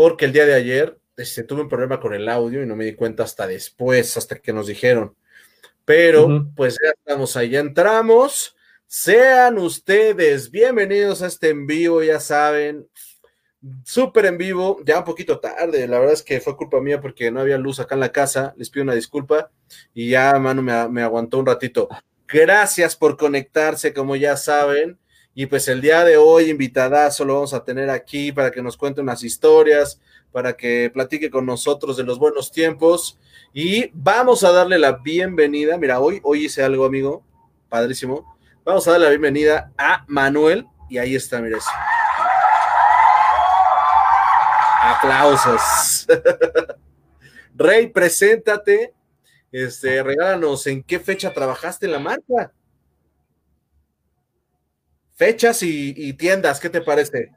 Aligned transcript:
porque 0.00 0.24
el 0.24 0.32
día 0.32 0.46
de 0.46 0.54
ayer 0.54 0.98
este, 1.14 1.44
tuve 1.44 1.60
un 1.60 1.68
problema 1.68 2.00
con 2.00 2.14
el 2.14 2.26
audio 2.26 2.62
y 2.62 2.66
no 2.66 2.74
me 2.74 2.86
di 2.86 2.94
cuenta 2.94 3.24
hasta 3.24 3.46
después, 3.46 4.16
hasta 4.16 4.36
que 4.36 4.50
nos 4.50 4.66
dijeron. 4.66 5.14
Pero 5.84 6.50
pues 6.56 6.78
ya 6.82 6.92
estamos 6.96 7.36
ahí, 7.36 7.50
ya 7.50 7.60
entramos. 7.60 8.56
Sean 8.86 9.58
ustedes 9.58 10.50
bienvenidos 10.50 11.20
a 11.20 11.26
este 11.26 11.50
en 11.50 11.66
vivo, 11.66 12.02
ya 12.02 12.18
saben, 12.18 12.88
súper 13.84 14.24
en 14.24 14.38
vivo, 14.38 14.78
ya 14.86 15.00
un 15.00 15.04
poquito 15.04 15.38
tarde, 15.38 15.86
la 15.86 15.98
verdad 15.98 16.14
es 16.14 16.22
que 16.22 16.40
fue 16.40 16.56
culpa 16.56 16.80
mía 16.80 17.02
porque 17.02 17.30
no 17.30 17.40
había 17.40 17.58
luz 17.58 17.78
acá 17.78 17.94
en 17.94 18.00
la 18.00 18.10
casa, 18.10 18.54
les 18.56 18.70
pido 18.70 18.84
una 18.84 18.94
disculpa 18.94 19.50
y 19.92 20.08
ya, 20.08 20.32
mano, 20.38 20.62
me, 20.62 20.88
me 20.88 21.02
aguantó 21.02 21.38
un 21.38 21.44
ratito. 21.44 21.90
Gracias 22.26 22.96
por 22.96 23.18
conectarse, 23.18 23.92
como 23.92 24.16
ya 24.16 24.38
saben, 24.38 24.98
y 25.40 25.46
pues 25.46 25.68
el 25.68 25.80
día 25.80 26.04
de 26.04 26.18
hoy, 26.18 26.50
invitadazo, 26.50 27.24
lo 27.24 27.32
vamos 27.32 27.54
a 27.54 27.64
tener 27.64 27.88
aquí 27.88 28.30
para 28.30 28.50
que 28.50 28.60
nos 28.60 28.76
cuente 28.76 29.00
unas 29.00 29.24
historias, 29.24 29.98
para 30.32 30.54
que 30.54 30.90
platique 30.92 31.30
con 31.30 31.46
nosotros 31.46 31.96
de 31.96 32.02
los 32.02 32.18
buenos 32.18 32.52
tiempos. 32.52 33.18
Y 33.54 33.90
vamos 33.94 34.44
a 34.44 34.52
darle 34.52 34.78
la 34.78 34.92
bienvenida. 34.92 35.78
Mira, 35.78 35.98
hoy, 35.98 36.20
hoy 36.24 36.44
hice 36.44 36.62
algo, 36.62 36.84
amigo, 36.84 37.24
padrísimo. 37.70 38.36
Vamos 38.66 38.86
a 38.86 38.90
darle 38.90 39.06
la 39.06 39.10
bienvenida 39.12 39.72
a 39.78 40.04
Manuel. 40.08 40.66
Y 40.90 40.98
ahí 40.98 41.14
está, 41.14 41.40
mira 41.40 41.56
eso. 41.56 41.70
Aplausos. 44.82 46.06
Rey, 47.54 47.86
preséntate. 47.86 48.92
Este, 49.50 50.02
regálanos 50.02 50.66
en 50.66 50.82
qué 50.82 51.00
fecha 51.00 51.32
trabajaste 51.32 51.86
en 51.86 51.92
la 51.92 51.98
marca. 51.98 52.52
Fechas 55.20 55.62
y, 55.62 56.14
tiendas, 56.14 56.58
¿qué 56.58 56.70
te 56.70 56.80
parece? 56.80 57.28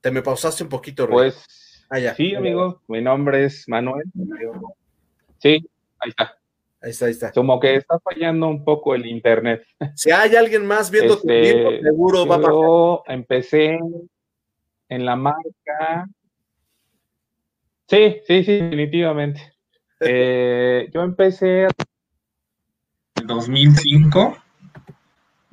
Te 0.00 0.12
me 0.12 0.22
pausaste 0.22 0.62
un 0.62 0.68
poquito, 0.68 1.08
Pues, 1.08 1.84
ah, 1.90 2.14
sí, 2.14 2.36
amigo, 2.36 2.82
mi 2.86 3.02
nombre 3.02 3.46
es 3.46 3.68
Manuel. 3.68 4.04
Sí, 5.38 5.68
ahí 5.98 6.10
está. 6.10 6.38
Ahí 6.80 6.90
está, 6.90 7.06
ahí 7.06 7.10
está. 7.10 7.32
Como 7.32 7.58
que 7.58 7.74
está 7.74 7.98
fallando 7.98 8.46
un 8.46 8.64
poco 8.64 8.94
el 8.94 9.04
internet. 9.04 9.66
Si 9.96 10.12
hay 10.12 10.36
alguien 10.36 10.64
más 10.64 10.88
viendo 10.88 11.20
tu 11.20 11.28
este, 11.28 11.82
seguro 11.82 12.26
va 12.26 12.36
a 12.36 12.40
Yo 12.42 13.02
empecé 13.08 13.76
en 14.88 15.04
la 15.04 15.16
marca. 15.16 16.06
Sí, 17.88 18.20
sí, 18.24 18.44
sí, 18.44 18.52
definitivamente. 18.52 19.51
Eh, 20.04 20.90
yo 20.92 21.02
empecé 21.02 21.68
en 23.16 23.26
2005. 23.26 24.36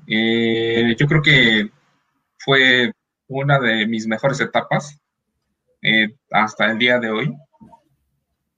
Eh, 0.08 0.96
yo 0.98 1.08
creo 1.08 1.22
que 1.22 1.70
fue 2.38 2.92
una 3.28 3.60
de 3.60 3.86
mis 3.86 4.08
mejores 4.08 4.42
etapas 4.42 5.00
eh, 5.82 6.16
hasta 6.32 6.72
el 6.72 6.80
día 6.80 7.00
de 7.00 7.12
hoy. 7.12 7.36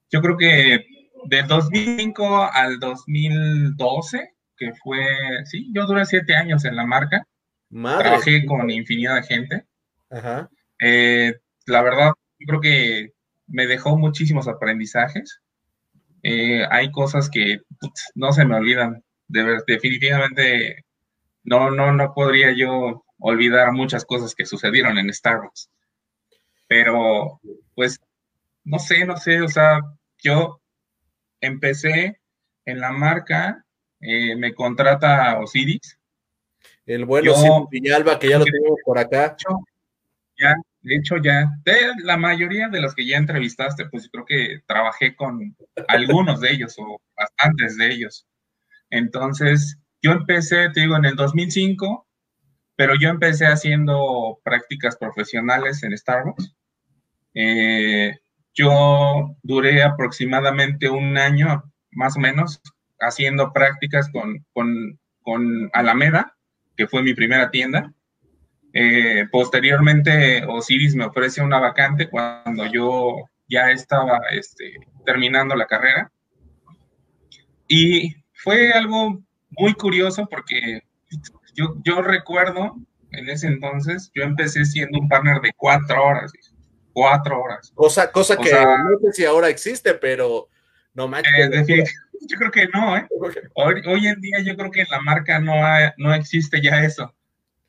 Yo 0.09 0.22
creo 0.22 0.38
que 0.38 0.86
del 1.25 1.48
2005 1.48 2.50
al 2.53 2.80
2012, 2.80 4.33
que 4.58 4.73
fue, 4.73 5.05
sí, 5.45 5.72
yo 5.73 5.86
duré 5.86 6.05
siete 6.05 6.36
años 6.36 6.64
en 6.66 6.76
la 6.76 6.86
marca. 6.86 7.28
Trabajé 7.70 8.45
con 8.45 8.70
infinidad 8.70 9.16
de 9.16 9.23
gente. 9.23 9.66
la 11.66 11.81
verdad, 11.81 12.11
yo 12.39 12.48
creo 12.48 12.61
que 12.61 13.14
me 13.48 13.67
dejó 13.67 13.98
muchísimos 13.98 14.48
aprendizajes. 14.48 15.42
Eh, 16.23 16.65
hay 16.70 16.92
cosas 16.92 17.30
que 17.30 17.61
no 18.15 18.32
se 18.32 18.45
me 18.45 18.55
olvidan. 18.55 19.04
De 19.27 19.59
definitivamente 19.65 20.83
no, 21.43 21.71
no, 21.71 21.92
no 21.93 22.14
podría 22.14 22.54
yo 22.55 23.04
olvidar 23.20 23.71
muchas 23.71 24.05
cosas 24.05 24.36
que 24.36 24.45
sucedieron 24.45 24.98
en 24.98 25.14
Starbucks. 25.14 25.70
Pero, 26.67 27.39
pues, 27.76 27.99
no 28.64 28.80
sé, 28.80 29.05
no 29.05 29.17
sé, 29.17 29.42
o 29.42 29.48
sea, 29.48 29.81
yo 30.20 30.61
empecé 31.39 32.20
en 32.65 32.80
la 32.80 32.92
marca, 32.92 33.65
eh, 33.99 34.36
me 34.36 34.54
contrata 34.54 35.39
Osiris. 35.39 35.98
El 36.86 37.05
bueno 37.05 37.33
Simón 37.36 37.67
Viñalba, 37.70 38.20
que 38.20 38.30
ya 38.30 38.39
lo 38.39 38.45
tenemos 38.45 38.80
por 38.86 38.98
acá. 38.98 39.36
Ya, 40.37 40.55
de 40.81 40.95
hecho, 40.95 41.17
ya, 41.17 41.49
de 41.64 41.75
la 42.03 42.17
mayoría 42.17 42.67
de 42.69 42.81
los 42.81 42.95
que 42.95 43.05
ya 43.05 43.17
entrevistaste, 43.17 43.86
pues 43.86 44.09
creo 44.11 44.25
que 44.25 44.61
trabajé 44.65 45.15
con 45.15 45.55
algunos 45.87 46.42
de 46.42 46.52
ellos 46.52 46.75
o 46.80 46.99
bastantes 47.15 47.77
de 47.77 47.92
ellos. 47.92 48.27
Entonces, 48.89 49.77
yo 50.02 50.11
empecé, 50.11 50.69
te 50.69 50.81
digo, 50.81 50.97
en 50.97 51.05
el 51.05 51.15
2005, 51.15 52.08
pero 52.75 52.95
yo 52.99 53.09
empecé 53.09 53.45
haciendo 53.45 54.39
prácticas 54.43 54.97
profesionales 54.97 55.83
en 55.83 55.95
Starbucks. 55.95 56.55
Eh, 57.36 58.17
yo 58.55 59.37
duré 59.43 59.83
aproximadamente 59.83 60.89
un 60.89 61.17
año, 61.17 61.63
más 61.92 62.17
o 62.17 62.19
menos, 62.19 62.59
haciendo 62.99 63.53
prácticas 63.53 64.09
con, 64.11 64.45
con, 64.53 64.99
con 65.21 65.69
Alameda, 65.73 66.36
que 66.75 66.87
fue 66.87 67.03
mi 67.03 67.13
primera 67.13 67.52
tienda. 67.52 67.93
Eh, 68.73 69.26
posteriormente, 69.32 70.43
Osiris 70.45 70.95
me 70.95 71.05
ofrece 71.05 71.42
una 71.42 71.59
vacante 71.59 72.09
cuando 72.09 72.65
yo 72.67 73.30
ya 73.49 73.71
estaba 73.71 74.21
este, 74.32 74.76
terminando 75.05 75.55
la 75.55 75.67
carrera. 75.67 76.11
Y 77.67 78.15
fue 78.33 78.71
algo 78.71 79.21
muy 79.49 79.73
curioso 79.73 80.27
porque 80.30 80.81
yo, 81.54 81.76
yo 81.83 82.02
recuerdo 82.02 82.76
en 83.11 83.30
ese 83.30 83.48
entonces, 83.48 84.10
yo 84.15 84.23
empecé 84.23 84.65
siendo 84.65 84.99
un 84.99 85.10
partner 85.10 85.42
de 85.42 85.52
cuatro 85.55 86.04
horas, 86.04 86.31
cuatro 86.93 87.42
horas. 87.42 87.71
Cosa, 87.76 88.11
cosa 88.11 88.37
que 88.37 88.52
no 88.52 88.99
sé 89.02 89.14
si 89.14 89.26
ahora 89.26 89.49
existe, 89.49 89.93
pero 89.93 90.48
no 90.93 91.08
manches. 91.08 91.33
Eh, 91.70 91.83
yo 92.27 92.37
creo 92.37 92.52
que 92.52 92.67
no, 92.73 92.98
¿eh? 92.98 93.08
Hoy, 93.55 93.81
hoy, 93.86 94.08
en 94.08 94.21
día 94.21 94.39
yo 94.43 94.55
creo 94.55 94.71
que 94.71 94.81
en 94.81 94.87
la 94.92 95.02
marca 95.02 95.39
no, 95.39 95.54
no 95.98 96.14
existe 96.14 96.61
ya 96.61 96.83
eso. 96.83 97.14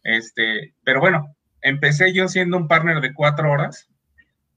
Este, 0.03 0.75
pero 0.85 1.01
bueno, 1.01 1.35
empecé 1.61 2.13
yo 2.13 2.29
siendo 2.29 2.57
un 2.57 2.69
partner 2.69 3.01
de 3.01 3.15
cuatro 3.15 3.51
horas. 3.51 3.89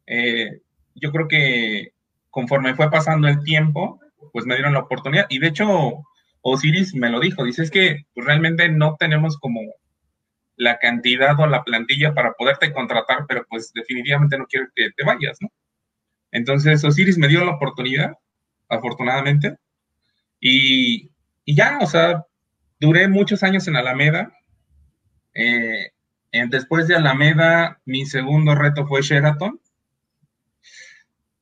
Eh, 0.08 0.62
yo 0.96 1.12
creo 1.12 1.28
que 1.28 1.94
conforme 2.30 2.76
fue 2.76 2.90
pasando 2.90 3.28
el 3.28 3.44
tiempo, 3.44 4.00
pues 4.34 4.46
me 4.46 4.56
dieron 4.56 4.74
la 4.74 4.80
oportunidad. 4.80 5.26
Y 5.30 5.40
de 5.40 5.48
hecho, 5.48 6.04
Osiris 6.42 6.94
me 6.94 7.10
lo 7.10 7.20
dijo, 7.20 7.44
dice, 7.44 7.64
es 7.64 7.72
que 7.72 8.06
pues, 8.14 8.26
realmente 8.26 8.70
no 8.70 8.96
tenemos 9.00 9.38
como 9.38 9.62
la 10.58 10.78
cantidad 10.80 11.40
o 11.40 11.48
la 11.48 11.64
plantilla 11.64 12.14
para 12.14 12.34
poderte 12.34 12.72
contratar, 12.72 13.26
pero 13.28 13.46
pues 13.50 13.72
definitivamente 13.74 14.38
no 14.38 14.46
quiero 14.46 14.68
que 14.76 14.90
te 14.96 15.04
vayas, 15.04 15.38
¿no? 15.42 15.50
Entonces 16.32 16.84
Osiris 16.84 17.18
me 17.18 17.28
dio 17.28 17.44
la 17.44 17.56
oportunidad, 17.56 18.14
afortunadamente, 18.70 19.56
y, 20.40 21.10
y 21.46 21.56
ya, 21.56 21.80
o 21.82 21.88
sea, 21.88 22.26
duré 22.80 23.08
muchos 23.08 23.44
años 23.44 23.68
en 23.68 23.76
Alameda, 23.76 24.32
eh, 25.36 25.92
después 26.50 26.88
de 26.88 26.96
Alameda, 26.96 27.82
mi 27.86 28.06
segundo 28.06 28.56
reto 28.56 28.88
fue 28.88 29.02
Sheraton, 29.02 29.60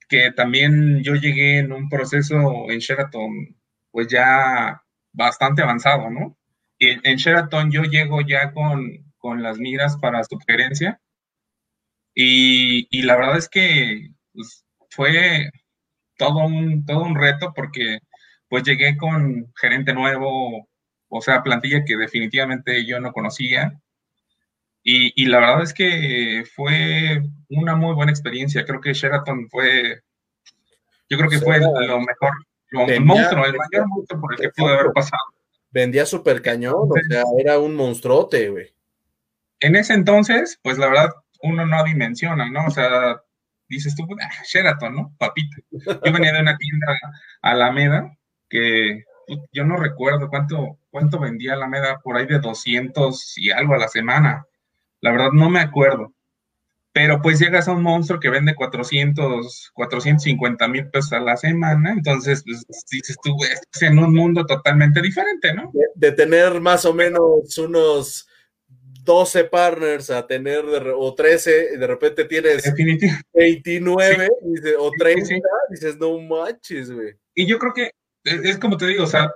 que 0.10 0.32
también 0.32 1.02
yo 1.04 1.16
llegué 1.16 1.60
en 1.60 1.72
un 1.72 1.90
proceso 1.90 2.70
en 2.70 2.80
Sheraton, 2.80 3.56
pues 3.92 4.08
ya 4.08 4.82
bastante 5.12 5.62
avanzado, 5.62 6.10
¿no? 6.10 6.38
Y 6.78 6.90
en 7.08 7.18
Sheraton 7.18 7.72
yo 7.72 7.84
llego 7.84 8.22
ya 8.22 8.52
con, 8.52 9.04
las 9.42 9.58
miras 9.58 9.96
para 9.98 10.24
sugerencia 10.26 11.00
y, 12.14 12.88
y 12.92 13.04
la 13.04 13.16
verdad 13.16 13.38
es 13.38 13.48
que 13.48 14.10
pues, 14.34 14.66
fue 14.90 15.50
todo 16.18 16.46
un, 16.46 16.86
todo 16.86 17.04
un 17.04 17.16
reto 17.16 17.54
porque 17.56 18.00
pues 18.50 18.64
llegué 18.64 18.98
con 18.98 19.52
gerente 19.60 19.94
nuevo, 19.94 20.70
o 21.08 21.22
sea, 21.22 21.44
plantilla 21.44 21.84
que 21.86 21.98
definitivamente 21.98 22.86
yo 22.86 23.00
no 23.00 23.14
conocía, 23.14 23.82
y, 24.84 25.26
la 25.28 25.40
verdad 25.40 25.64
es 25.64 25.74
que 25.74 26.44
fue 26.56 27.22
una 27.50 27.76
muy 27.76 27.96
buena 27.96 28.12
experiencia. 28.12 28.66
Creo 28.66 28.82
que 28.82 28.94
Sheraton 28.94 29.50
fue, 29.50 30.02
yo 31.10 31.18
creo 31.18 31.30
que 31.30 31.40
fue 31.40 31.60
lo 31.60 32.00
mejor, 32.02 32.32
lo, 32.72 32.88
el 32.88 33.02
monstruo, 33.02 33.46
el 33.46 33.56
mayor 33.56 33.88
monstruo 33.88 34.20
por 34.20 34.34
el 34.34 34.40
que 34.40 34.50
pudo 34.50 34.74
haber 34.74 34.92
pasado. 34.94 35.24
Vendía 35.72 36.06
súper 36.06 36.42
cañón, 36.42 36.76
o 36.76 36.94
sea, 37.10 37.24
era 37.40 37.60
un 37.60 37.76
monstruote, 37.76 38.50
güey. 38.50 38.74
En 39.62 39.76
ese 39.76 39.94
entonces, 39.94 40.60
pues 40.62 40.78
la 40.78 40.88
verdad, 40.88 41.10
uno 41.42 41.66
no 41.66 41.84
dimensiona, 41.86 42.50
¿no? 42.50 42.66
O 42.66 42.70
sea, 42.70 43.22
dices 43.70 43.96
tú, 43.96 44.06
ah, 44.22 44.44
Sheraton, 44.46 44.96
¿no? 44.96 45.16
Papito. 45.18 45.58
Yo 45.72 46.12
venía 46.12 46.34
de 46.34 46.42
una 46.42 46.58
tienda 46.58 47.00
Alameda 47.42 48.18
que 48.50 49.04
yo 49.52 49.64
no 49.64 49.78
recuerdo 49.78 50.30
cuánto, 50.30 50.78
cuánto 50.92 51.20
vendía 51.20 51.54
Alameda, 51.54 52.00
por 52.02 52.18
ahí 52.18 52.26
de 52.26 52.40
200 52.40 53.38
y 53.38 53.52
algo 53.52 53.74
a 53.74 53.80
la 53.80 53.88
semana. 53.88 54.46
La 55.04 55.12
verdad 55.12 55.32
no 55.34 55.50
me 55.50 55.60
acuerdo. 55.60 56.14
pero 56.94 57.22
pues 57.22 57.40
llegas 57.40 57.68
a 57.68 57.72
un 57.72 57.82
monstruo 57.82 58.20
que 58.20 58.30
vende 58.30 58.54
400, 58.54 59.72
450 59.74 60.68
mil 60.68 60.90
pesos 60.92 61.12
a 61.14 61.20
la 61.20 61.36
semana, 61.36 61.92
entonces 61.92 62.44
pues, 62.46 62.64
dices 62.92 63.18
tú, 63.24 63.36
estás 63.44 63.82
en 63.82 63.98
un 63.98 64.14
mundo 64.14 64.46
totalmente 64.46 65.02
diferente, 65.02 65.56
¿no? 65.56 65.72
De, 65.96 66.12
tener 66.12 66.62
más 66.62 66.86
o 66.86 66.94
menos 66.94 67.58
unos 67.58 68.28
12 69.04 69.46
partners 69.46 70.12
a 70.12 70.26
tener, 70.28 70.64
o 70.96 71.14
13, 71.16 71.78
de 71.80 71.88
repente 71.88 72.26
tienes 72.26 72.64
29 73.34 74.30
o 74.78 74.92
30, 74.98 75.36
dices, 75.72 75.98
no 75.98 76.20
manches, 76.20 76.92
güey. 76.92 77.16
Y 77.34 77.48
yo 77.48 77.58
creo 77.58 77.74
que 77.74 77.92
es, 78.24 78.58
como 78.60 78.78
te 78.78 78.86
digo, 78.86 79.06
o 79.06 79.08
sea, 79.08 79.34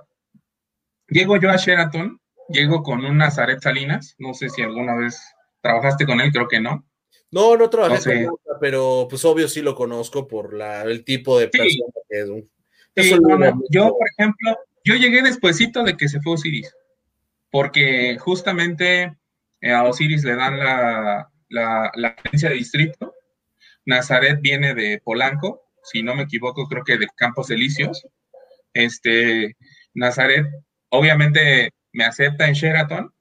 llego 1.07 1.37
yo 1.37 1.49
a 1.49 1.57
Sheraton, 1.57 2.21
llego 2.49 2.83
con 2.83 3.03
un 3.03 3.17
Nazaret 3.17 3.59
Salinas, 3.61 4.15
no 4.19 4.35
sé 4.35 4.47
si 4.49 4.61
alguna 4.61 4.95
vez 4.95 5.19
trabajaste 5.61 6.05
con 6.05 6.21
él, 6.21 6.31
creo 6.31 6.47
que 6.47 6.59
no. 6.59 6.85
No, 7.31 7.57
no 7.57 7.69
trabajé 7.69 8.03
con 8.03 8.11
él, 8.13 8.29
pero 8.59 9.07
pues 9.09 9.23
obvio 9.25 9.47
sí 9.47 9.61
lo 9.61 9.75
conozco 9.75 10.27
por 10.27 10.53
la, 10.53 10.83
el 10.83 11.03
tipo 11.03 11.37
de 11.39 11.49
persona 11.49 11.93
que 12.09 12.21
es. 12.21 13.21
yo, 13.69 13.89
por 13.89 14.07
ejemplo, 14.17 14.57
yo 14.83 14.95
llegué 14.95 15.21
despuesito 15.21 15.83
de 15.83 15.97
que 15.97 16.07
se 16.07 16.21
fue 16.21 16.33
Osiris, 16.33 16.73
porque 17.51 18.17
justamente 18.19 19.17
eh, 19.61 19.71
a 19.71 19.83
Osiris 19.83 20.23
le 20.23 20.35
dan 20.35 20.57
la, 20.57 21.29
la, 21.49 21.91
la 21.95 22.07
agencia 22.23 22.49
de 22.49 22.55
distrito, 22.55 23.13
Nazaret 23.85 24.39
viene 24.41 24.73
de 24.73 25.01
Polanco, 25.03 25.67
si 25.87 26.03
no 26.03 26.13
me 26.13 26.23
equivoco, 26.23 26.67
creo 26.67 26.83
que 26.83 26.97
de 26.97 27.07
Campos 27.15 27.49
Elíseos. 27.49 28.05
Este, 28.73 29.55
Nazaret, 29.93 30.45
obviamente 30.89 31.71
me 31.93 32.03
acepta 32.03 32.47
en 32.47 32.53
Sheraton. 32.53 33.13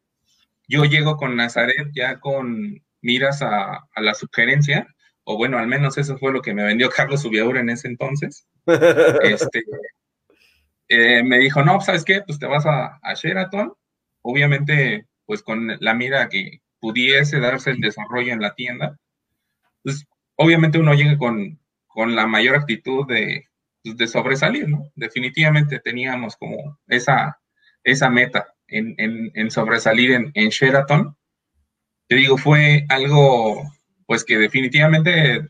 Yo 0.69 0.85
llego 0.85 1.17
con 1.17 1.37
Nazaret 1.37 1.91
ya 1.95 2.19
con 2.19 2.83
miras 3.01 3.43
a, 3.43 3.87
la 3.97 4.15
sugerencia, 4.15 4.89
o 5.25 5.37
bueno, 5.37 5.59
al 5.59 5.67
menos 5.67 5.99
eso 5.99 6.19
fue 6.19 6.33
lo 6.33 6.43
que 6.43 6.55
me 6.55 6.65
vendió 6.65 6.91
Carlos 6.91 7.25
Ubiaur 7.25 7.57
en 7.57 7.71
ese 7.71 7.89
entonces. 7.89 8.47
Este, 9.23 9.63
eh, 10.89 11.23
me 11.23 11.39
dijo, 11.39 11.63
no, 11.63 11.81
¿sabes 11.81 12.05
qué? 12.05 12.23
Pues 12.23 12.39
te 12.39 12.47
vas 12.47 12.67
a, 12.67 12.99
a 13.03 13.15
Sheraton. 13.15 13.73
Obviamente, 14.23 15.07
pues 15.25 15.43
con 15.43 15.77
la 15.81 15.95
mira 15.95 16.29
que 16.29 16.61
pudiese 16.81 17.41
darse 17.41 17.71
el 17.71 17.81
desarrollo 17.81 18.33
en 18.33 18.41
la 18.41 18.55
tienda. 18.55 18.99
Pues 19.83 20.05
obviamente 20.37 20.79
uno 20.79 20.95
llega 20.95 21.17
con, 21.19 21.61
con 21.87 22.15
la 22.15 22.27
mayor 22.27 22.57
actitud 22.57 23.07
de, 23.07 23.45
pues, 23.83 23.97
de 23.97 24.09
sobresalir, 24.09 24.69
¿no? 24.69 24.91
Definitivamente 24.95 25.81
teníamos 25.81 26.37
como 26.37 26.79
esa, 26.87 27.41
esa 27.83 28.11
meta 28.11 28.56
en, 28.69 29.51
sobresalir 29.51 30.13
en, 30.13 30.31
en, 30.35 30.49
Sheraton. 30.49 31.17
Te 32.09 32.17
digo, 32.17 32.37
fue 32.39 32.85
algo, 32.89 33.63
pues 34.07 34.25
que 34.25 34.39
definitivamente, 34.39 35.49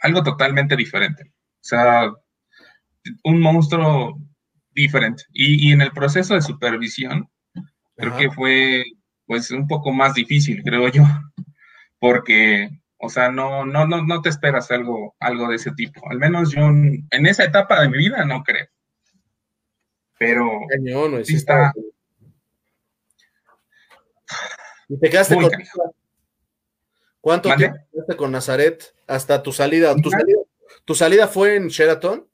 algo 0.00 0.22
totalmente 0.22 0.76
diferente. 0.76 1.24
O 1.24 1.64
sea, 1.68 2.12
un 3.24 3.40
monstruo 3.40 4.18
diferente. 4.70 5.24
Y, 5.32 5.72
en 5.72 5.80
el 5.80 5.92
proceso 5.92 6.34
de 6.34 6.42
supervisión, 6.42 7.28
creo 7.96 8.16
que 8.16 8.30
fue, 8.30 8.84
pues, 9.26 9.50
un 9.50 9.66
poco 9.66 9.92
más 9.92 10.14
difícil, 10.14 10.62
creo 10.62 10.88
yo, 10.88 11.04
porque 11.98 12.70
o 13.00 13.08
sea, 13.08 13.30
no, 13.30 13.64
no, 13.64 13.86
no, 13.86 14.04
no 14.04 14.22
te 14.22 14.28
esperas 14.28 14.70
algo, 14.72 15.14
algo 15.20 15.48
de 15.48 15.56
ese 15.56 15.70
tipo. 15.72 16.02
Al 16.10 16.18
menos 16.18 16.50
yo 16.50 16.62
en, 16.66 17.06
esa 17.10 17.44
etapa 17.44 17.80
de 17.80 17.88
mi 17.88 17.98
vida 17.98 18.24
no 18.24 18.42
creo. 18.42 18.66
Pero 20.18 20.50
sí 21.22 21.36
está. 21.36 21.72
¿Y 24.88 24.98
te 24.98 25.10
quedaste 25.10 25.34
con 25.36 25.50
¿Cuánto 27.20 27.54
tiempo 27.54 27.78
quedaste 27.92 28.16
con 28.16 28.32
Nazaret 28.32 28.94
hasta 29.06 29.42
tu 29.42 29.52
salida? 29.52 29.94
¿Tu 29.96 30.10
salida, 30.10 30.38
¿Tu 30.84 30.94
salida 30.94 31.28
fue 31.28 31.56
en 31.56 31.68
Sheraton? 31.68 32.26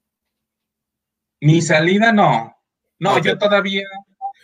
Mi 1.41 1.61
salida 1.63 2.13
no. 2.13 2.57
No, 2.99 3.19
yo 3.19 3.37
todavía 3.39 3.83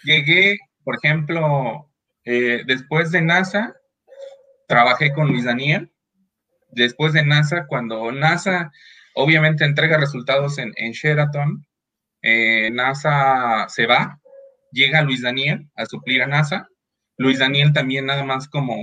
llegué, 0.03 0.59
por 0.83 0.97
ejemplo, 0.97 1.91
eh, 2.25 2.63
después 2.67 3.11
de 3.11 3.23
NASA, 3.23 3.77
trabajé 4.67 5.13
con 5.13 5.29
Luis 5.29 5.45
Daniel 5.45 5.91
después 6.73 7.13
de 7.13 7.25
NASA, 7.25 7.67
cuando 7.67 8.11
NASA 8.13 8.71
obviamente 9.15 9.65
entrega 9.65 9.99
resultados 9.99 10.59
en, 10.59 10.73
Sheraton, 10.93 11.67
eh, 12.23 12.71
NASA 12.71 13.67
se 13.69 13.87
va, 13.87 14.21
llega 14.73 15.03
Luis 15.03 15.23
Daniel 15.23 15.69
a 15.75 15.87
suplir 15.87 16.23
a 16.23 16.27
NASA. 16.27 16.69
Luis 17.21 17.39
Daniel 17.39 17.75
también 17.75 18.07
nada 18.07 18.25
más 18.25 18.49
como, 18.49 18.75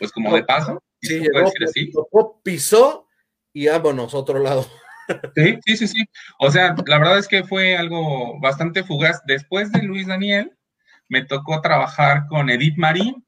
pues 0.00 0.10
como 0.10 0.34
de 0.34 0.42
paso. 0.42 0.82
Sí, 1.00 1.20
llegó, 1.20 2.40
pisó 2.42 3.06
y 3.52 3.68
vámonos, 3.68 4.12
otro 4.12 4.38
lado. 4.38 4.66
Sí, 5.34 5.58
sí, 5.66 5.76
sí, 5.76 5.88
sí. 5.88 6.04
O 6.38 6.52
sea, 6.52 6.76
la 6.86 6.98
verdad 6.98 7.18
es 7.18 7.26
que 7.26 7.42
fue 7.42 7.76
algo 7.76 8.38
bastante 8.38 8.84
fugaz. 8.84 9.20
Después 9.26 9.72
de 9.72 9.82
Luis 9.82 10.06
Daniel, 10.06 10.56
me 11.08 11.24
tocó 11.24 11.60
trabajar 11.60 12.28
con 12.28 12.48
Edith 12.48 12.76
Marín. 12.76 13.26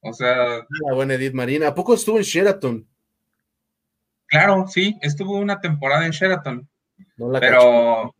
O 0.00 0.12
sea. 0.12 0.36
La 0.36 0.90
ah, 0.90 0.94
buena 0.94 1.14
Edith 1.14 1.32
Marín. 1.32 1.64
¿A 1.64 1.74
poco 1.74 1.94
estuvo 1.94 2.18
en 2.18 2.24
Sheraton? 2.24 2.86
Claro, 4.26 4.66
sí, 4.68 4.98
estuvo 5.00 5.38
una 5.38 5.58
temporada 5.58 6.04
en 6.04 6.12
Sheraton. 6.12 6.68
pero 7.40 8.14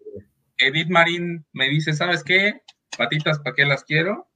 Edith 0.56 0.88
Marín 0.88 1.44
me 1.52 1.69
dice, 1.69 1.92
¿sabes 1.92 2.24
qué? 2.24 2.62
Patitas, 2.96 3.40
¿para 3.40 3.54
qué 3.54 3.66
las 3.66 3.84
quiero? 3.84 4.31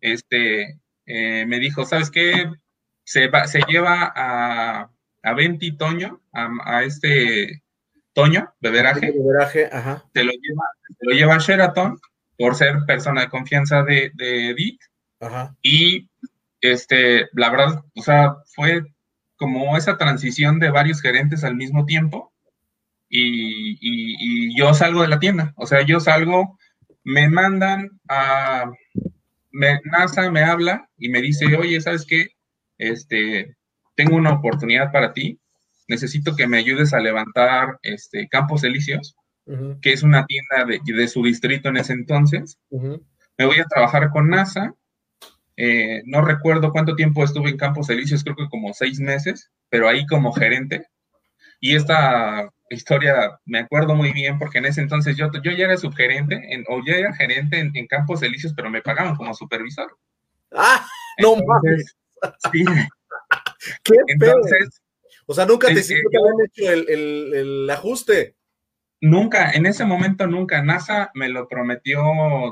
Este, 0.00 0.80
eh, 1.06 1.46
me 1.46 1.58
dijo, 1.58 1.84
¿sabes 1.84 2.10
qué? 2.10 2.50
Se, 3.04 3.30
se 3.46 3.60
lleva 3.68 4.12
a, 4.14 4.90
a 5.22 5.34
Venti 5.34 5.76
Toño, 5.76 6.20
a, 6.32 6.82
este 6.82 7.62
Toño, 8.12 8.54
beberaje. 8.60 9.12
Beberaje, 9.12 9.68
ajá. 9.70 10.04
Te 10.12 10.24
lo 10.24 10.32
lleva, 10.32 10.64
lo 11.00 11.14
lleva 11.14 11.34
a 11.34 11.38
Sheraton 11.38 11.98
por 12.36 12.54
ser 12.54 12.76
persona 12.86 13.22
de 13.22 13.28
confianza 13.28 13.82
de, 13.82 14.10
de 14.14 14.50
Edith. 14.50 14.80
Ajá. 15.20 15.54
Y 15.62 16.08
este, 16.60 17.28
la 17.32 17.50
verdad, 17.50 17.84
o 17.94 18.02
sea, 18.02 18.36
fue 18.54 18.82
como 19.36 19.76
esa 19.76 19.98
transición 19.98 20.58
de 20.58 20.70
varios 20.70 21.00
gerentes 21.00 21.44
al 21.44 21.56
mismo 21.56 21.84
tiempo 21.84 22.32
y, 23.08 24.56
yo 24.58 24.74
salgo 24.74 25.02
de 25.02 25.08
la 25.08 25.20
tienda. 25.20 25.52
O 25.56 25.66
sea, 25.66 25.82
yo 25.82 26.00
salgo, 26.00 26.58
me 27.04 27.28
mandan 27.28 28.00
a... 28.08 28.70
NASA 29.84 30.30
me 30.30 30.42
habla 30.42 30.88
y 30.98 31.08
me 31.08 31.20
dice, 31.20 31.54
oye, 31.56 31.80
¿sabes 31.80 32.04
qué? 32.06 32.28
Este, 32.78 33.56
tengo 33.94 34.16
una 34.16 34.32
oportunidad 34.32 34.92
para 34.92 35.12
ti. 35.12 35.38
Necesito 35.88 36.34
que 36.34 36.46
me 36.46 36.58
ayudes 36.58 36.92
a 36.92 37.00
levantar 37.00 37.78
este, 37.82 38.28
Campos 38.28 38.64
Elíseos, 38.64 39.14
que 39.80 39.92
es 39.92 40.02
una 40.02 40.26
tienda 40.26 40.78
de, 40.84 41.08
su 41.08 41.22
distrito 41.22 41.68
en 41.68 41.76
ese 41.76 41.92
entonces. 41.92 42.58
Me 42.70 43.46
voy 43.46 43.58
a 43.58 43.66
trabajar 43.66 44.10
con 44.10 44.28
NASA 44.28 44.74
eh, 45.56 46.02
no 46.04 46.20
recuerdo 46.20 46.70
cuánto 46.70 46.94
tiempo 46.94 47.24
estuve 47.24 47.50
en 47.50 47.56
Campos 47.56 47.88
Elíseos, 47.88 48.22
creo 48.22 48.36
que 48.36 48.48
como 48.48 48.74
seis 48.74 49.00
meses, 49.00 49.50
pero 49.70 49.88
ahí 49.88 50.06
como 50.06 50.32
gerente. 50.32 50.86
Y 51.60 51.76
esta 51.76 52.50
historia 52.70 53.38
me 53.44 53.60
acuerdo 53.60 53.94
muy 53.94 54.12
bien 54.12 54.38
porque 54.38 54.58
en 54.58 54.66
ese 54.66 54.80
entonces 54.80 55.16
yo, 55.16 55.30
yo 55.42 55.52
ya 55.52 55.66
era 55.66 55.76
subgerente 55.76 56.40
en, 56.50 56.64
o 56.68 56.82
ya 56.84 56.94
era 56.94 57.14
gerente 57.14 57.58
en, 57.58 57.86
Campos 57.86 58.22
Elíseos, 58.22 58.52
pero 58.56 58.70
me 58.70 58.82
pagaban 58.82 59.16
como 59.16 59.34
supervisor. 59.34 59.96
¡Ah! 60.52 60.86
¡No 61.20 61.36
mames! 61.36 61.96
Sí. 62.52 62.64
¡Qué 63.84 63.94
entonces, 64.08 64.80
O 65.26 65.34
sea, 65.34 65.46
nunca 65.46 65.68
te 65.68 65.80
hicieron 65.80 66.04
hecho 66.44 66.70
el, 66.70 66.86
el, 66.88 67.34
el 67.34 67.70
ajuste. 67.70 68.36
Nunca, 69.00 69.50
en 69.52 69.66
ese 69.66 69.84
momento 69.84 70.26
nunca. 70.26 70.62
NASA 70.62 71.10
me 71.14 71.28
lo 71.28 71.48
prometió 71.48 72.02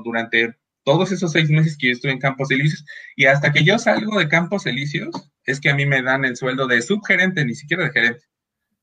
durante 0.05 0.55
todos 0.85 1.11
esos 1.13 1.33
seis 1.33 1.51
meses 1.51 1.77
que 1.79 1.89
yo 1.89 1.93
estuve 1.93 2.13
en 2.13 2.19
Campos 2.19 2.51
Elíseos 2.51 2.85
y 3.17 3.25
hasta 3.25 3.53
que 3.53 3.65
yo 3.65 3.79
salgo 3.79 4.19
de 4.19 4.29
Campos 4.29 4.67
Elíseos 4.67 5.31
es 5.45 5.61
que 5.61 5.71
a 5.71 5.75
mí 5.75 5.87
me 5.87 6.03
dan 6.03 6.25
el 6.25 6.37
sueldo 6.37 6.67
de 6.67 6.83
subgerente, 6.83 7.45
ni 7.45 7.55
siquiera 7.55 7.85
de 7.85 7.91
gerente. 7.91 8.25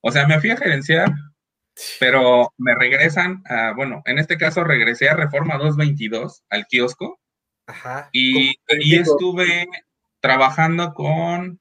O 0.02 0.12
sea, 0.12 0.28
me 0.28 0.40
fui 0.40 0.50
a 0.50 0.58
gerenciar, 0.58 1.12
pero 2.00 2.54
me 2.58 2.76
regresan 2.76 3.42
a, 3.46 3.74
bueno, 3.74 4.02
en 4.06 4.20
este 4.20 4.38
caso 4.38 4.64
regresé 4.64 5.10
a 5.10 5.16
Reforma 5.16 5.58
222 5.58 6.44
al 6.50 6.66
kiosco 6.68 7.20
Ajá. 7.68 8.10
y 8.12 8.50
ahí 8.68 8.96
estuve 8.96 9.68
trabajando 10.20 10.94
con 10.94 11.60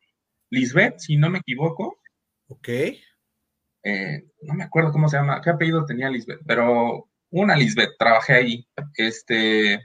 Lisbeth, 0.51 0.99
si 0.99 1.17
no 1.17 1.31
me 1.31 1.39
equivoco. 1.39 1.99
Ok. 2.49 2.69
Eh, 3.83 4.25
no 4.43 4.55
me 4.55 4.65
acuerdo 4.65 4.93
cómo 4.93 5.09
se 5.09 5.17
llama, 5.17 5.41
qué 5.43 5.51
apellido 5.51 5.87
tenía 5.87 6.11
Lisbeth, 6.11 6.41
pero 6.47 7.09
una 7.31 7.57
Lisbeth, 7.57 7.91
trabajé 7.99 8.35
ahí. 8.35 8.69
Este, 8.97 9.81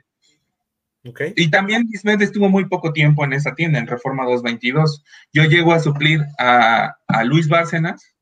y 1.36 1.52
también 1.52 1.88
Lisbeth 1.92 2.22
estuvo 2.22 2.50
muy 2.50 2.66
poco 2.66 2.92
tiempo 2.92 3.24
en 3.24 3.34
esa 3.34 3.54
tienda, 3.54 3.80
en 3.80 3.88
Reforma 3.88 4.24
222. 4.24 5.04
Yo 5.32 5.44
llego 5.44 5.74
a 5.74 5.80
suplir 5.80 6.26
a, 6.40 6.96
Luis 7.26 7.48
Bárcenas, 7.48 8.15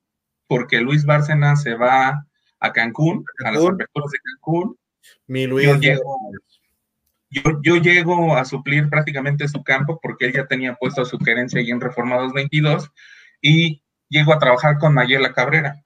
porque 0.53 0.81
Luis 0.81 1.03
Bárcenas 1.03 1.63
se 1.63 1.73
va 1.73 2.27
a 2.59 2.73
Cancún, 2.73 3.25
a 3.43 3.51
las 3.51 3.65
prefecturas 3.65 4.11
de 4.11 4.19
Cancún. 4.19 4.77
Mi 5.25 5.47
Luis. 5.47 5.67
Yo 7.63 7.77
llego, 7.77 8.37
a 8.37 8.45
suplir 8.45 8.87
prácticamente 8.87 9.47
su 9.47 9.63
campo, 9.63 9.99
porque 9.99 10.25
él 10.25 10.33
ya 10.33 10.45
tenía 10.45 10.75
puesto 10.75 11.05
su 11.05 11.17
gerencia 11.17 11.59
ahí 11.59 11.71
en 11.71 11.81
Reforma 11.81 12.17
222. 12.17 12.91
Y 13.41 13.81
llego 14.09 14.31
a 14.31 14.37
trabajar 14.37 14.77
con 14.77 14.93
Mayela 14.93 15.33
Cabrera. 15.33 15.83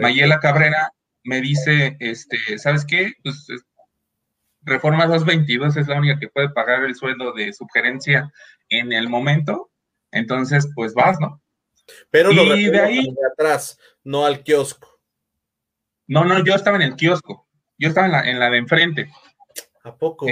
Mayela 0.00 0.38
Cabrera 0.38 0.92
me 1.24 1.40
dice, 1.40 1.96
este, 1.98 2.38
¿sabes 2.58 2.84
qué? 2.84 3.14
Pues 3.24 3.48
Reforma 4.62 5.06
222 5.06 5.76
es 5.76 5.88
la 5.88 5.98
única 5.98 6.20
que 6.20 6.28
puede 6.28 6.50
pagar 6.50 6.84
el 6.84 6.94
sueldo 6.94 7.32
de 7.32 7.52
subgerencia 7.52 8.30
en 8.68 8.92
el 8.92 9.08
momento, 9.08 9.72
entonces 10.12 10.70
pues 10.76 10.94
vas, 10.94 11.18
¿no? 11.18 11.42
Pero 12.10 12.32
y 12.32 12.70
de 12.70 12.80
ahí 12.80 13.04
de 13.04 13.26
atrás, 13.32 13.78
no 14.02 14.24
al 14.24 14.42
kiosco. 14.42 15.00
No, 16.06 16.24
no, 16.24 16.44
yo 16.44 16.54
estaba 16.54 16.76
en 16.76 16.82
el 16.82 16.96
kiosco, 16.96 17.46
yo 17.78 17.88
estaba 17.88 18.06
en 18.06 18.12
la, 18.12 18.30
en 18.30 18.38
la 18.38 18.50
de 18.50 18.58
enfrente. 18.58 19.10
¿A 19.82 19.96
poco? 19.96 20.26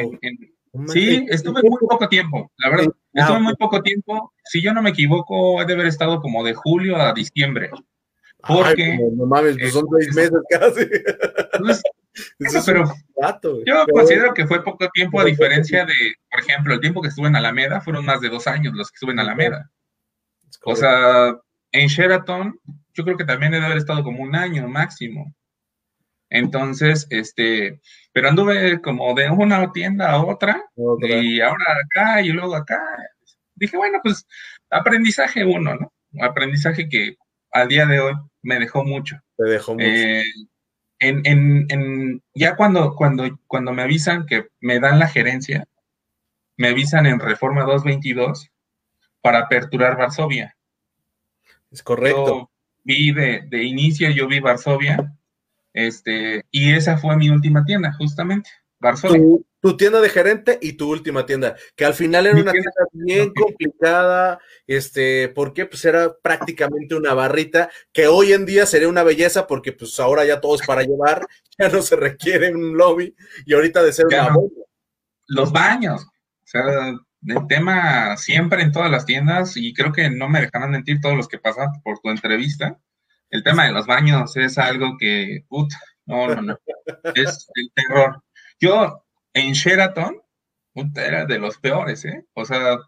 sí, 0.88 1.26
estuve 1.28 1.62
muy 1.62 1.78
poco 1.80 2.09
tiempo, 2.09 2.50
la 2.56 2.71
verdad, 2.71 2.87
estuve 3.12 3.40
muy 3.40 3.54
poco 3.56 3.82
tiempo. 3.82 4.32
Si 4.44 4.62
yo 4.62 4.73
no 4.73 4.82
me 4.82 4.90
equivoco, 4.90 5.61
he 5.61 5.66
de 5.66 5.75
haber 5.75 5.87
estado 5.87 6.21
como 6.21 6.44
de 6.44 6.54
julio 6.54 6.97
a 6.97 7.12
diciembre. 7.12 7.71
Porque. 8.47 8.99
no, 9.12 9.26
mames, 9.26 9.56
pues 9.59 9.73
son 9.73 9.87
seis 9.99 10.14
meses 10.14 10.40
casi. 10.49 10.87
Pues, 11.59 11.82
pero 12.66 12.85
yo 13.64 13.87
considero 13.92 14.35
que 14.35 14.47
fue 14.47 14.64
poco 14.64 14.88
tiempo 14.92 15.21
a 15.21 15.25
diferencia 15.25 15.85
de, 15.85 15.94
por 16.30 16.40
ejemplo, 16.40 16.75
el 16.75 16.80
tiempo 16.80 17.00
que 17.00 17.09
estuve 17.09 17.28
en 17.28 17.37
Alameda, 17.37 17.80
fueron 17.80 18.04
más 18.04 18.21
de 18.21 18.28
dos 18.28 18.47
años 18.47 18.75
los 18.75 18.90
que 18.90 18.97
estuve 18.97 19.12
en 19.12 19.21
Alameda. 19.21 19.71
O 20.64 20.76
sea, 20.76 21.37
en 21.73 21.88
Sheraton, 21.88 22.59
yo 22.95 23.04
creo 23.04 23.16
que 23.16 23.25
también 23.25 23.52
debe 23.52 23.66
haber 23.66 23.78
estado 23.78 24.02
como 24.02 24.23
un 24.23 24.37
año 24.37 24.69
máximo. 24.69 25.35
Entonces, 26.31 27.07
este, 27.11 27.81
pero 28.12 28.28
anduve 28.28 28.81
como 28.81 29.14
de 29.14 29.28
una 29.28 29.71
tienda 29.73 30.12
a 30.12 30.25
otra, 30.25 30.62
y 30.76 31.40
ahora 31.40 31.64
acá 31.85 32.23
y 32.23 32.31
luego 32.31 32.54
acá. 32.54 32.81
Dije, 33.54 33.76
bueno, 33.76 34.00
pues 34.02 34.26
aprendizaje 34.71 35.45
uno, 35.45 35.75
¿no? 35.75 35.92
Aprendizaje 36.23 36.88
que 36.88 37.16
al 37.50 37.69
día 37.69 37.87
de 37.87 38.00
hoy 38.00 38.14
me 38.42 38.59
dejó 38.59 38.85
mucho. 38.85 39.21
Te 39.37 39.45
dejó 39.45 39.75
mucho. 39.75 39.85
Eh, 39.85 40.25
en, 41.00 42.23
ya 42.35 42.57
cuando, 42.57 42.95
cuando, 42.95 43.38
cuando 43.47 43.73
me 43.73 43.83
avisan 43.83 44.25
que 44.25 44.49
me 44.61 44.81
dan 44.81 44.99
la 44.99 45.09
gerencia, 45.09 45.66
me 46.57 46.69
avisan 46.69 47.07
en 47.07 47.21
Reforma 47.21 47.64
222 47.64 48.51
para 49.22 49.38
aperturar 49.38 49.96
Varsovia. 49.96 50.56
Es 51.70 51.82
correcto. 51.82 52.26
Yo 52.26 52.50
vi 52.84 53.12
de, 53.12 53.42
de 53.48 53.62
inicio, 53.62 54.10
yo 54.10 54.26
vi 54.26 54.40
Varsovia, 54.40 55.14
este, 55.72 56.44
y 56.50 56.72
esa 56.72 56.98
fue 56.98 57.16
mi 57.16 57.30
última 57.30 57.64
tienda, 57.64 57.92
justamente, 57.94 58.50
Varsovia. 58.78 59.22
Tu 59.60 59.76
tienda 59.76 60.00
de 60.00 60.08
gerente 60.08 60.58
y 60.60 60.72
tu 60.72 60.90
última 60.90 61.24
tienda, 61.24 61.54
que 61.76 61.84
al 61.84 61.94
final 61.94 62.26
era 62.26 62.40
una 62.40 62.50
tienda 62.50 62.72
bien 62.92 63.32
complicada, 63.32 64.40
este, 64.66 65.28
porque 65.28 65.66
pues 65.66 65.84
era 65.84 66.12
prácticamente 66.20 66.96
una 66.96 67.14
barrita, 67.14 67.70
que 67.92 68.08
hoy 68.08 68.32
en 68.32 68.44
día 68.44 68.66
sería 68.66 68.88
una 68.88 69.04
belleza 69.04 69.46
porque 69.46 69.72
pues 69.72 70.00
ahora 70.00 70.24
ya 70.24 70.40
todo 70.40 70.56
es 70.56 70.66
para 70.66 70.82
llevar, 70.82 71.24
ya 71.58 71.68
no 71.68 71.80
se 71.80 71.94
requiere 71.94 72.52
un 72.52 72.76
lobby 72.76 73.14
y 73.46 73.54
ahorita 73.54 73.84
de 73.84 73.92
ser 73.92 74.06
una 74.06 74.34
Los 75.28 75.52
baños, 75.52 76.02
o 76.02 76.46
sea, 76.46 76.92
el 77.26 77.46
tema 77.46 78.16
siempre 78.16 78.62
en 78.62 78.72
todas 78.72 78.90
las 78.90 79.06
tiendas 79.06 79.56
y 79.56 79.72
creo 79.74 79.92
que 79.92 80.10
no 80.10 80.28
me 80.28 80.40
dejarán 80.40 80.70
mentir 80.70 81.00
todos 81.00 81.16
los 81.16 81.28
que 81.28 81.38
pasan 81.38 81.68
por 81.82 81.98
tu 82.00 82.10
entrevista, 82.10 82.78
el 83.30 83.42
tema 83.42 83.64
de 83.64 83.72
los 83.72 83.86
baños 83.86 84.36
es 84.36 84.58
algo 84.58 84.96
que, 84.98 85.44
puta, 85.48 85.80
no, 86.06 86.28
no, 86.34 86.42
no, 86.42 86.58
es 87.14 87.48
el 87.54 87.72
terror. 87.74 88.22
Yo 88.60 89.04
en 89.34 89.52
Sheraton, 89.52 90.20
era 90.96 91.24
de 91.24 91.38
los 91.38 91.58
peores, 91.58 92.04
¿eh? 92.04 92.26
O 92.34 92.44
sea, 92.44 92.78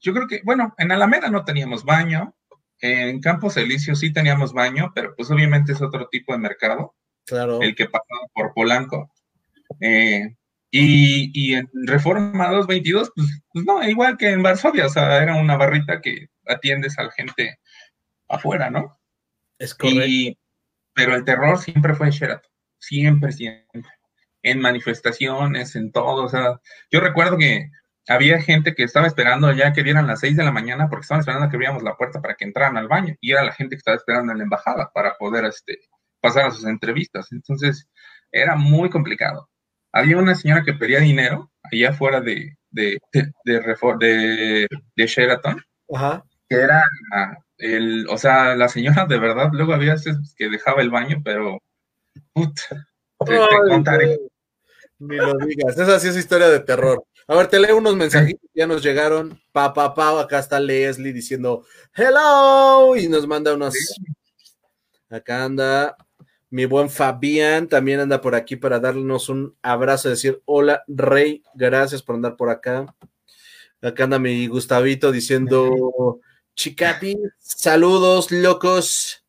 yo 0.00 0.14
creo 0.14 0.26
que, 0.28 0.40
bueno, 0.44 0.74
en 0.78 0.92
Alameda 0.92 1.28
no 1.30 1.44
teníamos 1.44 1.84
baño, 1.84 2.34
en 2.80 3.20
Campos 3.20 3.56
Elíseos 3.56 4.00
sí 4.00 4.12
teníamos 4.12 4.52
baño, 4.52 4.92
pero 4.94 5.14
pues 5.16 5.30
obviamente 5.30 5.72
es 5.72 5.82
otro 5.82 6.08
tipo 6.08 6.32
de 6.32 6.38
mercado. 6.38 6.94
Claro. 7.26 7.60
El 7.60 7.74
que 7.74 7.86
pasaba 7.86 8.26
por 8.32 8.54
Polanco. 8.54 9.12
Eh, 9.80 10.36
y, 10.70 11.30
y, 11.34 11.54
en 11.54 11.68
Reforma 11.86 12.48
222, 12.48 13.12
pues, 13.14 13.42
pues, 13.52 13.64
no, 13.64 13.82
igual 13.88 14.16
que 14.16 14.30
en 14.30 14.42
Varsovia, 14.42 14.86
o 14.86 14.90
sea, 14.90 15.22
era 15.22 15.36
una 15.36 15.56
barrita 15.56 16.00
que 16.00 16.28
atiendes 16.46 16.98
a 16.98 17.04
la 17.04 17.10
gente 17.12 17.58
afuera, 18.28 18.70
¿no? 18.70 18.98
Es 19.58 19.74
correcto. 19.74 20.38
pero 20.94 21.14
el 21.16 21.24
terror 21.24 21.58
siempre 21.58 21.94
fue 21.94 22.06
en 22.06 22.12
Sheraton, 22.12 22.50
siempre, 22.78 23.32
siempre 23.32 23.88
en 24.42 24.60
manifestaciones, 24.60 25.76
en 25.76 25.92
todo. 25.92 26.24
O 26.24 26.28
sea, 26.28 26.60
yo 26.90 27.00
recuerdo 27.00 27.36
que 27.38 27.70
había 28.08 28.40
gente 28.40 28.74
que 28.74 28.84
estaba 28.84 29.06
esperando 29.06 29.52
ya 29.52 29.72
que 29.72 29.82
dieran 29.82 30.06
las 30.06 30.20
seis 30.20 30.36
de 30.36 30.44
la 30.44 30.52
mañana 30.52 30.88
porque 30.88 31.02
estaban 31.02 31.20
esperando 31.20 31.48
que 31.48 31.56
abriéramos 31.56 31.82
la 31.82 31.96
puerta 31.96 32.20
para 32.22 32.34
que 32.34 32.44
entraran 32.44 32.76
al 32.76 32.88
baño 32.88 33.14
y 33.20 33.32
era 33.32 33.44
la 33.44 33.52
gente 33.52 33.76
que 33.76 33.78
estaba 33.78 33.96
esperando 33.96 34.32
en 34.32 34.38
la 34.38 34.44
embajada 34.44 34.90
para 34.94 35.16
poder 35.18 35.44
este, 35.44 35.78
pasar 36.20 36.46
a 36.46 36.50
sus 36.50 36.64
entrevistas. 36.64 37.28
Entonces, 37.32 37.88
era 38.32 38.56
muy 38.56 38.90
complicado. 38.90 39.50
Había 39.98 40.16
una 40.16 40.34
señora 40.34 40.62
que 40.64 40.74
pedía 40.74 41.00
dinero 41.00 41.50
allá 41.64 41.90
afuera 41.90 42.20
de, 42.20 42.56
de, 42.70 42.98
de, 43.12 44.68
de, 44.94 45.06
Sheraton, 45.06 45.60
que 46.48 46.56
era 46.56 46.84
el, 47.58 48.06
o 48.08 48.16
sea, 48.16 48.54
la 48.54 48.68
señora 48.68 49.06
de 49.06 49.18
verdad, 49.18 49.50
luego 49.52 49.74
había 49.74 49.94
veces 49.94 50.16
que 50.36 50.48
dejaba 50.48 50.82
el 50.82 50.90
baño, 50.90 51.20
pero, 51.24 51.58
te, 52.32 53.38
contaré. 53.68 54.18
Ni 55.00 55.16
lo 55.16 55.34
digas. 55.38 55.76
Esa 55.76 55.98
sí 55.98 56.08
es 56.08 56.16
historia 56.16 56.48
de 56.48 56.60
terror. 56.60 57.04
A 57.26 57.34
ver, 57.34 57.48
te 57.48 57.58
leo 57.58 57.76
unos 57.76 57.96
mensajitos 57.96 58.40
que 58.52 58.60
ya 58.60 58.66
nos 58.66 58.82
llegaron. 58.82 59.40
Pa, 59.52 59.74
pa, 59.74 59.94
pa, 59.94 60.20
acá 60.20 60.38
está 60.38 60.58
Leslie 60.60 61.12
diciendo 61.12 61.64
hello 61.94 62.96
y 62.96 63.08
nos 63.08 63.26
manda 63.26 63.54
unos. 63.54 63.74
Acá 65.10 65.44
anda 65.44 65.96
mi 66.50 66.64
buen 66.64 66.88
Fabián, 66.90 67.68
también 67.68 68.00
anda 68.00 68.20
por 68.20 68.34
aquí 68.34 68.56
para 68.56 68.80
darnos 68.80 69.28
un 69.28 69.56
abrazo, 69.62 70.08
decir 70.08 70.42
hola, 70.44 70.82
Rey, 70.86 71.42
gracias 71.54 72.02
por 72.02 72.14
andar 72.14 72.36
por 72.36 72.50
acá. 72.50 72.94
Acá 73.82 74.04
anda 74.04 74.18
mi 74.18 74.46
Gustavito 74.46 75.12
diciendo 75.12 76.20
Chicapi, 76.54 77.16
saludos, 77.38 78.30
locos. 78.30 79.24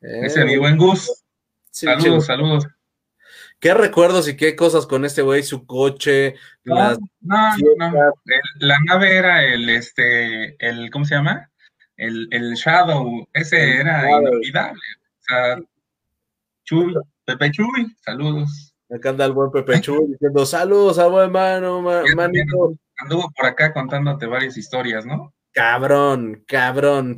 Ese 0.00 0.40
es 0.40 0.46
mi 0.46 0.56
buen 0.56 0.76
Gus 0.76 1.24
saludos, 1.86 2.26
saludos. 2.26 2.66
¿Qué 3.60 3.74
recuerdos 3.74 4.28
y 4.28 4.36
qué 4.36 4.54
cosas 4.54 4.86
con 4.86 5.04
este 5.04 5.22
güey? 5.22 5.42
Su 5.42 5.66
coche, 5.66 6.34
no, 6.64 6.76
las 6.76 6.98
no, 7.20 7.56
no, 7.78 8.12
la 8.58 8.78
nave 8.84 9.16
era 9.16 9.44
el, 9.44 9.68
este, 9.68 10.54
el, 10.64 10.90
¿cómo 10.90 11.04
se 11.04 11.16
llama? 11.16 11.50
El, 11.96 12.28
el 12.30 12.54
Shadow, 12.54 13.28
ese 13.32 13.78
era 13.80 14.08
inolvidable. 14.08 14.80
Chuy, 16.64 16.94
Pepe 17.24 17.50
Chuy, 17.50 17.96
saludos. 18.00 18.74
Acá 18.90 19.10
anda 19.10 19.26
el 19.26 19.32
buen 19.32 19.50
Pepe 19.50 19.80
Chuy 19.80 20.06
diciendo 20.08 20.46
saludos 20.46 20.98
a 20.98 21.06
buen 21.06 21.30
mano, 21.30 21.82
manito. 21.82 22.74
Anduvo 22.98 23.30
por 23.36 23.46
acá 23.46 23.72
contándote 23.72 24.26
varias 24.26 24.56
historias, 24.56 25.06
¿no? 25.06 25.34
Cabrón, 25.52 26.44
cabrón. 26.46 27.16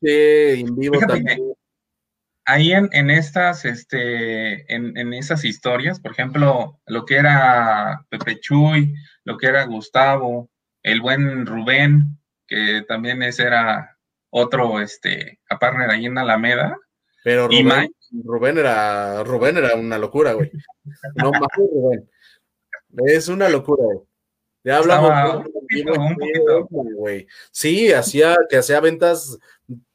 Sí, 0.00 0.60
en 0.60 0.76
vivo 0.76 0.98
también 1.06 1.54
ahí 2.44 2.72
en, 2.72 2.88
en 2.92 3.10
estas, 3.10 3.64
este, 3.64 4.72
en, 4.72 4.96
en, 4.96 5.14
esas 5.14 5.44
historias, 5.44 6.00
por 6.00 6.12
ejemplo, 6.12 6.80
lo 6.86 7.04
que 7.04 7.16
era 7.16 8.04
Pepe 8.08 8.40
Chuy, 8.40 8.94
lo 9.24 9.36
que 9.38 9.46
era 9.46 9.64
Gustavo, 9.64 10.50
el 10.82 11.00
buen 11.00 11.46
Rubén, 11.46 12.18
que 12.46 12.84
también 12.86 13.22
ese 13.22 13.44
era 13.44 13.98
otro, 14.30 14.80
este, 14.80 15.40
a 15.48 15.58
partner 15.58 15.90
ahí 15.90 16.06
en 16.06 16.18
Alameda. 16.18 16.76
Pero 17.24 17.46
Rubén, 17.46 17.94
Rubén 18.24 18.58
era, 18.58 19.22
Rubén 19.22 19.56
era 19.56 19.74
una 19.74 19.98
locura, 19.98 20.32
güey. 20.32 20.50
No 21.14 21.30
más 21.30 21.48
Rubén. 21.56 22.08
Es 23.06 23.28
una 23.28 23.48
locura, 23.48 23.84
güey. 23.84 23.98
Ya 24.64 24.78
hablamos. 24.78 25.46
un 25.46 25.52
poquito, 25.52 25.92
un 26.00 26.14
poquito. 26.14 26.68
Güey. 26.70 27.26
Sí, 27.50 27.92
hacía, 27.92 28.36
que 28.48 28.58
hacía 28.58 28.80
ventas 28.80 29.38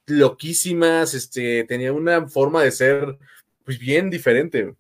loquísimas, 0.06 1.14
este, 1.14 1.64
tenía 1.66 1.94
una 1.94 2.28
forma 2.28 2.64
de 2.64 2.72
ser, 2.72 3.18
pues 3.64 3.78
bien 3.78 4.10
diferente. 4.10 4.74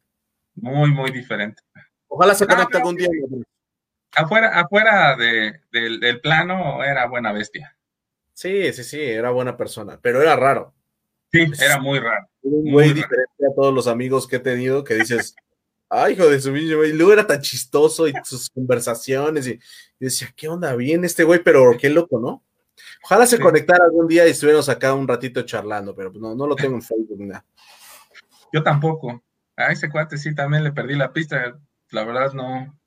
Muy, 0.55 0.91
muy 0.91 1.11
diferente. 1.11 1.61
Ojalá 2.07 2.33
se 2.33 2.47
conecte 2.47 2.77
algún 2.77 2.95
día. 2.95 3.09
Afuera, 4.15 4.59
afuera 4.59 5.15
de, 5.15 5.61
del 5.71 6.21
plano 6.21 6.83
era 6.83 7.07
buena 7.07 7.31
bestia. 7.31 7.77
Sí, 8.33 8.71
sí, 8.73 8.83
sí, 8.83 9.01
era 9.01 9.31
buena 9.31 9.57
persona, 9.57 9.99
pero 10.01 10.21
era 10.21 10.35
raro. 10.35 10.73
Sí, 11.31 11.45
era 11.59 11.79
muy 11.79 11.99
raro. 11.99 12.27
Muy, 12.43 12.93
diferente 12.93 13.45
a 13.49 13.53
todos 13.55 13.73
los 13.73 13.87
amigos 13.87 14.27
que 14.27 14.37
he 14.37 14.39
tenido 14.39 14.83
que 14.83 14.95
dices, 14.95 15.35
ay, 15.89 16.13
hijo 16.13 16.27
de 16.27 16.39
su 16.39 16.51
niño, 16.51 16.83
y 16.83 16.93
luego 16.93 17.13
era 17.13 17.27
tan 17.27 17.41
chistoso 17.41 18.07
y 18.07 18.13
sus 18.23 18.49
conversaciones 18.49 19.47
y, 19.47 19.51
y 19.51 20.05
decía, 20.05 20.33
¿qué 20.35 20.47
onda? 20.47 20.73
Bien 20.75 21.03
este 21.03 21.23
güey, 21.23 21.43
pero 21.43 21.75
qué 21.77 21.89
loco, 21.89 22.19
¿no? 22.19 22.43
Ojalá 23.03 23.25
se 23.25 23.39
conectara 23.39 23.85
algún 23.85 24.07
día 24.07 24.27
y 24.27 24.31
estuviéramos 24.31 24.69
acá 24.69 24.93
un 24.93 25.07
ratito 25.07 25.41
charlando, 25.43 25.95
pero 25.95 26.11
no, 26.11 26.35
no 26.35 26.47
lo 26.47 26.55
tengo 26.55 26.75
en 26.75 26.81
Facebook 26.81 27.19
nada. 27.19 27.45
Yo 28.51 28.63
tampoco. 28.63 29.23
A 29.55 29.71
ese 29.71 29.89
cuate 29.89 30.17
sí 30.17 30.35
también 30.35 30.63
le 30.63 30.71
perdí 30.71 30.95
la 30.95 31.11
pista. 31.11 31.57
La 31.91 32.03
verdad 32.03 32.33
no. 32.33 32.77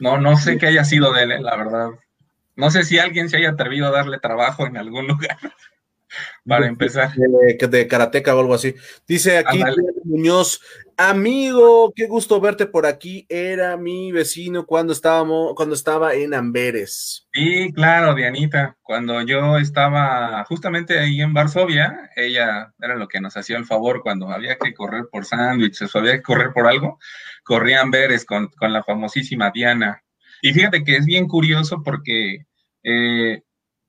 No, 0.00 0.18
no 0.18 0.36
sé 0.36 0.58
qué 0.58 0.66
haya 0.66 0.84
sido 0.84 1.12
de 1.12 1.22
él, 1.22 1.32
eh, 1.32 1.40
la 1.40 1.56
verdad. 1.56 1.90
No 2.54 2.70
sé 2.70 2.84
si 2.84 2.98
alguien 2.98 3.28
se 3.28 3.38
haya 3.38 3.50
atrevido 3.50 3.86
a 3.86 3.90
darle 3.90 4.18
trabajo 4.18 4.66
en 4.66 4.76
algún 4.76 5.06
lugar. 5.06 5.38
Para 6.46 6.66
empezar. 6.66 7.12
De, 7.14 7.68
de, 7.68 7.88
karateca 7.88 8.34
o 8.34 8.40
algo 8.40 8.54
así. 8.54 8.74
Dice 9.06 9.38
aquí 9.38 9.62
Muñoz, 10.04 10.60
amigo, 10.96 11.92
qué 11.94 12.06
gusto 12.06 12.40
verte 12.40 12.66
por 12.66 12.86
aquí. 12.86 13.26
Era 13.28 13.76
mi 13.76 14.12
vecino 14.12 14.66
cuando 14.66 14.92
estábamos, 14.92 15.54
cuando 15.54 15.74
estaba 15.74 16.14
en 16.14 16.34
Amberes. 16.34 17.26
Sí, 17.32 17.72
claro, 17.72 18.14
Dianita. 18.14 18.76
Cuando 18.82 19.22
yo 19.22 19.58
estaba 19.58 20.44
justamente 20.44 20.98
ahí 20.98 21.20
en 21.20 21.34
Varsovia, 21.34 22.10
ella 22.16 22.72
era 22.80 22.96
lo 22.96 23.08
que 23.08 23.20
nos 23.20 23.36
hacía 23.36 23.56
el 23.56 23.66
favor 23.66 24.02
cuando 24.02 24.30
había 24.30 24.56
que 24.58 24.74
correr 24.74 25.06
por 25.10 25.24
sándwiches 25.24 25.94
o 25.94 25.98
había 25.98 26.16
que 26.16 26.22
correr 26.22 26.52
por 26.52 26.66
algo, 26.66 26.98
corría 27.44 27.80
Amberes 27.80 28.24
con, 28.24 28.48
con 28.48 28.72
la 28.72 28.82
famosísima 28.82 29.50
Diana. 29.50 30.02
Y 30.42 30.52
fíjate 30.52 30.84
que 30.84 30.96
es 30.96 31.06
bien 31.06 31.26
curioso 31.26 31.82
porque 31.82 32.46
eh, 32.82 33.42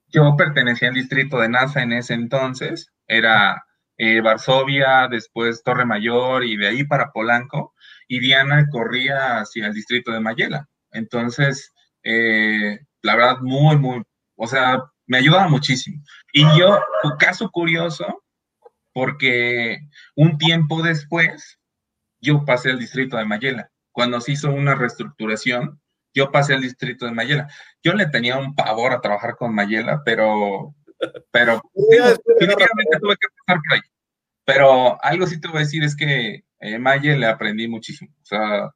yo 0.08 0.36
pertenecía 0.38 0.90
al 0.90 0.96
distrito 0.96 1.40
de 1.40 1.50
NASA 1.50 1.82
en 1.82 1.94
ese 1.94 2.14
entonces, 2.14 2.92
era 3.08 3.64
eh, 3.98 4.22
Varsovia, 4.22 5.08
después 5.10 5.64
Torre 5.64 5.86
Mayor 5.86 6.44
y 6.44 6.58
de 6.58 6.68
ahí 6.68 6.84
para 6.84 7.12
Polanco, 7.12 7.74
y 8.08 8.20
Diana 8.20 8.68
corría 8.72 9.40
hacia 9.40 9.68
el 9.68 9.74
distrito 9.74 10.12
de 10.12 10.20
Mayela. 10.20 10.68
Entonces, 10.92 11.74
eh, 12.04 12.80
la 13.02 13.16
verdad, 13.16 13.40
muy, 13.42 13.78
muy, 13.78 14.04
o 14.36 14.48
sea, 14.48 14.84
me 15.08 15.18
ayudaba 15.18 15.48
muchísimo. 15.48 16.02
Y 16.32 16.44
yo, 16.58 16.80
caso 17.20 17.50
curioso, 17.50 18.24
porque 18.94 19.80
un 20.16 20.38
tiempo 20.38 20.82
después, 20.82 21.60
yo 22.22 22.46
pasé 22.46 22.72
al 22.72 22.80
distrito 22.80 23.18
de 23.18 23.26
Mayela, 23.26 23.72
cuando 23.92 24.22
se 24.22 24.34
hizo 24.34 24.52
una 24.52 24.76
reestructuración 24.76 25.82
yo 26.14 26.32
pasé 26.32 26.54
al 26.54 26.62
distrito 26.62 27.06
de 27.06 27.12
Mayela. 27.12 27.48
Yo 27.84 27.94
le 27.94 28.08
tenía 28.08 28.38
un 28.38 28.56
pavor 28.56 28.94
a 28.94 29.02
trabajar 29.02 29.36
con 29.36 29.54
Mayela, 29.54 30.02
pero, 30.04 30.76
pero 31.32 31.62
definitivamente 31.76 33.00
tuve 33.00 33.16
que 33.16 33.28
pasar 33.46 33.62
por 33.62 33.74
ahí. 33.74 33.82
Pero 34.46 35.04
algo 35.04 35.28
sí 35.28 35.40
te 35.40 35.48
voy 35.48 35.58
a 35.58 35.60
decir 35.62 35.84
es 35.84 35.96
que 35.96 36.44
eh, 36.60 36.80
le 36.80 37.26
aprendí 37.26 37.68
muchísimo. 37.68 38.12
O 38.22 38.26
sea, 38.26 38.72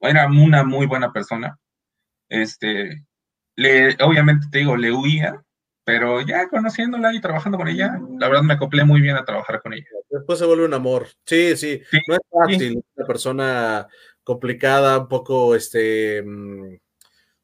era 0.00 0.26
una 0.26 0.64
muy 0.64 0.86
buena 0.86 1.12
persona. 1.12 1.58
Este, 2.28 3.04
le, 3.56 3.96
obviamente 4.02 4.46
te 4.50 4.58
digo, 4.58 4.76
le 4.76 4.92
huía, 4.92 5.42
pero 5.84 6.20
ya 6.20 6.48
conociéndola 6.48 7.12
y 7.14 7.20
trabajando 7.20 7.58
con 7.58 7.68
ella, 7.68 7.98
la 8.18 8.28
verdad 8.28 8.42
me 8.42 8.54
acoplé 8.54 8.84
muy 8.84 9.00
bien 9.00 9.16
a 9.16 9.24
trabajar 9.24 9.60
con 9.60 9.72
ella. 9.72 9.86
Después 10.08 10.38
se 10.38 10.46
vuelve 10.46 10.64
un 10.64 10.74
amor. 10.74 11.08
Sí, 11.26 11.56
sí, 11.56 11.82
no 12.08 12.14
es 12.14 12.20
fácil. 12.30 12.84
Una 12.96 13.06
persona 13.06 13.88
complicada, 14.24 14.98
un 14.98 15.08
poco 15.08 15.54
este 15.54 16.22
mm, 16.22 16.76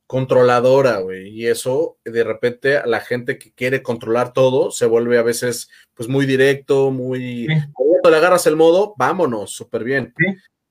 controladora, 0.06 0.98
güey. 0.98 1.28
Y 1.28 1.46
eso, 1.46 1.98
de 2.04 2.24
repente, 2.24 2.80
la 2.86 3.00
gente 3.00 3.38
que 3.38 3.52
quiere 3.52 3.82
controlar 3.82 4.32
todo 4.32 4.70
se 4.70 4.86
vuelve 4.86 5.18
a 5.18 5.22
veces, 5.22 5.68
pues, 5.94 6.08
muy 6.08 6.26
directo, 6.26 6.90
muy. 6.90 7.46
Cuando 7.72 8.10
le 8.10 8.16
agarras 8.16 8.46
el 8.46 8.56
modo, 8.56 8.94
vámonos, 8.96 9.50
súper 9.52 9.84
bien. 9.84 10.14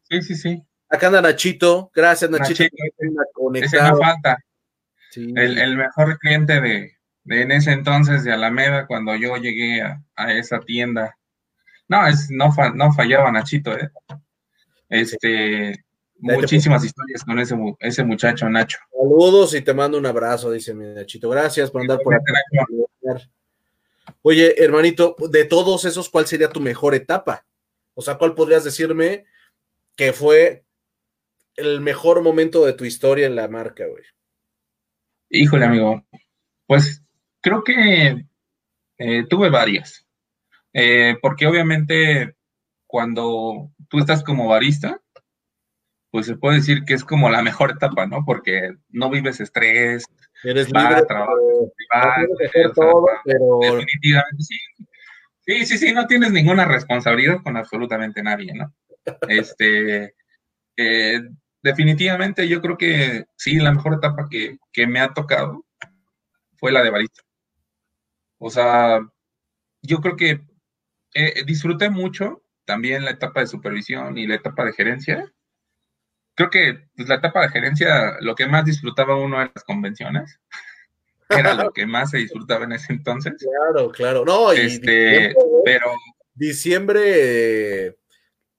Sí, 0.09 0.21
sí, 0.21 0.35
sí, 0.35 0.63
Acá 0.89 1.07
anda 1.07 1.21
Nachito. 1.21 1.91
Gracias, 1.93 2.29
Nachito. 2.29 2.63
Ese 3.53 3.77
no 3.81 3.97
falta. 3.97 4.38
El, 5.15 5.77
mejor 5.77 6.17
cliente 6.19 6.59
de, 6.62 6.91
en 7.25 7.51
ese 7.51 7.71
entonces 7.71 8.24
de 8.24 8.33
Alameda, 8.33 8.85
cuando 8.85 9.15
yo 9.15 9.38
llegué 9.38 9.81
a, 9.81 10.33
esa 10.33 10.59
tienda. 10.59 11.17
No, 11.88 12.05
es, 12.07 12.29
no, 12.29 12.53
no 12.74 12.93
fallaba 12.93 13.31
Nachito, 13.31 13.77
¿eh? 13.77 13.89
Este, 14.89 15.84
Muchísimas 16.34 16.84
historias 16.84 17.24
con 17.24 17.38
ese, 17.38 17.55
ese 17.79 18.03
muchacho, 18.03 18.50
Nacho. 18.50 18.79
Saludos 18.91 19.53
y 19.53 19.62
te 19.62 19.75
mando 19.75 20.00
un 20.00 20.08
abrazo, 20.08 20.51
dice 20.51 20.74
mi 20.74 20.86
Nachito. 20.86 21.29
Gracias 21.29 21.70
por 21.70 21.82
andar 21.82 22.00
por 22.00 22.15
aquí. 22.15 22.25
Oye, 24.24 24.55
hermanito, 24.57 25.16
de 25.29 25.46
todos 25.46 25.85
esos, 25.85 26.09
¿cuál 26.09 26.25
sería 26.25 26.50
tu 26.50 26.59
mejor 26.59 26.96
etapa? 26.96 27.46
O 27.94 28.01
sea, 28.01 28.16
¿cuál 28.16 28.33
podrías 28.33 28.64
decirme 28.64 29.25
que 29.96 30.14
fue 30.14 30.66
el 31.55 31.79
mejor 31.81 32.24
momento 32.24 32.66
de 32.66 32.74
tu 32.74 32.85
historia 32.85 33.27
en 33.27 33.35
la 33.35 33.48
marca, 33.48 33.85
güey? 33.85 34.03
Híjole, 35.29 35.66
amigo. 35.66 36.03
Pues 36.66 37.03
creo 37.40 37.64
que 37.64 38.25
eh, 38.98 39.27
tuve 39.29 39.51
varias. 39.51 40.07
Eh, 40.74 41.18
porque 41.22 41.46
obviamente 41.46 42.35
cuando 42.88 43.72
tú 43.90 44.00
estás 44.00 44.24
como 44.24 44.48
barista, 44.48 45.00
pues 46.15 46.27
se 46.27 46.37
puede 46.37 46.59
decir 46.59 46.85
que 46.85 46.93
es 46.93 47.03
como 47.03 47.29
la 47.29 47.41
mejor 47.41 47.71
etapa, 47.71 48.05
¿no? 48.05 48.23
Porque 48.23 48.73
no 48.87 49.09
vives 49.09 49.41
estrés, 49.41 50.05
eres 50.45 50.71
libre, 50.71 51.03
trabajo, 51.05 51.35
todo, 52.73 53.05
pero... 53.25 53.59
definitivamente 53.61 54.41
sí. 54.41 54.55
Sí, 55.41 55.65
sí, 55.65 55.77
sí, 55.77 55.91
no 55.91 56.07
tienes 56.07 56.31
ninguna 56.31 56.63
responsabilidad 56.63 57.43
con 57.43 57.57
absolutamente 57.57 58.23
nadie, 58.23 58.53
¿no? 58.53 58.73
Este, 59.27 60.15
eh, 60.77 61.19
definitivamente 61.61 62.47
yo 62.47 62.61
creo 62.61 62.77
que 62.77 63.25
sí, 63.35 63.57
la 63.57 63.73
mejor 63.73 63.95
etapa 63.95 64.29
que, 64.31 64.57
me 64.87 65.01
ha 65.01 65.13
tocado 65.13 65.65
fue 66.55 66.71
la 66.71 66.81
de 66.81 66.91
barista. 66.91 67.23
O 68.37 68.49
sea, 68.49 69.01
yo 69.81 69.99
creo 69.99 70.15
que 70.15 70.39
eh, 71.13 71.43
disfruté 71.45 71.89
mucho 71.89 72.41
también 72.63 73.03
la 73.03 73.11
etapa 73.11 73.41
de 73.41 73.47
supervisión 73.47 74.17
y 74.17 74.27
la 74.27 74.35
etapa 74.35 74.63
de 74.63 74.71
gerencia, 74.71 75.34
creo 76.35 76.50
que 76.50 76.87
pues, 76.95 77.07
la 77.07 77.15
etapa 77.15 77.41
de 77.41 77.50
gerencia, 77.50 78.17
lo 78.21 78.35
que 78.35 78.45
más 78.45 78.65
disfrutaba 78.65 79.17
uno 79.17 79.41
era 79.41 79.51
las 79.53 79.63
convenciones. 79.63 80.39
Era 81.27 81.55
lo 81.55 81.71
que 81.71 81.87
más 81.87 82.11
se 82.11 82.19
disfrutaba 82.19 82.65
en 82.65 82.74
ese 82.74 82.93
entonces. 82.93 83.33
Claro, 83.39 83.89
claro. 83.89 84.24
No, 84.24 84.53
y 84.53 84.59
este, 84.59 85.33
pero. 85.63 85.87
Diciembre 86.35 87.98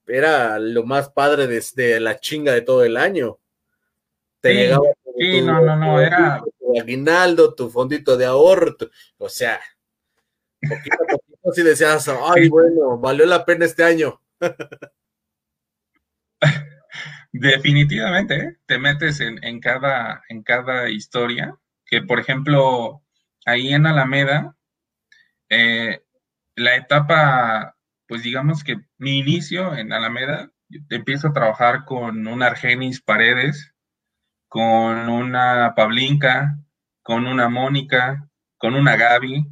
era 0.05 0.59
lo 0.59 0.83
más 0.83 1.09
padre 1.09 1.47
desde 1.47 2.01
la 2.01 2.19
chinga 2.19 2.51
de 2.51 2.61
todo 2.61 2.83
el 2.83 2.97
año. 2.97 3.39
Te 4.41 4.53
llegaba. 4.53 4.83
Sí, 5.17 5.41
no, 5.41 5.61
no, 5.61 5.77
no, 5.77 6.01
era. 6.01 6.43
Tu 6.59 6.77
aguinaldo, 6.77 7.53
tu 7.53 7.69
fondito 7.69 8.17
de 8.17 8.25
ahorro, 8.25 8.75
o 9.17 9.29
sea, 9.29 9.61
poquito 10.61 10.95
a 10.95 11.07
poquito 11.07 11.53
si 11.53 11.63
decías, 11.63 12.05
ay, 12.07 12.49
bueno, 12.49 12.97
valió 12.97 13.25
la 13.25 13.45
pena 13.45 13.63
este 13.63 13.85
año. 13.85 14.21
Definitivamente, 17.31 18.35
¿eh? 18.35 18.57
te 18.65 18.79
metes 18.79 19.19
en, 19.19 19.59
cada, 19.59 20.23
en 20.29 20.43
cada 20.43 20.89
historia, 20.89 21.55
que 21.85 22.01
por 22.01 22.19
ejemplo, 22.19 23.03
ahí 23.45 23.73
en 23.73 23.85
Alameda, 23.85 24.55
eh, 25.49 26.01
la 26.55 26.75
etapa, 26.75 27.75
pues 28.07 28.23
digamos 28.23 28.63
que 28.63 28.77
mi 28.97 29.19
inicio 29.19 29.75
en 29.75 29.91
Alameda, 29.93 30.51
empiezo 30.89 31.29
a 31.29 31.33
trabajar 31.33 31.85
con 31.85 32.27
un 32.27 32.43
Argenis 32.43 33.01
Paredes, 33.01 33.73
con 34.47 35.09
una 35.09 35.73
Pablinka, 35.75 36.57
con 37.03 37.27
una 37.27 37.49
Mónica, 37.49 38.27
con 38.57 38.75
una 38.75 38.95
Gaby, 38.95 39.45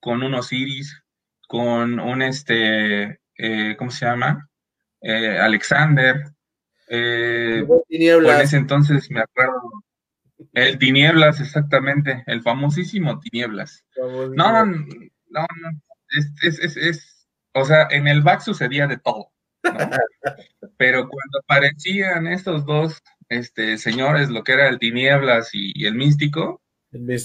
con 0.00 0.22
un 0.22 0.34
Osiris, 0.34 1.02
con 1.48 1.98
un 1.98 2.22
este, 2.22 3.20
eh, 3.36 3.76
¿cómo 3.78 3.90
se 3.90 4.06
llama? 4.06 4.48
Alexander, 5.02 6.33
eh, 6.94 7.66
en 7.88 8.40
ese 8.40 8.56
entonces 8.56 9.10
me 9.10 9.20
acuerdo. 9.20 9.60
El 10.52 10.78
Tinieblas, 10.78 11.40
exactamente, 11.40 12.22
el 12.26 12.42
famosísimo 12.42 13.18
Tinieblas. 13.20 13.84
No, 13.96 14.64
no, 14.64 14.66
no, 14.66 15.46
es, 16.42 16.58
es, 16.60 16.76
es, 16.76 17.28
o 17.54 17.64
sea, 17.64 17.88
en 17.90 18.06
el 18.08 18.22
back 18.22 18.40
sucedía 18.40 18.86
de 18.86 18.98
todo. 18.98 19.30
Pero 20.76 21.08
cuando 21.08 21.38
aparecían 21.42 22.26
estos 22.26 22.66
dos 22.66 23.02
este, 23.28 23.78
señores, 23.78 24.28
lo 24.28 24.44
que 24.44 24.52
era 24.52 24.68
el 24.68 24.78
Tinieblas 24.78 25.50
y, 25.52 25.86
el, 25.86 25.94
místico, 25.94 26.62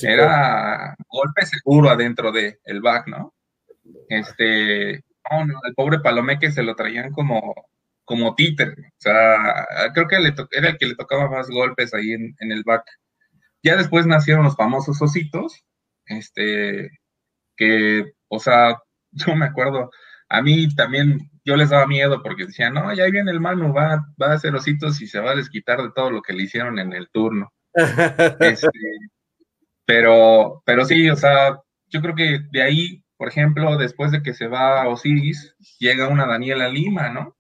era 0.01 0.95
golpe 1.07 1.45
seguro 1.45 1.89
adentro 1.89 2.31
del 2.31 2.59
el 2.63 2.81
back, 2.81 3.07
¿no? 3.07 3.33
Este, 4.07 5.03
no, 5.29 5.45
no, 5.45 5.59
el 5.63 5.73
pobre 5.75 5.99
Palomeque 5.99 6.51
se 6.51 6.63
lo 6.63 6.75
traían 6.75 7.11
como, 7.11 7.53
como 8.09 8.33
títer. 8.33 8.69
O 8.71 8.97
sea, 8.97 9.67
creo 9.93 10.07
que 10.07 10.17
le 10.17 10.33
era 10.51 10.69
el 10.69 10.77
que 10.79 10.87
le 10.87 10.95
tocaba 10.95 11.29
más 11.29 11.47
golpes 11.47 11.93
ahí 11.93 12.13
en, 12.13 12.35
el 12.39 12.63
back. 12.63 12.83
Ya 13.61 13.75
después 13.77 14.07
nacieron 14.07 14.45
los 14.45 14.55
famosos 14.55 14.99
ositos, 14.99 15.63
este, 16.07 16.89
que, 17.55 18.13
o 18.27 18.39
sea, 18.39 18.79
yo 19.11 19.35
me 19.35 19.45
acuerdo, 19.45 19.91
a 20.27 20.41
mí 20.41 20.73
también 20.75 21.19
yo 21.45 21.55
les 21.55 21.69
daba 21.69 21.85
miedo 21.85 22.23
porque 22.23 22.47
decían, 22.47 22.73
no, 22.73 22.91
ya 22.95 23.05
viene 23.05 23.29
el 23.29 23.39
Manu, 23.39 23.71
va, 23.73 24.03
va 24.19 24.31
a 24.31 24.33
hacer 24.33 24.55
ositos 24.55 24.99
y 25.01 25.07
se 25.07 25.19
va 25.19 25.31
a 25.31 25.35
desquitar 25.35 25.79
de 25.79 25.91
todo 25.95 26.09
lo 26.09 26.23
que 26.23 26.33
le 26.33 26.43
hicieron 26.43 26.79
en 26.79 26.93
el 26.93 27.09
turno. 27.11 27.53
Este, 28.39 28.69
pero, 29.85 30.63
pero 30.65 30.83
sí, 30.85 31.09
o 31.11 31.15
sea, 31.15 31.59
yo 31.89 32.01
creo 32.01 32.15
que 32.15 32.39
de 32.51 32.63
ahí, 32.63 33.03
por 33.17 33.27
ejemplo, 33.27 33.77
después 33.77 34.11
de 34.11 34.23
que 34.23 34.33
se 34.33 34.47
va 34.47 34.87
Osiris, 34.87 35.55
llega 35.77 36.07
una 36.07 36.25
Daniela 36.25 36.69
Lima, 36.69 37.09
¿no? 37.09 37.38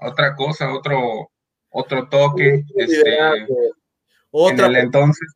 Otra 0.00 0.34
cosa, 0.34 0.72
otro, 0.72 1.30
otro 1.70 2.08
toque. 2.08 2.64
Este, 2.76 3.18
otra 4.30 4.66
en 4.66 4.76
el 4.76 4.82
entonces, 4.84 5.28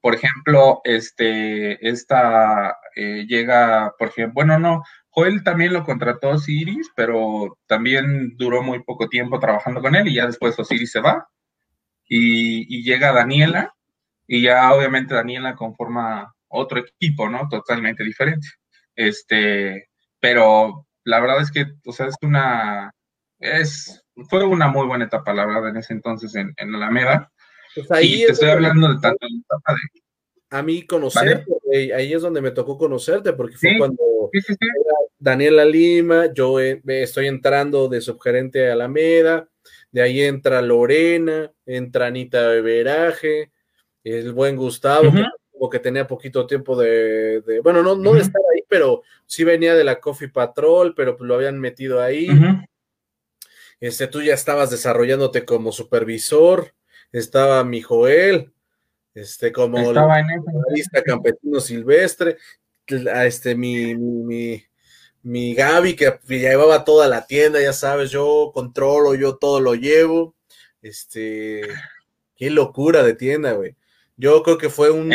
por 0.00 0.14
ejemplo, 0.14 0.80
este, 0.84 1.88
esta 1.88 2.76
eh, 2.96 3.24
llega, 3.26 3.94
por 3.98 4.08
ejemplo, 4.08 4.34
bueno, 4.34 4.58
no, 4.58 4.82
Joel 5.08 5.44
también 5.44 5.72
lo 5.72 5.84
contrató 5.84 6.30
Osiris, 6.30 6.90
pero 6.96 7.56
también 7.66 8.36
duró 8.36 8.62
muy 8.62 8.82
poco 8.82 9.08
tiempo 9.08 9.38
trabajando 9.38 9.80
con 9.80 9.94
él 9.94 10.08
y 10.08 10.14
ya 10.14 10.26
después 10.26 10.58
Osiris 10.58 10.90
se 10.90 11.00
va 11.00 11.28
y, 12.08 12.82
llega 12.82 13.12
Daniela 13.12 13.74
y 14.26 14.42
ya 14.42 14.72
obviamente 14.72 15.14
Daniela 15.14 15.54
conforma 15.54 16.34
otro 16.48 16.80
equipo, 16.80 17.28
¿no? 17.28 17.48
Totalmente 17.48 18.04
diferente. 18.04 18.46
Este, 18.96 19.88
pero 20.20 20.86
la 21.04 21.20
verdad 21.20 21.40
es 21.42 21.50
que, 21.50 21.66
o 21.86 21.92
sea, 21.92 22.06
es 22.06 22.16
una, 22.22 22.92
es, 23.38 24.04
fue 24.28 24.44
una 24.44 24.68
muy 24.68 24.86
buena 24.86 25.04
etapa, 25.04 25.34
la 25.34 25.46
verdad, 25.46 25.70
en 25.70 25.76
ese 25.78 25.92
entonces 25.92 26.34
en, 26.34 26.52
en 26.56 26.74
Alameda. 26.74 27.30
Pues 27.74 27.90
ahí 27.90 28.22
y 28.22 28.26
te 28.26 28.32
estoy 28.32 28.50
hablando 28.50 28.88
de 28.88 29.00
tanto 29.00 29.26
A 30.50 30.62
mí 30.62 30.86
conocerte, 30.86 31.44
ahí 31.94 32.12
es 32.12 32.22
donde 32.22 32.40
me 32.40 32.52
tocó 32.52 32.78
conocerte, 32.78 33.32
porque 33.32 33.56
fue 33.56 33.76
cuando 33.78 34.30
Daniela 35.18 35.64
Lima, 35.64 36.32
yo 36.32 36.60
eh, 36.60 36.80
estoy 36.86 37.26
entrando 37.26 37.88
de 37.88 38.00
subgerente 38.00 38.68
a 38.68 38.74
Alameda, 38.74 39.48
de 39.90 40.02
ahí 40.02 40.22
entra 40.22 40.62
Lorena, 40.62 41.52
entra 41.66 42.06
Anita 42.06 42.48
Beberaje, 42.48 43.52
el 44.04 44.32
buen 44.32 44.56
Gustavo, 44.56 45.10
que, 45.70 45.78
tenía 45.78 46.06
poquito 46.06 46.46
tiempo 46.46 46.76
de, 46.76 47.60
bueno, 47.62 47.82
no, 47.82 47.96
no 47.96 48.12
de 48.12 48.20
estar 48.20 48.42
ahí, 48.52 48.62
pero 48.68 49.02
sí 49.24 49.44
venía 49.44 49.74
de 49.74 49.84
la 49.84 49.98
Coffee 49.98 50.28
Patrol, 50.28 50.94
pero 50.94 51.16
lo 51.20 51.34
habían 51.36 51.58
metido 51.58 52.02
ahí. 52.02 52.28
Este, 53.80 54.06
tú 54.06 54.22
ya 54.22 54.34
estabas 54.34 54.70
desarrollándote 54.70 55.44
como 55.44 55.72
supervisor, 55.72 56.74
estaba 57.12 57.62
mi 57.64 57.80
Joel, 57.80 58.52
este, 59.14 59.52
como 59.52 59.78
estaba 59.78 60.18
en 60.18 60.26
lista 60.72 61.02
campesino 61.02 61.60
silvestre, 61.60 62.36
este, 62.86 63.54
mi, 63.54 63.94
mi, 63.94 64.64
mi, 65.22 65.54
Gaby 65.54 65.96
que 65.96 66.18
llevaba 66.28 66.84
toda 66.84 67.08
la 67.08 67.26
tienda, 67.26 67.60
ya 67.60 67.72
sabes, 67.72 68.10
yo 68.10 68.50
controlo, 68.52 69.14
yo 69.14 69.36
todo 69.36 69.60
lo 69.60 69.74
llevo, 69.74 70.34
este, 70.82 71.62
qué 72.36 72.50
locura 72.50 73.02
de 73.02 73.14
tienda, 73.14 73.52
güey. 73.52 73.76
Yo 74.16 74.42
creo 74.42 74.58
que 74.58 74.70
fue 74.70 74.90
un 74.90 75.10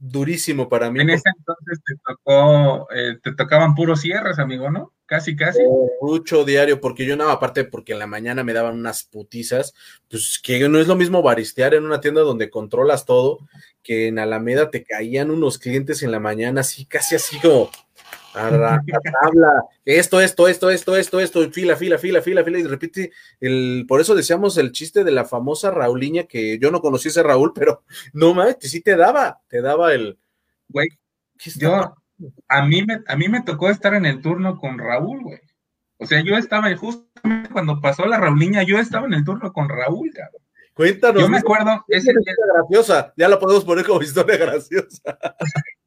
durísimo 0.00 0.68
para 0.68 0.90
mí. 0.90 1.00
En 1.00 1.10
ese 1.10 1.28
entonces 1.38 1.80
te 1.84 1.94
tocó, 2.04 2.88
eh, 2.92 3.18
te 3.22 3.34
tocaban 3.34 3.74
puros 3.74 4.00
cierres, 4.00 4.38
amigo, 4.38 4.70
¿no? 4.70 4.92
Casi, 5.04 5.36
casi. 5.36 5.60
mucho 6.00 6.44
diario, 6.44 6.80
porque 6.80 7.04
yo 7.04 7.16
no, 7.16 7.28
aparte 7.30 7.64
porque 7.64 7.92
en 7.92 7.98
la 7.98 8.06
mañana 8.06 8.44
me 8.44 8.52
daban 8.52 8.78
unas 8.78 9.02
putizas, 9.02 9.74
pues 10.08 10.40
que 10.42 10.68
no 10.68 10.78
es 10.78 10.86
lo 10.86 10.96
mismo 10.96 11.20
baristear 11.20 11.74
en 11.74 11.84
una 11.84 12.00
tienda 12.00 12.22
donde 12.22 12.48
controlas 12.48 13.04
todo, 13.04 13.40
que 13.82 14.06
en 14.06 14.18
Alameda 14.18 14.70
te 14.70 14.84
caían 14.84 15.30
unos 15.30 15.58
clientes 15.58 16.02
en 16.02 16.12
la 16.12 16.20
mañana, 16.20 16.60
así, 16.60 16.86
casi 16.86 17.16
así 17.16 17.38
como 17.40 17.70
tabla, 18.32 18.82
esto, 19.84 20.20
esto, 20.20 20.48
esto, 20.48 20.70
esto, 20.70 20.96
esto, 20.96 21.20
esto, 21.20 21.50
fila, 21.50 21.76
fila, 21.76 21.98
fila, 21.98 22.22
fila, 22.22 22.44
fila, 22.44 22.58
y 22.58 22.64
repite, 22.64 23.12
el, 23.40 23.84
por 23.88 24.00
eso 24.00 24.14
decíamos 24.14 24.56
el 24.58 24.72
chiste 24.72 25.04
de 25.04 25.10
la 25.10 25.24
famosa 25.24 25.70
Rauliña, 25.70 26.24
que 26.24 26.58
yo 26.58 26.70
no 26.70 26.80
conocí 26.80 27.08
ese 27.08 27.22
Raúl, 27.22 27.52
pero 27.54 27.82
no 28.12 28.34
mames, 28.34 28.56
sí 28.60 28.80
te 28.80 28.96
daba, 28.96 29.40
te 29.48 29.60
daba 29.62 29.92
el... 29.94 30.18
Güey, 30.68 30.88
yo, 31.56 31.94
a 32.48 32.66
mí, 32.66 32.84
me, 32.84 33.00
a 33.06 33.16
mí 33.16 33.28
me 33.28 33.42
tocó 33.42 33.70
estar 33.70 33.94
en 33.94 34.06
el 34.06 34.20
turno 34.20 34.58
con 34.58 34.78
Raúl, 34.78 35.22
güey. 35.22 35.40
O 35.96 36.06
sea, 36.06 36.22
yo 36.22 36.36
estaba, 36.36 36.74
justamente 36.76 37.50
cuando 37.50 37.80
pasó 37.80 38.06
la 38.06 38.18
Rauliña, 38.18 38.62
yo 38.62 38.78
estaba 38.78 39.06
en 39.06 39.14
el 39.14 39.24
turno 39.24 39.52
con 39.52 39.68
Raúl, 39.68 40.12
cabrón. 40.14 40.42
Cuéntanos. 40.74 41.20
Yo 41.20 41.28
me 41.28 41.38
acuerdo. 41.38 41.84
Ese 41.88 42.12
graciosa, 42.54 43.12
ya 43.16 43.28
la 43.28 43.38
podemos 43.38 43.64
poner 43.64 43.84
como 43.84 44.00
historia 44.02 44.38
graciosa. 44.38 45.18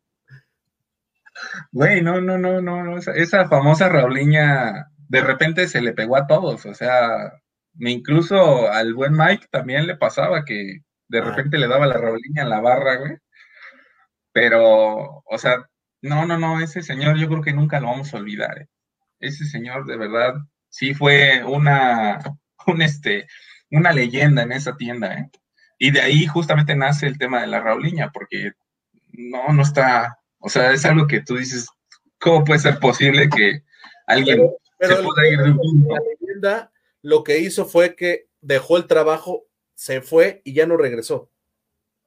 Güey, 1.71 2.01
no, 2.01 2.21
no, 2.21 2.37
no, 2.37 2.61
no, 2.61 2.97
esa, 2.97 3.47
famosa 3.47 3.89
Rauliña 3.89 4.87
de 5.07 5.21
repente 5.21 5.67
se 5.67 5.81
le 5.81 5.93
pegó 5.93 6.17
a 6.17 6.27
todos, 6.27 6.65
o 6.65 6.73
sea, 6.73 7.33
incluso 7.79 8.71
al 8.71 8.93
buen 8.93 9.13
Mike 9.13 9.47
también 9.51 9.87
le 9.87 9.95
pasaba 9.95 10.45
que 10.45 10.79
de 11.07 11.19
ah. 11.19 11.21
repente 11.21 11.57
le 11.57 11.67
daba 11.67 11.87
la 11.87 11.97
Rauliña 11.97 12.43
en 12.43 12.49
la 12.49 12.61
barra, 12.61 12.95
güey. 12.97 13.17
Pero, 14.31 15.23
o 15.25 15.37
sea, 15.37 15.67
no, 16.01 16.25
no, 16.25 16.37
no, 16.39 16.59
ese 16.59 16.81
señor 16.81 17.17
yo 17.17 17.27
creo 17.27 17.41
que 17.41 17.53
nunca 17.53 17.79
lo 17.79 17.87
vamos 17.87 18.13
a 18.13 18.17
olvidar. 18.17 18.59
¿eh? 18.59 18.67
Ese 19.19 19.45
señor 19.45 19.85
de 19.85 19.97
verdad 19.97 20.33
sí 20.69 20.93
fue 20.93 21.43
una, 21.43 22.19
un 22.67 22.81
este, 22.81 23.27
una 23.71 23.91
leyenda 23.91 24.43
en 24.43 24.51
esa 24.51 24.75
tienda, 24.75 25.13
¿eh? 25.13 25.29
Y 25.79 25.91
de 25.91 26.01
ahí 26.01 26.25
justamente 26.27 26.75
nace 26.75 27.07
el 27.07 27.17
tema 27.17 27.41
de 27.41 27.47
la 27.47 27.59
Rauliña, 27.59 28.11
porque 28.11 28.53
no, 29.11 29.49
no 29.49 29.63
está, 29.63 30.17
o 30.43 30.49
sea, 30.49 30.73
es 30.73 30.83
algo 30.83 31.07
que 31.07 31.21
tú 31.21 31.37
dices, 31.37 31.67
¿cómo 32.19 32.43
puede 32.43 32.59
ser 32.59 32.77
posible 32.79 33.29
que 33.29 33.63
alguien 34.07 34.49
se 34.81 34.95
pueda 34.95 35.29
ir 35.29 35.39
de 35.39 35.51
un 35.51 35.57
punto? 35.57 35.95
La 35.95 36.01
leyenda 36.19 36.71
lo 37.01 37.23
que 37.23 37.39
hizo 37.39 37.65
fue 37.65 37.95
que 37.95 38.27
dejó 38.41 38.75
el 38.75 38.85
trabajo, 38.85 39.45
se 39.73 40.01
fue 40.01 40.41
y 40.43 40.53
ya 40.53 40.65
no 40.65 40.75
regresó. 40.75 41.31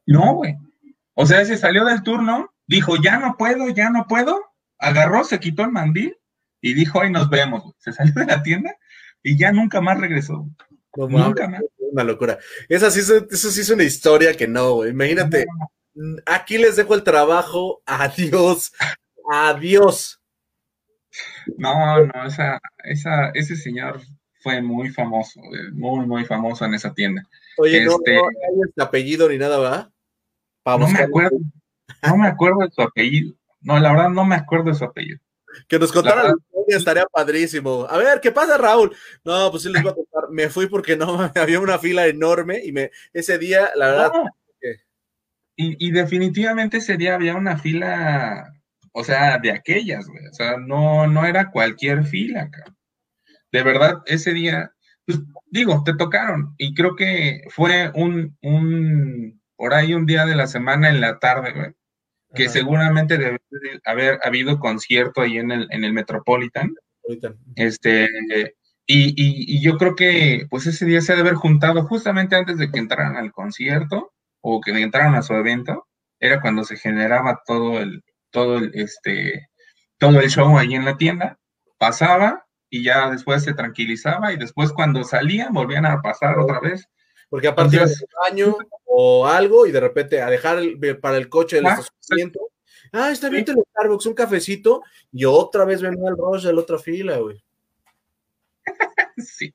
No, 0.05 0.35
güey. 0.35 0.55
O 1.15 1.25
sea, 1.25 1.47
se 1.47 1.57
salió 1.57 1.87
del 1.87 2.03
turno, 2.03 2.53
dijo, 2.67 2.97
ya 3.03 3.19
no 3.19 3.37
puedo, 3.39 3.71
ya 3.71 3.89
no 3.89 4.07
puedo, 4.07 4.39
agarró, 4.79 5.25
se 5.25 5.41
quitó 5.41 5.63
el 5.63 5.73
mandil 5.73 6.19
y 6.61 6.75
dijo, 6.75 6.99
hoy 6.99 7.11
nos 7.11 7.31
vemos, 7.31 7.63
güey. 7.63 7.75
Se 7.79 7.95
salió 7.95 8.13
de 8.15 8.27
la 8.27 8.43
tienda 8.43 8.77
y 9.23 9.39
ya 9.39 9.51
nunca 9.51 9.81
más 9.81 9.99
regresó. 9.99 10.47
nunca 10.95 11.49
más. 11.49 11.63
Una 11.79 12.05
locura. 12.05 12.39
Esa 12.69 12.91
sí, 12.91 13.01
eso 13.01 13.51
sí 13.51 13.61
es 13.63 13.71
una 13.71 13.85
historia 13.85 14.37
que 14.37 14.47
no, 14.47 14.75
güey. 14.75 14.91
Imagínate, 14.91 15.47
Aquí 16.27 16.59
les 16.59 16.77
dejo 16.77 16.95
el 16.95 17.03
trabajo. 17.03 17.83
Adiós. 17.87 18.73
Adiós. 19.31 20.21
No, 21.57 22.05
no, 22.05 22.27
esa, 22.27 22.61
esa, 22.85 23.31
ese 23.31 23.57
señor 23.57 24.01
fue 24.41 24.61
muy 24.61 24.91
famoso, 24.91 25.41
eh, 25.41 25.73
muy, 25.73 26.07
muy 26.07 26.25
famoso 26.25 26.65
en 26.65 26.75
esa 26.75 26.93
tienda. 26.93 27.23
Oye, 27.59 27.85
no, 27.85 27.93
este, 27.93 28.15
no 28.15 28.23
hay 28.23 28.69
este 28.69 28.83
apellido 28.83 29.29
ni 29.29 29.39
nada, 29.39 29.59
¿va? 29.59 29.91
no 30.79 30.89
me 30.89 31.01
acuerdo, 31.01 31.39
no 32.03 32.17
me 32.17 32.29
acuerdo 32.29 32.59
de 32.61 32.71
su 32.71 32.83
apellido. 32.83 33.35
No, 33.61 33.79
la 33.81 33.91
verdad 33.93 34.11
no 34.11 34.25
me 34.25 34.37
acuerdo 34.37 34.71
de 34.71 34.75
su 34.75 34.85
apellido. 34.85 35.19
Que 35.69 35.79
nos 35.79 35.91
contara 35.91 36.23
la, 36.25 36.35
historia 36.39 36.77
estaría 36.77 37.07
padrísimo. 37.07 37.87
A 37.89 37.97
ver, 37.97 38.21
¿qué 38.21 38.31
pasa, 38.31 38.59
Raúl? 38.59 38.95
No, 39.25 39.51
pues 39.51 39.63
sí 39.63 39.71
les 39.71 39.83
voy 39.83 39.93
a 39.93 39.95
contar. 39.95 40.31
Me 40.31 40.49
fui 40.51 40.67
porque 40.67 40.97
no 40.97 41.19
había 41.35 41.61
una 41.61 41.79
fila 41.79 42.07
enorme 42.07 42.61
y 42.63 42.73
me 42.73 42.91
ese 43.13 43.39
día, 43.39 43.71
la 43.75 43.87
verdad, 43.87 44.13
y, 45.57 45.91
definitivamente 45.91 46.79
ese 46.79 46.99
día 46.99 47.15
había 47.15 47.35
una 47.35 47.57
fila, 47.57 48.53
o 48.93 49.03
sea, 49.03 49.39
de 49.39 49.53
aquellas, 49.53 50.07
güey. 50.07 50.27
O 50.27 50.35
sea, 50.35 50.59
no, 50.59 51.07
no 51.07 51.25
era 51.25 51.51
cualquier 51.51 52.05
fila. 52.05 52.51
De 53.51 53.63
verdad, 53.63 54.03
ese 54.05 54.35
día, 54.35 54.73
pues 55.07 55.21
digo, 55.51 55.83
te 55.83 55.95
tocaron. 55.95 56.55
Y 56.59 56.75
creo 56.75 56.95
que 56.95 57.41
fue 57.49 57.91
un, 57.95 58.37
un, 58.43 59.41
por 59.57 59.73
ahí 59.73 59.95
un 59.95 60.05
día 60.05 60.27
de 60.27 60.37
la 60.37 60.47
semana 60.47 60.91
en 60.91 61.01
la 61.01 61.19
tarde, 61.19 61.53
güey. 61.53 61.73
Que 62.35 62.51
seguramente 62.51 63.17
debe 63.17 63.41
haber 63.87 64.19
habido 64.23 64.59
concierto 64.59 65.23
ahí 65.23 65.39
en 65.39 65.53
el, 65.53 65.69
en 65.71 65.85
el 65.85 65.95
Metropolitan. 65.95 66.75
Este, 67.55 68.09
y, 68.85 69.09
y, 69.09 69.57
y, 69.57 69.63
yo 69.63 69.79
creo 69.79 69.95
que 69.95 70.47
pues 70.51 70.67
ese 70.67 70.85
día 70.85 71.01
se 71.01 71.13
ha 71.13 71.15
de 71.15 71.23
haber 71.23 71.35
juntado 71.35 71.85
justamente 71.85 72.37
antes 72.37 72.59
de 72.59 72.71
que 72.71 72.79
entraran 72.79 73.17
al 73.17 73.33
concierto 73.33 74.13
o 74.41 74.61
que 74.61 74.71
entraron 74.71 75.15
a 75.15 75.23
su 75.23 75.35
evento, 75.35 75.87
era 76.21 76.41
cuando 76.41 76.65
se 76.65 76.77
generaba 76.77 77.43
todo 77.47 77.79
el, 77.81 78.03
todo 78.31 78.59
el, 78.59 78.71
este, 78.75 79.49
todo 79.99 80.21
el 80.21 80.31
show 80.31 80.57
ahí 80.59 80.75
en 80.75 80.85
la 80.85 80.97
tienda, 80.97 81.39
pasaba 81.79 82.47
y 82.71 82.85
ya 82.85 83.11
después 83.11 83.43
se 83.45 83.55
tranquilizaba 83.55 84.33
y 84.33 84.37
después 84.37 84.73
cuando 84.73 85.05
salían 85.05 85.53
volvían 85.53 85.87
a 85.87 86.01
pasar 86.01 86.39
otra 86.39 86.61
vez. 86.61 86.89
Porque 87.29 87.49
aparte 87.49 87.79
de 87.79 87.93
año 88.31 88.57
o 88.85 89.27
algo 89.27 89.67
y 89.67 89.73
de 89.73 89.81
repente 89.81 90.23
a 90.23 90.31
dejar 90.31 90.61
para 91.01 91.17
el 91.17 91.29
coche 91.29 91.59
el 91.59 91.67
ah, 91.67 91.79
estacionamiento, 91.81 92.51
ah, 92.93 93.11
está 93.11 93.29
bien, 93.29 93.45
el 93.49 93.57
Starbucks, 93.71 94.07
un 94.07 94.15
cafecito 94.15 94.83
y 95.13 95.25
otra 95.25 95.65
vez 95.65 95.83
venía 95.83 96.09
el 96.09 96.17
Roche 96.17 96.49
de 96.49 96.55
la 96.55 96.61
otra 96.61 96.79
fila, 96.79 97.19
güey. 97.19 97.43
sí. 99.17 99.53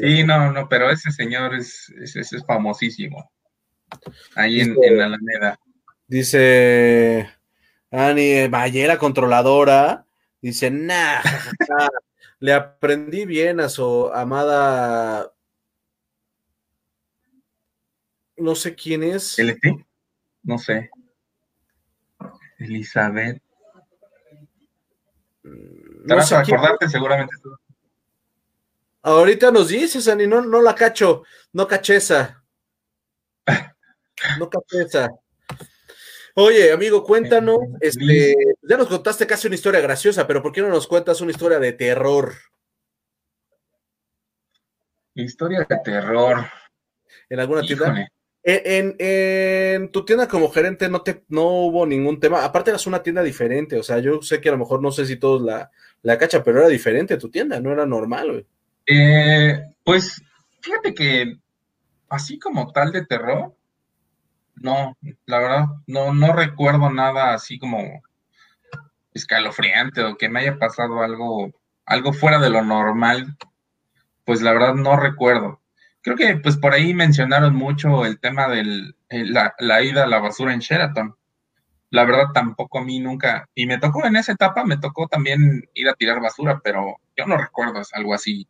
Sí, 0.00 0.24
no, 0.24 0.52
no, 0.52 0.68
pero 0.68 0.90
ese 0.90 1.10
señor 1.12 1.54
es, 1.54 1.88
es, 2.02 2.16
es 2.16 2.44
famosísimo. 2.44 3.30
Ahí 4.34 4.60
en, 4.60 4.76
la 4.98 5.06
Alameda. 5.06 5.58
Dice 6.06 7.28
Ani, 7.90 8.48
Ballera 8.48 8.98
controladora. 8.98 10.06
Dice, 10.40 10.70
nah, 10.70 11.20
le 12.40 12.52
aprendí 12.52 13.24
bien 13.24 13.60
a 13.60 13.68
su 13.68 14.10
amada. 14.12 15.32
No 18.36 18.54
sé 18.54 18.74
quién 18.74 19.02
es. 19.04 19.36
No 20.42 20.58
sé. 20.58 20.90
Elizabeth. 22.58 23.40
Mm, 25.44 26.06
no 26.06 26.22
sé 26.22 26.36
acordarte 26.36 26.88
seguramente 26.88 27.34
Ahorita 29.02 29.50
nos 29.50 29.68
dices, 29.68 30.06
Ani, 30.06 30.28
no, 30.28 30.42
no 30.42 30.62
la 30.62 30.74
cacho, 30.74 31.24
no 31.52 31.66
cacheza. 31.66 32.44
No 34.38 34.48
capeza. 34.48 35.10
Oye, 36.34 36.72
amigo, 36.72 37.04
cuéntanos, 37.04 37.58
este, 37.80 38.34
ya 38.62 38.76
nos 38.76 38.88
contaste 38.88 39.26
casi 39.26 39.48
una 39.48 39.56
historia 39.56 39.80
graciosa, 39.80 40.26
pero 40.26 40.42
¿por 40.42 40.52
qué 40.52 40.62
no 40.62 40.68
nos 40.68 40.86
cuentas 40.86 41.20
una 41.20 41.30
historia 41.30 41.58
de 41.58 41.72
terror? 41.72 42.32
Historia 45.14 45.66
de 45.68 45.76
terror. 45.84 46.46
¿En 47.28 47.40
alguna 47.40 47.60
tienda? 47.62 48.08
En, 48.44 49.92
tu 49.92 50.04
tienda 50.04 50.26
como 50.26 50.50
gerente 50.50 50.88
no 50.88 51.02
te 51.02 51.22
no 51.28 51.46
hubo 51.66 51.86
ningún 51.86 52.18
tema. 52.18 52.44
Aparte 52.44 52.70
eras 52.70 52.86
una 52.86 53.02
tienda 53.02 53.22
diferente. 53.22 53.78
O 53.78 53.82
sea, 53.82 53.98
yo 53.98 54.22
sé 54.22 54.40
que 54.40 54.48
a 54.48 54.52
lo 54.52 54.58
mejor 54.58 54.80
no 54.80 54.90
sé 54.90 55.04
si 55.04 55.16
todos 55.16 55.42
la, 55.42 55.70
la 56.02 56.18
cacha, 56.18 56.42
pero 56.42 56.60
era 56.60 56.68
diferente 56.68 57.18
tu 57.18 57.30
tienda, 57.30 57.60
no 57.60 57.72
era 57.72 57.86
normal, 57.86 58.30
güey. 58.30 58.46
Eh, 58.86 59.62
pues 59.84 60.20
fíjate 60.60 60.94
que 60.94 61.36
así 62.08 62.38
como 62.38 62.72
tal 62.72 62.90
de 62.90 63.06
terror, 63.06 63.54
no, 64.54 64.96
la 65.26 65.38
verdad, 65.38 65.66
no, 65.86 66.12
no 66.14 66.32
recuerdo 66.32 66.90
nada 66.90 67.34
así 67.34 67.58
como 67.58 68.02
escalofriante 69.14 70.02
o 70.02 70.16
que 70.16 70.28
me 70.28 70.40
haya 70.40 70.58
pasado 70.58 71.02
algo, 71.02 71.52
algo 71.84 72.12
fuera 72.12 72.38
de 72.38 72.50
lo 72.50 72.62
normal. 72.62 73.36
Pues 74.24 74.42
la 74.42 74.52
verdad 74.52 74.74
no 74.74 74.96
recuerdo. 74.96 75.60
Creo 76.00 76.16
que 76.16 76.36
pues 76.36 76.56
por 76.56 76.72
ahí 76.72 76.94
mencionaron 76.94 77.54
mucho 77.54 78.04
el 78.04 78.18
tema 78.20 78.48
de 78.48 78.92
la, 79.10 79.54
la, 79.58 79.82
ida 79.82 80.04
a 80.04 80.08
la 80.08 80.20
basura 80.20 80.52
en 80.52 80.60
Sheraton. 80.60 81.16
La 81.90 82.04
verdad 82.04 82.32
tampoco 82.32 82.78
a 82.78 82.84
mí 82.84 83.00
nunca, 83.00 83.48
y 83.54 83.66
me 83.66 83.78
tocó 83.78 84.06
en 84.06 84.16
esa 84.16 84.32
etapa, 84.32 84.64
me 84.64 84.78
tocó 84.78 85.08
también 85.08 85.68
ir 85.74 85.88
a 85.88 85.94
tirar 85.94 86.20
basura, 86.20 86.60
pero 86.64 86.96
yo 87.16 87.26
no 87.26 87.36
recuerdo 87.36 87.82
algo 87.92 88.14
así 88.14 88.48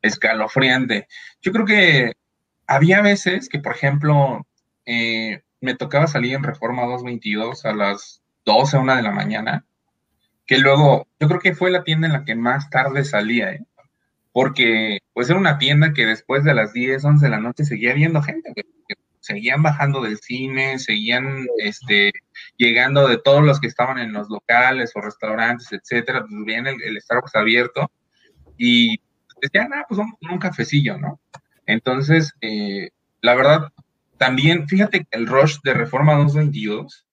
escalofriante. 0.00 1.06
Yo 1.42 1.52
creo 1.52 1.66
que 1.66 2.12
había 2.66 3.02
veces 3.02 3.48
que, 3.48 3.58
por 3.58 3.74
ejemplo, 3.74 4.46
eh, 4.88 5.42
me 5.60 5.74
tocaba 5.74 6.06
salir 6.06 6.34
en 6.34 6.42
Reforma 6.42 6.82
222 6.84 7.66
a 7.66 7.74
las 7.74 8.22
12, 8.46 8.78
1 8.78 8.96
de 8.96 9.02
la 9.02 9.12
mañana, 9.12 9.66
que 10.46 10.56
luego, 10.56 11.06
yo 11.20 11.28
creo 11.28 11.40
que 11.40 11.54
fue 11.54 11.70
la 11.70 11.84
tienda 11.84 12.06
en 12.06 12.14
la 12.14 12.24
que 12.24 12.34
más 12.34 12.70
tarde 12.70 13.04
salía, 13.04 13.52
¿eh? 13.52 13.66
porque 14.32 15.00
pues 15.12 15.28
era 15.28 15.38
una 15.38 15.58
tienda 15.58 15.92
que 15.92 16.06
después 16.06 16.42
de 16.42 16.54
las 16.54 16.72
10, 16.72 17.04
11 17.04 17.26
de 17.26 17.30
la 17.30 17.40
noche 17.40 17.64
seguía 17.64 17.92
viendo 17.92 18.22
gente, 18.22 18.50
seguían 19.20 19.62
bajando 19.62 20.00
del 20.00 20.16
cine, 20.18 20.78
seguían 20.78 21.46
este, 21.58 22.12
llegando 22.56 23.08
de 23.08 23.18
todos 23.18 23.44
los 23.44 23.60
que 23.60 23.66
estaban 23.66 23.98
en 23.98 24.14
los 24.14 24.30
locales 24.30 24.92
o 24.94 25.02
restaurantes, 25.02 25.70
etcétera, 25.70 26.20
pues 26.20 26.32
veían 26.46 26.66
el, 26.66 26.82
el 26.82 26.98
Starbucks 26.98 27.34
abierto 27.34 27.90
y 28.56 28.98
decían, 29.42 29.70
ah, 29.74 29.84
pues 29.86 30.00
un, 30.00 30.38
cafecillo, 30.38 30.96
¿no? 30.96 31.20
Entonces, 31.66 32.32
eh, 32.40 32.88
la 33.20 33.34
verdad, 33.34 33.72
también, 34.18 34.68
fíjate 34.68 35.00
que 35.00 35.18
el 35.18 35.26
rush 35.26 35.58
de 35.64 35.74
Reforma 35.74 36.14
222 36.14 37.06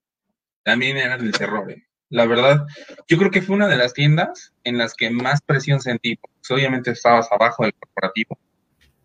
también 0.63 0.97
era 0.97 1.17
del 1.17 1.31
terror, 1.31 1.71
¿eh? 1.71 1.83
La 2.09 2.25
verdad, 2.25 2.65
yo 3.07 3.17
creo 3.17 3.31
que 3.31 3.41
fue 3.41 3.55
una 3.55 3.67
de 3.67 3.77
las 3.77 3.93
tiendas 3.93 4.53
en 4.63 4.77
las 4.77 4.93
que 4.93 5.09
más 5.09 5.41
presión 5.41 5.81
sentí, 5.81 6.17
porque 6.17 6.53
obviamente 6.53 6.91
estabas 6.91 7.31
abajo 7.31 7.63
del 7.63 7.73
corporativo. 7.73 8.37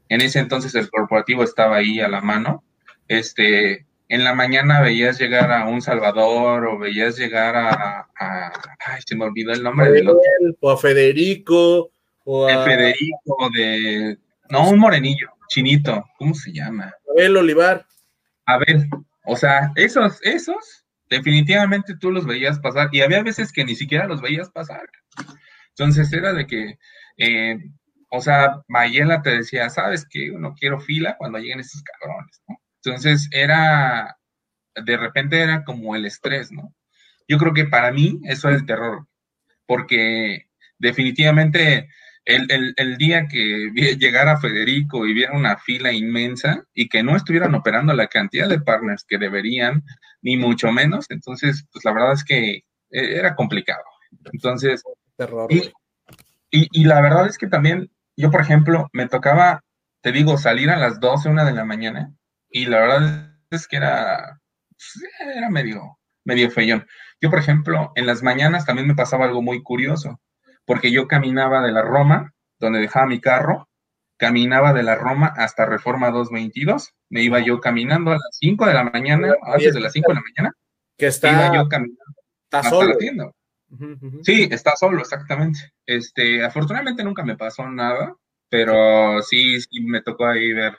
En 0.09 0.21
ese 0.21 0.39
entonces 0.39 0.75
el 0.75 0.91
corporativo 0.91 1.43
estaba 1.43 1.77
ahí 1.77 2.01
a 2.01 2.09
la 2.09 2.21
mano. 2.21 2.63
Este, 3.09 3.87
en 4.09 4.25
la 4.25 4.35
mañana 4.35 4.81
veías 4.81 5.19
llegar 5.19 5.51
a 5.51 5.67
un 5.67 5.81
Salvador 5.81 6.67
o 6.67 6.79
veías 6.79 7.17
llegar 7.17 7.57
a, 7.57 8.09
ay, 8.15 9.01
se 9.07 9.17
me 9.17 9.25
olvidó 9.25 9.53
el 9.53 9.63
nombre 9.63 9.91
del 9.91 10.09
otro. 10.09 10.21
O 10.61 10.71
a 10.71 10.77
Federico 10.77 11.91
o 12.25 12.49
a 12.49 12.65
Federico 12.65 13.51
de 13.57 14.19
no, 14.51 14.69
un 14.69 14.79
morenillo, 14.79 15.29
chinito, 15.49 16.05
¿cómo 16.19 16.35
se 16.35 16.53
llama? 16.53 16.93
Abel 17.09 17.37
Olivar. 17.37 17.87
A 18.51 18.59
ver, 18.59 18.89
o 19.27 19.37
sea, 19.37 19.71
esos, 19.77 20.19
esos 20.23 20.85
definitivamente 21.09 21.95
tú 22.01 22.11
los 22.11 22.27
veías 22.27 22.59
pasar 22.59 22.89
y 22.91 23.01
había 23.01 23.23
veces 23.23 23.53
que 23.53 23.65
ni 23.65 23.77
siquiera 23.77 24.09
los 24.09 24.21
veías 24.21 24.51
pasar. 24.51 24.83
Entonces 25.69 26.13
era 26.13 26.33
de 26.33 26.47
que, 26.49 26.77
eh, 27.17 27.59
o 28.11 28.21
sea, 28.21 28.61
Mayela 28.67 29.23
te 29.23 29.31
decía, 29.31 29.71
sabes 29.71 30.05
que 30.11 30.33
no 30.33 30.55
quiero 30.55 30.81
fila 30.81 31.17
cuando 31.17 31.39
lleguen 31.39 31.61
esos 31.61 31.81
cabrones, 31.85 32.43
¿no? 32.49 32.57
Entonces 32.83 33.29
era, 33.31 34.17
de 34.75 34.97
repente 34.97 35.41
era 35.41 35.63
como 35.63 35.95
el 35.95 36.07
estrés, 36.07 36.51
¿no? 36.51 36.75
Yo 37.29 37.39
creo 37.39 37.55
que 37.55 37.67
para 37.67 37.93
mí 37.93 38.21
eso 38.25 38.49
es 38.49 38.57
el 38.57 38.67
terror, 38.67 39.07
porque 39.65 40.49
definitivamente 40.79 41.89
el, 42.31 42.75
el, 42.77 42.97
día 42.97 43.27
que 43.29 43.71
llegara 43.99 44.41
Federico 44.41 45.07
y 45.07 45.15
viera 45.15 45.37
una 45.37 45.57
fila 45.57 45.93
inmensa 45.93 46.65
y 46.75 46.89
que 46.89 47.03
no 47.03 47.17
estuvieran 47.17 47.55
operando 47.55 47.93
la 47.95 48.09
cantidad 48.09 48.49
de 48.49 48.61
partners 48.61 49.05
que 49.07 49.19
deberían, 49.19 49.83
ni 50.23 50.37
mucho 50.37 50.73
menos, 50.73 51.07
entonces, 51.11 51.67
pues 51.73 51.85
la 51.85 51.93
verdad 51.93 52.13
es 52.13 52.25
que 52.25 52.51
eh, 52.51 52.63
era 52.91 53.35
complicado. 53.35 53.85
Entonces, 54.33 54.83
y, 55.49 55.71
y, 56.51 56.85
la 56.85 57.01
verdad 57.01 57.27
es 57.27 57.39
que 57.39 57.47
también, 57.47 57.91
yo, 58.17 58.31
por 58.31 58.41
ejemplo, 58.41 58.89
me 58.93 59.09
tocaba, 59.09 59.63
te 60.01 60.13
digo, 60.13 60.37
salir 60.37 60.71
a 60.71 60.79
las 60.79 60.99
12, 61.01 61.29
una 61.29 61.45
de 61.45 61.53
la 61.53 61.65
mañana, 61.65 62.13
y 62.51 62.67
la 62.67 62.81
verdad 62.81 63.37
es 63.51 63.69
que 63.69 63.77
era, 63.77 64.41
pues, 64.71 65.05
era 65.37 65.51
medio, 65.51 65.99
medio 66.25 66.51
feyón. 66.51 66.87
Yo, 67.21 67.31
por 67.31 67.39
ejemplo, 67.39 67.93
en 67.95 68.07
las 68.07 68.23
mañanas 68.23 68.67
también 68.67 68.89
me 68.89 68.95
pasaba 68.95 69.27
algo 69.27 69.43
muy 69.43 69.63
curioso 69.63 70.21
porque 70.71 70.93
yo 70.93 71.09
caminaba 71.09 71.63
de 71.63 71.73
la 71.73 71.83
Roma, 71.83 72.33
donde 72.61 72.79
dejaba 72.79 73.07
mi 73.07 73.21
carro, 73.21 73.69
caminaba 74.17 74.73
de 74.73 74.85
la 74.85 74.95
Roma 74.95 75.35
hasta 75.37 75.67
Reforma 75.67 76.13
222. 76.13 76.95
Me 77.09 77.25
iba 77.25 77.41
yo 77.41 77.59
caminando 77.59 78.13
a 78.13 78.15
las 78.15 78.39
5 78.39 78.67
de 78.67 78.75
la 78.75 78.85
mañana, 78.85 79.35
antes 79.43 79.75
de 79.75 79.81
las 79.81 79.93
5 79.93 80.13
de 80.13 80.15
la 80.15 80.21
mañana. 80.21 80.55
Que 80.97 81.09
está, 81.09 81.33
iba 81.33 81.57
yo 81.57 81.69
caminando 81.69 82.05
está 82.45 82.71
solo. 82.71 82.95
Sí, 84.23 84.49
está 84.49 84.77
solo, 84.77 85.01
exactamente. 85.01 85.59
Este, 85.85 86.45
afortunadamente 86.45 87.03
nunca 87.03 87.25
me 87.25 87.37
pasó 87.37 87.69
nada, 87.69 88.15
pero 88.49 89.23
sí, 89.23 89.61
sí 89.61 89.81
me 89.81 90.03
tocó 90.03 90.27
ahí 90.27 90.53
ver, 90.53 90.79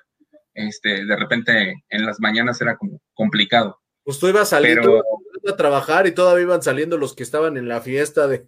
este, 0.54 1.04
de 1.04 1.16
repente 1.18 1.84
en 1.90 2.06
las 2.06 2.22
mañanas 2.22 2.62
era 2.62 2.78
como 2.78 3.02
complicado. 3.14 3.82
Pues 4.06 4.20
tú 4.20 4.30
ibas 4.30 4.48
saliendo 4.48 5.04
a 5.46 5.58
trabajar 5.58 6.08
y 6.08 6.14
todavía 6.14 6.44
iban 6.44 6.62
saliendo 6.62 6.98
los 6.98 7.14
que 7.14 7.24
estaban 7.24 7.58
en 7.58 7.68
la 7.68 7.82
fiesta 7.82 8.30
de, 8.30 8.48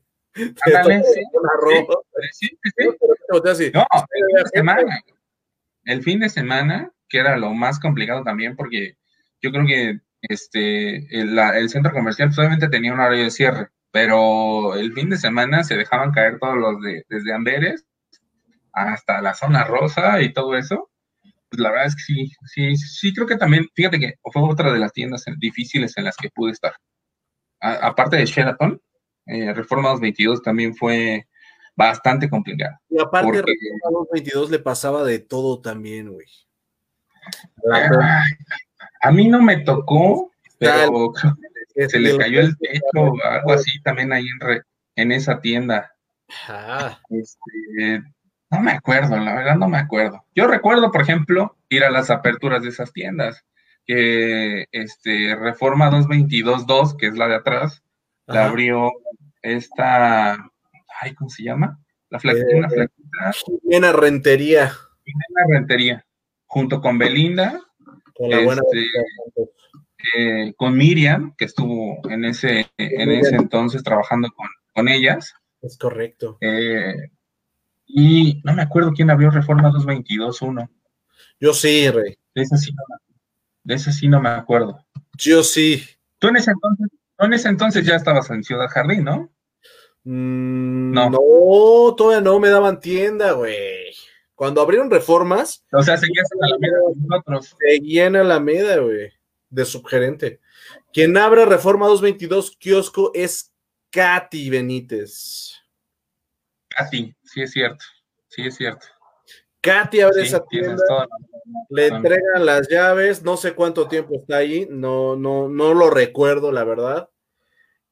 el 5.86 6.04
fin 6.04 6.20
de 6.20 6.30
semana, 6.30 6.92
que 7.10 7.20
era 7.20 7.38
lo 7.38 7.54
más 7.54 7.80
complicado 7.80 8.24
también, 8.24 8.56
porque 8.56 8.98
yo 9.42 9.52
creo 9.52 9.66
que 9.66 10.00
este, 10.22 11.20
el, 11.20 11.70
centro 11.70 11.92
comercial 11.92 12.34
solamente 12.34 12.70
tenía 12.70 12.94
un 12.94 13.00
horario 13.00 13.26
de 13.26 13.32
cierre, 13.32 13.68
pero 13.92 14.76
el 14.76 14.94
fin 14.94 15.10
de 15.10 15.18
semana 15.18 15.64
se 15.64 15.76
dejaban 15.76 16.12
caer 16.12 16.40
todos 16.40 16.58
los 16.58 16.82
de, 16.82 17.06
desde 17.10 17.34
Amberes 17.34 17.86
hasta 18.72 19.22
la 19.22 19.34
zona 19.34 19.66
rosa 19.66 20.22
y 20.22 20.34
todo 20.34 20.56
eso. 20.56 20.90
Pues 21.50 21.60
la 21.60 21.70
verdad 21.70 21.88
es 21.88 21.96
que 21.96 22.02
sí, 22.02 22.32
sí, 22.46 22.76
sí 22.76 23.14
creo 23.14 23.28
que 23.28 23.38
también, 23.38 23.68
fíjate 23.76 24.00
que 24.00 24.14
fue 24.32 24.42
otra 24.42 24.74
de 24.74 24.80
las 24.80 24.94
tiendas 24.94 25.26
difíciles 25.38 25.96
en 25.98 26.06
las 26.06 26.18
que 26.18 26.30
pude 26.30 26.54
estar. 26.54 26.74
aparte 27.60 28.18
de 28.18 28.26
Sheraton, 28.26 28.82
eh, 29.26 29.54
Reforma 29.54 29.90
222 29.90 30.42
también 30.42 30.76
fue 30.76 31.28
bastante 31.76 32.30
complicado. 32.30 32.78
Y 32.90 33.00
aparte, 33.00 33.42
Reforma 33.42 34.00
222 34.12 34.52
le 34.52 34.60
pasaba 34.60 35.04
de 35.04 35.20
todo 35.20 35.62
también, 35.62 36.12
güey. 36.12 36.28
a 39.02 39.12
mí 39.12 39.28
no 39.28 39.42
me 39.42 39.58
tocó, 39.58 40.32
pero 40.58 41.14
se 41.76 42.00
le 42.00 42.18
cayó 42.18 42.42
el 42.42 42.58
techo 42.58 42.84
o 42.96 43.24
algo 43.24 43.54
así 43.54 43.82
también 43.82 44.14
ahí 44.14 44.26
en, 44.28 44.62
en 44.96 45.12
esa 45.12 45.40
tienda. 45.40 45.94
Este, 47.10 48.04
no 48.50 48.60
me 48.62 48.72
acuerdo, 48.72 49.18
la 49.18 49.36
verdad 49.36 49.56
no 49.56 49.68
me 49.68 49.78
acuerdo. 49.78 50.24
Yo 50.36 50.48
recuerdo, 50.48 50.92
por 50.92 51.02
ejemplo, 51.02 51.58
ir 51.70 51.84
a 51.84 51.90
las 51.90 52.10
aperturas 52.10 52.64
de 52.64 52.70
esas 52.70 52.94
tiendas, 52.94 53.44
que 53.86 54.68
este, 54.72 55.36
Reforma 55.36 55.90
222.2, 55.92 56.98
que 56.98 57.08
es 57.08 57.18
la 57.18 57.28
de 57.28 57.36
atrás, 57.36 57.84
la 58.28 58.46
abrió 58.46 58.92
esta, 59.42 60.34
ay, 61.02 61.14
¿cómo 61.16 61.30
se 61.30 61.44
llama? 61.44 61.80
La 62.10 62.20
flaquita, 62.20 62.56
una 62.56 62.68
eh, 62.68 62.72
flaquita. 62.72 63.92
Rentería. 63.92 64.72
Rentería, 65.50 66.06
junto 66.46 66.80
con 66.82 66.98
Belinda. 66.98 67.60
Con 68.16 68.30
la 68.30 68.44
buena 68.44 68.62
este, 68.72 69.48
eh, 70.16 70.54
con 70.56 70.78
Miriam, 70.78 71.34
que 71.36 71.46
estuvo 71.46 72.00
en 72.10 72.26
ese, 72.26 72.68
en 72.78 73.12
ese 73.12 73.36
entonces 73.36 73.84
trabajando 73.84 74.30
con, 74.74 74.88
ellas. 74.88 75.34
Es 75.62 75.78
correcto. 75.78 76.38
Eh, 76.42 76.94
y 77.86 78.42
no 78.44 78.54
me 78.54 78.62
acuerdo 78.62 78.92
quién 78.92 79.10
abrió 79.10 79.32
Reforma 79.32 79.72
222.1. 79.72 80.70
Yo 81.40 81.54
sí, 81.54 81.90
Rey. 81.90 82.18
De 82.36 82.42
ese 82.42 82.58
sí, 82.58 82.74
no, 82.74 82.84
de 83.64 83.76
ese 83.76 83.92
sí 83.92 84.08
no 84.08 84.22
me 84.22 84.30
acuerdo. 84.30 84.86
Yo 85.18 85.44
sí. 85.44 85.84
Tú 86.20 86.28
en 86.28 86.38
ese 86.38 86.52
entonces, 86.52 86.90
en 87.26 87.34
ese 87.34 87.50
entonces 87.50 87.86
ya 87.86 87.96
estabas 87.96 88.30
en 88.30 88.44
Ciudad 88.44 88.68
Jardín, 88.70 89.04
¿no? 89.04 89.32
Mm, 90.04 90.92
no. 90.92 91.10
no, 91.10 91.96
todavía 91.96 92.22
no 92.22 92.40
me 92.40 92.50
daban 92.50 92.80
tienda, 92.80 93.32
güey. 93.32 93.94
Cuando 94.36 94.62
abrieron 94.62 94.92
reformas. 94.92 95.64
O 95.72 95.82
sea, 95.84 95.98
seguías 95.98 96.30
en 96.34 96.44
Alameda 96.44 96.78
con 96.82 97.08
nosotros. 97.08 97.56
Seguía 97.60 98.08
en 98.08 98.16
Alameda, 98.16 98.78
güey. 98.78 99.12
de 99.50 99.66
subgerente. 99.66 100.40
Quien 100.92 101.16
abre 101.18 101.46
Reforma 101.46 101.88
222 101.88 102.58
kiosco 102.58 103.12
es 103.14 103.54
Katy 103.90 104.50
Benítez. 104.50 105.54
Katy, 106.70 107.16
sí 107.24 107.42
es 107.42 107.52
cierto, 107.52 107.86
sí 108.28 108.48
es 108.48 108.56
cierto. 108.56 108.86
Katy 109.62 110.02
abre 110.02 110.24
esa 110.24 110.44
tienda, 110.46 111.08
le 111.70 111.88
entregan 111.88 112.46
las 112.46 112.68
llaves, 112.68 113.24
no 113.24 113.38
sé 113.38 113.54
cuánto 113.54 113.88
tiempo 113.88 114.16
está 114.16 114.38
ahí, 114.38 114.68
no, 114.70 115.16
no, 115.16 115.48
no 115.48 115.74
lo 115.74 115.90
recuerdo, 115.90 116.52
la 116.52 116.64
verdad, 116.64 117.10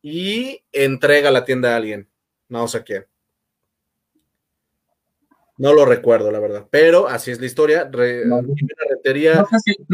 y 0.01 0.63
entrega 0.71 1.31
la 1.31 1.45
tienda 1.45 1.73
a 1.73 1.77
alguien, 1.77 2.09
no 2.49 2.67
sé 2.67 2.83
quién. 2.83 3.05
No 5.57 5.73
lo 5.73 5.85
recuerdo, 5.85 6.31
la 6.31 6.39
verdad, 6.39 6.67
pero 6.71 7.07
así 7.07 7.29
es 7.29 7.39
la 7.39 7.45
historia. 7.45 7.89
no, 8.25 8.41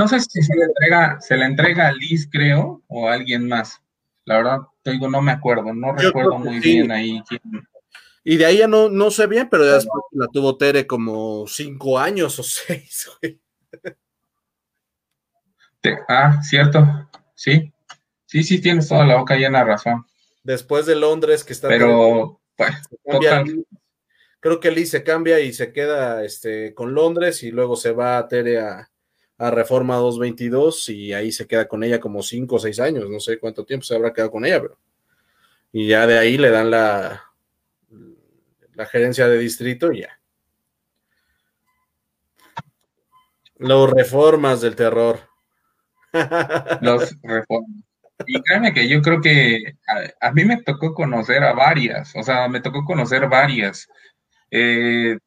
sé 0.08 0.20
si, 0.22 0.41
se 0.41 0.56
le 0.56 0.63
entrega, 0.63 1.20
se 1.20 1.36
le 1.36 1.46
entrega 1.46 1.88
a 1.89 1.91
Liz, 1.91 2.30
creo, 2.32 2.84
o 2.88 3.10
a 3.10 3.13
alguien 3.13 3.48
más. 3.50 3.82
La 4.24 4.38
verdad, 4.38 4.60
te 4.82 4.91
digo, 4.91 5.10
no 5.10 5.22
me 5.22 5.32
acuerdo, 5.34 5.74
no 5.74 5.93
recuerdo 5.93 6.38
muy 6.39 6.60
bien 6.60 6.91
ahí 6.91 7.22
quién. 7.28 7.41
Y 8.24 8.36
de 8.38 8.46
ahí 8.46 8.58
ya 8.58 8.67
no, 8.67 8.89
no 8.89 9.10
sé 9.10 9.26
bien, 9.28 9.48
pero 9.50 9.65
ya 9.65 9.76
después 9.76 10.04
la 10.12 10.28
tuvo 10.28 10.58
Tere 10.58 10.86
como 10.86 11.48
cinco 11.48 11.98
años 11.98 12.38
o 12.39 12.43
seis, 12.43 13.10
güey. 13.22 13.39
Ah, 16.10 16.41
cierto, 16.43 17.10
sí. 17.36 17.74
Sí, 18.28 18.44
sí, 18.44 18.62
tienes 18.62 18.90
toda 18.90 19.06
la 19.06 19.16
boca 19.16 19.36
llena 19.36 19.60
de 19.60 19.66
razón. 19.66 20.06
Después 20.44 20.86
de 20.86 20.96
Londres, 20.96 21.44
que 21.44 21.54
está. 21.54 21.70
Pero, 21.70 22.40
pues, 22.56 22.76
creo 24.40 24.60
que 24.60 24.72
Liz 24.72 24.92
se 24.92 25.04
cambia 25.04 25.40
y 25.40 25.54
se 25.54 25.72
queda 25.72 26.24
este, 26.24 26.74
con 26.74 26.94
Londres 26.94 27.42
y 27.44 27.52
luego 27.52 27.76
se 27.76 27.92
va 27.92 28.18
a 28.18 28.28
Tere 28.28 28.60
a, 28.60 28.90
Reforma 29.40 29.98
222 29.98 30.90
y 30.90 31.13
ahí 31.13 31.32
se 31.32 31.46
queda 31.46 31.68
con 31.68 31.84
ella 31.84 32.00
como 32.00 32.24
cinco 32.24 32.56
o 32.56 32.60
seis 32.60 32.80
años, 32.80 33.08
no 33.08 33.20
sé 33.20 33.38
cuánto 33.38 33.66
tiempo 33.66 33.86
se 33.86 33.96
habrá 33.96 34.12
quedado 34.12 34.32
con 34.32 34.46
ella, 34.46 34.60
pero 34.60 34.80
y 35.72 35.88
ya 35.88 36.08
de 36.08 36.18
ahí 36.18 36.40
le 36.40 36.50
dan 36.50 36.72
la, 36.72 37.24
la 38.74 38.86
gerencia 38.88 39.28
de 39.28 39.38
distrito 39.38 39.92
y 39.92 40.02
ya. 40.02 40.20
Los 43.58 43.92
reformas 43.92 44.62
del 44.62 44.76
terror. 44.76 45.20
Los 46.82 47.16
reformas. 47.22 47.87
Y 48.25 48.41
créeme 48.41 48.73
que 48.73 48.88
yo 48.89 49.01
creo 49.01 49.21
que 49.21 49.75
a, 50.19 50.32
mí 50.32 50.43
me 50.43 50.62
tocó 50.63 50.93
conocer 50.93 51.43
a 51.43 51.53
varias, 51.53 52.15
o 52.15 52.23
sea, 52.23 52.47
me 52.47 52.62
tocó 52.62 52.84
conocer 52.84 53.27
varias. 53.30 53.88
Eh, 54.49 55.17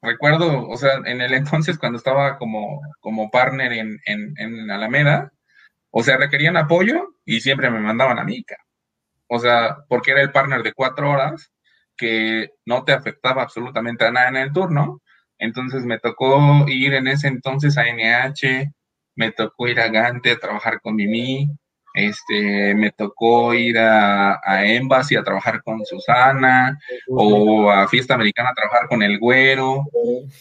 recuerdo, 0.00 0.68
o 0.68 0.76
sea, 0.76 0.94
en 1.04 1.20
el 1.20 1.34
entonces 1.34 1.78
cuando 1.78 1.98
estaba 1.98 2.38
como, 2.38 2.80
como 3.00 3.30
partner 3.30 3.72
en, 3.72 4.00
en, 4.06 4.70
Alameda, 4.70 5.32
o 5.90 6.02
sea, 6.02 6.16
requerían 6.16 6.56
apoyo 6.56 7.14
y 7.24 7.40
siempre 7.40 7.70
me 7.70 7.80
mandaban 7.80 8.18
a 8.18 8.24
Mica. 8.24 8.56
O 9.28 9.38
sea, 9.38 9.78
porque 9.88 10.12
era 10.12 10.22
el 10.22 10.32
partner 10.32 10.62
de 10.62 10.72
cuatro 10.72 11.10
horas 11.10 11.52
que 11.96 12.50
no 12.66 12.84
te 12.84 12.92
afectaba 12.92 13.42
absolutamente 13.42 14.04
a 14.06 14.12
nada 14.12 14.28
en 14.28 14.36
el 14.36 14.52
turno. 14.52 15.02
Entonces 15.38 15.84
me 15.84 15.98
tocó 15.98 16.66
ir 16.68 16.94
en 16.94 17.08
ese 17.08 17.28
entonces 17.28 17.76
a 17.78 17.86
NH, 17.86 18.72
me 19.16 19.32
tocó 19.32 19.68
ir 19.68 19.80
a 19.80 19.88
Gante 19.88 20.32
a 20.32 20.38
trabajar 20.38 20.80
con 20.80 20.96
Mimi, 20.96 21.50
este, 21.96 22.74
me 22.74 22.92
tocó 22.92 23.54
ir 23.54 23.78
a, 23.78 24.38
a 24.44 24.66
Embassy 24.66 25.16
a 25.16 25.24
trabajar 25.24 25.62
con 25.62 25.84
Susana, 25.86 26.78
o 27.08 27.70
a 27.70 27.88
Fiesta 27.88 28.14
Americana 28.14 28.50
a 28.50 28.54
trabajar 28.54 28.86
con 28.86 29.02
el 29.02 29.18
Güero, 29.18 29.82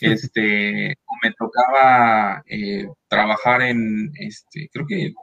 este, 0.01 0.93
me 1.23 1.31
tocaba 1.31 2.43
eh, 2.45 2.87
trabajar 3.07 3.61
en, 3.61 4.11
este, 4.19 4.69
creo 4.71 4.85
que 4.85 5.13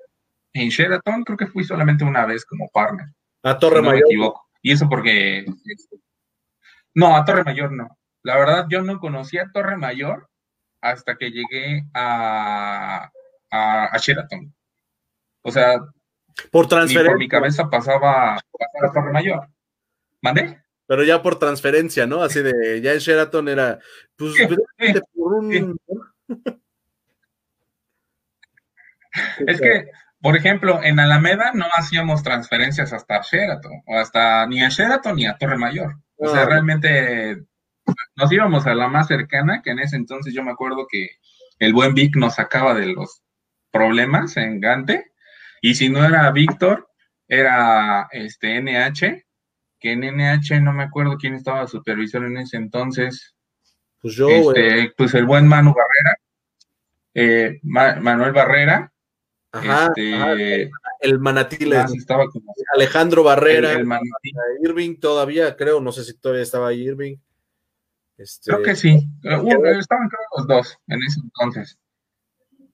en 0.54 0.68
Sheraton, 0.70 1.22
creo 1.22 1.36
que 1.36 1.46
fui 1.46 1.64
solamente 1.64 2.02
una 2.02 2.24
vez 2.24 2.46
como 2.46 2.68
partner. 2.70 3.08
A 3.42 3.58
Torre 3.58 3.82
Mayor. 3.82 4.34
Y 4.62 4.72
eso 4.72 4.88
porque, 4.88 5.40
este, 5.40 5.96
no, 6.94 7.14
a 7.14 7.24
Torre 7.26 7.44
Mayor 7.44 7.72
no. 7.72 7.98
La 8.22 8.38
verdad, 8.38 8.66
yo 8.70 8.80
no 8.80 8.98
conocía 9.00 9.50
Torre 9.52 9.76
Mayor 9.76 10.30
hasta 10.80 11.16
que 11.16 11.30
llegué 11.30 11.84
a, 11.92 13.10
a, 13.50 13.84
a 13.84 13.98
Sheraton. 13.98 14.54
O 15.42 15.50
sea, 15.50 15.78
por 16.50 16.68
transferencia. 16.68 17.12
por 17.12 17.18
mi 17.18 17.28
cabeza 17.28 17.68
pasaba, 17.68 18.38
pasaba 18.58 18.92
Torre 18.92 19.12
Mayor. 19.12 19.48
¿Mandé? 20.20 20.62
Pero 20.86 21.04
ya 21.04 21.22
por 21.22 21.38
transferencia, 21.38 22.06
¿no? 22.06 22.22
Así 22.22 22.42
de, 22.42 22.80
ya 22.80 22.92
en 22.92 22.98
Sheraton 22.98 23.48
era, 23.48 23.78
pues, 24.16 24.34
por 25.14 25.34
un... 25.34 25.78
Es 29.46 29.60
que, 29.60 29.90
por 30.22 30.36
ejemplo, 30.36 30.82
en 30.82 30.98
Alameda 30.98 31.52
no 31.54 31.66
hacíamos 31.76 32.22
transferencias 32.22 32.92
hasta 32.92 33.20
Sheraton, 33.20 33.82
o 33.86 33.98
hasta 33.98 34.46
ni 34.46 34.62
a 34.62 34.68
Sheraton 34.68 35.16
ni 35.16 35.26
a 35.26 35.36
Torre 35.36 35.58
Mayor. 35.58 35.96
O 36.16 36.28
sea, 36.28 36.46
realmente 36.46 37.44
nos 38.16 38.32
íbamos 38.32 38.66
a 38.66 38.74
la 38.74 38.88
más 38.88 39.08
cercana, 39.08 39.60
que 39.62 39.70
en 39.70 39.80
ese 39.80 39.96
entonces 39.96 40.32
yo 40.32 40.42
me 40.42 40.52
acuerdo 40.52 40.86
que 40.88 41.10
el 41.58 41.72
buen 41.74 41.94
Vic 41.94 42.16
nos 42.16 42.36
sacaba 42.36 42.74
de 42.74 42.86
los 42.86 43.22
problemas 43.70 44.36
en 44.36 44.60
Gante, 44.60 45.12
y 45.62 45.77
si 45.77 45.88
no 45.88 46.05
era 46.05 46.31
Víctor, 46.33 46.88
era 47.29 48.09
este 48.11 48.61
NH, 48.61 49.25
que 49.79 49.92
en 49.92 50.01
NH 50.01 50.61
no 50.61 50.72
me 50.72 50.83
acuerdo 50.83 51.16
quién 51.16 51.35
estaba 51.35 51.68
supervisor 51.68 52.25
en 52.25 52.37
ese 52.37 52.57
entonces. 52.57 53.35
Pues 54.01 54.14
yo, 54.16 54.29
este, 54.29 54.92
pues 54.96 55.14
el 55.14 55.25
buen 55.25 55.46
Manu 55.46 55.72
Barrera, 55.72 56.18
eh, 57.14 57.61
Manuel 57.62 58.33
Barrera, 58.33 58.92
este, 59.53 60.68
el 61.01 61.18
Manatí 61.20 61.70
estaba 61.96 62.25
Alejandro 62.75 63.22
Barrera, 63.22 63.72
el, 63.72 63.87
Irving 64.62 64.96
todavía, 64.98 65.57
creo, 65.57 65.81
no 65.81 65.92
sé 65.92 66.03
si 66.03 66.14
todavía 66.14 66.42
estaba 66.42 66.68
ahí 66.68 66.83
Irving. 66.83 67.16
Este, 68.18 68.51
creo 68.51 68.64
que 68.64 68.75
sí, 68.75 69.09
estaban 69.22 70.09
creo 70.09 70.27
los 70.38 70.46
dos 70.48 70.79
en 70.88 70.98
ese 71.07 71.20
entonces. 71.20 71.79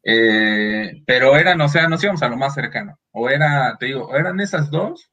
Eh, 0.04 1.02
pero 1.06 1.36
eran, 1.36 1.60
o 1.60 1.68
sea, 1.68 1.88
nos 1.88 2.02
íbamos 2.02 2.22
a 2.22 2.28
lo 2.28 2.36
más 2.36 2.54
cercano. 2.54 2.98
O 3.12 3.28
era, 3.28 3.76
te 3.78 3.86
digo, 3.86 4.14
eran 4.16 4.40
esas 4.40 4.70
dos, 4.70 5.10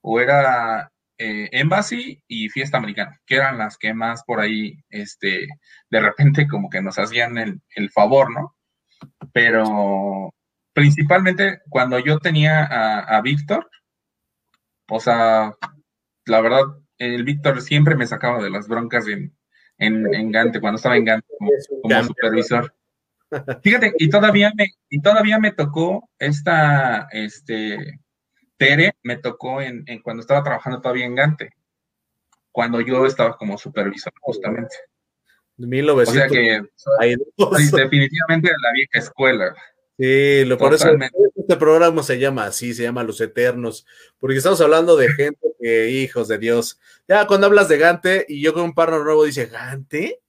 o 0.00 0.20
era 0.20 0.92
eh, 1.18 1.48
Embassy 1.52 2.22
y 2.26 2.48
Fiesta 2.48 2.78
Americana, 2.78 3.20
que 3.26 3.36
eran 3.36 3.58
las 3.58 3.78
que 3.78 3.94
más 3.94 4.24
por 4.24 4.40
ahí, 4.40 4.74
este, 4.90 5.46
de 5.90 6.00
repente 6.00 6.48
como 6.48 6.68
que 6.68 6.82
nos 6.82 6.98
hacían 6.98 7.38
el, 7.38 7.60
el 7.76 7.90
favor, 7.90 8.30
¿no? 8.32 8.56
Pero 9.32 10.34
principalmente 10.74 11.60
cuando 11.70 11.98
yo 11.98 12.18
tenía 12.18 12.64
a, 12.64 13.20
Víctor, 13.22 13.70
o 14.88 15.00
sea, 15.00 15.54
la 16.26 16.40
verdad, 16.40 16.62
el 16.98 17.24
Víctor 17.24 17.62
siempre 17.62 17.94
me 17.94 18.06
sacaba 18.06 18.42
de 18.42 18.50
las 18.50 18.68
broncas 18.68 19.06
en, 19.08 19.32
en, 19.78 20.30
Gante, 20.32 20.60
cuando 20.60 20.76
estaba 20.76 20.96
en 20.96 21.04
Gante 21.04 21.28
como 21.38 22.02
supervisor. 22.02 22.74
Fíjate, 23.62 23.92
y 23.98 24.08
todavía 24.08 24.52
me, 24.56 24.68
y 24.88 25.00
todavía 25.00 25.38
me 25.38 25.52
tocó 25.52 26.10
esta, 26.18 27.08
este, 27.12 28.00
Tere, 28.56 28.94
me 29.02 29.16
tocó 29.16 29.60
en, 29.60 29.84
cuando 30.02 30.20
estaba 30.20 30.42
trabajando 30.42 30.80
todavía 30.80 31.06
en 31.06 31.14
Gante, 31.14 31.50
cuando 32.52 32.80
yo 32.80 33.06
estaba 33.06 33.36
como 33.36 33.58
supervisor, 33.58 34.12
justamente. 34.20 34.76
o 35.56 36.06
sea 36.06 36.28
que 36.28 36.62
definitivamente 37.36 38.48
de 38.48 38.56
la 38.62 38.72
vieja 38.72 38.98
escuela. 38.98 39.54
Sí, 39.96 40.44
lo 40.44 40.58
por 40.58 40.74
eso 40.74 40.88
este 41.36 41.56
programa 41.56 42.02
se 42.02 42.18
llama 42.18 42.46
así, 42.46 42.74
se 42.74 42.82
llama 42.82 43.04
Los 43.04 43.20
Eternos, 43.20 43.86
porque 44.18 44.38
estamos 44.38 44.60
hablando 44.60 44.96
de 44.96 45.12
gente 45.12 45.46
que, 45.60 45.90
hijos 45.90 46.26
de 46.26 46.38
Dios, 46.38 46.80
ya 47.06 47.26
cuando 47.26 47.46
hablas 47.46 47.68
de 47.68 47.78
Gante 47.78 48.26
y 48.28 48.40
yo 48.42 48.54
con 48.54 48.64
un 48.64 48.74
partner 48.74 49.02
nuevo 49.02 49.24
dice, 49.24 49.46
¿Gante? 49.46 50.20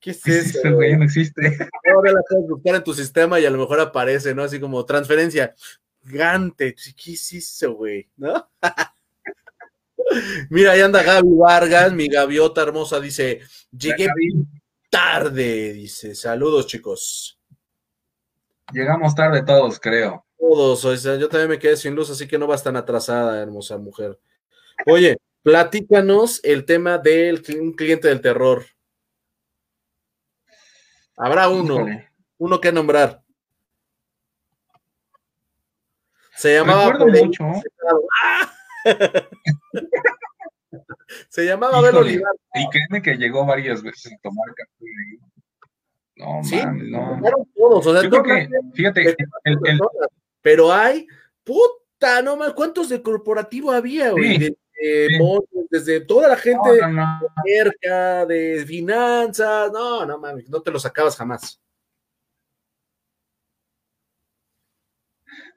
¿Qué 0.00 0.10
es 0.10 0.26
eso? 0.26 0.72
güey, 0.74 0.96
no 0.96 1.04
existe. 1.04 1.40
Ahora 1.94 2.12
la 2.12 2.20
puedes 2.28 2.48
buscar 2.48 2.76
en 2.76 2.84
tu 2.84 2.94
sistema 2.94 3.40
y 3.40 3.46
a 3.46 3.50
lo 3.50 3.58
mejor 3.58 3.80
aparece, 3.80 4.34
¿no? 4.34 4.42
Así 4.42 4.60
como 4.60 4.84
transferencia. 4.84 5.54
Gante, 6.02 6.74
¿qué 6.74 7.12
es 7.12 7.32
eso, 7.32 7.74
güey? 7.74 8.08
¿No? 8.16 8.48
Mira, 10.50 10.72
ahí 10.72 10.80
anda 10.80 11.02
Gaby 11.02 11.28
Vargas, 11.36 11.92
mi 11.92 12.08
gaviota 12.08 12.62
hermosa, 12.62 12.98
dice, 13.00 13.40
llegué 13.70 14.08
tarde, 14.88 15.72
dice, 15.72 16.14
saludos 16.14 16.66
chicos. 16.66 17.38
Llegamos 18.72 19.14
tarde 19.14 19.42
todos, 19.42 19.78
creo. 19.80 20.24
Todos, 20.38 20.84
o 20.84 20.96
sea, 20.96 21.16
yo 21.16 21.28
también 21.28 21.50
me 21.50 21.58
quedé 21.58 21.76
sin 21.76 21.94
luz, 21.94 22.10
así 22.10 22.26
que 22.26 22.38
no 22.38 22.46
vas 22.46 22.62
tan 22.62 22.76
atrasada, 22.76 23.42
hermosa 23.42 23.76
mujer. 23.76 24.18
Oye, 24.86 25.18
platícanos 25.42 26.40
el 26.44 26.64
tema 26.64 26.98
del 26.98 27.42
un 27.60 27.72
cliente 27.72 28.08
del 28.08 28.20
terror. 28.20 28.64
Habrá 31.18 31.48
uno, 31.48 31.86
uno 32.38 32.60
que 32.60 32.72
nombrar. 32.72 33.22
Se 36.36 36.54
llamaba. 36.54 36.96
mucho. 36.98 37.44
Se 41.28 41.44
llamaba 41.44 41.78
Abel 41.78 41.96
Olivar. 41.96 42.32
Y 42.54 42.68
créeme 42.68 43.02
que 43.02 43.16
llegó 43.16 43.44
varias 43.44 43.82
veces 43.82 44.12
a 44.12 44.18
tomar 44.22 44.54
café. 44.54 44.84
No, 46.16 46.44
¿Sí? 46.44 46.60
no. 46.90 47.20
Todos, 47.54 47.86
o 47.86 47.92
sea, 47.92 48.02
Yo 48.02 48.10
creo 48.10 48.22
que, 48.22 48.48
fíjate, 48.74 49.16
el, 49.44 49.58
pero 50.42 50.72
hay, 50.72 51.06
puta, 51.44 52.22
no 52.22 52.36
más, 52.36 52.52
¿cuántos 52.52 52.88
de 52.88 53.02
corporativo 53.02 53.70
había, 53.70 54.10
güey? 54.10 54.56
Desde 55.70 56.00
toda 56.00 56.28
la 56.28 56.36
gente 56.36 56.70
de 56.70 58.26
de 58.26 58.64
finanzas, 58.66 59.70
no, 59.72 60.06
no 60.06 60.18
mames, 60.18 60.48
no 60.48 60.60
te 60.62 60.70
los 60.70 60.86
acabas 60.86 61.16
jamás. 61.16 61.60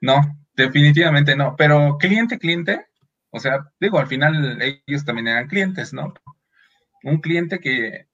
No, 0.00 0.20
definitivamente 0.54 1.36
no, 1.36 1.54
pero 1.56 1.96
cliente, 1.98 2.38
cliente, 2.38 2.86
o 3.30 3.38
sea, 3.38 3.72
digo, 3.80 3.98
al 3.98 4.08
final 4.08 4.60
ellos 4.60 5.04
también 5.04 5.28
eran 5.28 5.48
clientes, 5.48 5.92
¿no? 5.92 6.12
Un 7.04 7.20
cliente 7.20 7.60
que 7.60 8.08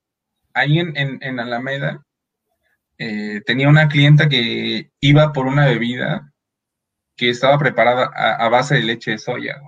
ahí 0.55 0.79
en, 0.79 0.95
en, 0.97 1.41
Alameda 1.41 2.05
eh, 2.99 3.43
tenía 3.47 3.69
una 3.69 3.89
clienta 3.89 4.29
que 4.29 4.91
iba 5.01 5.33
por 5.33 5.47
una 5.47 5.67
bebida 5.67 6.33
que 7.17 7.31
estaba 7.31 7.59
preparada 7.59 8.07
a, 8.15 8.49
base 8.49 8.77
de 8.77 8.83
leche 8.83 9.13
de 9.13 9.19
soya. 9.19 9.61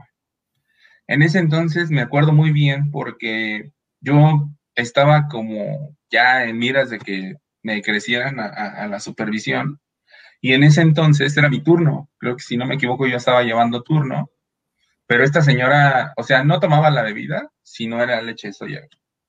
En 1.10 1.22
ese 1.22 1.40
entonces 1.40 1.90
me 1.90 2.02
acuerdo 2.02 2.32
muy 2.32 2.52
bien 2.52 2.92
porque 2.92 3.72
yo 4.00 4.48
estaba 4.76 5.26
como 5.26 5.96
ya 6.08 6.44
en 6.44 6.56
miras 6.56 6.88
de 6.88 7.00
que 7.00 7.34
me 7.64 7.82
crecieran 7.82 8.38
a, 8.38 8.86
la 8.86 9.00
supervisión 9.00 9.80
y 10.40 10.52
en 10.52 10.62
ese 10.62 10.82
entonces 10.82 11.36
era 11.36 11.48
mi 11.48 11.64
turno. 11.64 12.08
Creo 12.18 12.36
que 12.36 12.44
si 12.44 12.56
no 12.56 12.64
me 12.64 12.76
equivoco 12.76 13.08
yo 13.08 13.16
estaba 13.16 13.42
llevando 13.42 13.82
turno, 13.82 14.30
pero 15.08 15.24
esta 15.24 15.42
señora, 15.42 16.12
o 16.16 16.22
sea, 16.22 16.44
no 16.44 16.60
tomaba 16.60 16.90
la 16.90 17.02
bebida 17.02 17.50
si 17.64 17.88
no 17.88 18.00
era 18.00 18.22
leche 18.22 18.46
de 18.46 18.54
soya. 18.54 18.80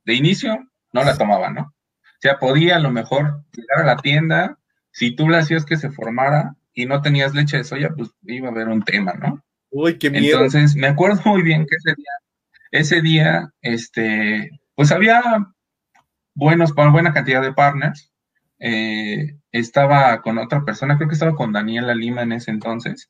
De 0.05 0.13
inicio 0.13 0.69
no 0.93 1.03
la 1.03 1.17
tomaba, 1.17 1.49
¿no? 1.49 1.61
O 1.63 2.19
sea, 2.21 2.37
podía 2.37 2.75
a 2.75 2.79
lo 2.79 2.91
mejor 2.91 3.43
llegar 3.53 3.79
a 3.79 3.95
la 3.95 3.97
tienda, 3.97 4.59
si 4.91 5.15
tú 5.15 5.27
le 5.29 5.37
hacías 5.37 5.65
que 5.65 5.77
se 5.77 5.89
formara, 5.89 6.55
y 6.75 6.85
no 6.85 7.01
tenías 7.01 7.33
leche 7.33 7.57
de 7.57 7.63
soya, 7.63 7.89
pues 7.97 8.11
iba 8.21 8.49
a 8.49 8.51
haber 8.51 8.69
un 8.69 8.83
tema, 8.83 9.13
¿no? 9.13 9.43
Uy, 9.71 9.97
qué 9.97 10.09
miedo. 10.09 10.43
Entonces, 10.43 10.75
me 10.75 10.87
acuerdo 10.87 11.21
muy 11.25 11.41
bien 11.41 11.65
que 11.65 11.75
ese 11.75 11.95
día, 11.95 12.11
ese 12.71 13.01
día, 13.01 13.53
este, 13.61 14.49
pues 14.75 14.91
había 14.91 15.21
buenos, 16.35 16.73
buena 16.73 17.13
cantidad 17.13 17.41
de 17.41 17.53
partners. 17.53 18.11
Eh, 18.59 19.37
estaba 19.51 20.21
con 20.21 20.37
otra 20.37 20.63
persona, 20.63 20.97
creo 20.97 21.09
que 21.09 21.15
estaba 21.15 21.35
con 21.35 21.51
Daniela 21.51 21.95
Lima 21.95 22.21
en 22.21 22.33
ese 22.33 22.51
entonces, 22.51 23.09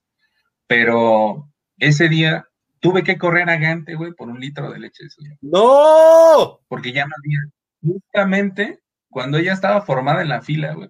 pero 0.66 1.52
ese 1.78 2.08
día 2.08 2.48
tuve 2.80 3.04
que 3.04 3.18
correr 3.18 3.50
a 3.50 3.58
Gante, 3.58 3.96
güey, 3.96 4.14
por 4.14 4.30
un 4.30 4.40
litro 4.40 4.72
de 4.72 4.80
leche 4.80 5.04
de 5.04 5.10
soya. 5.10 5.38
¡No! 5.42 6.62
Porque 6.70 6.94
ya 6.94 7.06
no 7.06 7.14
había. 7.18 7.40
Justamente 7.82 8.80
cuando 9.10 9.38
ella 9.38 9.54
estaba 9.54 9.82
formada 9.82 10.22
en 10.22 10.30
la 10.30 10.42
fila, 10.42 10.74
güey. 10.74 10.90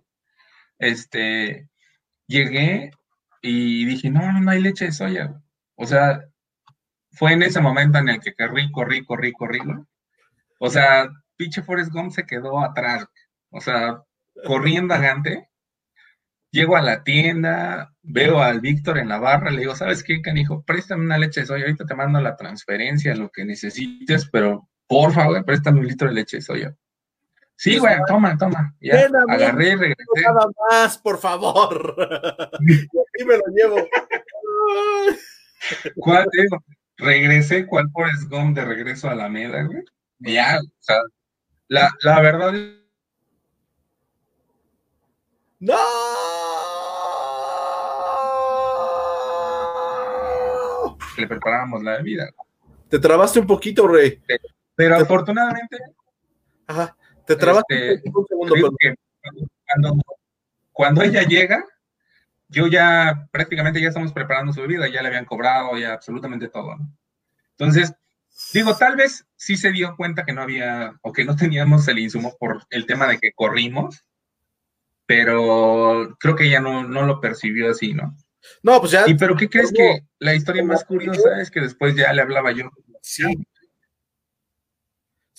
Este, 0.80 1.70
llegué 2.28 2.92
y 3.42 3.86
dije, 3.86 4.10
no, 4.10 4.40
no 4.40 4.52
hay 4.52 4.62
leche 4.62 4.86
de 4.86 4.92
soya. 4.92 5.42
O 5.82 5.88
sea, 5.88 6.24
fue 7.12 7.34
en 7.34 7.42
ese 7.42 7.60
momento 7.60 7.98
en 7.98 8.10
el 8.10 8.20
que 8.20 8.36
corrí, 8.36 8.72
corrí, 8.72 9.04
corrí, 9.04 9.32
corrí. 9.34 9.60
O 10.60 10.70
sea, 10.70 11.10
pinche 11.36 11.64
Forrest 11.64 11.92
Gump 11.92 12.12
se 12.12 12.26
quedó 12.26 12.64
atrás. 12.64 13.08
O 13.50 13.60
sea, 13.60 14.04
corriendo 14.46 14.94
agante. 14.94 15.50
Llego 16.52 16.76
a 16.76 16.82
la 16.82 17.04
tienda, 17.04 17.94
veo 18.04 18.44
al 18.44 18.62
Víctor 18.62 19.00
en 19.00 19.08
la 19.10 19.18
barra, 19.18 19.50
le 19.52 19.62
digo, 19.62 19.76
¿sabes 19.76 20.04
qué, 20.04 20.22
canijo? 20.22 20.64
Préstame 20.64 21.06
una 21.06 21.18
leche 21.18 21.40
de 21.40 21.46
soya, 21.48 21.64
ahorita 21.64 21.86
te 21.86 21.96
mando 21.96 22.20
la 22.20 22.36
transferencia, 22.36 23.16
lo 23.16 23.30
que 23.30 23.46
necesites, 23.46 24.30
pero 24.30 24.70
por 24.86 25.14
favor, 25.14 25.44
préstame 25.46 25.80
un 25.80 25.88
litro 25.88 26.10
de 26.10 26.14
leche 26.14 26.38
de 26.38 26.42
soya. 26.42 26.76
Sí, 27.56 27.80
güey, 27.80 27.96
toma, 28.06 28.38
toma. 28.38 28.76
Ya, 28.82 29.08
agarré 29.30 29.70
y 29.70 29.76
regresé. 29.76 30.22
Nada 30.26 30.46
más, 30.70 30.98
por 30.98 31.18
favor. 31.18 31.96
y 33.18 33.24
me 33.24 33.38
lo 33.38 33.44
llevo. 33.56 33.78
¿Cuál, 35.96 36.26
digo? 36.32 36.64
Regresé, 36.98 37.66
¿cuál 37.66 37.90
Forrest 37.92 38.30
Gump 38.30 38.56
de 38.56 38.66
regreso 38.66 39.10
a 39.10 39.16
la 39.16 39.30
meda, 39.30 39.64
güey? 39.64 39.84
Ya, 40.20 40.60
o 40.60 40.72
sea, 40.80 40.98
la, 41.68 41.92
la 42.02 42.22
verdad. 42.22 42.54
¡No! 45.60 45.76
Le 51.18 51.28
preparábamos 51.28 51.84
la 51.84 51.98
bebida. 51.98 52.30
Te 52.90 53.00
trabaste 53.00 53.40
un 53.40 53.48
poquito, 53.48 53.88
Rey. 53.88 54.22
Pero 54.76 54.96
afortunadamente. 54.98 55.78
Ajá 56.68 56.96
te 57.26 57.36
trabaste 57.36 57.94
este, 57.94 58.12
un 58.14 58.26
segundo. 58.28 58.56
cuando, 60.72 61.02
ella 61.02 61.24
llega, 61.24 61.66
yo 62.52 62.68
ya 62.68 63.28
prácticamente 63.32 63.82
ya 63.82 63.88
estamos 63.88 64.14
preparando 64.14 64.54
su 64.54 64.62
bebida, 64.62 64.88
ya 64.88 65.02
le 65.02 65.08
habían 65.08 65.26
cobrado, 65.26 65.78
ya 65.78 65.94
absolutamente 65.94 66.50
todo, 66.50 66.76
¿no? 66.76 66.98
Entonces, 67.52 67.94
digo, 68.54 68.76
tal 68.76 68.96
vez 68.96 69.26
sí 69.36 69.58
se 69.58 69.72
dio 69.72 69.96
cuenta 69.96 70.26
que 70.26 70.34
no 70.34 70.42
había 70.42 70.94
o 71.02 71.12
que 71.12 71.26
no 71.26 71.36
teníamos 71.36 71.88
el 71.88 72.00
insumo 72.00 72.36
por 72.40 72.64
el 72.70 72.86
tema 72.86 73.08
de 73.08 73.18
que 73.18 73.32
corrimos, 73.34 74.04
pero 75.06 76.16
creo 76.20 76.36
que 76.36 76.46
ella 76.46 76.60
no, 76.60 76.84
no 76.84 77.06
lo 77.06 77.20
percibió 77.20 77.72
así, 77.72 77.94
¿no? 77.94 78.16
No, 78.64 78.80
pues 78.80 78.92
ya. 78.92 79.04
¿Y 79.08 79.16
pero 79.16 79.36
qué 79.36 79.50
crees 79.50 79.72
que 79.72 80.02
la 80.20 80.36
historia 80.36 80.64
más 80.64 80.84
curiosa 80.84 81.42
es 81.42 81.50
que 81.50 81.62
después 81.62 81.96
ya 81.96 82.12
le 82.14 82.22
hablaba 82.22 82.52
yo? 82.52 82.70
Sí, 83.02 83.24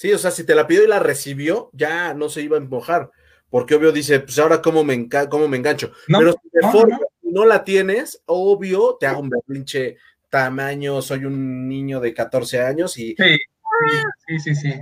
Sí, 0.03 0.13
o 0.13 0.19
sea, 0.19 0.33
si 0.33 0.43
te 0.43 0.57
la 0.57 0.67
pidió 0.67 0.83
y 0.83 0.89
la 0.89 0.99
recibió, 0.99 1.71
ya 1.73 2.13
no 2.13 2.29
se 2.29 2.43
iba 2.43 2.57
a 2.57 2.61
empujar. 2.61 3.13
Porque 3.53 3.75
obvio 3.75 3.93
dice, 3.93 4.19
pues 4.21 4.39
ahora 4.39 4.63
cómo 4.63 4.83
me, 4.83 5.11
cómo 5.29 5.47
me 5.47 5.59
engancho. 5.59 5.93
Pero 6.07 6.33
si 6.33 6.49
de 6.51 6.73
forma 6.73 6.99
no. 7.23 7.45
la 7.45 7.63
tienes, 7.63 8.23
obvio, 8.25 8.97
te 8.99 9.07
hago 9.07 9.21
un 9.21 9.29
berrinche 9.29 9.99
tamaño, 10.31 11.03
soy 11.03 11.27
un 11.27 11.69
niño 11.69 12.01
de 12.01 12.15
14 12.15 12.63
años 12.63 12.97
y... 12.97 13.15
Sí, 13.15 13.37
sí, 14.27 14.39
sí, 14.39 14.55
sí. 14.55 14.81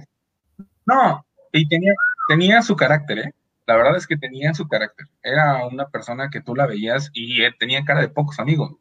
No, 0.87 1.27
y 1.53 1.69
tenía, 1.69 1.93
tenía 2.29 2.63
su 2.63 2.77
carácter, 2.77 3.19
¿eh? 3.19 3.35
La 3.67 3.75
verdad 3.75 3.97
es 3.97 4.07
que 4.07 4.17
tenía 4.17 4.55
su 4.55 4.69
carácter. 4.69 5.09
Era 5.21 5.67
una 5.67 5.89
persona 5.89 6.31
que 6.31 6.41
tú 6.41 6.55
la 6.55 6.69
veías 6.69 7.11
y 7.13 7.43
eh, 7.43 7.53
tenía 7.59 7.85
cara 7.85 8.03
de 8.03 8.09
pocos 8.09 8.39
amigos. 8.39 8.77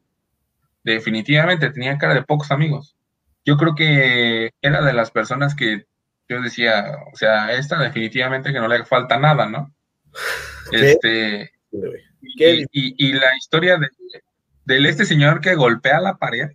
Definitivamente 0.84 1.68
tenía 1.70 1.98
cara 1.98 2.14
de 2.14 2.22
pocos 2.22 2.52
amigos. 2.52 2.96
Yo 3.44 3.56
creo 3.56 3.74
que 3.74 4.50
era 4.62 4.82
de 4.82 4.92
las 4.92 5.10
personas 5.10 5.56
que 5.56 5.84
yo 6.28 6.40
decía, 6.40 6.96
o 7.12 7.16
sea, 7.16 7.50
esta 7.54 7.76
definitivamente 7.80 8.52
que 8.52 8.60
no 8.60 8.68
le 8.68 8.84
falta 8.84 9.18
nada, 9.18 9.48
¿no? 9.48 9.74
Este, 10.72 11.52
y, 11.70 13.12
la 13.12 13.36
historia 13.36 13.78
de, 13.78 14.88
este 14.88 15.04
señor 15.04 15.40
que 15.40 15.54
golpea 15.54 16.00
la 16.00 16.16
pared, 16.16 16.50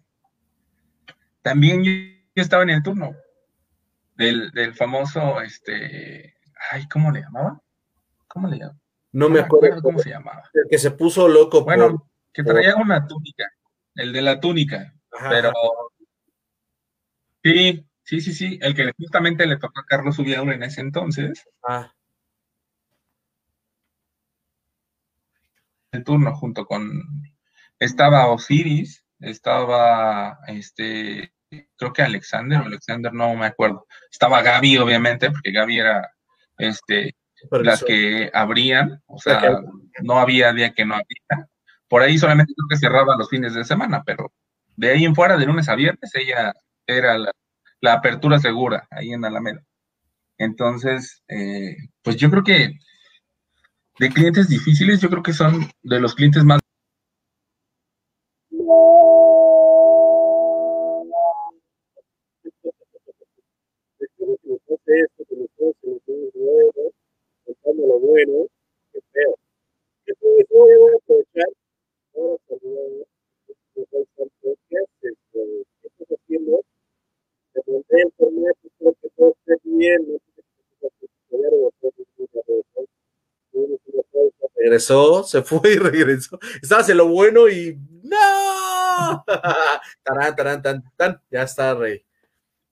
también 1.41 1.83
yo, 1.83 1.91
estaba 2.35 2.63
en 2.63 2.69
el 2.71 2.83
turno 2.83 3.15
del, 4.15 4.73
famoso, 4.75 5.41
este, 5.41 6.35
ay, 6.71 6.87
¿cómo 6.87 7.11
le 7.11 7.21
llamaba? 7.21 7.61
¿Cómo 8.27 8.47
le 8.47 8.57
llamaba? 8.57 8.79
No, 9.11 9.29
me 9.29 9.39
acuerdo, 9.39 9.81
cómo 9.81 9.99
se 9.99 10.09
llamaba. 10.09 10.43
El 10.53 10.65
que 10.69 10.77
se 10.77 10.91
puso 10.91 11.27
loco. 11.27 11.63
Bueno, 11.63 12.09
que 12.33 12.43
traía 12.43 12.75
una 12.75 13.07
túnica, 13.07 13.45
el 13.95 14.11
de 14.11 14.21
la 14.21 14.39
túnica, 14.39 14.93
pero 15.29 15.53
sí, 17.41 17.85
Sí, 18.05 18.21
sí, 18.21 18.33
sí, 18.33 18.59
el 18.61 18.75
que 18.75 18.91
justamente 18.99 19.47
le 19.47 19.57
tocó 19.57 19.79
a 19.79 19.85
Carlos 19.85 20.19
Ubiaur 20.19 20.53
en 20.53 20.61
ese 20.61 20.79
entonces. 20.79 21.43
Ah. 21.67 21.91
El 25.95 26.03
turno 26.03 26.35
junto 26.35 26.65
con 26.65 27.03
estaba 27.79 28.27
Osiris, 28.27 29.05
estaba 29.19 30.39
este 30.47 31.33
creo 31.77 31.93
que 31.93 32.01
Alexander 32.01 32.59
o 32.59 32.65
Alexander 32.65 33.13
no 33.13 33.33
me 33.35 33.45
acuerdo. 33.45 33.87
Estaba 34.11 34.41
Gaby 34.41 34.77
obviamente, 34.77 35.31
porque 35.31 35.51
Gaby 35.51 35.79
era 35.79 36.11
este 36.57 37.15
las 37.51 37.83
que 37.83 38.29
abrían, 38.33 39.01
o 39.05 39.19
sea, 39.19 39.61
no 40.01 40.19
había 40.19 40.53
día 40.53 40.73
que 40.73 40.85
no 40.85 40.95
había. 40.95 41.47
Por 41.87 42.01
ahí 42.01 42.17
solamente 42.17 42.53
creo 42.55 42.67
que 42.69 42.77
cerraba 42.77 43.15
los 43.17 43.29
fines 43.29 43.53
de 43.53 43.63
semana, 43.63 44.03
pero 44.05 44.33
de 44.75 44.91
ahí 44.91 45.05
en 45.05 45.15
fuera, 45.15 45.37
de 45.37 45.45
lunes 45.45 45.69
a 45.69 45.75
viernes, 45.75 46.13
ella 46.15 46.53
era 46.87 47.17
la, 47.17 47.31
la 47.81 47.93
apertura 47.93 48.39
segura 48.39 48.87
ahí 48.89 49.13
en 49.13 49.23
Alameda. 49.23 49.63
Entonces, 50.37 51.23
eh, 51.27 51.77
pues 52.01 52.17
yo 52.17 52.29
creo 52.29 52.43
que 52.43 52.73
de 53.99 54.09
clientes 54.09 54.49
difíciles, 54.49 54.99
yo 54.99 55.09
creo 55.09 55.23
que 55.23 55.33
son 55.33 55.69
de 55.83 55.99
los 55.99 56.15
clientes 56.15 56.43
más 56.43 56.59
Regresó, 84.55 85.23
se 85.23 85.43
fue 85.43 85.73
y 85.73 85.77
regresó. 85.77 86.39
Estabas 86.61 86.89
en 86.89 86.97
lo 86.97 87.07
bueno 87.07 87.47
y 87.47 87.79
tarán, 90.03 90.35
tarán, 90.35 90.61
tan, 90.61 90.83
tan, 90.95 91.21
ya 91.29 91.43
está, 91.43 91.73
rey. 91.73 92.05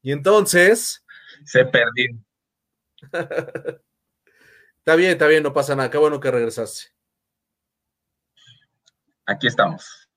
Y 0.02 0.12
entonces. 0.12 1.06
Se 1.46 1.66
perdió. 1.66 2.18
está 4.80 4.96
bien, 4.96 5.12
está 5.12 5.28
bien, 5.28 5.44
no 5.44 5.54
pasa 5.54 5.76
nada. 5.76 5.90
Qué 5.90 5.98
bueno 5.98 6.20
que 6.20 6.32
regresaste. 6.32 6.94
Aquí 9.26 9.48
estamos. 9.48 10.10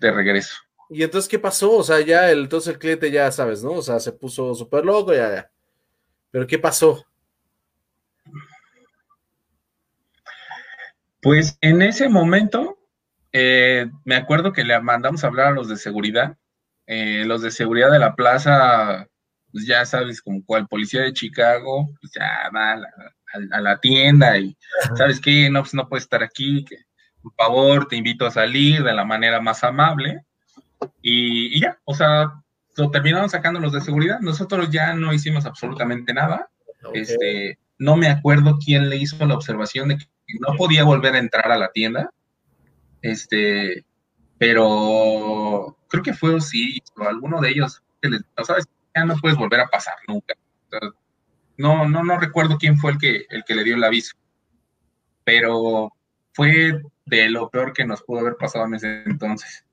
De 0.00 0.10
regreso. 0.10 0.54
Y 0.90 1.02
entonces, 1.02 1.28
¿qué 1.28 1.38
pasó? 1.38 1.78
O 1.78 1.82
sea, 1.82 2.00
ya 2.00 2.30
el, 2.30 2.40
entonces 2.40 2.74
el 2.74 2.78
cliente 2.78 3.10
ya 3.10 3.30
sabes, 3.32 3.62
¿no? 3.62 3.72
O 3.72 3.82
sea, 3.82 3.98
se 4.00 4.12
puso 4.12 4.54
súper 4.54 4.84
loco, 4.84 5.14
ya, 5.14 5.34
ya. 5.34 5.50
Pero 6.30 6.46
¿qué 6.46 6.58
pasó? 6.58 7.06
Pues 11.22 11.56
en 11.60 11.82
ese 11.82 12.08
momento, 12.08 12.78
eh, 13.30 13.88
me 14.04 14.16
acuerdo 14.16 14.52
que 14.52 14.64
le 14.64 14.78
mandamos 14.80 15.22
a 15.22 15.28
hablar 15.28 15.46
a 15.46 15.52
los 15.52 15.68
de 15.68 15.76
seguridad. 15.76 16.36
Eh, 16.86 17.22
los 17.24 17.42
de 17.42 17.52
seguridad 17.52 17.92
de 17.92 18.00
la 18.00 18.16
plaza, 18.16 19.06
pues 19.52 19.64
ya 19.64 19.86
sabes, 19.86 20.20
como 20.20 20.44
cual 20.44 20.66
policía 20.66 21.02
de 21.02 21.12
Chicago, 21.12 21.90
pues 22.00 22.12
ya 22.12 22.50
va 22.54 22.72
a 23.52 23.60
la, 23.60 23.78
tienda 23.78 24.36
y, 24.36 24.56
¿sabes 24.96 25.20
qué? 25.20 25.48
No, 25.48 25.60
pues 25.60 25.74
no 25.74 25.88
puedes 25.88 26.04
estar 26.04 26.24
aquí, 26.24 26.64
que 26.64 26.76
por 27.22 27.32
favor, 27.34 27.86
te 27.86 27.96
invito 27.96 28.26
a 28.26 28.32
salir 28.32 28.82
de 28.82 28.92
la 28.92 29.04
manera 29.04 29.40
más 29.40 29.62
amable. 29.62 30.24
Y, 31.00 31.60
ya, 31.60 31.78
o 31.84 31.94
sea, 31.94 32.32
lo 32.76 32.90
terminaron 32.90 33.30
sacando 33.30 33.60
los 33.60 33.72
de 33.72 33.80
seguridad. 33.80 34.18
Nosotros 34.18 34.70
ya 34.70 34.92
no 34.94 35.12
hicimos 35.12 35.46
absolutamente 35.46 36.12
nada. 36.12 36.50
Este, 36.92 37.60
no 37.82 37.96
me 37.96 38.06
acuerdo 38.06 38.58
quién 38.64 38.88
le 38.88 38.96
hizo 38.96 39.26
la 39.26 39.34
observación 39.34 39.88
de 39.88 39.98
que 39.98 40.06
no 40.38 40.56
podía 40.56 40.84
volver 40.84 41.16
a 41.16 41.18
entrar 41.18 41.50
a 41.50 41.58
la 41.58 41.72
tienda. 41.72 42.10
Este, 43.02 43.84
pero 44.38 45.76
creo 45.88 46.02
que 46.04 46.14
fue 46.14 46.40
sí 46.40 46.80
o 46.96 47.02
alguno 47.02 47.40
de 47.40 47.50
ellos 47.50 47.82
que 48.00 48.08
les, 48.08 48.22
sabes, 48.44 48.68
ya 48.94 49.04
no 49.04 49.16
puedes 49.16 49.36
volver 49.36 49.60
a 49.60 49.66
pasar 49.66 49.94
nunca. 50.06 50.34
no, 51.56 51.88
no, 51.88 52.04
no 52.04 52.20
recuerdo 52.20 52.56
quién 52.56 52.78
fue 52.78 52.92
el 52.92 52.98
que, 52.98 53.26
el 53.28 53.42
que 53.44 53.54
le 53.56 53.64
dio 53.64 53.74
el 53.74 53.82
aviso, 53.82 54.14
pero 55.24 55.92
fue 56.34 56.80
de 57.04 57.30
lo 57.30 57.50
peor 57.50 57.72
que 57.72 57.84
nos 57.84 58.02
pudo 58.04 58.20
haber 58.20 58.36
pasado 58.36 58.64
en 58.66 58.74
ese 58.74 59.02
entonces. 59.06 59.64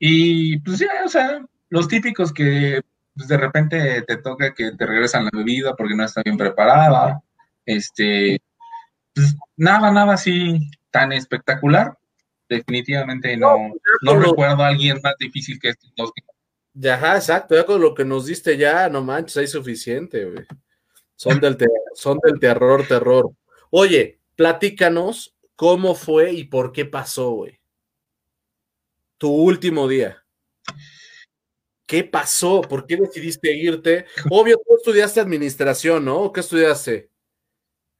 Y 0.00 0.58
pues 0.60 0.80
ya, 0.80 0.88
o 1.04 1.08
sea, 1.08 1.40
los 1.70 1.86
típicos 1.86 2.32
que 2.32 2.82
pues, 3.14 3.28
de 3.28 3.36
repente 3.36 4.02
te 4.02 4.16
toca 4.16 4.52
que 4.54 4.72
te 4.72 4.86
regresan 4.86 5.26
la 5.26 5.30
bebida 5.32 5.76
porque 5.76 5.94
no 5.94 6.04
está 6.04 6.22
bien 6.24 6.36
preparada, 6.36 7.22
este, 7.68 8.40
pues, 9.14 9.36
nada, 9.56 9.92
nada 9.92 10.14
así 10.14 10.58
tan 10.90 11.12
espectacular. 11.12 11.96
Definitivamente 12.48 13.36
no, 13.36 13.74
no, 14.00 14.18
recuerdo 14.18 14.62
a 14.62 14.68
alguien 14.68 14.98
más 15.02 15.14
difícil 15.18 15.60
que 15.60 15.68
estos 15.68 15.92
dos. 15.96 16.10
Ya, 16.72 16.94
exacto, 17.14 17.54
ya 17.54 17.66
con 17.66 17.80
lo 17.80 17.94
que 17.94 18.06
nos 18.06 18.24
diste 18.24 18.56
ya, 18.56 18.88
no 18.88 19.02
manches, 19.02 19.36
hay 19.36 19.46
suficiente, 19.46 20.24
güey. 20.24 20.46
Son 21.14 21.38
del, 21.40 21.58
son 21.94 22.18
del 22.22 22.40
terror, 22.40 22.86
terror. 22.86 23.32
Oye, 23.70 24.18
platícanos 24.34 25.36
cómo 25.56 25.94
fue 25.94 26.32
y 26.32 26.44
por 26.44 26.72
qué 26.72 26.86
pasó, 26.86 27.32
güey. 27.32 27.60
Tu 29.18 29.28
último 29.28 29.86
día. 29.88 30.24
¿Qué 31.84 32.04
pasó? 32.04 32.62
¿Por 32.62 32.86
qué 32.86 32.96
decidiste 32.96 33.52
irte? 33.52 34.06
Obvio, 34.30 34.56
tú 34.56 34.76
estudiaste 34.76 35.20
administración, 35.20 36.04
¿no? 36.04 36.32
¿Qué 36.32 36.40
estudiaste? 36.40 37.10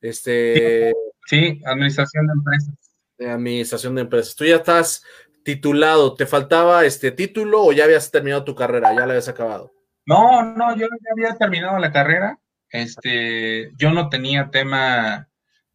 Este. 0.01 0.92
Sí, 1.26 1.61
administración 1.64 2.26
de 2.26 2.32
empresas. 2.32 2.74
administración 3.18 3.94
de 3.94 4.01
empresas. 4.03 4.34
Tú 4.34 4.44
ya 4.44 4.57
estás 4.57 5.03
titulado. 5.44 6.14
¿Te 6.14 6.26
faltaba 6.26 6.84
este 6.84 7.11
título 7.11 7.62
o 7.62 7.72
ya 7.72 7.84
habías 7.84 8.11
terminado 8.11 8.44
tu 8.44 8.55
carrera? 8.55 8.90
¿Ya 8.94 9.01
la 9.01 9.12
habías 9.12 9.28
acabado? 9.28 9.72
No, 10.07 10.42
no, 10.42 10.74
yo 10.76 10.86
ya 10.86 11.12
había 11.12 11.36
terminado 11.36 11.78
la 11.78 11.92
carrera. 11.92 12.38
Este, 12.70 13.70
yo 13.76 13.92
no 13.92 14.09
tenía 14.09 14.51
tema 14.51 15.28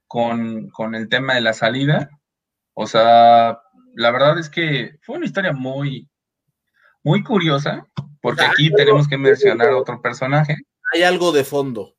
con, 0.08 0.70
con 0.70 0.96
el 0.96 1.10
tema 1.10 1.36
de 1.36 1.42
la 1.42 1.54
salida. 1.54 2.10
O 2.74 2.88
sea, 2.88 3.60
la 3.96 4.12
verdad 4.12 4.40
es 4.40 4.50
que 4.50 4.98
fue 5.02 5.18
una 5.18 5.26
historia 5.26 5.54
muy, 5.54 6.10
muy 7.04 7.24
curiosa, 7.24 7.86
porque 8.22 8.44
aquí 8.44 8.72
tenemos 8.74 9.08
que 9.08 9.18
mencionar 9.18 9.70
a 9.70 9.78
otro 9.78 10.02
personaje. 10.02 10.56
Hay 10.94 11.04
algo 11.04 11.32
de 11.32 11.44
fondo. 11.44 11.96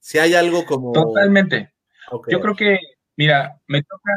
Si 0.00 0.18
hay 0.18 0.34
algo 0.34 0.64
como. 0.64 0.92
Totalmente. 0.92 1.72
Yo 2.28 2.40
creo 2.40 2.56
que, 2.56 2.78
mira, 3.16 3.60
me 3.66 3.82
toca. 3.82 4.12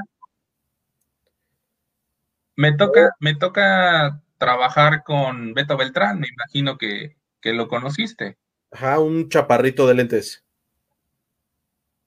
Me 2.55 2.71
toca, 2.71 3.15
me 3.19 3.35
toca 3.35 4.21
trabajar 4.37 5.03
con 5.03 5.53
Beto 5.53 5.77
Beltrán, 5.77 6.19
me 6.19 6.27
imagino 6.27 6.77
que, 6.77 7.15
lo 7.43 7.67
conociste. 7.67 8.37
Ajá, 8.71 8.99
un 8.99 9.29
chaparrito 9.29 9.87
de 9.87 9.93
lentes. 9.93 10.43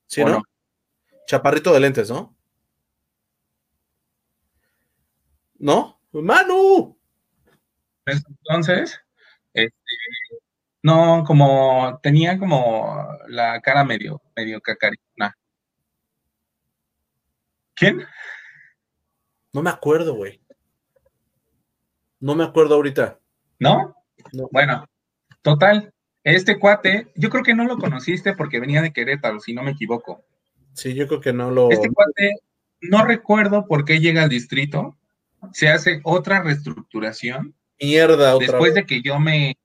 ¿Sí, 0.06 0.24
no? 0.24 0.42
Chaparrito 1.26 1.72
de 1.72 1.80
lentes, 1.80 2.10
¿no? 2.10 2.36
¿No? 5.58 6.00
Manu. 6.12 6.96
Entonces, 8.06 9.00
este, 9.52 9.72
no, 10.86 11.24
como 11.26 11.98
tenía 12.00 12.38
como 12.38 13.08
la 13.26 13.60
cara 13.60 13.82
medio, 13.82 14.22
medio 14.36 14.60
cacarina. 14.60 15.36
¿Quién? 17.74 18.04
No 19.52 19.62
me 19.62 19.70
acuerdo, 19.70 20.14
güey. 20.14 20.40
No 22.20 22.36
me 22.36 22.44
acuerdo 22.44 22.76
ahorita. 22.76 23.18
¿No? 23.58 23.96
Bueno, 24.52 24.86
total. 25.42 25.92
Este 26.22 26.56
cuate, 26.56 27.08
yo 27.16 27.30
creo 27.30 27.42
que 27.42 27.54
no 27.54 27.64
lo 27.64 27.78
conociste 27.78 28.34
porque 28.34 28.60
venía 28.60 28.80
de 28.80 28.92
Querétaro, 28.92 29.40
si 29.40 29.54
no 29.54 29.64
me 29.64 29.72
equivoco. 29.72 30.24
Sí, 30.72 30.94
yo 30.94 31.08
creo 31.08 31.20
que 31.20 31.32
no 31.32 31.50
lo. 31.50 31.68
Este 31.68 31.90
cuate, 31.90 32.36
no 32.82 33.04
recuerdo 33.04 33.66
por 33.66 33.84
qué 33.84 33.98
llega 33.98 34.22
al 34.22 34.28
distrito. 34.28 34.96
Se 35.52 35.68
hace 35.68 36.00
otra 36.04 36.44
reestructuración. 36.44 37.56
Mierda, 37.80 38.36
otra 38.36 38.46
Después 38.46 38.74
de 38.74 38.86
que 38.86 39.02
yo 39.02 39.18
me, 39.18 39.56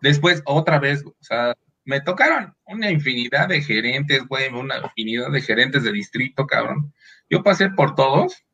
Después, 0.00 0.42
otra 0.44 0.78
vez, 0.78 1.04
o 1.04 1.14
sea, 1.20 1.56
me 1.84 2.00
tocaron 2.00 2.54
una 2.66 2.90
infinidad 2.90 3.48
de 3.48 3.62
gerentes, 3.62 4.26
güey, 4.26 4.48
una 4.48 4.78
infinidad 4.78 5.30
de 5.30 5.40
gerentes 5.40 5.84
de 5.84 5.92
distrito, 5.92 6.46
cabrón. 6.46 6.92
Yo 7.30 7.42
pasé 7.42 7.70
por 7.70 7.94
todos, 7.94 8.44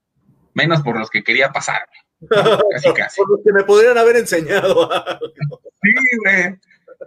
menos 0.55 0.83
por 0.83 0.99
los 0.99 1.11
que 1.11 1.25
quería 1.25 1.51
pasar, 1.51 1.83
Casi, 2.29 2.93
casi. 2.95 3.21
Por 3.21 3.31
los 3.31 3.41
que 3.45 3.53
me 3.53 3.65
podrían 3.65 3.99
haber 3.99 4.17
enseñado. 4.17 4.89
sí, 5.83 5.93
güey. 6.25 6.59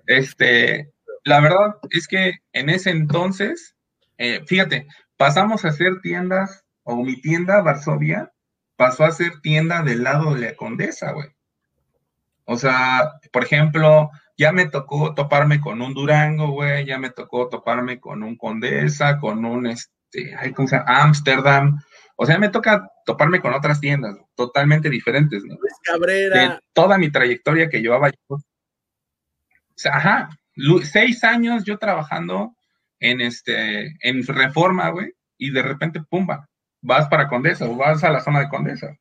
Este, 0.08 0.92
la 1.24 1.40
verdad 1.40 1.78
es 1.92 2.08
que 2.08 2.40
en 2.54 2.70
ese 2.70 2.90
entonces, 2.90 3.76
eh, 4.18 4.44
fíjate, 4.46 4.88
pasamos 5.18 5.64
a 5.64 5.70
hacer 5.70 6.02
tiendas, 6.02 6.66
o 6.84 7.04
mi 7.04 7.20
tienda, 7.22 7.62
Varsovia, 7.62 8.32
pasó 8.76 9.06
a 9.06 9.12
ser 9.12 9.40
tienda 9.42 9.82
del 9.84 10.04
lado 10.04 10.34
de 10.34 10.42
la 10.42 10.56
Condesa, 10.56 11.12
güey. 11.14 11.30
O 12.46 12.58
sea, 12.58 13.14
por 13.32 13.44
ejemplo, 13.44 14.12
ya 14.38 14.52
me 14.52 14.68
tocó 14.68 15.14
toparme 15.14 15.62
con 15.62 15.82
un 15.82 15.94
Durango, 15.94 16.50
güey, 16.50 16.86
ya 16.86 16.98
me 17.00 17.10
tocó 17.10 17.48
toparme 17.50 18.00
con 18.00 18.24
un 18.24 18.38
Condesa, 18.38 19.20
con 19.20 19.46
un, 19.46 19.68
este, 19.68 20.36
ay, 20.38 20.52
¿cómo 20.54 20.68
se 20.68 20.78
llama? 20.78 21.04
Amsterdam. 21.04 21.80
O 22.18 22.26
sea, 22.26 22.38
me 22.38 22.50
toca 22.50 22.90
toparme 23.06 23.42
con 23.42 23.54
otras 23.54 23.80
tiendas 23.80 24.18
totalmente 24.36 24.90
diferentes, 24.90 25.44
¿no? 25.44 25.56
Pues 25.58 25.74
Cabrera. 25.84 26.40
De 26.40 26.60
toda 26.74 26.98
mi 26.98 27.12
trayectoria 27.12 27.70
que 27.70 27.82
llevaba 27.82 28.10
yo. 28.10 28.18
O 28.30 28.42
sea, 29.76 29.98
ajá, 29.98 30.30
seis 30.84 31.24
años 31.24 31.64
yo 31.66 31.78
trabajando 31.78 32.56
en 33.00 33.22
este, 33.22 33.94
en 34.02 34.26
Reforma, 34.26 34.90
güey, 34.90 35.14
y 35.38 35.52
de 35.52 35.62
repente, 35.62 36.02
pumba, 36.02 36.48
vas 36.82 37.08
para 37.08 37.28
Condesa 37.28 37.66
o 37.66 37.76
vas 37.76 38.04
a 38.04 38.10
la 38.10 38.22
zona 38.22 38.40
de 38.40 38.50
Condesa. 38.50 38.96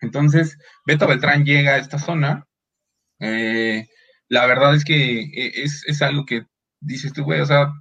Entonces, 0.00 0.58
Beto 0.84 1.06
Beltrán 1.06 1.44
llega 1.44 1.72
a 1.72 1.78
esta 1.78 1.98
zona 1.98 2.46
eh, 3.22 3.86
la 4.28 4.46
verdad 4.46 4.74
es 4.74 4.84
que 4.84 5.20
eh, 5.20 5.52
es, 5.54 6.02
algo 6.02 6.26
que 6.26 6.44
dices 6.80 7.12
tú, 7.12 7.22
güey, 7.22 7.40
o 7.40 7.46
sea, 7.46 7.72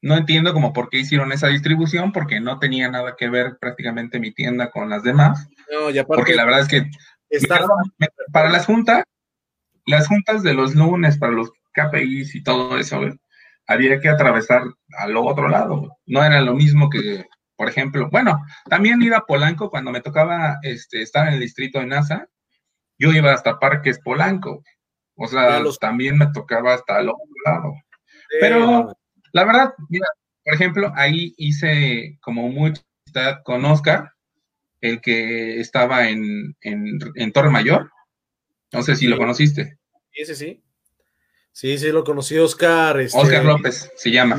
no 0.00 0.16
entiendo 0.16 0.52
como 0.52 0.72
por 0.72 0.88
qué 0.88 0.98
hicieron 0.98 1.32
esa 1.32 1.48
distribución, 1.48 2.12
porque 2.12 2.40
no 2.40 2.58
tenía 2.58 2.88
nada 2.88 3.16
que 3.18 3.28
ver 3.28 3.58
prácticamente 3.60 4.20
mi 4.20 4.32
tienda 4.32 4.70
con 4.70 4.88
las 4.88 5.02
demás. 5.02 5.48
No, 5.72 5.90
ya 5.90 6.04
porque 6.04 6.34
la 6.34 6.44
verdad 6.44 6.60
es 6.60 6.68
que 6.68 6.90
para 8.32 8.50
las 8.50 8.66
juntas, 8.66 9.04
las 9.86 10.06
juntas 10.06 10.42
de 10.42 10.54
los 10.54 10.74
lunes, 10.74 11.18
para 11.18 11.32
los 11.32 11.50
KPIs 11.72 12.36
y 12.36 12.42
todo 12.42 12.78
eso, 12.78 13.00
había 13.66 14.00
que 14.00 14.08
atravesar 14.08 14.62
al 14.98 15.16
otro 15.16 15.48
lado. 15.48 15.96
No 16.06 16.22
era 16.22 16.40
lo 16.40 16.54
mismo 16.54 16.88
que, 16.88 17.24
por 17.56 17.68
ejemplo, 17.68 18.08
bueno, 18.10 18.40
también 18.68 19.02
ir 19.02 19.14
a 19.14 19.22
Polanco 19.22 19.70
cuando 19.70 19.90
me 19.90 20.02
tocaba 20.02 20.58
este, 20.62 21.02
estar 21.02 21.26
en 21.26 21.34
el 21.34 21.40
distrito 21.40 21.80
de 21.80 21.86
NASA, 21.86 22.28
yo 22.98 23.12
iba 23.12 23.32
hasta 23.32 23.58
Parques 23.58 23.98
Polanco. 24.00 24.62
O 25.16 25.26
sea, 25.26 25.62
también 25.80 26.18
me 26.18 26.26
tocaba 26.32 26.74
hasta 26.74 27.00
el 27.00 27.08
otro 27.08 27.24
lado. 27.44 27.74
Pero 28.40 28.96
la 29.32 29.44
verdad, 29.44 29.74
mira, 29.88 30.06
por 30.44 30.54
ejemplo, 30.54 30.92
ahí 30.94 31.34
hice 31.36 32.18
como 32.20 32.48
mucha 32.48 32.82
con 33.44 33.64
Oscar. 33.64 34.12
el 34.80 35.00
que 35.00 35.60
estaba 35.60 36.08
en, 36.08 36.56
en, 36.60 37.32
Torre 37.32 37.50
Mayor. 37.50 37.90
No 38.72 38.82
sé 38.82 38.96
si 38.96 39.06
lo 39.06 39.16
conociste. 39.16 39.78
Sí, 40.12 40.24
sí, 40.26 40.34
sí. 40.34 40.64
Sí, 41.52 41.78
sí, 41.78 41.92
lo 41.92 42.02
conocí, 42.02 42.36
Oscar. 42.36 43.00
Este... 43.00 43.18
Oscar 43.18 43.44
López 43.44 43.90
se 43.96 44.10
llama. 44.10 44.36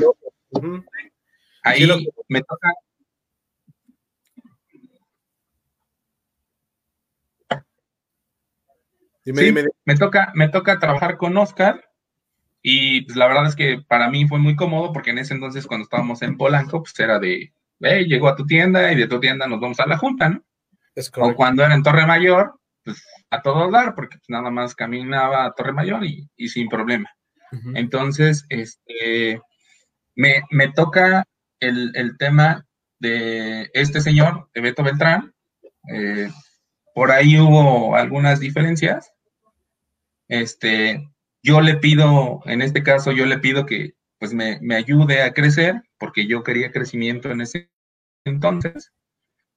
Ahí 1.62 1.88
me 2.28 2.40
toca. 2.42 2.72
Dime, 9.26 9.42
dime, 9.42 9.64
Me 9.84 9.96
toca, 9.96 10.30
me 10.34 10.48
toca 10.48 10.78
trabajar 10.78 11.16
con 11.16 11.36
Oscar 11.36 11.84
y 12.62 13.02
pues 13.02 13.16
la 13.16 13.26
verdad 13.26 13.46
es 13.46 13.56
que 13.56 13.82
para 13.86 14.08
mí 14.08 14.26
fue 14.26 14.38
muy 14.38 14.56
cómodo 14.56 14.92
porque 14.92 15.10
en 15.10 15.18
ese 15.18 15.34
entonces 15.34 15.66
cuando 15.66 15.84
estábamos 15.84 16.22
en 16.22 16.36
Polanco, 16.36 16.82
pues 16.82 16.98
era 16.98 17.18
de, 17.18 17.52
hey, 17.80 18.06
llegó 18.06 18.28
a 18.28 18.36
tu 18.36 18.46
tienda 18.46 18.92
y 18.92 18.96
de 18.96 19.08
tu 19.08 19.20
tienda 19.20 19.46
nos 19.46 19.60
vamos 19.60 19.80
a 19.80 19.86
la 19.86 19.98
junta, 19.98 20.28
¿no? 20.28 20.44
o 21.18 21.34
cuando 21.34 21.62
era 21.64 21.74
en 21.74 21.82
Torre 21.82 22.06
Mayor, 22.06 22.58
pues 22.84 23.04
a 23.30 23.42
todo 23.42 23.70
dar, 23.70 23.94
porque 23.94 24.18
pues, 24.18 24.28
nada 24.28 24.50
más 24.50 24.74
caminaba 24.74 25.44
a 25.44 25.52
Torre 25.52 25.72
Mayor 25.72 26.04
y, 26.04 26.28
sin 26.48 26.68
problema. 26.68 27.10
Entonces, 27.74 28.44
este, 28.48 29.40
me, 30.14 30.42
me 30.50 30.72
toca 30.72 31.24
el, 31.60 31.92
el, 31.94 32.18
tema 32.18 32.66
de 32.98 33.70
este 33.72 34.00
señor, 34.00 34.48
de 34.54 34.60
Beto 34.60 34.82
Beltrán. 34.82 35.32
Eh, 35.88 36.28
por 36.94 37.12
ahí 37.12 37.38
hubo 37.38 37.94
algunas 37.96 38.40
diferencias. 38.40 39.12
Este, 40.28 41.08
yo 41.42 41.60
le 41.60 41.76
pido, 41.76 42.40
en 42.46 42.62
este 42.62 42.82
caso, 42.82 43.12
yo 43.12 43.26
le 43.26 43.38
pido 43.38 43.66
que 43.66 43.94
pues 44.18 44.32
me, 44.32 44.58
me 44.60 44.76
ayude 44.76 45.22
a 45.22 45.32
crecer, 45.32 45.82
porque 45.98 46.26
yo 46.26 46.42
quería 46.42 46.72
crecimiento 46.72 47.30
en 47.30 47.42
ese 47.42 47.70
entonces. 48.24 48.92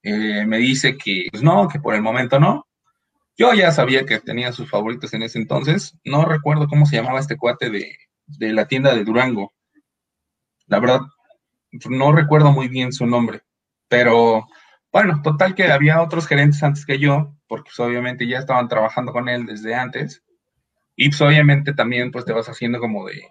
Eh, 0.04 0.46
me 0.46 0.58
dice 0.58 0.98
que 0.98 1.28
pues 1.32 1.44
no, 1.44 1.68
que 1.68 1.80
por 1.80 1.96
el 1.96 2.02
momento 2.02 2.40
no. 2.40 2.68
Yo 3.38 3.54
ya 3.54 3.72
sabía 3.72 4.06
que 4.06 4.20
tenía 4.20 4.52
sus 4.52 4.70
favoritos 4.70 5.14
en 5.14 5.24
ese 5.24 5.40
entonces. 5.40 5.98
No 6.04 6.26
recuerdo 6.26 6.68
cómo 6.68 6.86
se 6.86 6.98
llamaba 6.98 7.20
este 7.20 7.38
cuate 7.38 7.70
de, 7.70 7.96
de 8.28 8.54
la 8.54 8.68
tienda 8.68 8.94
de 8.94 9.04
Durango. 9.04 9.54
La 10.68 10.80
verdad, 10.80 11.02
no 11.90 12.12
recuerdo 12.12 12.52
muy 12.52 12.68
bien 12.68 12.92
su 12.92 13.06
nombre. 13.06 13.42
Pero 13.88 14.46
bueno, 14.92 15.22
total 15.24 15.56
que 15.56 15.72
había 15.72 16.02
otros 16.02 16.28
gerentes 16.28 16.62
antes 16.64 16.86
que 16.86 17.00
yo, 17.00 17.36
porque 17.48 17.72
pues, 17.76 17.80
obviamente 17.80 18.28
ya 18.28 18.40
estaban 18.40 18.68
trabajando 18.68 19.12
con 19.12 19.30
él 19.30 19.46
desde 19.46 19.76
antes. 19.76 20.24
Y 21.02 21.08
pues 21.08 21.22
obviamente 21.22 21.74
también 21.74 22.12
pues 22.12 22.26
te 22.26 22.34
vas 22.34 22.50
haciendo 22.50 22.78
como 22.78 23.08
de 23.08 23.26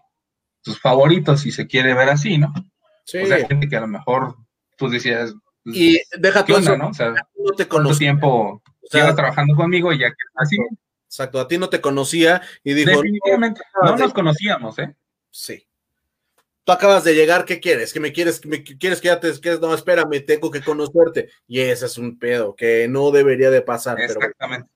tus 0.63 0.81
favoritos 0.81 1.43
si 1.43 1.53
se 1.53 1.67
quiere 1.67 1.93
ver 1.93 2.09
así, 2.09 2.39
¿no? 2.39 2.51
Sí. 3.05 3.19
O 3.19 3.27
sea, 3.27 3.47
gente 3.47 3.69
que 3.69 3.77
a 3.77 3.83
lo 3.83 3.89
mejor 3.89 4.37
tú 4.79 4.89
decías, 4.89 5.35
y 5.67 6.01
deja 6.19 6.47
tú 6.47 6.57
eso, 6.57 6.79
¿no? 6.79 6.89
O 6.89 6.95
sea, 6.95 7.11
no 7.11 7.53
te 7.55 7.69
conocía. 7.69 7.99
tiempo 7.99 8.63
o 8.63 9.15
trabajando 9.15 9.55
conmigo 9.55 9.93
y 9.93 9.99
ya 9.99 10.09
que 10.09 10.17
así. 10.37 10.57
Exacto, 11.05 11.39
a 11.41 11.47
ti 11.47 11.59
no 11.59 11.69
te 11.69 11.83
conocía 11.83 12.41
y 12.65 12.73
dijo. 12.73 12.91
Definitivamente, 12.91 13.61
no, 13.83 13.97
nos 13.99 14.15
conocíamos, 14.15 14.79
¿eh? 14.79 14.97
Sí. 15.31 15.67
Tú 16.65 16.73
acabas 16.73 17.05
de 17.05 17.15
llegar, 17.15 17.45
¿qué 17.45 17.61
quieres? 17.61 17.93
¿Que 17.93 18.01
me 18.01 18.13
quieres, 18.13 18.41
que 18.41 18.49
me 18.49 18.63
quieres 18.63 19.03
que 19.03 19.09
ya 19.09 19.21
te 19.21 19.31
quieres? 19.41 19.61
No, 19.61 19.75
espérame, 19.75 20.25
tengo 20.25 20.51
que 20.51 20.63
conocerte. 20.63 21.29
Y 21.47 21.61
ese 21.61 21.85
es 21.85 21.99
un 21.99 22.19
pedo 22.19 22.57
que 22.57 22.89
no 22.89 23.11
debería 23.11 23.51
de 23.51 23.61
pasar. 23.61 24.01
Exactamente. 24.01 24.71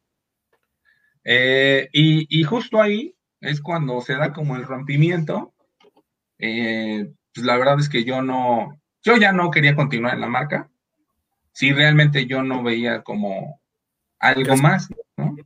Eh, 1.25 1.89
y, 1.93 2.43
justo 2.45 2.81
ahí 2.81 3.14
es 3.41 3.61
cuando 3.61 4.01
se 4.01 4.14
da 4.14 4.33
como 4.33 4.57
el 4.57 4.64
rompimiento. 4.64 5.55
Eh, 6.39 7.12
pues 7.35 7.47
la 7.47 7.57
verdad 7.57 7.79
es 7.79 7.89
que 7.89 8.05
yo 8.05 8.23
no, 8.23 8.81
yo 9.03 9.16
ya 9.16 9.33
no 9.33 9.51
quería 9.51 9.77
continuar 9.77 10.14
en 10.14 10.20
la 10.20 10.29
marca 10.29 10.68
si 11.53 11.73
realmente 11.73 12.27
yo 12.27 12.43
no 12.43 12.62
veía 12.62 13.03
como 13.03 13.61
algo 14.18 14.57
más, 14.57 14.89
¿no? 15.16 15.37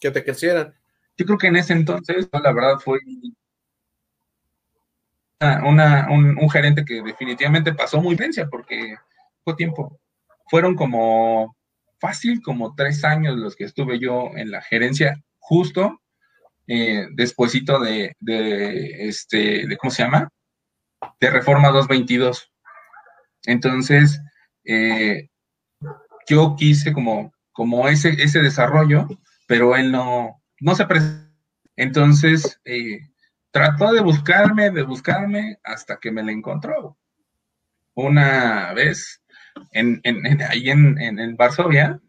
Que 0.00 0.10
te 0.10 0.24
quisieran. 0.24 0.74
Yo 1.16 1.26
creo 1.26 1.38
que 1.38 1.46
en 1.46 1.56
ese 1.56 1.72
entonces, 1.72 2.28
la 2.32 2.52
verdad, 2.52 2.78
fue 2.78 2.98
una, 5.64 6.08
un, 6.10 6.50
gerente 6.50 6.84
que 6.84 7.02
definitivamente 7.02 7.74
pasó 7.74 8.00
muy 8.00 8.14
vencia 8.14 8.48
porque 8.48 8.96
fue 9.44 9.54
tiempo. 9.54 9.98
Fueron 10.46 10.74
como 10.74 11.56
fácil, 12.04 12.42
como 12.42 12.74
tres 12.74 13.02
años 13.02 13.36
los 13.38 13.56
que 13.56 13.64
estuve 13.64 13.98
yo 13.98 14.30
en 14.36 14.50
la 14.50 14.60
gerencia, 14.60 15.22
justo 15.38 16.02
eh, 16.66 17.06
de, 17.16 18.16
de, 18.20 19.08
este, 19.08 19.66
de, 19.66 19.76
¿cómo 19.78 19.90
se 19.90 20.02
llama? 20.02 20.28
De 21.18 21.30
Reforma 21.30 21.68
222. 21.70 22.52
Entonces, 23.46 24.20
eh, 24.64 25.30
yo 26.28 26.56
quise 26.58 26.92
como, 26.92 27.32
como 27.52 27.88
ese, 27.88 28.10
ese 28.22 28.40
desarrollo, 28.42 29.08
pero 29.46 29.74
él 29.74 29.90
no, 29.90 30.42
no 30.60 30.74
se 30.74 30.84
presentó. 30.84 31.24
Entonces, 31.76 32.60
eh, 32.66 33.00
trató 33.50 33.92
de 33.92 34.02
buscarme, 34.02 34.70
de 34.70 34.82
buscarme, 34.82 35.58
hasta 35.64 35.98
que 35.98 36.12
me 36.12 36.22
la 36.22 36.32
encontró. 36.32 36.98
Una 37.94 38.74
vez, 38.74 39.23
en, 39.72 40.00
en, 40.04 40.42
ahí 40.42 40.70
en, 40.70 40.98
en, 40.98 41.36
Varsovia. 41.36 42.00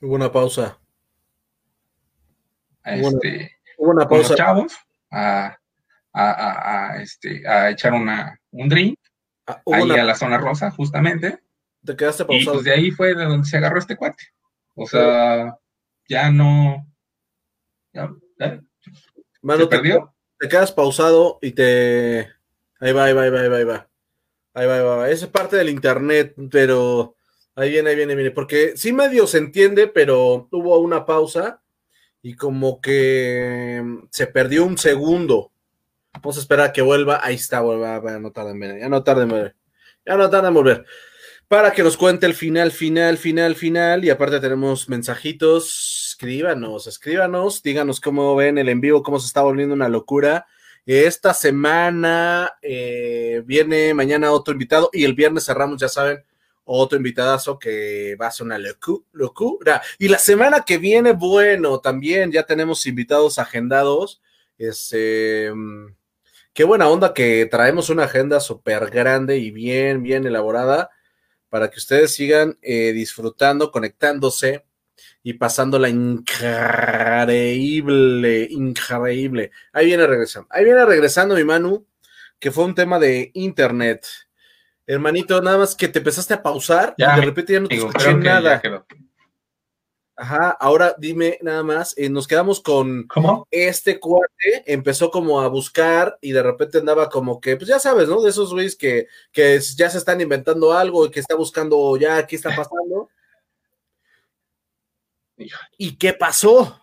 Hubo 0.00 0.14
una 0.14 0.32
pausa. 0.32 0.78
Este, 2.84 3.58
hubo 3.78 3.90
una, 3.90 4.08
pausa. 4.08 4.08
Con 4.08 4.18
los 4.18 4.36
chavos 4.36 4.76
a, 5.10 5.56
a, 6.12 6.90
a, 6.90 7.02
este, 7.02 7.46
a 7.46 7.70
echar 7.70 7.92
una, 7.92 8.40
un 8.50 8.68
drink 8.68 8.98
Ah, 9.46 9.60
ahí 9.66 9.90
a 9.90 10.04
la 10.04 10.14
zona 10.14 10.38
rosa, 10.38 10.70
justamente. 10.70 11.40
Te 11.84 11.96
quedaste 11.96 12.24
pausado. 12.24 12.52
Y 12.52 12.54
pues 12.54 12.64
de 12.64 12.72
ahí 12.72 12.90
fue 12.90 13.14
de 13.14 13.24
donde 13.24 13.48
se 13.48 13.56
agarró 13.56 13.78
este 13.78 13.96
cuate. 13.96 14.24
O 14.74 14.86
sea, 14.86 15.58
ya 16.08 16.30
no. 16.30 16.86
Ya, 17.92 18.10
Mano, 19.42 19.68
te, 19.68 19.76
perdió. 19.76 20.14
Te, 20.38 20.48
quedas 20.48 20.72
pausado 20.72 21.38
y 21.42 21.52
te. 21.52 22.28
Ahí 22.82 22.90
va, 22.92 23.04
ahí 23.04 23.12
va, 23.12 23.22
ahí 23.22 23.30
va, 23.30 23.40
ahí 23.40 23.48
va, 23.48 23.56
ahí 23.58 23.64
va. 23.64 23.90
Ahí 24.54 24.66
va, 24.66 24.74
ahí 24.74 24.82
va. 24.82 25.08
Esa 25.08 25.26
es 25.26 25.30
parte 25.30 25.54
del 25.54 25.68
internet, 25.68 26.34
pero 26.50 27.14
ahí 27.54 27.70
viene, 27.70 27.90
ahí 27.90 27.94
viene, 27.94 28.16
viene. 28.16 28.32
Porque 28.32 28.76
sí 28.76 28.92
medio 28.92 29.28
se 29.28 29.38
entiende, 29.38 29.86
pero 29.86 30.48
hubo 30.50 30.78
una 30.80 31.06
pausa 31.06 31.62
y 32.22 32.34
como 32.34 32.80
que 32.80 33.84
se 34.10 34.26
perdió 34.26 34.64
un 34.64 34.78
segundo. 34.78 35.52
Vamos 36.12 36.36
a 36.36 36.40
esperar 36.40 36.70
a 36.70 36.72
que 36.72 36.82
vuelva. 36.82 37.20
Ahí 37.22 37.36
está, 37.36 37.60
vuelva. 37.60 38.00
no 38.18 38.32
tarda 38.32 38.50
en. 38.50 38.80
Ya 38.80 38.88
no 38.88 39.04
tarda 39.04 39.22
en 39.22 39.28
volver. 39.28 39.56
Ya 40.04 40.16
no 40.16 40.28
tarda 40.28 40.48
en 40.48 40.54
volver. 40.54 40.84
Para 41.46 41.70
que 41.70 41.84
nos 41.84 41.96
cuente 41.96 42.26
el 42.26 42.34
final, 42.34 42.72
final, 42.72 43.16
final, 43.16 43.54
final. 43.54 44.04
Y 44.04 44.10
aparte 44.10 44.40
tenemos 44.40 44.88
mensajitos. 44.88 46.08
Escríbanos, 46.10 46.88
escríbanos. 46.88 47.62
Díganos 47.62 48.00
cómo 48.00 48.34
ven 48.34 48.58
el 48.58 48.68
en 48.68 48.80
vivo, 48.80 49.04
cómo 49.04 49.20
se 49.20 49.28
está 49.28 49.42
volviendo 49.42 49.72
una 49.72 49.88
locura. 49.88 50.46
Esta 50.84 51.32
semana 51.32 52.54
eh, 52.60 53.42
viene 53.46 53.94
mañana 53.94 54.32
otro 54.32 54.52
invitado 54.52 54.90
y 54.92 55.04
el 55.04 55.14
viernes 55.14 55.44
cerramos, 55.46 55.80
ya 55.80 55.88
saben, 55.88 56.24
otro 56.64 56.96
invitadazo 56.96 57.58
que 57.58 58.16
va 58.20 58.26
a 58.26 58.30
ser 58.32 58.46
una 58.46 58.58
locura. 59.12 59.82
Y 59.98 60.08
la 60.08 60.18
semana 60.18 60.64
que 60.64 60.78
viene, 60.78 61.12
bueno, 61.12 61.80
también 61.80 62.32
ya 62.32 62.44
tenemos 62.44 62.86
invitados 62.86 63.38
agendados. 63.38 64.20
Este, 64.58 65.52
qué 66.52 66.64
buena 66.64 66.88
onda 66.88 67.14
que 67.14 67.46
traemos 67.46 67.90
una 67.90 68.04
agenda 68.04 68.40
súper 68.40 68.90
grande 68.90 69.38
y 69.38 69.50
bien, 69.50 70.02
bien 70.02 70.26
elaborada 70.26 70.90
para 71.48 71.70
que 71.70 71.78
ustedes 71.78 72.14
sigan 72.14 72.58
eh, 72.62 72.92
disfrutando, 72.92 73.70
conectándose 73.70 74.64
y 75.22 75.34
pasándola 75.34 75.88
increíble, 75.88 76.48
increíble. 78.50 79.52
Ahí 79.72 79.86
viene 79.86 80.06
regresando, 80.06 80.48
ahí 80.50 80.64
viene 80.64 80.84
regresando 80.84 81.34
mi 81.34 81.44
Manu, 81.44 81.86
que 82.38 82.50
fue 82.50 82.64
un 82.64 82.74
tema 82.74 82.98
de 82.98 83.30
internet. 83.34 84.06
Hermanito, 84.86 85.40
nada 85.40 85.58
más 85.58 85.76
que 85.76 85.86
te 85.88 86.00
empezaste 86.00 86.34
a 86.34 86.42
pausar 86.42 86.94
y 86.96 87.04
de 87.04 87.20
repente 87.20 87.52
ya 87.52 87.60
no 87.60 87.68
te 87.68 87.76
escuché 87.76 88.14
nada. 88.14 88.60
Ajá, 90.14 90.50
ahora 90.50 90.94
dime 90.98 91.38
nada 91.40 91.62
más, 91.62 91.94
eh, 91.96 92.10
nos 92.10 92.28
quedamos 92.28 92.60
con 92.60 93.08
este 93.50 93.98
cuate, 93.98 94.62
empezó 94.66 95.10
como 95.10 95.40
a 95.40 95.48
buscar 95.48 96.18
y 96.20 96.32
de 96.32 96.42
repente 96.42 96.78
andaba 96.78 97.08
como 97.08 97.40
que, 97.40 97.56
pues 97.56 97.68
ya 97.68 97.78
sabes, 97.78 98.08
¿no? 98.08 98.20
De 98.20 98.28
esos 98.28 98.52
güeyes 98.52 98.76
que, 98.76 99.06
que 99.32 99.58
ya 99.76 99.88
se 99.88 99.96
están 99.98 100.20
inventando 100.20 100.74
algo 100.74 101.06
y 101.06 101.10
que 101.10 101.20
está 101.20 101.34
buscando 101.34 101.96
ya 101.96 102.26
qué 102.26 102.36
está 102.36 102.54
pasando. 102.54 103.08
¿Y 105.78 105.96
qué 105.96 106.12
pasó? 106.12 106.80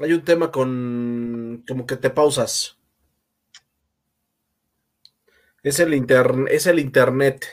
Hay 0.00 0.12
un 0.12 0.24
tema 0.24 0.50
con 0.50 1.62
como 1.68 1.86
que 1.86 1.96
te 1.96 2.10
pausas. 2.10 2.78
Es 5.62 5.78
el, 5.78 5.92
es 6.48 6.66
el 6.66 6.78
internet. 6.78 7.46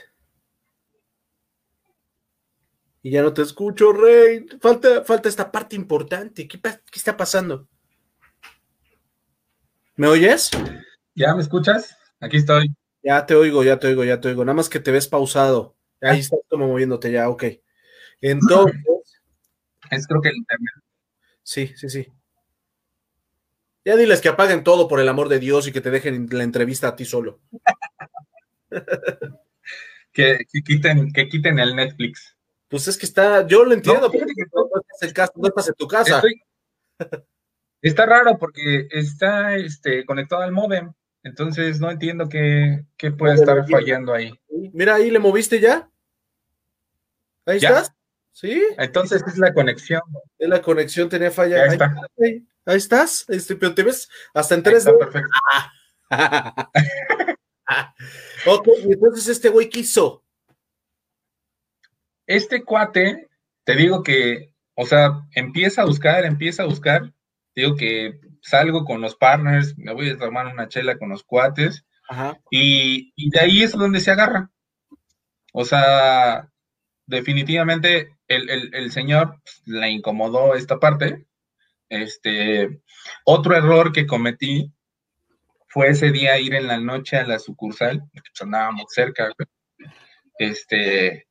Y 3.07 3.11
ya 3.11 3.21
no 3.21 3.33
te 3.33 3.41
escucho, 3.41 3.93
Rey. 3.93 4.45
Falta, 4.59 5.03
falta 5.05 5.29
esta 5.29 5.49
parte 5.49 5.77
importante. 5.77 6.45
¿Qué, 6.45 6.59
está 6.93 7.15
pasando? 7.15 7.67
¿Me 9.95 10.07
oyes? 10.07 10.51
¿Ya 11.15 11.33
me 11.33 11.41
escuchas? 11.41 11.97
Aquí 12.19 12.35
estoy. 12.35 12.75
Ya 13.01 13.25
te 13.25 13.35
oigo, 13.35 13.63
ya 13.63 13.79
te 13.79 13.87
oigo, 13.87 14.03
ya 14.03 14.19
te 14.19 14.27
oigo. 14.27 14.43
Nada 14.43 14.55
más 14.55 14.67
que 14.67 14.81
te 14.81 14.91
ves 14.91 15.07
pausado. 15.07 15.76
Ahí 16.01 16.19
estás 16.19 16.39
como 16.49 16.67
moviéndote 16.67 17.11
ya, 17.11 17.29
ok. 17.29 17.43
Entonces. 18.21 18.81
Es 19.89 20.05
creo 20.05 20.21
que 20.21 20.27
el 20.27 20.35
internet. 20.35 20.73
Sí, 21.43 21.71
sí, 21.77 21.89
sí. 21.89 22.11
Ya 23.85 23.95
diles 23.95 24.19
que 24.19 24.27
apaguen 24.27 24.65
todo 24.65 24.89
por 24.89 24.99
el 24.99 25.07
amor 25.07 25.29
de 25.29 25.39
Dios 25.39 25.65
y 25.65 25.71
que 25.71 25.79
te 25.79 25.91
dejen 25.91 26.27
la 26.31 26.43
entrevista 26.43 26.89
a 26.89 26.95
ti 26.97 27.05
solo. 27.05 27.39
que, 30.11 30.39
quiten, 30.65 31.13
que 31.13 31.29
quiten 31.29 31.59
el 31.59 31.73
Netflix. 31.73 32.35
Pues 32.67 32.87
es 32.89 32.97
que 32.97 33.05
está, 33.05 33.47
yo 33.47 33.63
lo 33.63 33.73
entiendo, 33.73 34.09
no, 34.09 34.13
no, 34.13 35.47
estás 35.47 35.69
en 35.69 35.75
tu 35.75 35.87
casa. 35.87 36.21
está 37.81 38.05
raro 38.05 38.37
porque 38.37 38.89
está 38.91 39.55
este, 39.55 40.05
conectado 40.05 40.41
al 40.41 40.51
modem, 40.51 40.91
entonces 41.27 41.79
no 41.81 41.91
entiendo 41.91 42.29
qué, 42.29 42.85
qué 42.95 43.11
puede 43.11 43.35
estar 43.35 43.67
fallando 43.69 44.13
ahí. 44.13 44.33
Mira, 44.71 44.95
ahí 44.95 45.11
le 45.11 45.19
moviste 45.19 45.59
ya. 45.59 45.89
Ahí 47.45 47.57
estás. 47.57 47.91
¿Sí? 48.31 48.63
Entonces 48.77 49.21
es 49.27 49.37
la 49.37 49.53
conexión. 49.53 50.01
Es 50.39 50.47
la 50.47 50.61
conexión 50.61 51.09
tenía 51.09 51.29
falla. 51.29 51.63
Ahí, 51.63 51.69
está. 51.71 51.93
ahí, 52.65 52.77
estás, 52.77 53.25
este, 53.27 53.55
pero 53.57 53.73
te 53.73 53.83
ves 53.83 54.09
hasta 54.33 54.55
en 54.55 54.63
3D. 54.63 54.97
perfecto. 54.97 55.29
ok, 58.47 58.67
entonces 58.83 59.27
este 59.27 59.49
güey 59.49 59.69
quiso. 59.69 60.23
Este 62.25 62.63
cuate, 62.63 63.27
te 63.65 63.75
digo 63.75 64.01
que, 64.01 64.53
o 64.75 64.85
sea, 64.85 65.27
empieza 65.33 65.81
a 65.81 65.85
buscar, 65.85 66.23
empieza 66.23 66.63
a 66.63 66.67
buscar. 66.67 67.11
digo 67.53 67.75
que 67.75 68.21
salgo 68.47 68.85
con 68.85 69.01
los 69.01 69.15
partners, 69.15 69.77
me 69.77 69.93
voy 69.93 70.09
a 70.09 70.17
tomar 70.17 70.47
una 70.47 70.67
chela 70.67 70.97
con 70.97 71.09
los 71.09 71.23
cuates. 71.23 71.85
Y, 72.49 73.11
y 73.15 73.29
de 73.29 73.39
ahí 73.39 73.63
es 73.63 73.73
donde 73.73 73.99
se 73.99 74.11
agarra. 74.11 74.49
O 75.51 75.65
sea, 75.65 76.49
definitivamente 77.05 78.15
el, 78.27 78.91
señor 78.91 79.39
pues, 79.43 79.61
le 79.65 79.89
incomodó 79.89 80.55
esta 80.55 80.79
parte. 80.79 81.25
Este, 81.89 82.81
otro 83.25 83.55
error 83.55 83.91
que 83.91 84.05
cometí 84.05 84.71
fue 85.67 85.89
ese 85.89 86.11
día 86.11 86.39
ir 86.39 86.53
en 86.53 86.67
la 86.67 86.79
noche 86.79 87.17
a 87.17 87.27
la 87.27 87.39
sucursal, 87.39 88.03
porque 88.13 88.29
andábamos 88.39 88.85
cerca, 88.89 89.33
este, 90.37 91.27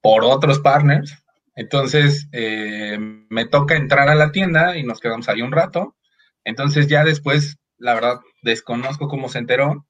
por 0.00 0.24
otros 0.24 0.58
partners. 0.58 1.16
Entonces, 1.54 2.28
eh, 2.32 2.96
me 2.98 3.46
toca 3.46 3.76
entrar 3.76 4.08
a 4.08 4.14
la 4.14 4.32
tienda 4.32 4.76
y 4.76 4.82
nos 4.82 5.00
quedamos 5.00 5.28
ahí 5.28 5.42
un 5.42 5.52
rato. 5.52 5.96
Entonces, 6.50 6.86
ya 6.86 7.04
después, 7.04 7.56
la 7.78 7.94
verdad, 7.94 8.20
desconozco 8.42 9.08
cómo 9.08 9.28
se 9.30 9.38
enteró. 9.38 9.86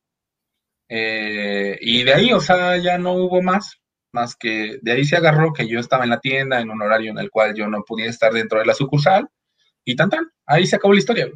Eh, 0.89 1.79
y 1.81 2.05
de 2.05 2.15
ahí, 2.15 2.33
o 2.33 2.41
sea, 2.41 2.77
ya 2.79 2.99
no 2.99 3.15
hubo 3.15 3.43
más 3.43 3.81
más 4.13 4.37
que 4.37 4.79
de 4.83 4.93
ahí 4.93 5.05
se 5.05 5.17
agarró 5.17 5.53
que 5.53 5.69
yo 5.69 5.79
estaba 5.79 6.05
en 6.05 6.11
la 6.11 6.21
tienda 6.21 6.61
en 6.61 6.71
un 6.71 6.83
horario 6.83 7.11
en 7.11 7.19
el 7.19 7.31
cual 7.31 7.55
yo 7.55 7.69
no 7.69 7.85
podía 7.85 8.07
estar 8.07 8.33
dentro 8.33 8.59
de 8.59 8.67
la 8.67 8.75
sucursal 8.75 9.29
y 9.85 9.97
tan 9.97 10.11
tan, 10.11 10.31
ahí 10.47 10.67
se 10.67 10.77
acabó 10.77 10.93
la 10.93 10.99
historia. 10.99 11.31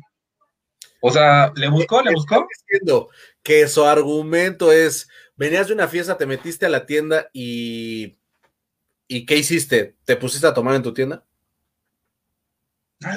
O 1.01 1.11
sea, 1.11 1.53
le 1.57 1.69
buscó, 1.69 2.03
le 2.03 2.13
buscó. 2.13 2.47
Diciendo 2.49 3.11
que 3.43 3.69
su 3.69 3.85
argumento 3.85 4.73
es, 4.73 5.09
venías 5.37 5.69
de 5.69 5.75
una 5.75 5.89
fiesta, 5.89 6.17
te 6.17 6.27
metiste 6.27 6.67
a 6.67 6.71
la 6.71 6.87
tienda 6.87 7.29
y 7.33 8.19
¿y 9.07 9.27
qué 9.27 9.37
hiciste? 9.37 9.97
¿Te 10.05 10.17
pusiste 10.17 10.47
a 10.47 10.55
tomar 10.55 10.75
en 10.75 10.83
tu 10.83 10.95
tienda? 10.95 11.25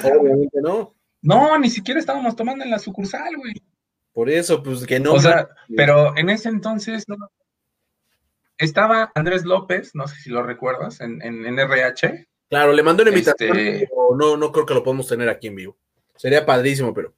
Obviamente 0.04 0.60
no. 0.60 0.94
No, 1.22 1.58
ni 1.58 1.70
siquiera 1.70 2.00
estábamos 2.00 2.36
tomando 2.36 2.64
en 2.64 2.70
la 2.70 2.78
sucursal, 2.78 3.36
güey. 3.36 3.54
Por 4.12 4.30
eso, 4.30 4.62
pues 4.62 4.86
que 4.86 4.98
no. 5.00 5.12
O 5.12 5.20
sea, 5.20 5.48
pero 5.76 6.16
en 6.16 6.30
ese 6.30 6.48
entonces 6.48 7.04
no, 7.08 7.16
estaba 8.58 9.12
Andrés 9.14 9.44
López, 9.44 9.94
no 9.94 10.08
sé 10.08 10.16
si 10.16 10.30
lo 10.30 10.42
recuerdas, 10.42 11.00
en, 11.00 11.22
en, 11.22 11.58
RH. 11.58 12.26
Claro, 12.50 12.72
le 12.72 12.82
mandó 12.82 13.02
una 13.02 13.10
invitación, 13.10 13.56
este, 13.56 13.86
pero 13.86 14.16
no, 14.16 14.36
no 14.36 14.52
creo 14.52 14.66
que 14.66 14.74
lo 14.74 14.82
podamos 14.82 15.06
tener 15.06 15.28
aquí 15.28 15.46
en 15.46 15.56
vivo. 15.56 15.76
Sería 16.16 16.44
padrísimo, 16.44 16.92
pero 16.92 17.14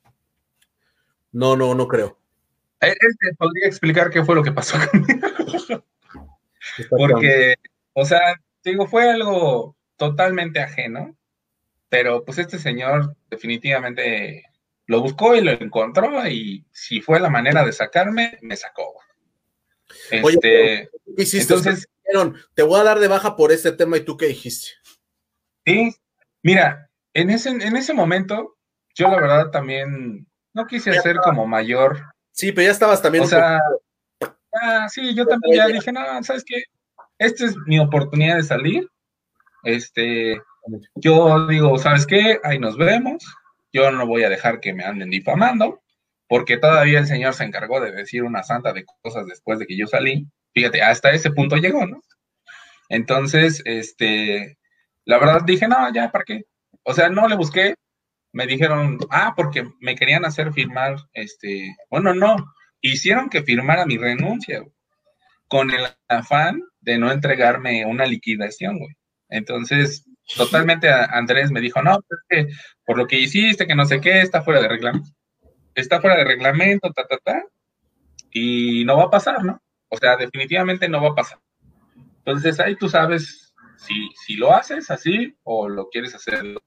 no, 1.32 1.56
no, 1.56 1.74
no 1.74 1.88
creo. 1.88 2.18
Él 2.80 2.94
te 3.18 3.34
podría 3.36 3.66
explicar 3.66 4.10
qué 4.10 4.24
fue 4.24 4.34
lo 4.34 4.42
que 4.42 4.52
pasó 4.52 4.78
Porque, 6.90 7.56
o 7.92 8.04
sea, 8.04 8.20
digo, 8.64 8.86
fue 8.86 9.10
algo 9.10 9.76
totalmente 9.96 10.60
ajeno, 10.60 11.16
pero 11.90 12.24
pues 12.24 12.38
este 12.38 12.58
señor 12.58 13.16
definitivamente 13.28 14.44
lo 14.86 15.02
buscó 15.02 15.34
y 15.34 15.42
lo 15.42 15.50
encontró 15.50 16.26
y 16.26 16.64
si 16.72 17.00
fue 17.02 17.20
la 17.20 17.28
manera 17.28 17.64
de 17.64 17.72
sacarme, 17.72 18.38
me 18.40 18.56
sacó. 18.56 18.94
Este, 20.10 20.88
Entonces, 21.16 21.88
te 22.54 22.62
voy 22.62 22.80
a 22.80 22.84
dar 22.84 22.98
de 22.98 23.08
baja 23.08 23.36
por 23.36 23.52
este 23.52 23.72
tema 23.72 23.96
y 23.96 24.04
tú 24.04 24.16
qué 24.16 24.26
dijiste. 24.26 24.70
Sí, 25.66 25.94
mira, 26.42 26.90
en 27.12 27.30
ese, 27.30 27.50
en 27.50 27.76
ese 27.76 27.92
momento, 27.92 28.56
yo 28.94 29.08
la 29.08 29.20
verdad 29.20 29.50
también 29.50 30.26
no 30.54 30.66
quise 30.66 30.92
ser 31.00 31.16
como 31.16 31.46
mayor. 31.46 32.00
Sí, 32.32 32.52
pero 32.52 32.66
ya 32.66 32.72
estabas 32.72 33.02
también. 33.02 33.24
O 33.24 33.26
sea, 33.26 33.60
sí, 34.88 35.14
yo 35.14 35.26
también 35.26 35.56
ya 35.56 35.66
dije, 35.66 35.92
no, 35.92 36.22
¿sabes 36.22 36.44
qué? 36.44 36.62
Esta 37.18 37.46
es 37.46 37.56
mi 37.66 37.78
oportunidad 37.78 38.36
de 38.36 38.42
salir. 38.44 38.88
Este, 39.62 40.40
yo 40.94 41.46
digo, 41.46 41.78
¿sabes 41.78 42.06
qué? 42.06 42.38
Ahí 42.44 42.58
nos 42.58 42.76
vemos. 42.76 43.24
Yo 43.72 43.90
no 43.90 44.06
voy 44.06 44.24
a 44.24 44.28
dejar 44.28 44.60
que 44.60 44.74
me 44.74 44.84
anden 44.84 45.10
difamando 45.10 45.80
porque 46.30 46.58
todavía 46.58 47.00
el 47.00 47.08
Señor 47.08 47.34
se 47.34 47.42
encargó 47.42 47.80
de 47.80 47.90
decir 47.90 48.22
una 48.22 48.44
santa 48.44 48.72
de 48.72 48.84
cosas 49.02 49.26
después 49.26 49.58
de 49.58 49.66
que 49.66 49.76
yo 49.76 49.88
salí. 49.88 50.28
Fíjate, 50.54 50.80
hasta 50.80 51.10
ese 51.10 51.32
punto 51.32 51.56
llegó, 51.56 51.84
¿no? 51.86 52.00
Entonces, 52.88 53.60
este, 53.64 54.56
la 55.04 55.18
verdad 55.18 55.42
dije, 55.44 55.66
no, 55.66 55.92
ya, 55.92 56.12
¿para 56.12 56.24
qué? 56.24 56.44
O 56.84 56.94
sea, 56.94 57.08
no 57.08 57.26
le 57.26 57.34
busqué. 57.34 57.74
Me 58.32 58.46
dijeron, 58.46 58.98
ah, 59.10 59.32
porque 59.34 59.68
me 59.80 59.96
querían 59.96 60.24
hacer 60.24 60.52
firmar, 60.52 60.98
este, 61.14 61.74
bueno, 61.90 62.14
no, 62.14 62.36
hicieron 62.80 63.28
que 63.28 63.42
firmara 63.42 63.84
mi 63.84 63.98
renuncia, 63.98 64.62
con 65.48 65.72
el 65.72 65.84
afán 66.06 66.62
de 66.78 66.96
no 66.96 67.10
entregarme 67.10 67.84
una 67.86 68.06
liquidación, 68.06 68.78
güey. 68.78 68.94
Entonces, 69.30 70.04
totalmente 70.36 70.88
Andrés 70.90 71.50
me 71.50 71.60
dijo, 71.60 71.82
no, 71.82 71.98
es 71.98 72.18
que 72.28 72.48
por 72.84 72.98
lo 72.98 73.06
que 73.06 73.18
hiciste, 73.18 73.66
que 73.66 73.74
no 73.74 73.84
sé 73.84 74.00
qué, 74.00 74.20
está 74.20 74.42
fuera 74.42 74.60
de 74.60 74.68
reglamento 74.68 75.10
está 75.74 76.00
fuera 76.00 76.16
de 76.16 76.24
reglamento, 76.24 76.92
ta, 76.92 77.06
ta, 77.06 77.18
ta, 77.18 77.42
y 78.30 78.84
no 78.84 78.96
va 78.96 79.04
a 79.04 79.10
pasar, 79.10 79.44
¿no? 79.44 79.60
O 79.88 79.96
sea, 79.96 80.16
definitivamente 80.16 80.88
no 80.88 81.02
va 81.02 81.10
a 81.10 81.14
pasar. 81.14 81.38
Entonces 82.18 82.60
ahí 82.60 82.76
tú 82.76 82.88
sabes 82.88 83.52
si, 83.76 83.94
si 84.26 84.34
lo 84.36 84.52
haces 84.54 84.90
así 84.90 85.36
o 85.42 85.68
lo 85.68 85.88
quieres 85.88 86.14
hacer 86.14 86.42
de 86.42 86.58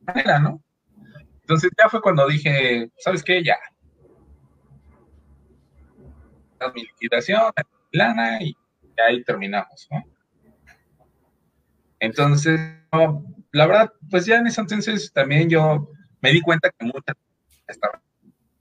manera, 0.00 0.38
¿no? 0.38 0.62
Entonces 1.42 1.70
ya 1.78 1.88
fue 1.88 2.00
cuando 2.00 2.26
dije, 2.26 2.90
¿sabes 2.98 3.22
qué? 3.22 3.42
Ya. 3.44 3.58
Mi 6.74 6.82
liquidación, 6.82 7.52
lana 7.92 8.42
y 8.42 8.56
ahí 9.06 9.22
terminamos, 9.22 9.86
¿no? 9.90 10.02
Entonces, 12.06 12.60
la 13.50 13.66
verdad, 13.66 13.92
pues 14.10 14.26
ya 14.26 14.36
en 14.36 14.46
ese 14.46 14.60
entonces 14.60 15.12
también 15.12 15.50
yo 15.50 15.90
me 16.20 16.30
di 16.30 16.40
cuenta 16.40 16.70
que 16.70 16.86
muchas 16.86 17.16
está 17.66 18.00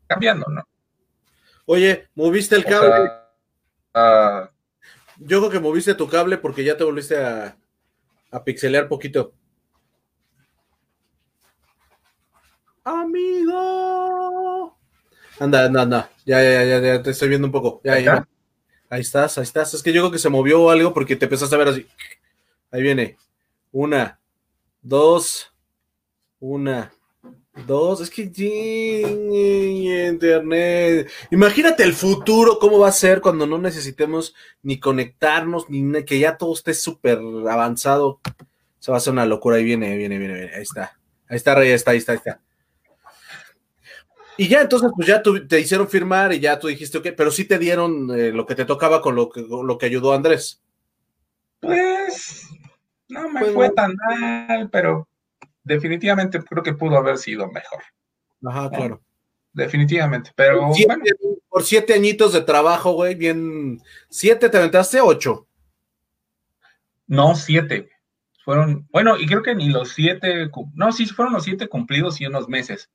cambiando, 0.08 0.48
¿no? 0.50 0.64
Oye, 1.66 2.08
¿moviste 2.16 2.56
el 2.56 2.66
cable? 2.66 3.12
Ah, 3.94 4.50
Yo 5.18 5.40
creo 5.40 5.52
que 5.52 5.60
moviste 5.60 5.94
tu 5.94 6.08
cable 6.10 6.38
porque 6.40 6.64
ya 6.64 6.76
te 6.76 6.84
volviste 6.84 7.18
a, 7.24 7.56
a 8.32 8.44
pixelear 8.44 8.88
poquito. 8.88 9.34
Amigo. 12.84 14.76
Anda, 15.40 15.66
anda, 15.66 15.82
anda. 15.82 16.10
Ya, 16.26 16.42
ya, 16.42 16.64
ya, 16.64 16.80
ya, 16.80 17.02
te 17.04 17.12
estoy 17.12 17.30
viendo 17.30 17.48
un 17.48 17.52
poco. 17.52 17.82
Ya, 17.84 18.00
ya. 18.00 18.28
Ahí 18.90 19.02
estás, 19.02 19.38
ahí 19.38 19.44
estás. 19.44 19.74
Es 19.74 19.84
que 19.84 19.94
yo 19.94 20.02
creo 20.02 20.12
que 20.12 20.20
se 20.20 20.30
movió 20.30 20.70
algo 20.70 20.94
porque 20.94 21.16
te 21.16 21.26
empezaste 21.26 21.54
a 21.56 21.60
ver 21.60 21.68
así. 21.68 21.86
Ahí 22.72 22.82
viene. 22.82 23.18
Una, 23.78 24.22
dos, 24.82 25.54
una, 26.40 26.94
Dos, 27.68 28.00
es 28.00 28.10
que 28.10 28.22
internet. 30.00 31.10
Imagínate 31.30 31.84
el 31.84 31.92
futuro, 31.92 32.58
cómo 32.58 32.80
va 32.80 32.88
a 32.88 32.94
ser 32.94 33.20
cuando 33.20 33.46
no 33.46 33.58
necesitemos 33.58 34.34
ni 34.64 34.80
conectarnos, 34.80 35.70
ni 35.70 36.06
que 36.06 36.20
ya 36.20 36.38
todo 36.38 36.54
esté 36.54 36.74
súper 36.74 37.20
avanzado. 37.50 38.22
Eso 38.80 38.94
va 38.94 38.98
a 38.98 39.02
ser 39.02 39.12
una 39.12 39.26
locura. 39.26 39.58
Ahí 39.58 39.66
viene, 39.66 39.98
viene, 39.98 40.20
viene, 40.20 40.36
viene. 40.36 40.56
Ahí 40.56 40.62
está. 40.62 40.98
Ahí 41.28 41.36
está, 41.36 41.56
Rey, 41.56 41.68
ahí 41.68 41.74
está, 41.74 41.92
ahí 41.92 41.98
está, 41.98 42.14
ahí 42.14 42.18
está. 42.18 42.42
Y 44.38 44.48
ya 44.48 44.62
entonces, 44.62 44.90
pues 44.96 45.06
ya 45.06 45.22
te 45.22 45.60
hicieron 45.60 45.90
firmar 45.90 46.32
y 46.32 46.40
ya 46.40 46.60
tú 46.60 46.68
dijiste, 46.68 46.98
ok, 47.00 47.08
pero 47.18 47.30
sí 47.30 47.44
te 47.44 47.60
dieron 47.60 48.10
eh, 48.18 48.32
lo 48.32 48.46
que 48.46 48.56
te 48.56 48.64
tocaba 48.64 49.02
con 49.02 49.16
lo 49.16 49.30
que, 49.30 49.42
lo 49.42 49.78
que 49.78 49.86
ayudó 49.86 50.14
Andrés. 50.14 50.62
Pues 51.60 52.48
no 53.10 53.30
me 53.30 53.42
pues 53.42 53.54
fue 53.54 53.70
tan 53.72 53.96
mal, 53.96 54.70
pero 54.72 55.08
definitivamente 55.64 56.40
creo 56.40 56.64
que 56.64 56.74
pudo 56.74 56.98
haber 56.98 57.18
sido 57.18 57.52
mejor. 57.52 57.84
Ajá, 58.46 58.70
claro. 58.70 59.02
definitivamente. 59.54 60.32
Pero 60.36 60.72
por 61.50 61.64
siete 61.64 61.94
añitos 61.94 62.34
de 62.34 62.42
trabajo, 62.42 62.94
güey, 62.94 63.16
bien. 63.16 63.82
¿Siete 64.10 64.50
te 64.50 64.58
aventaste? 64.58 65.02
¿Ocho? 65.02 65.48
No, 67.08 67.36
siete. 67.36 67.90
Fueron, 68.44 68.88
bueno, 68.92 69.18
y 69.18 69.26
creo 69.26 69.42
que 69.42 69.56
ni 69.56 69.70
los 69.70 69.90
siete, 69.90 70.50
no, 70.76 70.92
sí, 70.92 71.08
fueron 71.08 71.34
los 71.34 71.44
siete 71.44 71.68
cumplidos 71.68 72.22
y 72.22 72.28
unos 72.28 72.48
meses. 72.48 72.92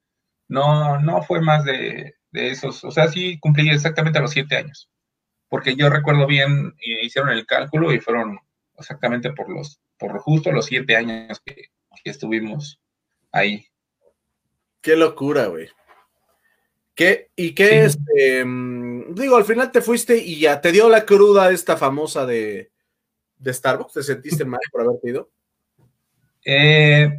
No, 0.46 1.00
no 1.00 1.22
fue 1.22 1.40
más 1.40 1.64
de, 1.64 2.14
de 2.30 2.50
esos, 2.50 2.84
o 2.84 2.90
sea, 2.90 3.08
sí 3.08 3.38
cumplí 3.40 3.68
exactamente 3.70 4.20
los 4.20 4.30
siete 4.30 4.56
años. 4.56 4.88
Porque 5.48 5.74
yo 5.74 5.90
recuerdo 5.90 6.26
bien, 6.26 6.74
hicieron 6.78 7.30
el 7.30 7.46
cálculo 7.46 7.92
y 7.92 8.00
fueron 8.00 8.38
exactamente 8.78 9.32
por 9.32 9.50
los, 9.50 9.80
por 10.00 10.18
justo 10.18 10.50
los 10.50 10.66
siete 10.66 10.96
años 10.96 11.40
que, 11.44 11.66
estuvimos 12.02 12.80
ahí. 13.30 13.66
Qué 14.80 14.96
locura, 14.96 15.46
güey. 15.48 15.68
¿Qué, 16.94 17.30
¿Y 17.36 17.54
qué 17.54 17.84
es? 17.84 17.98
Este, 17.98 18.44
mm, 18.44 19.14
digo, 19.14 19.36
al 19.36 19.44
final 19.44 19.70
te 19.70 19.82
fuiste 19.82 20.16
y 20.16 20.40
ya 20.40 20.62
te 20.62 20.72
dio 20.72 20.88
la 20.88 21.04
cruda 21.04 21.50
esta 21.50 21.76
famosa 21.76 22.24
de, 22.24 22.70
de 23.36 23.52
Starbucks. 23.52 23.92
¿Te 23.92 24.02
sentiste 24.02 24.46
mal 24.46 24.60
por 24.72 24.80
haber 24.80 24.98
ido? 25.02 25.30
Eh, 26.44 27.10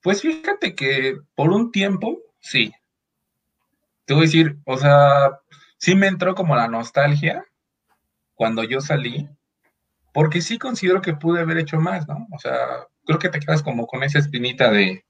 pues 0.00 0.22
fíjate 0.22 0.74
que 0.74 1.18
por 1.34 1.50
un 1.50 1.70
tiempo, 1.70 2.18
sí. 2.40 2.72
Te 4.06 4.14
voy 4.14 4.22
a 4.22 4.26
decir, 4.26 4.56
o 4.64 4.78
sea, 4.78 5.40
sí 5.76 5.94
me 5.94 6.06
entró 6.06 6.34
como 6.34 6.56
la 6.56 6.68
nostalgia 6.68 7.44
cuando 8.34 8.64
yo 8.64 8.80
salí, 8.80 9.28
porque 10.12 10.40
sí 10.40 10.58
considero 10.58 11.00
que 11.00 11.14
pude 11.14 11.40
haber 11.40 11.58
hecho 11.58 11.78
más, 11.78 12.06
¿no? 12.06 12.26
O 12.32 12.38
sea, 12.38 12.86
creo 13.04 13.18
que 13.18 13.28
te 13.28 13.40
quedas 13.40 13.62
como 13.62 13.86
con 13.86 14.02
esa 14.02 14.18
espinita 14.18 14.70
de, 14.70 15.04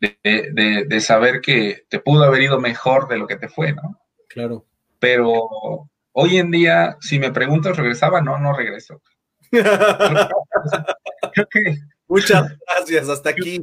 de, 0.00 1.00
saber 1.00 1.40
que 1.40 1.84
te 1.88 2.00
pudo 2.00 2.24
haber 2.24 2.42
ido 2.42 2.60
mejor 2.60 3.08
de 3.08 3.18
lo 3.18 3.26
que 3.26 3.36
te 3.36 3.48
fue, 3.48 3.72
¿no? 3.72 4.00
Claro. 4.28 4.66
Pero 4.98 5.88
hoy 6.12 6.38
en 6.38 6.50
día, 6.50 6.96
si 7.00 7.18
me 7.18 7.32
preguntas, 7.32 7.76
¿regresaba? 7.76 8.20
No, 8.20 8.38
no 8.38 8.52
regreso. 8.52 9.00
Muchas 12.08 12.56
gracias, 12.66 13.08
hasta 13.08 13.30
aquí. 13.30 13.62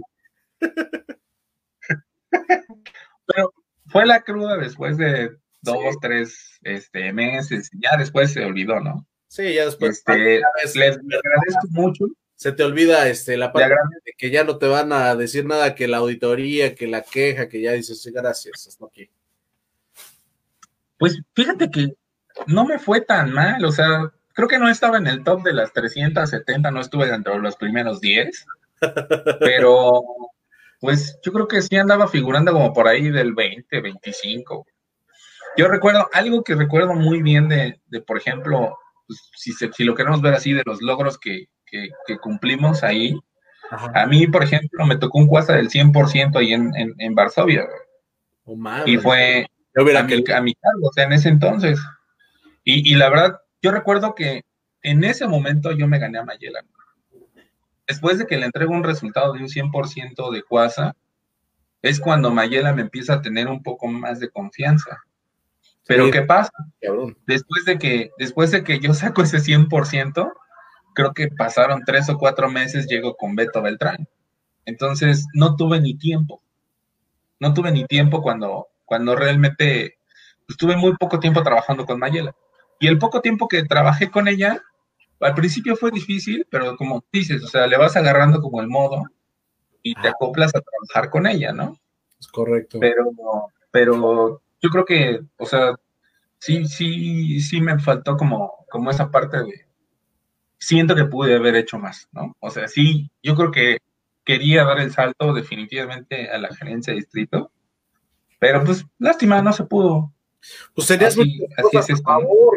Pero 3.26 3.54
fue 3.88 4.06
la 4.06 4.22
cruda 4.22 4.58
después 4.58 4.98
de 4.98 5.32
dos, 5.62 5.98
tres 6.02 6.60
este, 6.62 7.12
meses, 7.14 7.70
ya 7.74 7.98
después 7.98 8.32
se 8.32 8.46
olvidó, 8.46 8.80
¿no? 8.80 9.06
Sí, 9.28 9.54
ya 9.54 9.66
después. 9.66 9.98
Este, 9.98 10.42
les 10.80 10.98
agradezco 10.98 11.68
mucho. 11.72 12.06
Se 12.36 12.52
te 12.52 12.64
olvida 12.64 13.08
este, 13.08 13.36
la 13.36 13.52
parte 13.52 13.74
de 14.06 14.14
que 14.16 14.30
ya 14.30 14.44
no 14.44 14.58
te 14.58 14.68
van 14.68 14.94
a 14.94 15.16
decir 15.16 15.46
nada, 15.46 15.74
que 15.74 15.88
la 15.88 15.98
auditoría, 15.98 16.76
que 16.76 16.88
la 16.88 17.02
queja, 17.02 17.50
que 17.50 17.62
ya 17.62 17.72
dices, 17.72 18.02
sí, 18.02 18.12
gracias, 18.12 18.68
hasta 18.68 18.86
aquí. 18.86 19.10
Pues 21.00 21.20
fíjate 21.34 21.70
que 21.72 21.94
no 22.46 22.66
me 22.66 22.78
fue 22.78 23.02
tan 23.02 23.32
mal, 23.34 23.64
o 23.66 23.72
sea, 23.72 24.12
creo 24.34 24.48
que 24.48 24.60
no 24.60 24.70
estaba 24.70 24.98
en 24.98 25.08
el 25.08 25.24
top 25.24 25.44
de 25.44 25.54
las 25.54 25.74
370, 25.74 26.70
no 26.70 26.80
estuve 26.80 27.08
dentro 27.08 27.34
de 27.34 27.40
los 27.40 27.56
primeros 27.56 28.00
10, 28.00 28.46
pero 29.40 30.04
pues 30.80 31.20
yo 31.24 31.34
creo 31.34 31.48
que 31.48 31.62
sí 31.62 31.76
andaba 31.76 32.08
figurando 32.08 32.54
como 32.54 32.72
por 32.74 32.88
ahí 32.88 33.10
del 33.10 33.34
20, 33.34 33.82
25. 33.82 34.68
Yo 35.58 35.68
recuerdo, 35.68 36.08
algo 36.14 36.44
que 36.44 36.54
recuerdo 36.54 36.94
muy 36.94 37.24
bien 37.24 37.50
de, 37.50 37.82
por 38.06 38.18
ejemplo, 38.18 38.78
pues, 39.08 39.30
si, 39.36 39.53
si, 39.53 39.84
lo 39.84 39.95
queremos 39.95 40.22
ver 40.22 40.34
así, 40.34 40.53
de 40.53 40.64
los 40.66 40.82
logros 40.82 41.18
que, 41.18 41.47
cumplimos 42.22 42.84
ahí. 42.84 43.18
A 43.93 44.05
mí, 44.05 44.28
por 44.28 44.43
ejemplo, 44.43 44.86
me 44.86 44.97
tocó 44.97 45.18
un 45.18 45.28
cuasa 45.28 45.53
del 45.53 45.70
100% 45.70 46.38
ahí 46.38 46.53
en, 46.53 46.72
en, 46.76 47.16
Varsovia. 47.16 47.66
Oh, 48.45 48.58
y 48.86 48.97
fue 48.97 49.45
a, 49.76 50.03
mi, 50.03 50.14
a 50.34 50.41
mi 50.41 50.53
cargo, 50.55 50.88
o 50.88 50.93
sea, 50.93 51.03
en 51.03 51.14
ese 51.14 51.30
entonces. 51.30 51.80
Y, 52.64 52.91
y 52.91 52.95
la 52.95 53.10
verdad, 53.10 53.41
yo 53.62 53.72
recuerdo 53.72 54.16
que 54.16 54.43
en 54.82 55.03
ese 55.03 55.28
momento 55.28 55.72
yo 55.72 55.88
me 55.88 55.99
gané 55.99 56.20
a 56.20 56.24
Mayela. 56.24 56.62
Después 57.88 58.18
de 58.18 58.28
que 58.28 58.38
le 58.38 58.45
entrego 58.45 58.74
un 58.74 58.84
resultado 58.84 59.34
de 59.34 59.39
un 59.39 59.47
100% 59.47 60.32
de 60.32 60.43
Cuasa, 60.43 60.95
es 61.82 61.99
cuando 61.99 62.32
Mayela 62.32 62.74
me 62.74 62.82
empieza 62.82 63.16
a 63.16 63.22
tener 63.22 63.47
un 63.47 63.64
poco 63.64 63.88
más 63.88 64.20
de 64.20 64.30
confianza. 64.30 65.03
Pero 65.88 66.12
¿qué 66.12 66.22
pasa? 66.22 66.52
Después 67.26 67.66
de 67.66 67.78
que 67.78 68.12
después 68.18 68.52
de 68.52 68.64
que 68.64 68.80
yo 68.80 68.94
saco 68.94 69.22
ese 69.22 69.40
100%, 69.40 70.32
creo 70.94 71.14
que 71.14 71.30
pasaron 71.30 71.84
tres 71.86 72.10
o 72.10 72.18
cuatro 72.18 72.50
meses, 72.50 72.88
llego 72.88 73.16
con 73.16 73.36
Beto 73.36 73.62
Beltrán. 73.62 74.08
Entonces, 74.66 75.26
no 75.34 75.56
tuve 75.56 75.80
ni 75.80 75.98
tiempo. 75.98 76.42
No 77.40 77.54
tuve 77.54 77.72
ni 77.72 77.86
tiempo 77.86 78.22
cuando, 78.22 78.68
cuando 78.84 79.16
realmente 79.16 79.98
estuve 80.50 80.74
pues, 80.74 80.84
muy 80.84 80.98
poco 80.98 81.20
tiempo 81.20 81.44
trabajando 81.44 81.86
con 81.86 82.00
Mayela. 82.00 82.36
Y 82.80 82.88
el 82.88 82.98
poco 82.98 83.22
tiempo 83.22 83.48
que 83.48 83.64
trabajé 83.64 84.12
con 84.12 84.28
ella, 84.28 84.62
al 85.20 85.36
principio 85.36 85.76
fue 85.76 85.92
difícil, 85.92 86.46
pero 86.50 86.76
como 86.76 87.04
dices, 87.12 87.44
o 87.44 87.48
sea, 87.48 87.68
le 87.68 87.78
vas 87.78 87.96
agarrando 87.96 88.42
como 88.42 88.62
el 88.62 88.68
modo 88.68 89.04
y 89.82 89.96
te 89.96 90.10
acoplas 90.10 90.54
a 90.54 90.62
trabajar 90.62 91.10
con 91.10 91.28
ella, 91.28 91.54
¿no? 91.54 91.78
Es 92.20 92.28
correcto. 92.28 92.80
Pero, 92.80 93.12
pero 93.72 94.42
yo 94.62 94.70
creo 94.70 94.86
que, 94.86 95.22
o 95.38 95.45
sea, 95.45 95.76
sí, 96.39 96.66
sí, 96.66 97.39
sí 97.41 97.62
me 97.62 97.80
faltó 97.80 98.18
como, 98.18 98.66
como 98.70 98.91
esa 98.91 99.12
parte 99.12 99.38
de, 99.38 99.66
siento 100.58 100.95
que 100.95 101.05
pude 101.05 101.36
haber 101.36 101.55
hecho 101.55 101.78
más, 101.78 102.08
¿no? 102.12 102.36
O 102.39 102.49
sea, 102.49 102.68
sí, 102.68 103.10
yo 103.24 103.36
creo 103.36 103.51
que 103.51 103.78
quería 104.24 104.64
dar 104.64 104.80
el 104.80 104.91
salto 104.91 105.34
definitivamente 105.34 106.30
a 106.30 106.38
la 106.38 106.53
gerencia 106.53 106.93
de 106.93 106.99
distrito, 106.99 107.51
pero 108.39 108.64
pues 108.64 108.86
lástima, 108.99 109.41
no 109.41 109.53
se 109.53 109.64
pudo. 109.66 110.14
Pues 110.74 110.88
serías 110.88 111.18
así, 111.18 111.43
es 111.89 112.01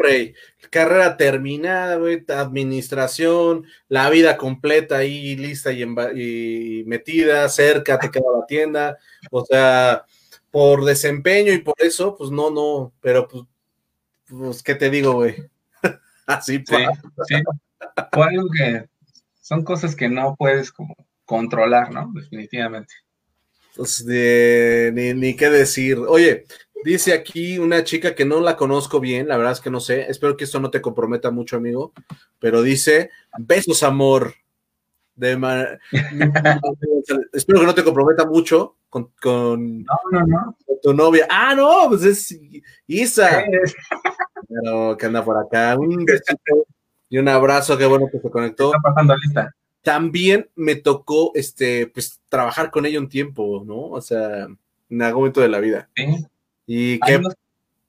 rey. 0.01 0.33
Carrera 0.69 1.17
terminada, 1.17 1.97
güey, 1.97 2.23
administración, 2.29 3.65
la 3.89 4.09
vida 4.09 4.37
completa 4.37 4.97
ahí 4.97 5.35
lista 5.35 5.71
y, 5.71 5.81
y 5.83 6.83
metida, 6.85 7.49
cerca, 7.49 7.99
te 7.99 8.11
queda 8.11 8.25
la 8.39 8.45
tienda. 8.45 8.97
O 9.31 9.43
sea, 9.43 10.05
por 10.51 10.85
desempeño 10.85 11.53
y 11.53 11.59
por 11.59 11.75
eso, 11.77 12.15
pues 12.15 12.29
no, 12.29 12.51
no, 12.51 12.93
pero 13.01 13.27
pues, 13.27 13.43
pues 14.27 14.63
¿qué 14.63 14.75
te 14.75 14.89
digo, 14.89 15.13
güey? 15.13 15.35
Así 16.27 16.63
sí, 16.67 16.75
sí. 17.27 17.35
Fue 18.11 18.27
algo 18.27 18.47
que 18.55 18.85
son 19.39 19.63
cosas 19.63 19.95
que 19.95 20.07
no 20.09 20.35
puedes 20.37 20.71
como 20.71 20.95
controlar, 21.25 21.91
¿no? 21.91 22.11
Definitivamente. 22.13 22.93
Pues 23.75 24.05
de, 24.05 24.91
ni, 24.93 25.13
ni 25.13 25.35
qué 25.35 25.49
decir. 25.49 25.97
Oye, 25.97 26.45
Dice 26.83 27.13
aquí 27.13 27.59
una 27.59 27.83
chica 27.83 28.15
que 28.15 28.25
no 28.25 28.39
la 28.39 28.57
conozco 28.57 28.99
bien, 28.99 29.27
la 29.27 29.37
verdad 29.37 29.53
es 29.53 29.61
que 29.61 29.69
no 29.69 29.79
sé. 29.79 30.09
Espero 30.09 30.35
que 30.35 30.45
esto 30.45 30.59
no 30.59 30.71
te 30.71 30.81
comprometa 30.81 31.29
mucho, 31.29 31.57
amigo. 31.57 31.93
Pero 32.39 32.63
dice: 32.63 33.11
Besos, 33.37 33.83
amor. 33.83 34.33
De 35.15 35.33
Espero 37.33 37.59
que 37.59 37.65
no 37.65 37.75
te 37.75 37.83
comprometa 37.83 38.25
mucho 38.25 38.77
con, 38.89 39.11
con, 39.21 39.85
tu 40.81 40.93
novia. 40.93 41.27
Ah, 41.29 41.53
no, 41.55 41.89
pues 41.89 42.03
es 42.03 42.39
Isa. 42.87 43.43
Pero 44.47 44.97
que 44.97 45.05
anda 45.05 45.23
por 45.23 45.37
acá. 45.37 45.77
Un 45.77 46.05
besito 46.05 46.65
y 47.09 47.17
un 47.17 47.27
abrazo. 47.27 47.77
Qué 47.77 47.85
bueno 47.85 48.07
que 48.11 48.19
se 48.19 48.29
conectó. 48.29 48.67
Está 48.67 48.79
pasando 48.79 49.15
lista. 49.15 49.53
También 49.81 50.49
me 50.55 50.75
tocó 50.75 51.31
este, 51.35 51.87
pues, 51.87 52.19
trabajar 52.29 52.69
con 52.69 52.85
ella 52.85 52.99
un 52.99 53.09
tiempo, 53.09 53.63
¿no? 53.65 53.89
O 53.89 54.01
sea, 54.01 54.47
en 54.89 55.01
algún 55.01 55.21
momento 55.21 55.41
de 55.41 55.49
la 55.49 55.59
vida. 55.59 55.89
Sí. 55.95 56.27
Y 56.67 56.99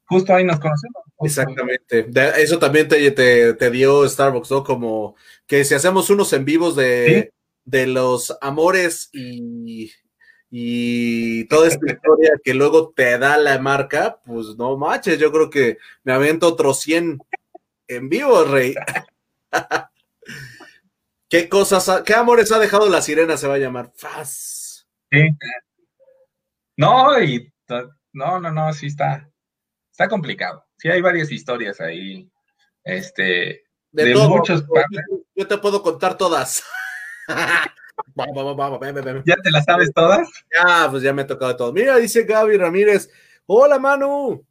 justo 0.07 0.35
ahí 0.35 0.45
nos 0.45 0.59
conocemos. 0.59 1.03
Exactamente. 1.25 2.09
eso 2.39 2.59
también 2.59 2.89
te, 2.89 3.11
te, 3.11 3.71
dio 3.71 4.09
Starbucks, 4.09 4.51
¿no? 4.51 4.65
Como 4.65 5.17
que 5.47 5.65
si 5.65 5.75
hacemos 5.75 6.11
unos 6.11 6.33
en 6.33 6.45
vivos 6.45 6.77
de, 6.77 7.33
de 7.65 7.87
los 7.87 8.37
amores 8.41 9.09
y, 9.13 9.93
y 10.51 11.45
toda 11.47 11.69
esta 11.69 11.87
historia 11.93 12.33
que 12.43 12.55
luego 12.55 12.93
te 12.95 13.19
da 13.19 13.39
la 13.39 13.59
marca, 13.59 14.21
pues 14.25 14.57
no 14.59 14.77
manches, 14.77 15.19
yo 15.19 15.33
creo 15.33 15.51
que 15.51 15.79
me 16.05 16.13
aviento 16.13 16.49
otros 16.49 16.81
100 16.81 17.19
en 17.89 18.09
vivo, 18.09 18.45
Rey. 18.45 18.75
¿Qué 21.29 21.49
cosas, 21.49 22.03
qué 22.05 22.15
amores 22.15 22.53
ha 22.53 22.59
dejado 22.59 22.89
la 22.91 23.01
sirena? 23.01 23.39
Se 23.39 23.49
va 23.49 23.55
a 23.55 23.59
llamar 23.59 23.91
Faz. 23.95 24.87
Sí. 25.11 25.31
No, 26.77 27.19
y 27.23 27.51
no, 28.13 28.41
no, 28.41 28.51
no, 28.51 28.73
sí 28.75 28.89
está, 28.89 29.32
está 29.93 30.09
complicado. 30.09 30.65
Sí 30.79 30.89
hay 30.89 31.01
varias 31.01 31.31
historias 31.31 31.81
ahí, 31.81 32.29
este, 32.83 33.63
de, 33.93 34.15
muchos. 34.15 34.65
Yo, 35.37 35.47
te 35.47 35.59
puedo 35.59 35.83
contar 35.83 36.17
todas. 36.17 36.65
¿Ya 39.25 39.37
te 39.37 39.51
las 39.51 39.65
sabes 39.65 39.93
todas? 39.95 40.29
Ya, 40.53 40.89
pues 40.91 41.03
ya 41.03 41.13
me 41.13 41.23
ha 41.23 41.27
tocado 41.27 41.55
todo. 41.57 41.73
Mira, 41.73 41.97
dice 41.99 42.25
Gaby 42.25 42.57
Ramírez. 42.57 43.11
Hola, 43.47 43.79
Manu. 43.79 44.45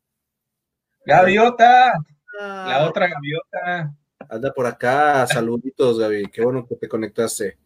Gaviota. 1.06 1.94
La 2.40 2.76
ah. 2.78 2.88
otra 2.88 3.08
gaviota. 3.08 3.94
Anda 4.30 4.54
por 4.54 4.68
acá. 4.68 5.26
Saluditos, 5.28 6.00
Gaby. 6.00 6.28
Qué 6.32 6.44
bueno 6.44 6.66
que 6.68 6.76
te 6.76 6.88
conectaste. 6.88 7.58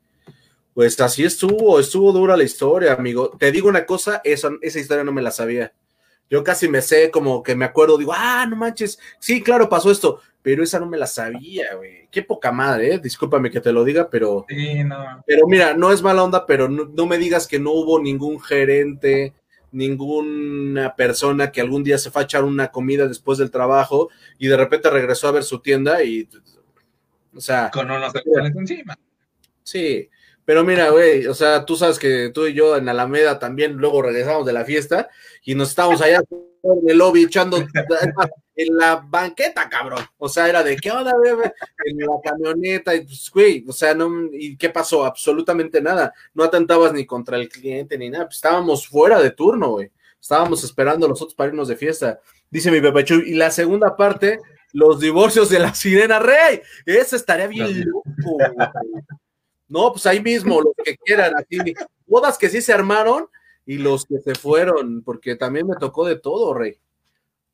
Pues 0.73 0.99
así 0.99 1.23
estuvo, 1.23 1.79
estuvo 1.79 2.11
dura 2.11 2.35
la 2.35 2.43
historia, 2.43 2.93
amigo. 2.93 3.31
Te 3.37 3.51
digo 3.51 3.69
una 3.69 3.85
cosa, 3.85 4.21
esa, 4.23 4.49
esa 4.61 4.79
historia 4.79 5.03
no 5.03 5.11
me 5.11 5.21
la 5.21 5.31
sabía. 5.31 5.73
Yo 6.29 6.43
casi 6.43 6.67
me 6.67 6.81
sé 6.81 7.11
como 7.11 7.43
que 7.43 7.55
me 7.55 7.65
acuerdo, 7.65 7.97
digo, 7.97 8.13
ah, 8.15 8.45
no 8.49 8.55
manches, 8.55 8.99
sí, 9.19 9.41
claro, 9.41 9.69
pasó 9.69 9.91
esto, 9.91 10.21
pero 10.41 10.63
esa 10.63 10.79
no 10.79 10.85
me 10.85 10.97
la 10.97 11.07
sabía, 11.07 11.75
güey. 11.75 12.07
Qué 12.11 12.23
poca 12.23 12.51
madre, 12.51 12.95
¿eh? 12.95 12.99
Discúlpame 12.99 13.51
que 13.51 13.61
te 13.61 13.71
lo 13.71 13.83
diga, 13.83 14.09
pero... 14.09 14.45
Sí, 14.47 14.83
no. 14.83 15.23
Pero 15.25 15.47
mira, 15.47 15.73
no 15.75 15.91
es 15.91 16.01
mala 16.01 16.23
onda, 16.23 16.45
pero 16.45 16.67
no, 16.69 17.05
me 17.05 17.17
digas 17.17 17.47
que 17.47 17.59
no 17.59 17.71
hubo 17.71 17.99
ningún 17.99 18.39
gerente, 18.39 19.33
ninguna 19.71 20.95
persona 20.95 21.51
que 21.51 21.61
algún 21.61 21.83
día 21.83 21.97
se 21.97 22.11
fue 22.11 22.21
a 22.21 22.25
echar 22.25 22.43
una 22.43 22.71
comida 22.71 23.07
después 23.07 23.37
del 23.37 23.51
trabajo 23.51 24.09
y 24.37 24.47
de 24.47 24.57
repente 24.57 24.89
regresó 24.89 25.27
a 25.27 25.31
ver 25.31 25.43
su 25.43 25.59
tienda 25.59 26.03
y... 26.03 26.27
O 27.35 27.41
sea... 27.41 27.69
Con 27.71 27.89
unos 27.91 28.13
encima. 28.55 28.97
Sí, 29.63 30.09
pero 30.45 30.63
mira, 30.63 30.91
güey, 30.91 31.25
o 31.25 31.33
sea, 31.33 31.65
tú 31.65 31.75
sabes 31.75 31.97
que 31.97 32.29
tú 32.31 32.45
y 32.45 32.53
yo 32.53 32.77
en 32.77 32.87
Alameda 32.87 33.39
también 33.39 33.73
luego 33.77 34.03
regresamos 34.03 34.45
de 34.45 34.53
la 34.53 34.63
fiesta 34.63 35.09
y 35.45 35.55
nos 35.55 35.69
estábamos 35.69 36.01
allá 36.01 36.21
en 36.63 36.89
el 36.89 36.97
lobby 36.97 37.23
echando 37.23 37.57
en 38.55 38.77
la 38.77 38.95
banqueta, 38.95 39.69
cabrón. 39.69 40.03
O 40.17 40.27
sea, 40.27 40.49
era 40.49 40.63
de 40.63 40.75
qué 40.75 40.89
onda, 40.91 41.13
güey, 41.15 41.51
en 41.85 41.97
la 41.99 42.19
camioneta 42.23 42.95
y 42.95 43.01
pues, 43.01 43.29
güey, 43.31 43.63
o 43.67 43.71
sea, 43.71 43.93
no, 43.93 44.29
¿y 44.31 44.57
qué 44.57 44.69
pasó? 44.69 45.05
Absolutamente 45.05 45.79
nada. 45.81 46.13
No 46.33 46.43
atentabas 46.43 46.93
ni 46.93 47.05
contra 47.05 47.37
el 47.37 47.47
cliente 47.47 47.97
ni 47.97 48.09
nada. 48.09 48.25
Pues, 48.25 48.37
estábamos 48.37 48.87
fuera 48.87 49.21
de 49.21 49.31
turno, 49.31 49.71
güey. 49.71 49.91
Estábamos 50.19 50.63
esperando 50.63 51.07
los 51.07 51.21
otros 51.21 51.35
para 51.35 51.49
irnos 51.49 51.67
de 51.67 51.75
fiesta. 51.75 52.19
Dice 52.49 52.71
mi 52.71 52.81
Pepe 52.81 53.05
Y 53.27 53.35
la 53.35 53.51
segunda 53.51 53.95
parte, 53.95 54.39
los 54.73 54.99
divorcios 54.99 55.49
de 55.49 55.59
la 55.59 55.75
sirena 55.75 56.17
rey. 56.17 56.61
Ese 56.85 57.17
estaría 57.17 57.45
bien 57.45 57.87
loco, 57.87 58.03
güey. 58.23 58.49
No, 59.67 59.91
pues 59.91 60.05
ahí 60.07 60.21
mismo, 60.21 60.61
los 60.61 60.73
que 60.83 60.95
quieran, 60.97 61.33
así, 61.35 61.57
bodas 62.05 62.37
que 62.37 62.49
sí 62.49 62.61
se 62.61 62.73
armaron 62.73 63.27
y 63.65 63.77
los 63.77 64.05
que 64.05 64.19
se 64.19 64.35
fueron, 64.35 65.01
porque 65.03 65.35
también 65.35 65.67
me 65.67 65.75
tocó 65.75 66.05
de 66.05 66.17
todo, 66.17 66.53
Rey. 66.53 66.79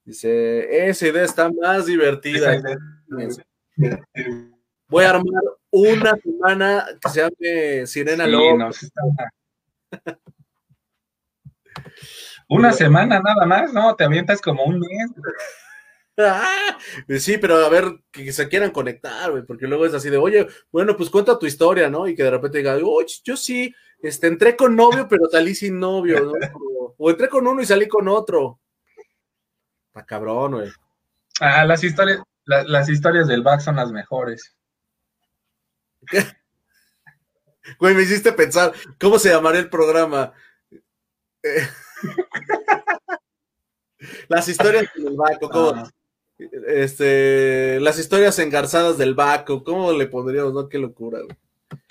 Dice, 0.04 0.88
esa 0.88 1.08
idea 1.08 1.24
está 1.24 1.50
más 1.52 1.86
divertida. 1.86 2.62
Voy 4.88 5.04
a 5.06 5.10
armar 5.12 5.44
una 5.70 6.16
semana 6.18 6.86
que 7.02 7.10
se 7.10 7.22
llame 7.22 7.88
Sirena 7.88 8.26
sí, 8.26 8.88
una 12.50 12.74
semana 12.74 13.22
nada 13.22 13.46
más, 13.46 13.74
¿no? 13.74 13.96
Te 13.96 14.04
avientas 14.04 14.42
como 14.42 14.66
un 14.66 14.80
mes. 14.80 15.12
sí, 17.20 17.38
pero 17.38 17.58
a 17.58 17.70
ver, 17.70 18.00
que 18.12 18.32
se 18.32 18.48
quieran 18.48 18.72
conectar, 18.72 19.32
güey, 19.32 19.44
porque 19.44 19.68
luego 19.68 19.86
es 19.86 19.94
así 19.94 20.10
de, 20.10 20.18
oye, 20.18 20.48
bueno, 20.72 20.96
pues 20.96 21.10
cuenta 21.10 21.40
tu 21.40 21.46
historia, 21.46 21.90
¿no? 21.90 22.08
Y 22.08 22.16
que 22.16 22.24
de 22.24 22.32
repente 22.32 22.60
diga, 22.60 22.76
oye, 22.76 23.08
yo 23.24 23.38
sí, 23.38 23.74
este, 24.02 24.28
entré 24.28 24.56
con 24.56 24.76
novio, 24.76 25.08
pero 25.08 25.26
salí 25.32 25.56
sin 25.56 25.80
novio, 25.80 26.22
¿no? 26.22 26.34
O 26.98 27.10
entré 27.10 27.30
con 27.30 27.48
uno 27.48 27.62
y 27.62 27.66
salí 27.66 27.88
con 27.88 28.08
otro. 28.08 28.60
Está 29.88 30.06
cabrón, 30.06 30.54
güey. 30.54 30.72
Ah, 31.40 31.66
las 31.66 31.84
historias, 31.84 32.22
las 32.46 32.90
historias 32.90 33.28
del 33.28 33.42
back 33.42 33.62
son 33.62 33.76
las 33.76 33.92
mejores. 33.92 34.56
Güey, 37.80 37.94
me 37.94 38.02
hiciste 38.02 38.34
pensar, 38.34 38.74
¿cómo 39.00 39.20
se 39.20 39.30
llamaría 39.30 39.62
el 39.62 39.70
programa? 39.70 40.34
Eh, 41.44 41.68
las 44.30 44.48
historias 44.48 44.90
del 44.96 45.16
back, 45.16 45.40
¿cómo? 45.40 45.88
Este, 46.68 47.80
las 47.80 48.00
historias 48.00 48.40
engarzadas 48.40 48.98
del 48.98 49.14
Baco, 49.14 49.64
¿cómo 49.64 49.92
le 49.94 50.08
pondríamos, 50.08 50.54
no? 50.54 50.70
Qué 50.70 50.80
locura, 50.80 51.20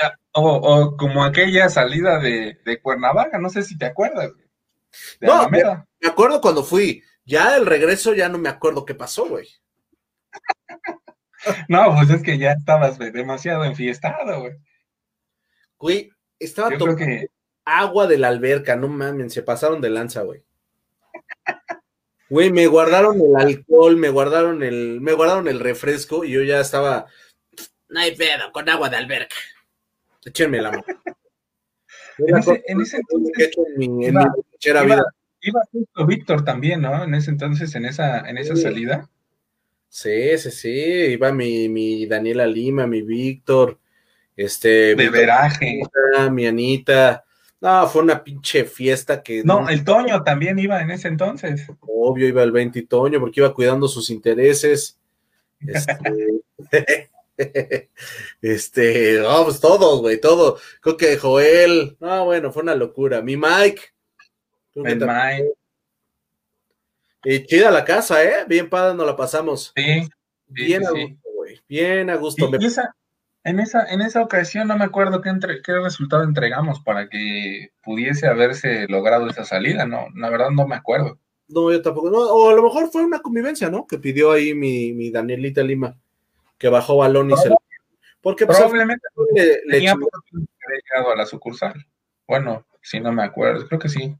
ah, 0.00 0.14
O, 0.32 0.96
como 0.96 1.24
aquella 1.24 1.68
salida 1.68 2.18
de, 2.18 2.80
Cuernavaca, 2.82 3.38
no 3.38 3.48
sé 3.48 3.62
si 3.62 3.78
te 3.78 3.86
acuerdas. 3.86 4.32
no, 5.20 5.48
me, 5.48 5.62
acuerdo 6.08 6.40
cuando 6.40 6.64
fui. 6.64 7.02
Ya 7.24 7.56
el 7.56 7.66
regreso 7.66 8.14
ya 8.14 8.28
no 8.28 8.38
me 8.38 8.48
acuerdo 8.48 8.84
qué 8.84 8.94
pasó, 8.94 9.28
güey. 9.28 9.46
no, 11.68 11.94
pues 11.94 12.10
es 12.10 12.22
que 12.22 12.38
ya 12.38 12.52
estabas 12.52 12.98
demasiado 12.98 13.64
enfiestado, 13.64 14.40
güey. 14.40 14.54
Güey, 15.78 16.10
estaba 16.38 16.76
tomando 16.76 17.04
agua 17.64 18.06
de 18.06 18.18
la 18.18 18.28
alberca, 18.28 18.74
no 18.74 18.88
mames, 18.88 19.32
se 19.32 19.42
pasaron 19.42 19.80
de 19.80 19.90
lanza, 19.90 20.22
güey. 20.22 20.42
Güey, 22.30 22.52
me 22.52 22.68
guardaron 22.68 23.20
el 23.20 23.36
alcohol, 23.36 23.96
me 23.96 24.08
guardaron 24.08 24.62
el, 24.62 25.00
me 25.00 25.12
guardaron 25.12 25.48
el 25.48 25.58
refresco 25.58 26.24
y 26.24 26.30
yo 26.30 26.42
ya 26.42 26.60
estaba, 26.60 27.08
no 27.90 28.00
hay 28.00 28.14
pedo, 28.14 28.52
con 28.52 28.68
agua 28.68 28.88
de 28.88 28.96
alberca. 28.96 29.34
Échenme 30.24 30.62
la 30.62 30.70
mano. 30.70 30.84
En 32.18 32.36
ese, 32.36 32.62
en 32.66 32.80
ese, 32.82 32.98
entonces 32.98 33.50
iba, 35.40 35.62
justo 35.72 36.06
Víctor 36.06 36.44
también, 36.44 36.82
¿no? 36.82 37.02
En 37.04 37.14
ese 37.14 37.30
entonces, 37.30 37.74
en 37.74 37.86
esa, 37.86 38.28
en 38.28 38.36
esa 38.36 38.54
salida. 38.56 39.08
Sí, 39.88 40.36
sí, 40.36 40.50
sí, 40.50 40.68
iba 40.68 41.32
mi, 41.32 41.70
mi 41.70 42.04
Daniela 42.04 42.46
Lima, 42.46 42.86
mi 42.86 43.00
Víctor, 43.00 43.78
este... 44.36 44.94
De 44.94 45.08
veraje. 45.08 45.80
Mi 46.30 46.46
Anita, 46.46 47.24
no, 47.60 47.86
fue 47.88 48.02
una 48.02 48.24
pinche 48.24 48.64
fiesta 48.64 49.22
que. 49.22 49.42
No, 49.44 49.68
el 49.68 49.84
Toño 49.84 50.22
también 50.22 50.58
iba 50.58 50.80
en 50.80 50.90
ese 50.90 51.08
entonces. 51.08 51.66
Obvio, 51.80 52.26
iba 52.26 52.42
el 52.42 52.52
20 52.52 52.82
Toño 52.82 53.20
porque 53.20 53.40
iba 53.40 53.54
cuidando 53.54 53.88
sus 53.88 54.10
intereses. 54.10 54.96
Este. 55.60 57.10
este, 58.42 59.22
pues 59.44 59.60
todos, 59.60 60.00
güey, 60.00 60.20
todo. 60.20 60.58
Creo 60.80 60.96
que 60.96 61.16
Joel, 61.16 61.96
no, 62.00 62.24
bueno, 62.24 62.52
fue 62.52 62.62
una 62.62 62.74
locura. 62.74 63.22
Mi 63.22 63.36
Mike. 63.36 63.82
El 64.74 65.00
Mike. 65.00 65.52
Y 67.24 67.44
chida 67.44 67.70
la 67.70 67.84
casa, 67.84 68.22
¿eh? 68.24 68.44
Bien 68.46 68.68
padre 68.68 68.94
nos 68.94 69.06
la 69.06 69.16
pasamos. 69.16 69.72
Sí. 69.76 70.08
bien 70.48 70.86
a 70.86 70.90
gusto, 70.90 71.30
güey. 71.34 71.60
Bien 71.68 72.10
a 72.10 72.16
gusto. 72.16 72.50
En 73.42 73.58
esa, 73.58 73.86
en 73.86 74.02
esa 74.02 74.22
ocasión 74.22 74.68
no 74.68 74.76
me 74.76 74.84
acuerdo 74.84 75.22
qué, 75.22 75.30
entre, 75.30 75.62
qué 75.62 75.72
resultado 75.72 76.22
entregamos 76.24 76.80
para 76.80 77.08
que 77.08 77.72
pudiese 77.82 78.26
haberse 78.26 78.86
logrado 78.88 79.28
esa 79.28 79.44
salida, 79.44 79.86
¿no? 79.86 80.08
La 80.14 80.28
verdad 80.28 80.50
no 80.50 80.66
me 80.66 80.76
acuerdo. 80.76 81.18
No, 81.48 81.72
yo 81.72 81.80
tampoco. 81.80 82.10
No, 82.10 82.18
o 82.18 82.50
a 82.50 82.54
lo 82.54 82.62
mejor 82.62 82.90
fue 82.90 83.02
una 83.02 83.20
convivencia, 83.20 83.70
¿no? 83.70 83.86
Que 83.86 83.98
pidió 83.98 84.32
ahí 84.32 84.54
mi, 84.54 84.92
mi 84.92 85.10
Danielita 85.10 85.62
Lima, 85.62 85.96
que 86.58 86.68
bajó 86.68 86.98
balón 86.98 87.30
y 87.30 87.36
se 87.36 87.48
lo... 87.48 87.56
Porque 88.20 88.44
pues, 88.44 88.58
probablemente 88.58 89.06
le, 89.34 89.62
tenía 89.70 89.94
llegado 89.94 91.12
a 91.12 91.16
la 91.16 91.24
sucursal. 91.24 91.74
Bueno, 92.28 92.66
si 92.82 93.00
no 93.00 93.10
me 93.10 93.24
acuerdo, 93.24 93.66
creo 93.66 93.80
que 93.80 93.88
sí. 93.88 94.14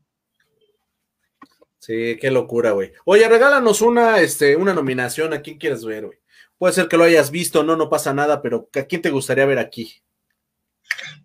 Sí, 1.79 2.16
qué 2.21 2.31
locura, 2.31 2.73
güey. 2.73 2.93
Oye, 3.05 3.29
regálanos 3.29 3.83
una, 3.83 4.21
este, 4.21 4.57
una 4.57 4.73
nominación. 4.73 5.33
¿A 5.33 5.43
quién 5.43 5.59
quieres 5.59 5.85
ver, 5.85 6.07
güey? 6.07 6.18
Puede 6.61 6.75
ser 6.75 6.89
que 6.89 6.99
lo 6.99 7.05
hayas 7.05 7.31
visto, 7.31 7.65
no, 7.65 7.75
no 7.75 7.89
pasa 7.89 8.13
nada, 8.13 8.43
pero 8.43 8.69
¿a 8.79 8.83
quién 8.83 9.01
te 9.01 9.09
gustaría 9.09 9.47
ver 9.47 9.59
aquí? 9.59 10.03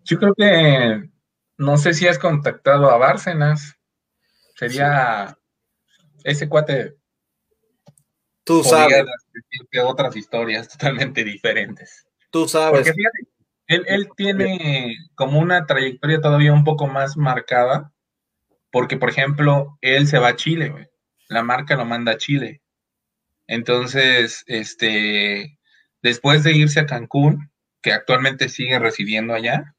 Yo 0.02 0.18
creo 0.18 0.32
que 0.34 1.10
no 1.58 1.76
sé 1.76 1.92
si 1.92 2.08
has 2.08 2.18
contactado 2.18 2.90
a 2.90 2.96
Bárcenas. 2.96 3.76
Sería 4.54 5.36
ese 6.24 6.48
cuate. 6.48 6.96
Tú 8.44 8.64
sabes. 8.64 9.04
Que 9.70 9.80
otras 9.80 10.16
historias 10.16 10.70
totalmente 10.70 11.22
diferentes. 11.22 12.06
Tú 12.30 12.48
sabes. 12.48 12.80
Porque 12.80 12.94
fíjate, 12.94 13.18
él, 13.66 13.84
él 13.88 14.08
tiene 14.16 14.96
como 15.16 15.38
una 15.38 15.66
trayectoria 15.66 16.18
todavía 16.18 16.54
un 16.54 16.64
poco 16.64 16.86
más 16.86 17.18
marcada, 17.18 17.92
porque, 18.70 18.96
por 18.96 19.10
ejemplo, 19.10 19.76
él 19.82 20.06
se 20.06 20.18
va 20.18 20.28
a 20.28 20.36
Chile, 20.36 20.70
güey. 20.70 20.88
La 21.28 21.42
marca 21.42 21.76
lo 21.76 21.84
manda 21.84 22.12
a 22.12 22.16
Chile. 22.16 22.62
Entonces, 23.46 24.44
este, 24.46 25.58
después 26.02 26.42
de 26.44 26.52
irse 26.52 26.80
a 26.80 26.86
Cancún, 26.86 27.50
que 27.82 27.92
actualmente 27.92 28.48
sigue 28.48 28.78
residiendo 28.78 29.34
allá, 29.34 29.74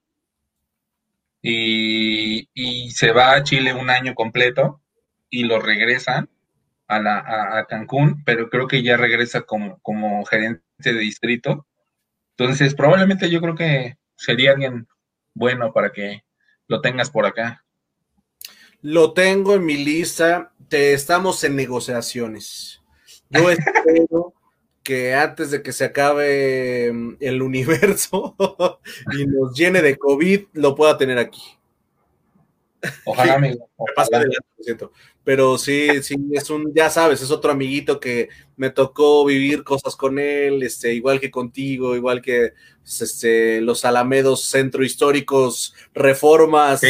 y, 1.41 2.47
se 2.91 3.11
va 3.11 3.33
a 3.33 3.43
Chile 3.43 3.73
un 3.73 3.89
año 3.89 4.15
completo 4.15 4.81
y 5.29 5.43
lo 5.43 5.59
regresan 5.59 6.29
a, 6.87 6.99
la, 6.99 7.57
a, 7.59 7.65
Cancún, 7.65 8.23
pero 8.25 8.49
creo 8.49 8.67
que 8.67 8.81
ya 8.81 8.97
regresa 8.97 9.41
como, 9.41 9.79
como 9.79 10.25
gerente 10.25 10.63
de 10.79 10.93
distrito. 10.93 11.67
Entonces, 12.37 12.75
probablemente 12.75 13.29
yo 13.29 13.41
creo 13.41 13.55
que 13.55 13.97
sería 14.15 14.51
alguien 14.51 14.87
bueno 15.33 15.73
para 15.73 15.91
que 15.91 16.23
lo 16.67 16.81
tengas 16.81 17.09
por 17.09 17.25
acá. 17.25 17.63
Lo 18.81 19.13
tengo 19.13 19.55
en 19.55 19.65
mi 19.65 19.77
lista. 19.77 20.53
Te 20.69 20.93
estamos 20.93 21.43
en 21.43 21.55
negociaciones. 21.55 22.81
Yo 23.29 23.49
espero 23.49 24.33
que 24.83 25.13
antes 25.13 25.51
de 25.51 25.61
que 25.61 25.73
se 25.73 25.83
acabe 25.83 26.91
mm, 26.93 27.17
el 27.19 27.41
universo 27.41 28.35
y 29.19 29.25
nos 29.25 29.53
llene 29.53 29.81
de 29.81 29.97
COVID, 29.97 30.45
lo 30.53 30.75
pueda 30.75 30.97
tener 30.97 31.17
aquí. 31.17 31.41
Ojalá, 33.05 33.33
amigo. 33.35 33.69
Pero 35.23 35.57
sí, 35.57 36.01
sí, 36.03 36.15
es 36.31 36.49
un, 36.49 36.73
ya 36.73 36.89
sabes, 36.89 37.21
es 37.21 37.31
otro 37.31 37.51
amiguito 37.51 37.99
que 37.99 38.29
me 38.55 38.69
tocó 38.69 39.25
vivir 39.25 39.65
cosas 39.65 39.95
con 39.97 40.19
él, 40.19 40.63
este, 40.63 40.93
igual 40.93 41.19
que 41.19 41.31
contigo, 41.31 41.95
igual 41.95 42.21
que 42.21 42.53
pues, 42.79 43.01
este, 43.01 43.59
los 43.59 43.83
Alamedos 43.83 44.45
centro 44.45 44.85
históricos, 44.85 45.75
reformas, 45.93 46.81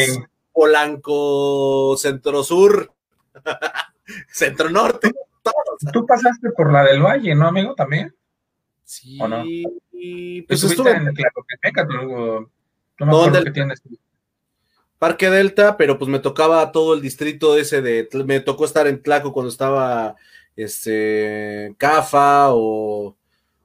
Polanco, 0.53 1.95
Centro 1.97 2.43
Sur. 2.43 2.93
Centro 4.31 4.69
Norte. 4.69 5.11
Tú 5.93 6.05
pasaste 6.05 6.49
por 6.51 6.71
la 6.71 6.83
del 6.83 7.01
Valle, 7.01 7.35
¿no, 7.35 7.47
amigo? 7.47 7.75
También. 7.75 8.13
Sí. 8.83 9.17
¿O 9.21 9.27
no? 9.27 9.43
Pues 10.47 10.63
estuve 10.63 10.91
en 10.91 11.05
no 12.99 13.05
me 13.05 13.11
acuerdo 13.11 13.43
que 13.43 13.51
tienes. 13.51 13.81
Parque 14.97 15.29
Delta, 15.29 15.77
pero 15.77 15.99
pues 15.99 16.09
me 16.09 16.19
tocaba 16.19 16.71
todo 16.71 16.95
el 16.95 17.01
distrito 17.01 17.57
ese 17.57 17.81
de, 17.81 18.09
me 18.25 18.39
tocó 18.39 18.65
estar 18.65 18.87
en 18.87 19.01
Tlaco 19.01 19.31
cuando 19.31 19.51
estaba, 19.51 20.15
este, 20.55 21.75
Cafa 21.77 22.47
o, 22.49 23.15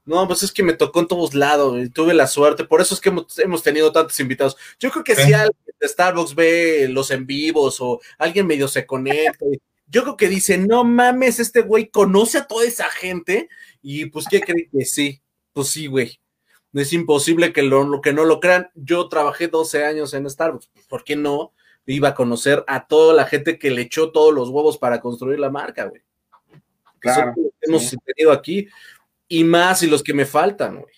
no, 0.04 0.26
pues 0.26 0.42
es 0.42 0.52
que 0.52 0.62
me 0.62 0.74
tocó 0.74 1.00
en 1.00 1.08
todos 1.08 1.34
lados 1.34 1.78
y 1.80 1.88
tuve 1.88 2.12
la 2.12 2.26
suerte, 2.26 2.64
por 2.64 2.80
eso 2.80 2.94
es 2.94 3.00
que 3.00 3.12
hemos, 3.38 3.62
tenido 3.62 3.92
tantos 3.92 4.18
invitados. 4.20 4.56
Yo 4.78 4.90
creo 4.90 5.04
que 5.04 5.14
si 5.14 5.32
alguien 5.32 5.56
de 5.80 5.88
Starbucks 5.88 6.34
ve 6.34 6.88
los 6.90 7.10
en 7.10 7.24
vivos 7.24 7.80
o 7.80 8.00
alguien 8.18 8.46
medio 8.46 8.68
se 8.68 8.84
conecta, 8.84 9.46
yo 9.92 10.02
creo 10.02 10.16
que 10.16 10.28
dice, 10.28 10.58
no 10.58 10.82
mames, 10.82 11.38
este 11.38 11.60
güey 11.60 11.88
conoce 11.88 12.38
a 12.38 12.46
toda 12.46 12.64
esa 12.64 12.90
gente 12.90 13.48
y 13.80 14.06
pues, 14.06 14.26
¿qué 14.28 14.40
cree 14.40 14.68
que 14.72 14.84
sí? 14.84 15.22
Pues 15.52 15.68
sí, 15.68 15.86
güey 15.86 16.18
es 16.80 16.92
imposible 16.92 17.52
que, 17.52 17.62
lo, 17.62 18.00
que 18.00 18.12
no 18.12 18.24
lo 18.24 18.40
crean. 18.40 18.70
Yo 18.74 19.08
trabajé 19.08 19.48
12 19.48 19.84
años 19.84 20.14
en 20.14 20.28
Starbucks, 20.28 20.68
pues, 20.72 20.86
¿por 20.86 21.04
qué 21.04 21.16
no? 21.16 21.52
Iba 21.84 22.10
a 22.10 22.14
conocer 22.14 22.64
a 22.66 22.86
toda 22.86 23.12
la 23.12 23.26
gente 23.26 23.58
que 23.58 23.70
le 23.70 23.82
echó 23.82 24.10
todos 24.12 24.32
los 24.32 24.48
huevos 24.48 24.78
para 24.78 25.00
construir 25.00 25.38
la 25.38 25.50
marca, 25.50 25.84
güey. 25.84 26.02
Claro. 26.98 27.34
hemos 27.60 27.96
tenido 28.04 28.30
aquí 28.30 28.68
y 29.26 29.42
más 29.42 29.82
y 29.82 29.88
los 29.88 30.04
que 30.04 30.14
me 30.14 30.24
faltan, 30.24 30.80
güey. 30.80 30.94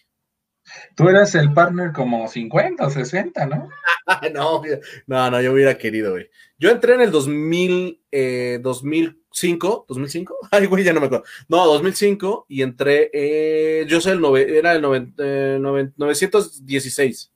Tú 0.97 1.09
eras 1.09 1.35
el 1.35 1.53
partner 1.53 1.93
como 1.93 2.29
50 2.29 2.87
o 2.87 2.91
60, 2.91 3.47
¿no? 3.47 3.69
no, 4.35 4.63
no, 5.07 5.31
no, 5.31 5.43
yo 5.43 5.53
hubiera 5.53 5.77
querido, 5.77 6.13
güey. 6.13 6.31
Yo 6.59 6.71
entré 6.71 6.95
en 6.95 7.03
el 7.03 7.11
2000, 7.11 8.01
eh, 8.11 8.59
2005, 8.63 9.87
2005, 9.89 10.39
ay, 10.51 10.67
güey, 10.67 10.85
ya 10.85 10.93
no 10.93 11.01
me 11.01 11.07
acuerdo. 11.07 11.25
No, 11.49 11.65
2005 11.67 12.47
y 12.49 12.63
entré, 12.63 13.11
eh, 13.13 13.87
yo 13.89 14.01
soy 14.01 14.13
el, 14.13 14.21
nove, 14.21 14.59
era 14.59 14.73
el 14.73 14.83
916. 14.83 17.33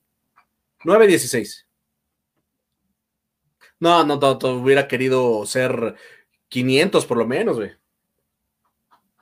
916. 0.84 1.66
No, 3.80 4.04
no, 4.04 4.16
no, 4.16 4.38
no, 4.40 4.48
hubiera 4.54 4.88
querido 4.88 5.46
ser 5.46 5.94
500 6.48 7.06
por 7.06 7.18
lo 7.18 7.26
menos, 7.26 7.56
güey. 7.56 7.72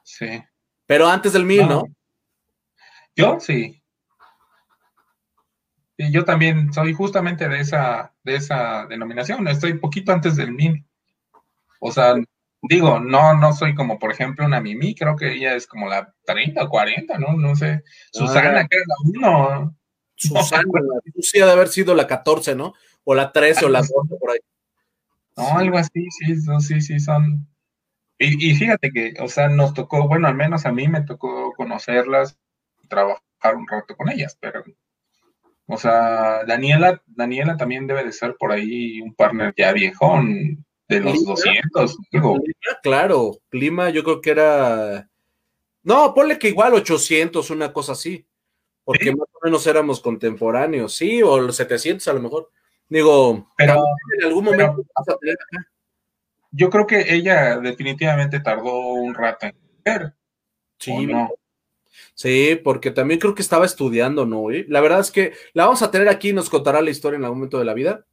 Sí. 0.03 0.43
Pero 0.87 1.09
antes 1.09 1.33
del 1.33 1.45
1000, 1.45 1.69
¿no? 1.69 1.85
Yo 3.17 3.41
sí. 3.41 3.76
Y 5.99 6.13
yo 6.13 6.25
también 6.25 6.73
soy 6.73 6.93
justamente 6.93 7.49
de 7.49 7.61
esa, 7.61 8.13
de 8.23 8.37
esa 8.37 8.87
denominación, 8.87 9.49
estoy 9.49 9.75
poquito 9.75 10.13
antes 10.13 10.37
del 10.37 10.53
mil. 10.53 10.85
O 11.81 11.91
sea, 11.91 12.15
digo, 12.63 13.01
no, 13.01 13.35
no 13.35 13.53
soy 13.53 13.75
como, 13.75 13.99
por 13.99 14.13
ejemplo, 14.13 14.45
una 14.45 14.61
Mimi, 14.61 14.95
creo 14.95 15.17
que 15.17 15.33
ella 15.33 15.55
es 15.55 15.67
como 15.67 15.89
la 15.89 16.13
30 16.25 16.65
o 16.65 16.69
40, 16.69 17.19
¿no? 17.19 17.33
No 17.35 17.57
sé. 17.57 17.83
Susana, 18.13 18.61
ah, 18.61 18.67
que 18.69 18.77
era 18.77 18.85
la 18.87 19.29
1. 19.61 19.77
Susana, 20.17 20.65
sí 21.21 21.41
ha 21.41 21.47
de 21.47 21.53
haber 21.53 21.69
sido 21.69 21.95
la 21.95 22.07
14, 22.07 22.55
¿no? 22.55 22.75
O 23.05 23.15
la 23.15 23.33
13 23.33 23.67
o 23.67 23.69
la 23.69 23.81
12 23.81 23.93
por 24.21 24.31
ahí. 24.31 24.39
No, 25.37 25.59
algo 25.59 25.79
así, 25.79 26.07
sí, 26.11 26.35
sí, 26.61 26.81
sí, 26.81 27.01
son. 27.01 27.47
Y, 28.19 28.51
y, 28.51 28.55
fíjate 28.55 28.91
que, 28.91 29.15
o 29.21 29.29
sea, 29.29 29.49
nos 29.49 29.75
tocó, 29.75 30.09
bueno, 30.09 30.27
al 30.27 30.35
menos 30.35 30.65
a 30.65 30.73
mí 30.73 30.89
me 30.89 31.03
tocó 31.03 31.53
conocerlas 31.55 32.39
y 32.83 32.89
trabajar 32.89 33.21
un 33.55 33.69
rato 33.69 33.95
con 33.95 34.09
ellas, 34.09 34.39
pero 34.41 34.65
o 35.67 35.77
sea, 35.77 36.45
Daniela, 36.45 37.03
Daniela 37.07 37.57
también 37.57 37.87
debe 37.87 38.05
de 38.05 38.13
ser 38.13 38.37
por 38.39 38.53
ahí 38.53 39.01
un 39.01 39.15
partner 39.15 39.53
ya 39.57 39.73
viejón, 39.73 40.65
de 40.89 41.01
los 41.01 41.25
200. 41.25 41.97
claro, 42.83 43.39
Clima 43.49 43.91
yo 43.91 44.05
creo 44.05 44.21
que 44.21 44.31
era... 44.31 45.09
No, 45.83 46.15
ponle 46.15 46.39
que 46.39 46.49
igual 46.49 46.75
800, 46.75 47.51
una 47.51 47.73
cosa 47.73 47.93
así, 47.93 48.27
porque 48.85 49.11
más 49.15 49.29
o 49.33 49.39
menos 49.45 49.67
éramos 49.67 50.01
contemporáneos, 50.01 50.95
sí, 50.95 51.23
o 51.23 51.41
los 51.41 51.57
700 51.57 52.07
a 52.09 52.13
lo 52.13 52.21
mejor. 52.21 52.51
Digo, 52.89 53.51
pero 53.57 53.83
en 54.19 54.25
algún 54.27 54.45
momento... 54.45 54.85
yo 56.53 56.71
creo 56.71 56.87
que 56.87 57.15
ella 57.15 57.59
definitivamente 57.59 58.41
tardó 58.41 58.79
un 58.79 59.15
rato 59.15 59.47
en 59.47 59.57
ver. 59.85 60.15
Sí, 60.79 61.07
no? 61.07 61.31
Sí, 62.15 62.59
porque 62.63 62.91
también 62.91 63.21
creo 63.21 63.35
que 63.35 63.43
estaba 63.43 63.67
estudiando, 63.67 64.27
¿no? 64.27 64.47
La 64.69 64.81
verdad 64.81 65.01
es 65.01 65.11
que 65.11 65.33
la 65.53 65.67
vamos 65.67 65.83
a 65.83 65.91
tener 65.91 66.09
aquí 66.09 66.31
y 66.31 66.33
nos 66.33 66.51
contará 66.51 66.81
la 66.81 66.91
historia 66.91 67.17
en 67.17 67.25
algún 67.25 67.39
momento 67.39 67.59
de 67.59 67.65
la 67.65 67.75
vida. 67.75 68.07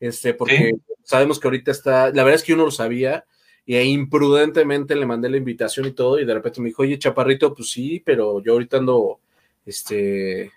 Este, 0.00 0.34
porque 0.34 0.72
sabemos 1.04 1.38
que 1.38 1.46
ahorita 1.46 1.70
está, 1.70 2.06
la 2.06 2.24
verdad 2.24 2.34
es 2.34 2.42
que 2.42 2.52
yo 2.52 2.56
no 2.56 2.64
lo 2.64 2.70
sabía 2.70 3.24
y 3.64 3.76
imprudentemente 3.76 4.96
le 4.96 5.06
mandé 5.06 5.30
la 5.30 5.36
invitación 5.36 5.86
y 5.86 5.92
todo 5.92 6.18
y 6.18 6.24
de 6.24 6.34
repente 6.34 6.60
me 6.60 6.68
dijo, 6.68 6.82
oye, 6.82 6.98
chaparrito, 6.98 7.54
pues 7.54 7.70
sí, 7.70 8.02
pero 8.04 8.42
yo 8.42 8.54
ahorita 8.54 8.78
ando, 8.78 9.20
este, 9.64 10.50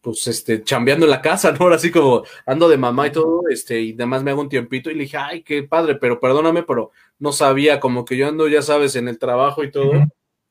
pues, 0.00 0.26
este, 0.26 0.62
chambeando 0.62 1.06
en 1.06 1.10
la 1.10 1.22
casa, 1.22 1.52
¿no? 1.52 1.58
Ahora 1.60 1.78
sí 1.78 1.90
como 1.90 2.24
ando 2.44 2.68
de 2.68 2.76
mamá 2.76 3.06
y 3.06 3.12
todo, 3.12 3.42
este, 3.48 3.80
y 3.80 3.94
además 3.94 4.22
me 4.22 4.32
hago 4.32 4.42
un 4.42 4.50
tiempito 4.50 4.90
y 4.90 4.94
le 4.94 5.04
dije, 5.04 5.16
ay, 5.16 5.42
qué 5.42 5.62
padre, 5.62 5.94
pero 5.94 6.20
perdóname, 6.20 6.62
pero 6.62 6.90
no 7.18 7.32
sabía, 7.32 7.80
como 7.80 8.04
que 8.04 8.18
yo 8.18 8.28
ando, 8.28 8.46
ya 8.48 8.60
sabes, 8.60 8.96
en 8.96 9.08
el 9.08 9.18
trabajo 9.18 9.64
y 9.64 9.70
todo, 9.70 9.92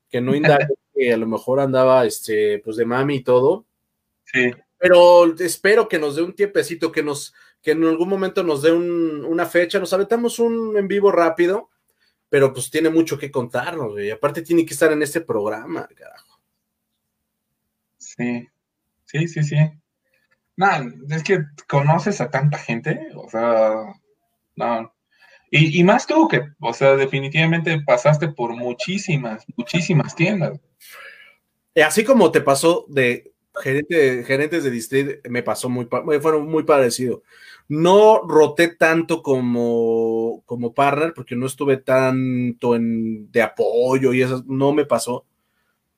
que 0.10 0.22
no 0.22 0.34
indago 0.34 0.74
que 0.94 1.14
a 1.14 1.18
lo 1.18 1.28
mejor 1.28 1.60
andaba, 1.60 2.06
este, 2.06 2.60
pues 2.60 2.78
de 2.78 2.86
mami 2.86 3.18
y 3.18 3.24
todo. 3.24 3.66
Sí. 4.26 4.52
Pero 4.78 5.36
espero 5.38 5.88
que 5.88 6.00
nos 6.00 6.16
dé 6.16 6.22
un 6.22 6.36
tiempecito, 6.36 6.92
que 6.92 7.04
nos, 7.04 7.34
que 7.62 7.72
en 7.72 7.84
algún 7.86 8.10
momento 8.10 8.44
nos 8.44 8.62
dé 8.62 8.72
una 8.72 9.46
fecha, 9.46 9.80
nos 9.80 9.94
aventamos 9.94 10.40
un 10.40 10.78
en 10.78 10.88
vivo 10.88 11.12
rápido, 11.12 11.70
pero 12.30 12.52
pues 12.52 12.70
tiene 12.70 12.90
mucho 12.90 13.18
que 13.18 13.32
contarnos, 13.32 14.00
y 14.00 14.12
aparte 14.12 14.42
tiene 14.42 14.66
que 14.66 14.74
estar 14.74 14.92
en 14.92 15.02
este 15.02 15.22
programa, 15.22 15.88
carajo. 15.96 16.40
Sí, 17.98 18.48
sí, 19.06 19.28
sí, 19.28 19.44
sí. 19.44 19.58
No, 20.58 20.68
es 21.10 21.24
que 21.24 21.46
conoces 21.68 22.20
a 22.20 22.30
tanta 22.30 22.58
gente, 22.58 23.08
o 23.16 23.30
sea, 23.30 23.94
no, 24.56 24.94
y, 25.56 25.84
más 25.84 26.08
tú 26.08 26.28
que, 26.28 26.42
o 26.60 26.74
sea, 26.74 26.96
definitivamente 26.96 27.80
pasaste 27.82 28.28
por 28.28 28.56
muchísimas, 28.56 29.46
muchísimas 29.56 30.16
tiendas. 30.16 30.60
Así 31.76 32.04
como 32.04 32.32
te 32.32 32.42
pasó 32.42 32.86
de 32.88 33.34
gerente, 33.56 34.24
gerentes 34.24 34.64
de 34.64 34.72
distrito, 34.72 35.30
me 35.30 35.44
pasó 35.44 35.70
muy, 35.70 35.88
fueron 36.22 36.48
muy 36.48 36.64
parecido. 36.64 37.24
No 37.68 38.22
roté 38.28 38.70
tanto 38.70 39.24
como, 39.24 40.44
como 40.46 40.74
partner, 40.74 41.14
porque 41.14 41.36
no 41.36 41.46
estuve 41.46 41.78
tanto 41.78 42.76
en, 42.76 43.32
de 43.32 43.42
apoyo 43.42 44.14
y 44.14 44.22
eso 44.22 44.44
no 44.48 44.74
me 44.74 44.86
pasó. 44.86 45.26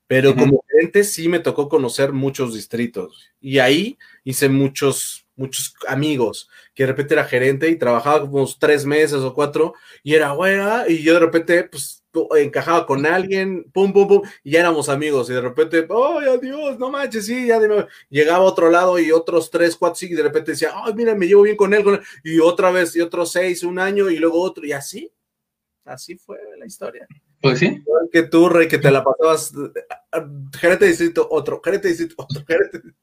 Pero 0.08 0.36
como 0.36 0.64
gerente 0.70 1.04
sí 1.04 1.28
me 1.28 1.40
tocó 1.40 1.68
conocer 1.68 2.14
muchos 2.14 2.54
distritos. 2.54 3.32
Y 3.42 3.58
ahí 3.58 3.98
hice 4.24 4.50
muchos 4.50 5.26
muchos 5.36 5.76
amigos, 5.88 6.50
que 6.74 6.84
de 6.84 6.88
repente 6.88 7.14
era 7.14 7.26
gerente 7.26 7.70
y 7.70 7.78
trabajaba 7.78 8.22
como 8.22 8.48
tres 8.58 8.86
meses 8.86 9.20
o 9.20 9.34
cuatro, 9.34 9.74
y 10.04 10.16
era 10.16 10.34
buena, 10.34 10.86
y 10.88 11.04
yo 11.04 11.14
de 11.14 11.20
repente, 11.20 11.64
pues, 11.66 12.04
encajaba 12.38 12.86
con 12.86 13.06
alguien, 13.06 13.66
pum, 13.72 13.94
pum, 13.94 14.08
pum, 14.08 14.22
y 14.44 14.52
ya 14.52 14.60
éramos 14.62 14.90
amigos, 14.90 15.30
y 15.30 15.34
de 15.34 15.42
repente, 15.42 15.88
¡ay, 15.90 16.28
adiós! 16.28 16.80
No 16.80 16.90
manches, 16.90 17.26
sí, 17.26 17.48
ya 17.48 17.60
de 17.60 17.88
Llegaba 18.10 18.40
a 18.40 18.48
otro 18.48 18.70
lado 18.70 19.00
y 19.00 19.12
otros 19.12 19.50
tres, 19.52 19.76
cuatro, 19.76 19.96
sí, 19.96 20.08
y 20.08 20.16
de 20.16 20.24
repente 20.24 20.52
decía, 20.52 20.72
¡ay, 20.74 20.94
mira, 20.94 21.16
me 21.16 21.28
llevo 21.28 21.44
bien 21.44 21.56
con 21.56 21.74
él, 21.74 21.84
con 21.84 21.96
él! 21.96 22.02
Y 22.24 22.40
otra 22.40 22.72
vez, 22.72 22.96
y 22.96 23.02
otros 23.02 23.32
seis, 23.32 23.64
un 23.64 23.80
año, 23.80 24.10
y 24.10 24.18
luego 24.18 24.42
otro, 24.42 24.66
y 24.66 24.72
así, 24.72 25.12
así 25.86 26.16
fue 26.18 26.38
la 26.58 26.66
historia. 26.66 27.08
Pues 27.42 27.60
sí. 27.60 27.84
Que 28.12 28.24
tú, 28.24 28.50
Rey, 28.50 28.68
que 28.68 28.80
te 28.80 28.90
la 28.90 29.04
pasabas, 29.04 29.54
gerente 30.60 30.86
de 30.86 30.92
distrito, 30.92 31.28
otro, 31.30 31.62
gerente 31.64 31.88
de 31.88 31.94
distrito, 31.94 32.16
otro, 32.18 32.44
gerente 32.48 32.80
de 32.80 32.94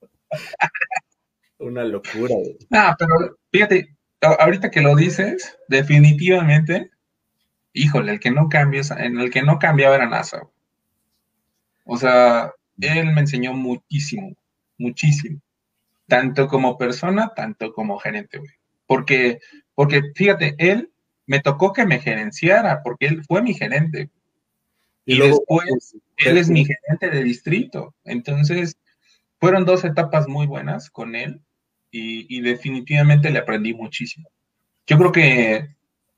una 1.59 1.85
locura. 1.85 2.35
Ah, 2.71 2.97
pero 2.99 3.39
fíjate, 3.51 3.97
ahorita 4.21 4.71
que 4.71 4.81
lo 4.81 4.95
dices, 4.97 5.57
definitivamente, 5.69 6.91
híjole, 7.73 8.13
el 8.13 8.21
que 8.21 8.31
no 8.31 8.49
cambió, 8.49 8.83
en 8.99 9.19
el 9.19 9.31
que 9.31 9.43
no 9.43 9.59
cambiaba 9.59 9.95
era 9.95 10.07
NASA. 10.07 10.43
O 11.85 11.97
sea, 11.97 12.53
él 12.81 13.13
me 13.13 13.21
enseñó 13.21 13.53
muchísimo, 13.53 14.37
muchísimo. 14.79 15.41
Tanto 16.07 16.49
como 16.49 16.77
persona, 16.77 17.33
tanto 17.35 17.73
como 17.73 17.99
gerente, 17.99 18.39
güey. 18.39 18.51
Porque, 18.87 19.41
porque 19.75 20.03
fíjate, 20.15 20.55
él 20.59 20.91
me 21.27 21.41
tocó 21.41 21.73
que 21.73 21.87
me 21.87 22.01
gerenciara, 22.01 22.83
porque 22.83 23.07
él 23.07 23.25
fue 23.25 23.43
mi 23.43 23.55
gerente. 23.55 24.11
Y, 25.05 25.19
después, 25.19 25.67
pues, 25.69 25.97
él 26.19 26.39
es 26.39 26.49
mi 26.49 26.65
gerente 26.65 27.11
de 27.11 27.25
distrito. 27.25 27.95
Entonces, 28.05 28.77
fueron 29.41 29.65
dos 29.65 29.85
etapas 29.85 30.29
muy 30.29 30.47
buenas 30.47 30.91
con 30.91 31.17
él 31.17 31.41
y, 31.91 32.41
definitivamente 32.41 33.31
le 33.31 33.39
aprendí 33.39 33.75
muchísimo. 33.75 34.29
Yo 34.87 34.99
creo 34.99 35.13
que 35.13 35.69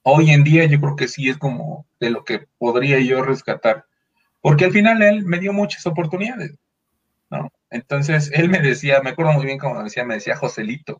hoy 0.04 0.30
en 0.30 0.44
día 0.44 0.66
yo 0.66 0.80
creo 0.80 0.96
que 0.96 1.08
sí 1.08 1.28
es 1.28 1.38
como 1.38 1.86
de 1.98 2.10
lo 2.10 2.24
que 2.24 2.46
podría 2.58 3.00
yo 3.00 3.22
rescatar, 3.22 3.86
porque 4.40 4.66
al 4.66 4.72
final 4.72 5.02
él 5.02 5.24
me 5.24 5.40
dio 5.40 5.52
muchas 5.52 5.86
oportunidades, 5.86 6.56
¿no? 7.30 7.50
Entonces 7.70 8.30
él 8.32 8.48
me 8.48 8.60
decía, 8.60 9.00
me 9.02 9.10
acuerdo 9.10 9.32
muy 9.32 9.46
bien 9.46 9.58
como 9.58 9.82
decía, 9.82 10.04
me 10.04 10.14
decía 10.14 10.36
Joselito. 10.36 10.98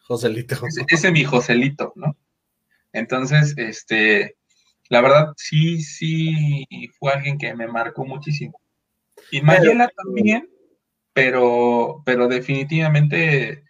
Joselito. 0.00 0.56
Ese, 0.88 1.08
es 1.08 1.12
mi 1.12 1.24
Joselito, 1.24 1.92
¿no? 1.94 2.16
Entonces, 2.92 3.54
este, 3.58 4.36
La 4.88 5.02
verdad, 5.02 5.34
sí, 5.36 5.82
sí, 5.82 6.66
fue 6.98 7.12
alguien 7.12 7.36
que 7.36 7.54
me 7.54 7.68
marcó 7.68 8.06
muchísimo. 8.06 8.58
Y 9.30 9.42
Mayela 9.42 9.90
también, 9.94 10.48
pero, 11.12 12.02
pero 12.06 12.26
definitivamente, 12.26 13.64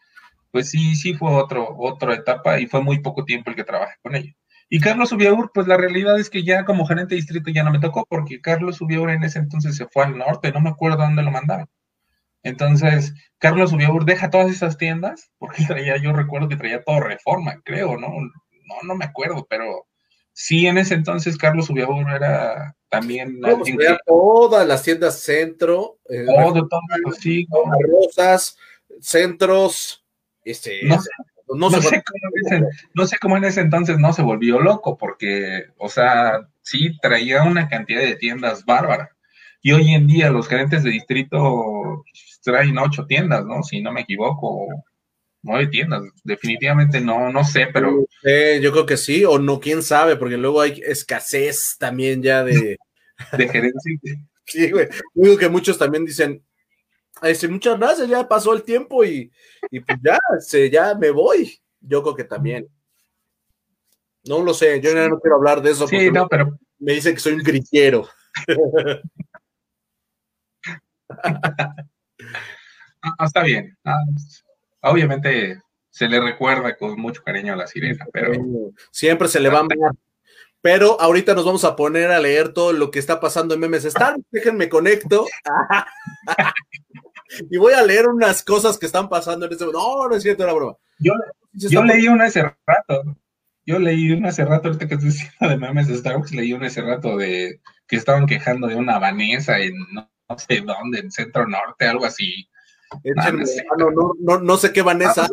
pues 0.53 0.71
sí, 0.71 0.95
sí 0.95 1.15
fue 1.15 1.31
otro, 1.35 1.77
otra 1.77 2.15
etapa 2.15 2.61
y 2.61 2.69
fue 2.69 2.81
muy 2.83 3.01
poco 3.01 3.25
tiempo 3.25 3.51
el 3.51 3.57
que 3.57 3.65
trabajé 3.65 3.97
con 4.03 4.15
ella. 4.15 4.33
Y 4.71 4.81
Carlos 4.81 5.13
Ubiaur, 5.13 5.51
pues 5.55 5.67
la 5.67 5.79
realidad 5.79 6.19
es 6.19 6.29
que 6.29 6.45
ya 6.45 6.65
como 6.65 6.87
gerente 6.87 7.15
de 7.15 7.21
distrito 7.21 7.51
ya 7.51 7.63
no 7.63 7.71
me 7.71 7.81
tocó, 7.81 8.05
porque 8.09 8.41
Carlos 8.41 8.81
Ubiaur 8.81 9.11
en 9.11 9.25
ese 9.25 9.39
entonces 9.39 9.77
se 9.77 9.87
fue 9.87 10.05
al 10.05 10.19
norte, 10.19 10.53
no 10.53 10.61
me 10.61 10.71
acuerdo 10.71 10.99
dónde 10.99 11.23
lo 11.23 11.31
mandaron. 11.31 11.69
Entonces, 12.43 13.15
Carlos 13.39 13.73
Ubiaur 13.73 14.05
deja 14.05 14.31
todas 14.31 14.51
esas 14.51 14.77
tiendas, 14.77 15.31
porque 15.39 15.65
traía, 15.67 15.97
yo 15.97 16.13
recuerdo 16.13 16.49
que 16.49 16.57
traía 16.57 16.83
todo 16.83 17.01
reforma, 17.01 17.61
creo, 17.65 17.97
¿no? 17.97 18.09
No, 18.09 18.75
no 18.85 18.95
me 18.95 19.07
acuerdo, 19.07 19.47
pero 19.49 19.87
sí, 20.33 20.67
en 20.67 20.79
ese 20.79 20.95
entonces 20.95 21.39
Carlos 21.39 21.71
Ubiaur 21.71 22.11
era 22.11 22.77
también. 22.91 23.41
todas 24.07 24.67
las 24.67 24.83
tiendas 24.83 25.21
centro, 25.21 25.99
eh, 26.09 26.27
todo, 26.27 26.69
todo, 26.69 27.13
sí, 27.19 27.47
rosas, 27.51 28.57
centros, 29.01 30.05
este, 30.45 30.81
no, 30.85 30.99
no, 31.55 31.71
sé 31.71 33.19
cómo 33.21 33.37
en 33.37 33.45
ese, 33.45 33.61
entonces 33.61 33.99
no 33.99 34.13
se 34.13 34.23
volvió 34.23 34.61
loco, 34.61 34.97
porque, 34.99 35.67
o 35.77 35.89
sea, 35.89 36.49
sí 36.63 36.99
traía 37.01 37.43
una 37.45 37.69
cantidad 37.69 38.01
de 38.01 38.17
tiendas 38.17 38.65
bárbara. 38.65 39.17
Y 39.63 39.73
hoy 39.73 39.95
en 39.95 40.07
día 40.07 40.31
los 40.31 40.49
gerentes 40.49 40.85
de 40.85 40.91
distrito 40.91 42.05
traen 42.43 42.79
ocho 42.79 43.07
tiendas, 43.07 43.45
¿no? 43.45 43.63
Si 43.63 43.81
no 43.81 43.93
me 43.93 44.03
equivoco, 44.03 44.67
nueve 45.43 45.67
tiendas. 45.69 46.03
Definitivamente 46.25 47.01
no, 47.01 47.33
no 47.33 47.45
sé, 47.45 47.69
pero. 47.73 48.07
yo 48.61 48.73
creo 48.73 48.87
que 48.87 48.97
sí, 48.97 49.25
o 49.25 49.39
no, 49.39 49.61
quién 49.61 49.83
sabe, 49.83 50.17
porque 50.17 50.37
luego 50.37 50.61
hay 50.61 50.81
escasez 50.85 51.77
también 51.79 52.23
ya 52.23 52.45
de. 52.45 52.79
de 53.37 53.49
gerencia. 53.49 53.99
sí, 54.47 54.71
güey. 54.71 54.89
Digo 55.15 55.37
que 55.37 55.49
muchos 55.49 55.79
también 55.79 56.05
dicen, 56.05 56.43
este, 57.23 57.49
muchas 57.49 57.79
gracias, 57.79 58.09
ya 58.09 58.27
pasó 58.27 58.55
el 58.55 58.63
tiempo 58.63 59.05
y, 59.05 59.31
pues 59.71 59.99
ya, 60.03 60.19
se, 60.41 60.71
ya 60.71 60.95
me 60.95 61.11
voy. 61.11 61.61
Yo 61.81 62.03
creo 62.03 62.15
que 62.15 62.25
también. 62.25 62.69
No 64.25 64.43
lo 64.43 64.53
sé, 64.53 64.81
yo 64.81 64.95
no 65.09 65.21
quiero 65.21 65.37
hablar 65.37 65.63
de 65.63 65.71
eso. 65.71 65.87
Sí, 65.87 66.11
no, 66.11 66.29
pero. 66.29 66.59
Me 66.79 66.93
dicen 66.93 67.15
que 67.15 67.21
soy 67.21 67.35
un 67.35 67.43
grillero. 67.43 68.07
ah, 71.09 71.75
está 73.25 73.43
bien. 73.43 73.77
Ah, 73.85 74.05
obviamente 74.83 75.61
se 75.91 76.09
le 76.09 76.21
recuerda 76.21 76.77
con 76.77 77.01
mucho 77.01 77.23
cariño 77.23 77.55
a 77.55 77.57
la 77.57 77.67
sirena, 77.67 78.07
pero. 78.13 78.33
Siempre 78.93 79.29
se 79.29 79.41
le 79.41 79.49
va 79.49 79.61
a 79.61 79.67
pero 80.61 81.01
ahorita 81.01 81.35
nos 81.35 81.45
vamos 81.45 81.65
a 81.65 81.77
poner 81.77 82.11
a 82.11 82.19
leer 82.19 82.53
todo 82.53 82.73
lo 82.73 82.91
que 82.91 82.99
está 82.99 83.21
pasando 83.21 83.55
en 83.55 83.61
Memes 83.61 83.85
Star. 83.85 84.17
Déjenme 84.31 84.69
conecto. 84.69 85.27
y 87.51 87.57
voy 87.57 87.73
a 87.73 87.83
leer 87.83 88.09
unas 88.09 88.43
cosas 88.43 88.79
que 88.79 88.87
están 88.87 89.09
pasando 89.09 89.47
en 89.47 89.53
este 89.53 89.65
momento. 89.65 89.81
No, 89.81 90.09
no 90.09 90.17
es 90.17 90.23
cierto, 90.23 90.45
era 90.45 90.53
broma. 90.53 90.77
Yo, 90.99 91.85
leí 91.85 92.09
una 92.09 92.25
hace 92.27 92.43
rato. 92.43 93.17
Yo 93.65 93.79
leí 93.79 94.11
una 94.13 94.31
hace 94.31 94.45
rato, 94.45 94.69
ahorita 94.69 94.89
que 94.89 94.95
estoy 94.95 95.11
diciendo 95.11 95.49
de 95.49 95.57
Memes 95.57 95.89
Star 95.89 96.17
Wars, 96.17 96.33
leí 96.33 96.53
una 96.53 96.69
hace 96.69 96.83
rato 96.83 97.17
de 97.17 97.61
que 97.87 97.97
estaban 97.97 98.27
quejando 98.27 98.67
de 98.67 98.77
una 98.77 98.99
Vanessa 98.99 99.59
en 99.59 99.75
no, 99.93 100.09
sé 100.37 100.61
dónde, 100.61 101.01
en 101.01 101.11
Centro 101.11 101.47
Norte, 101.47 101.87
algo 101.87 102.05
así. 102.05 102.49
Ah, 103.17 103.31
no, 103.31 104.57
sé. 104.57 104.73
qué 104.73 104.83
Vanessa. 104.83 105.27
Ah, 105.27 105.29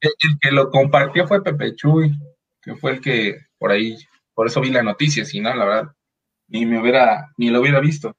el, 0.00 0.38
que 0.40 0.50
lo 0.50 0.70
compartió 0.70 1.26
fue 1.26 1.42
Pepe 1.42 1.74
Chuy 1.74 2.16
que 2.60 2.76
fue 2.76 2.92
el 2.92 3.00
que 3.00 3.46
por 3.58 3.70
ahí, 3.70 3.96
por 4.34 4.46
eso 4.46 4.60
vi 4.60 4.70
la 4.70 4.82
noticia, 4.82 5.24
si 5.24 5.40
no, 5.40 5.54
la 5.54 5.64
verdad, 5.64 5.92
ni 6.48 6.66
me 6.66 6.80
hubiera, 6.80 7.32
ni 7.36 7.50
lo 7.50 7.60
hubiera 7.60 7.80
visto. 7.80 8.16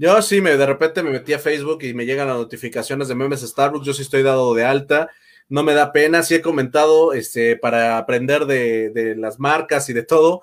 Yo 0.00 0.22
sí, 0.22 0.40
me, 0.40 0.56
de 0.56 0.64
repente 0.64 1.02
me 1.02 1.10
metí 1.10 1.34
a 1.34 1.38
Facebook 1.38 1.82
y 1.82 1.92
me 1.92 2.06
llegan 2.06 2.26
las 2.26 2.38
notificaciones 2.38 3.08
de 3.08 3.14
memes 3.14 3.42
Starbucks, 3.42 3.84
yo 3.84 3.92
sí 3.92 4.00
estoy 4.00 4.22
dado 4.22 4.54
de 4.54 4.64
alta, 4.64 5.10
no 5.50 5.62
me 5.62 5.74
da 5.74 5.92
pena, 5.92 6.22
sí 6.22 6.34
he 6.34 6.40
comentado 6.40 7.12
este, 7.12 7.56
para 7.56 7.98
aprender 7.98 8.46
de, 8.46 8.88
de 8.88 9.14
las 9.14 9.38
marcas 9.38 9.90
y 9.90 9.92
de 9.92 10.02
todo, 10.02 10.40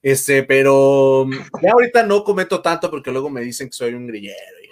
este, 0.00 0.44
pero 0.44 1.26
ya 1.60 1.72
ahorita 1.72 2.06
no 2.06 2.22
comento 2.22 2.62
tanto 2.62 2.88
porque 2.88 3.10
luego 3.10 3.30
me 3.30 3.40
dicen 3.40 3.66
que 3.66 3.72
soy 3.72 3.94
un 3.94 4.06
grillero 4.06 4.36
y 4.64 4.70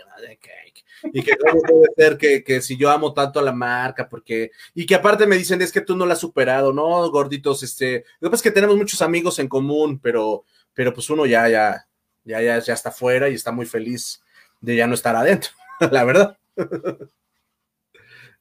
y 1.12 1.22
que 1.22 1.36
cómo 1.36 1.60
puede 1.62 1.86
ser 1.96 2.18
que, 2.18 2.42
que, 2.42 2.60
si 2.60 2.76
yo 2.76 2.90
amo 2.90 3.12
tanto 3.12 3.38
a 3.38 3.42
la 3.42 3.52
marca, 3.52 4.08
porque, 4.08 4.50
y 4.74 4.86
que 4.86 4.94
aparte 4.94 5.26
me 5.26 5.36
dicen 5.36 5.62
es 5.62 5.72
que 5.72 5.80
tú 5.80 5.96
no 5.96 6.06
la 6.06 6.14
has 6.14 6.20
superado, 6.20 6.72
¿no? 6.72 7.08
Gorditos, 7.10 7.62
este, 7.62 8.04
lo 8.20 8.30
que 8.30 8.38
que 8.38 8.50
tenemos 8.50 8.76
muchos 8.76 9.02
amigos 9.02 9.38
en 9.38 9.48
común, 9.48 10.00
pero, 10.00 10.44
pero 10.74 10.92
pues 10.92 11.08
uno 11.10 11.26
ya, 11.26 11.48
ya, 11.48 11.86
ya, 12.24 12.40
ya, 12.40 12.58
ya 12.58 12.74
está 12.74 12.90
fuera 12.90 13.28
y 13.28 13.34
está 13.34 13.52
muy 13.52 13.66
feliz 13.66 14.20
de 14.60 14.76
ya 14.76 14.86
no 14.86 14.94
estar 14.94 15.16
adentro, 15.16 15.52
la 15.90 16.04
verdad. 16.04 16.38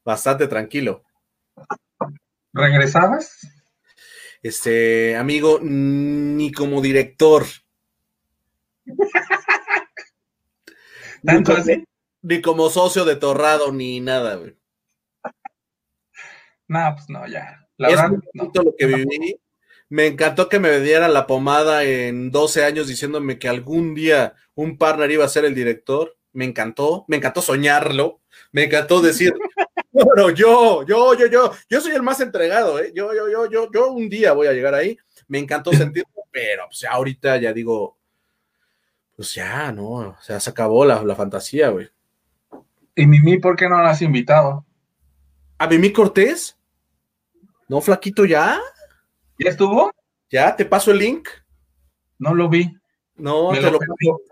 Bastante 0.03 0.47
tranquilo. 0.47 1.03
¿Regresabas? 2.53 3.39
Este, 4.41 5.15
amigo, 5.15 5.59
ni 5.61 6.51
como 6.51 6.81
director. 6.81 7.45
¿Tanto 11.23 11.53
así? 11.53 11.83
Ni 12.21 12.41
como 12.41 12.69
socio 12.69 13.05
de 13.05 13.15
Torrado, 13.15 13.71
ni 13.71 13.99
nada, 13.99 14.35
güey. 14.35 14.55
No, 16.67 16.93
pues 16.95 17.09
no, 17.09 17.27
ya. 17.27 17.67
La 17.77 17.89
verdad, 17.89 18.11
no. 18.33 18.51
lo 18.53 18.75
que 18.75 18.85
viví. 18.85 19.39
Me 19.89 20.07
encantó 20.07 20.49
que 20.49 20.59
me 20.59 20.79
dieran 20.79 21.13
la 21.13 21.27
pomada 21.27 21.83
en 21.83 22.31
12 22.31 22.65
años 22.65 22.87
diciéndome 22.87 23.39
que 23.39 23.47
algún 23.47 23.95
día 23.95 24.35
un 24.53 24.77
partner 24.77 25.11
iba 25.11 25.25
a 25.25 25.29
ser 25.29 25.45
el 25.45 25.55
director. 25.55 26.17
Me 26.33 26.45
encantó, 26.45 27.05
me 27.07 27.17
encantó 27.17 27.41
soñarlo, 27.41 28.21
me 28.51 28.65
encantó 28.65 29.01
decir, 29.01 29.33
bueno, 29.91 30.29
yo, 30.29 30.85
yo, 30.85 31.15
yo, 31.15 31.27
yo, 31.27 31.51
yo 31.69 31.81
soy 31.81 31.93
el 31.93 32.03
más 32.03 32.19
entregado, 32.19 32.79
¿eh? 32.79 32.91
Yo, 32.93 33.13
yo, 33.13 33.29
yo, 33.29 33.49
yo, 33.49 33.71
yo 33.71 33.91
un 33.91 34.09
día 34.09 34.33
voy 34.33 34.47
a 34.47 34.53
llegar 34.53 34.73
ahí. 34.73 34.97
Me 35.27 35.39
encantó 35.39 35.71
sentirlo, 35.73 36.23
pero 36.31 36.65
pues 36.67 36.83
ahorita 36.83 37.37
ya 37.37 37.53
digo, 37.53 37.97
pues 39.15 39.33
ya, 39.33 39.71
no, 39.71 39.85
o 39.85 40.17
sea, 40.21 40.39
se 40.39 40.49
acabó 40.49 40.85
la, 40.85 41.01
la 41.03 41.15
fantasía, 41.15 41.69
güey. 41.69 41.89
¿Y 42.95 43.07
Mimi 43.07 43.39
por 43.39 43.55
qué 43.55 43.67
no 43.67 43.81
la 43.81 43.91
has 43.91 44.01
invitado? 44.01 44.65
¿A 45.57 45.67
Mimi 45.67 45.91
Cortés? 45.91 46.57
¿No, 47.67 47.81
flaquito, 47.81 48.25
ya? 48.25 48.59
¿Ya 49.39 49.49
estuvo? 49.49 49.91
Ya, 50.29 50.55
te 50.55 50.65
paso 50.65 50.91
el 50.91 50.99
link. 50.99 51.29
No 52.19 52.33
lo 52.33 52.49
vi. 52.49 52.73
No, 53.15 53.51
te 53.51 53.61
lo, 53.61 53.79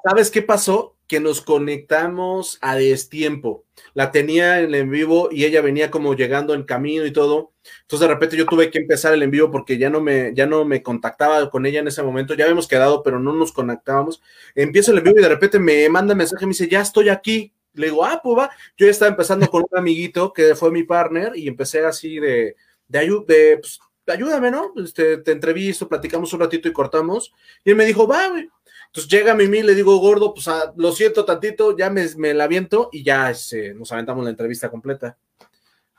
¿Sabes 0.03 0.29
qué 0.29 0.41
pasó? 0.41 0.95
Que 1.07 1.19
nos 1.19 1.41
conectamos 1.41 2.59
a 2.61 2.75
destiempo. 2.75 3.65
La 3.93 4.11
tenía 4.11 4.59
en 4.59 4.65
el 4.65 4.75
en 4.75 4.91
vivo 4.91 5.29
y 5.31 5.45
ella 5.45 5.61
venía 5.61 5.89
como 5.89 6.13
llegando 6.15 6.53
en 6.53 6.63
camino 6.63 7.05
y 7.05 7.11
todo. 7.11 7.53
Entonces 7.81 8.07
de 8.07 8.13
repente 8.13 8.37
yo 8.37 8.45
tuve 8.45 8.69
que 8.69 8.79
empezar 8.79 9.13
el 9.13 9.23
en 9.23 9.31
vivo 9.31 9.49
porque 9.49 9.77
ya 9.77 9.89
no 9.89 10.01
me, 10.01 10.33
ya 10.35 10.45
no 10.45 10.65
me 10.65 10.83
contactaba 10.83 11.49
con 11.49 11.65
ella 11.65 11.79
en 11.79 11.87
ese 11.87 12.03
momento. 12.03 12.35
Ya 12.35 12.45
habíamos 12.45 12.67
quedado, 12.67 13.01
pero 13.01 13.19
no 13.19 13.33
nos 13.33 13.51
conectábamos. 13.51 14.21
Empiezo 14.53 14.91
el 14.91 14.99
en 14.99 15.03
vivo 15.03 15.19
y 15.19 15.23
de 15.23 15.29
repente 15.29 15.59
me 15.59 15.87
manda 15.89 16.13
mensaje 16.13 16.43
y 16.43 16.47
me 16.47 16.51
dice, 16.51 16.67
ya 16.69 16.81
estoy 16.81 17.09
aquí. 17.09 17.53
Le 17.73 17.87
digo, 17.87 18.05
ah, 18.05 18.19
pues 18.23 18.37
va. 18.37 18.51
Yo 18.77 18.85
ya 18.85 18.91
estaba 18.91 19.09
empezando 19.09 19.47
con 19.47 19.63
un 19.69 19.77
amiguito 19.77 20.31
que 20.31 20.55
fue 20.55 20.71
mi 20.71 20.83
partner 20.83 21.35
y 21.35 21.47
empecé 21.47 21.83
así 21.83 22.19
de, 22.19 22.55
de, 22.87 23.23
de 23.27 23.57
pues, 23.57 23.79
ayúdame, 24.07 24.51
¿no? 24.51 24.73
Este, 24.77 25.17
te 25.17 25.31
entrevisto, 25.31 25.87
platicamos 25.87 26.31
un 26.33 26.39
ratito 26.39 26.67
y 26.67 26.73
cortamos. 26.73 27.33
Y 27.63 27.71
él 27.71 27.75
me 27.75 27.85
dijo, 27.85 28.07
va, 28.07 28.29
güey. 28.29 28.49
Entonces 28.87 29.11
llega 29.11 29.33
Mimi, 29.33 29.61
le 29.61 29.75
digo, 29.75 29.97
gordo, 29.97 30.33
pues 30.33 30.47
ah, 30.47 30.73
lo 30.77 30.91
siento 30.93 31.25
tantito, 31.25 31.75
ya 31.77 31.89
me, 31.89 32.33
la 32.33 32.45
aviento 32.45 32.89
y 32.93 33.03
ya 33.03 33.29
este, 33.29 33.73
nos 33.73 33.91
aventamos 33.91 34.23
la 34.23 34.29
entrevista 34.29 34.69
completa. 34.69 35.17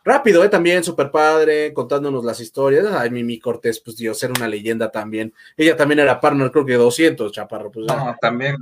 Rápido, 0.02 0.44
¿eh? 0.44 0.48
También, 0.48 0.84
súper 0.84 1.10
padre, 1.10 1.74
contándonos 1.74 2.24
las 2.24 2.40
historias. 2.40 2.86
Ay, 2.86 3.10
Mimi 3.10 3.38
Cortés, 3.38 3.80
pues 3.80 3.96
Dios, 3.96 4.22
era 4.22 4.32
una 4.36 4.48
leyenda 4.48 4.90
también. 4.90 5.34
Ella 5.56 5.76
también 5.76 5.98
era 5.98 6.20
partner, 6.20 6.50
creo 6.52 6.64
que 6.64 6.74
200, 6.74 7.32
chaparro. 7.32 7.70
Pues, 7.70 7.86
no, 7.86 8.16
también. 8.20 8.56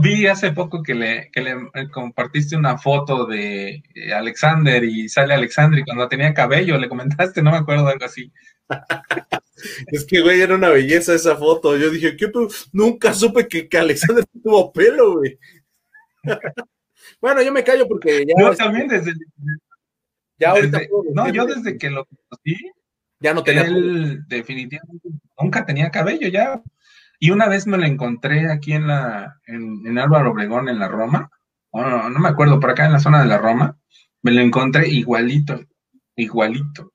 Vi 0.00 0.26
hace 0.26 0.52
poco 0.52 0.82
que 0.82 0.94
le, 0.94 1.30
que 1.32 1.40
le 1.40 1.52
eh, 1.52 1.88
compartiste 1.90 2.54
una 2.54 2.76
foto 2.76 3.24
de 3.24 3.82
eh, 3.94 4.12
Alexander 4.12 4.84
y 4.84 5.08
sale 5.08 5.32
Alexander 5.32 5.80
y 5.80 5.84
cuando 5.84 6.06
tenía 6.06 6.34
cabello 6.34 6.76
le 6.76 6.88
comentaste, 6.88 7.42
no 7.42 7.50
me 7.50 7.56
acuerdo 7.56 7.86
algo 7.86 8.04
así. 8.04 8.30
es 9.86 10.04
que, 10.04 10.20
güey, 10.20 10.42
era 10.42 10.54
una 10.54 10.68
belleza 10.68 11.14
esa 11.14 11.34
foto. 11.36 11.78
Yo 11.78 11.90
dije, 11.90 12.14
¿qué? 12.14 12.30
Nunca 12.72 13.14
supe 13.14 13.48
que, 13.48 13.68
que 13.68 13.78
Alexander 13.78 14.24
tuvo 14.42 14.70
pelo, 14.70 15.18
güey. 15.18 15.38
bueno, 17.20 17.40
yo 17.40 17.50
me 17.50 17.64
callo 17.64 17.88
porque 17.88 18.26
ya. 18.26 18.34
Yo 18.38 18.54
también 18.54 18.86
desde. 18.86 19.12
Ya 20.38 20.50
ahorita. 20.50 20.80
no, 21.14 21.32
yo 21.32 21.46
desde 21.46 21.78
que 21.78 21.88
lo 21.88 22.04
conocí. 22.04 22.56
Ya 23.18 23.32
no 23.32 23.42
tenía. 23.42 23.62
Él 23.62 24.26
definitivamente 24.26 25.08
nunca 25.38 25.64
tenía 25.64 25.90
cabello, 25.90 26.28
ya 26.28 26.62
y 27.22 27.30
una 27.30 27.48
vez 27.48 27.66
me 27.66 27.76
lo 27.76 27.84
encontré 27.84 28.50
aquí 28.50 28.72
en 28.72 28.86
la, 28.86 29.40
en, 29.46 29.98
Álvaro 29.98 30.32
Obregón, 30.32 30.70
en 30.70 30.78
la 30.78 30.88
Roma, 30.88 31.30
no, 31.72 32.08
no, 32.08 32.18
me 32.18 32.28
acuerdo, 32.30 32.58
por 32.58 32.70
acá 32.70 32.86
en 32.86 32.92
la 32.92 32.98
zona 32.98 33.20
de 33.20 33.28
la 33.28 33.36
Roma, 33.36 33.78
me 34.22 34.32
lo 34.32 34.40
encontré 34.40 34.88
igualito, 34.88 35.60
igualito. 36.16 36.92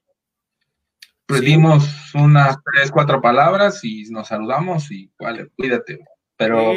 Pedimos 1.27 2.13
unas 2.15 2.57
tres, 2.63 2.91
cuatro 2.91 3.21
palabras 3.21 3.83
y 3.83 4.09
nos 4.09 4.27
saludamos 4.27 4.91
y 4.91 5.11
vale, 5.19 5.47
cuídate. 5.55 5.99
Pero 6.37 6.73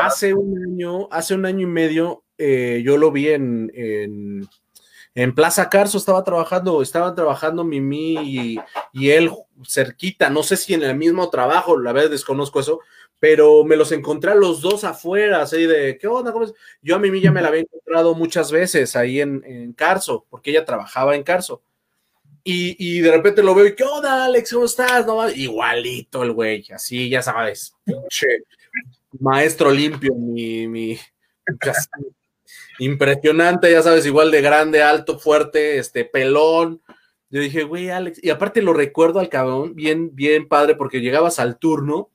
hace 0.00 0.32
un 0.32 0.56
año, 0.62 1.08
hace 1.10 1.34
un 1.34 1.46
año 1.46 1.66
y 1.66 1.70
medio, 1.70 2.24
eh, 2.38 2.80
yo 2.84 2.96
lo 2.96 3.10
vi 3.10 3.28
en, 3.28 3.70
en, 3.74 4.48
Plaza 5.34 5.68
Carso, 5.68 5.98
estaba 5.98 6.22
trabajando, 6.22 6.80
estaban 6.80 7.14
trabajando 7.14 7.64
Mimi 7.64 8.60
y, 8.92 9.10
él 9.10 9.30
cerquita, 9.66 10.30
no 10.30 10.42
sé 10.42 10.56
si 10.56 10.74
en 10.74 10.82
el 10.82 10.96
mismo 10.96 11.28
trabajo, 11.30 11.78
la 11.78 11.92
verdad 11.92 12.10
desconozco 12.10 12.60
eso, 12.60 12.80
pero 13.18 13.64
me 13.64 13.76
los 13.76 13.90
encontré 13.90 14.30
a 14.30 14.36
los 14.36 14.60
dos 14.60 14.84
afuera, 14.84 15.42
así 15.42 15.66
de, 15.66 15.98
¿qué 15.98 16.06
onda? 16.06 16.32
Yo 16.82 16.96
a 16.96 16.98
Mimi 16.98 17.20
ya 17.20 17.32
me 17.32 17.42
la 17.42 17.48
había 17.48 17.62
encontrado 17.62 18.14
muchas 18.14 18.52
veces 18.52 18.94
ahí 18.94 19.20
en, 19.20 19.42
en 19.44 19.72
Carso, 19.72 20.24
porque 20.30 20.50
ella 20.50 20.64
trabajaba 20.64 21.16
en 21.16 21.24
Carso. 21.24 21.62
Y, 22.44 23.00
de 23.00 23.10
repente 23.10 23.42
lo 23.42 23.54
veo 23.54 23.66
y, 23.66 23.74
¿qué 23.74 23.84
onda, 23.84 24.24
Alex? 24.24 24.52
¿Cómo 24.52 24.64
estás? 24.64 25.04
Igualito 25.36 26.22
el 26.22 26.32
güey, 26.32 26.64
así, 26.72 27.10
ya 27.10 27.20
sabes, 27.20 27.74
pinche 27.84 28.26
maestro 29.20 29.70
limpio, 29.70 30.14
mi, 30.14 30.66
mi 30.66 30.98
impresionante, 32.78 33.70
ya 33.70 33.82
sabes, 33.82 34.06
igual 34.06 34.30
de 34.30 34.40
grande, 34.40 34.82
alto, 34.82 35.18
fuerte, 35.18 35.78
este, 35.78 36.04
pelón. 36.04 36.82
Yo 37.30 37.40
dije, 37.40 37.64
güey, 37.64 37.90
Alex, 37.90 38.20
y 38.22 38.30
aparte 38.30 38.62
lo 38.62 38.72
recuerdo 38.72 39.20
al 39.20 39.28
cabrón, 39.28 39.74
bien, 39.74 40.14
bien 40.14 40.48
padre, 40.48 40.74
porque 40.74 41.00
llegabas 41.00 41.38
al 41.38 41.58
turno 41.58 42.10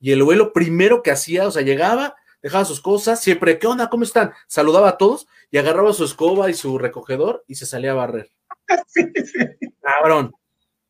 y 0.00 0.12
el 0.12 0.22
güey 0.22 0.36
lo 0.36 0.52
primero 0.52 1.02
que 1.02 1.10
hacía, 1.10 1.46
o 1.46 1.50
sea, 1.50 1.62
llegaba, 1.62 2.16
dejaba 2.42 2.64
sus 2.64 2.80
cosas, 2.80 3.20
siempre, 3.20 3.58
¿qué 3.58 3.66
onda? 3.66 3.88
¿Cómo 3.88 4.04
están? 4.04 4.32
Saludaba 4.46 4.90
a 4.90 4.98
todos 4.98 5.26
y 5.50 5.58
agarraba 5.58 5.92
su 5.92 6.04
escoba 6.04 6.50
y 6.50 6.54
su 6.54 6.78
recogedor 6.78 7.44
y 7.46 7.54
se 7.54 7.66
salía 7.66 7.92
a 7.92 7.94
barrer. 7.94 8.30
Cabrón. 9.82 10.32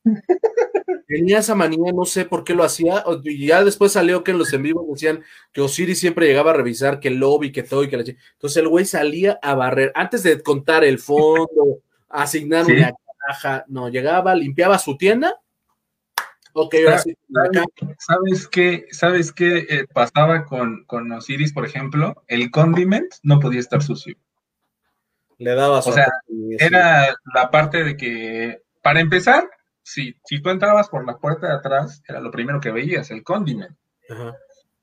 Tenía 1.07 1.39
esa 1.39 1.55
manía, 1.55 1.93
no 1.93 2.05
sé 2.05 2.25
por 2.25 2.45
qué 2.45 2.55
lo 2.55 2.65
hacía. 2.65 3.05
Y 3.25 3.47
ya 3.47 3.65
después 3.65 3.93
salió 3.93 4.25
que 4.25 4.33
en 4.33 4.39
los 4.39 4.53
en 4.53 4.63
vivo 4.63 4.87
decían 4.91 5.23
que 5.53 5.61
Osiris 5.61 5.99
siempre 5.99 6.27
llegaba 6.27 6.51
a 6.51 6.55
revisar 6.55 7.01
que 7.01 7.09
el 7.09 7.17
lobby, 7.17 7.53
que 7.53 7.63
todo 7.63 7.85
y 7.85 7.89
que 7.89 7.97
la 7.97 8.05
Entonces 8.05 8.57
el 8.57 8.69
güey 8.69 8.85
salía 8.85 9.39
a 9.43 9.55
barrer 9.55 9.93
antes 9.95 10.23
de 10.23 10.43
contar 10.43 10.85
el 10.85 10.99
fondo, 10.99 11.81
asignar 12.09 12.67
una 12.67 12.93
caja. 13.27 13.65
No, 13.69 13.89
llegaba, 13.89 14.35
limpiaba 14.35 14.79
su 14.79 14.97
tienda. 14.97 15.35
Ok, 16.55 16.75
¿Sabes 17.99 18.49
qué, 18.49 18.87
¿Sabes 18.91 19.33
qué 19.33 19.59
eh, 19.69 19.87
pasaba 19.93 20.45
con, 20.45 20.85
con 20.87 21.11
Osiris, 21.13 21.53
por 21.53 21.65
ejemplo? 21.65 22.25
El 22.27 22.51
condiment 22.51 23.13
no 23.23 23.39
podía 23.39 23.61
estar 23.61 23.83
sucio. 23.83 24.17
Le 25.39 25.55
daba 25.55 25.79
O 25.79 25.83
sea, 25.83 26.09
era 26.59 27.15
la 27.33 27.51
parte 27.51 27.85
de 27.85 27.97
que, 27.97 28.63
para 28.83 29.01
empezar, 29.01 29.49
si, 29.89 30.15
si 30.25 30.43
tú 30.43 30.51
entrabas 30.51 30.89
por 30.89 31.07
la 31.07 31.17
puerta 31.17 31.49
de 31.49 31.55
atrás, 31.55 32.03
era 32.07 32.21
lo 32.21 32.31
primero 32.31 32.61
que 32.61 32.71
veías, 32.71 33.11
el 33.11 33.23
condiment. 33.23 33.75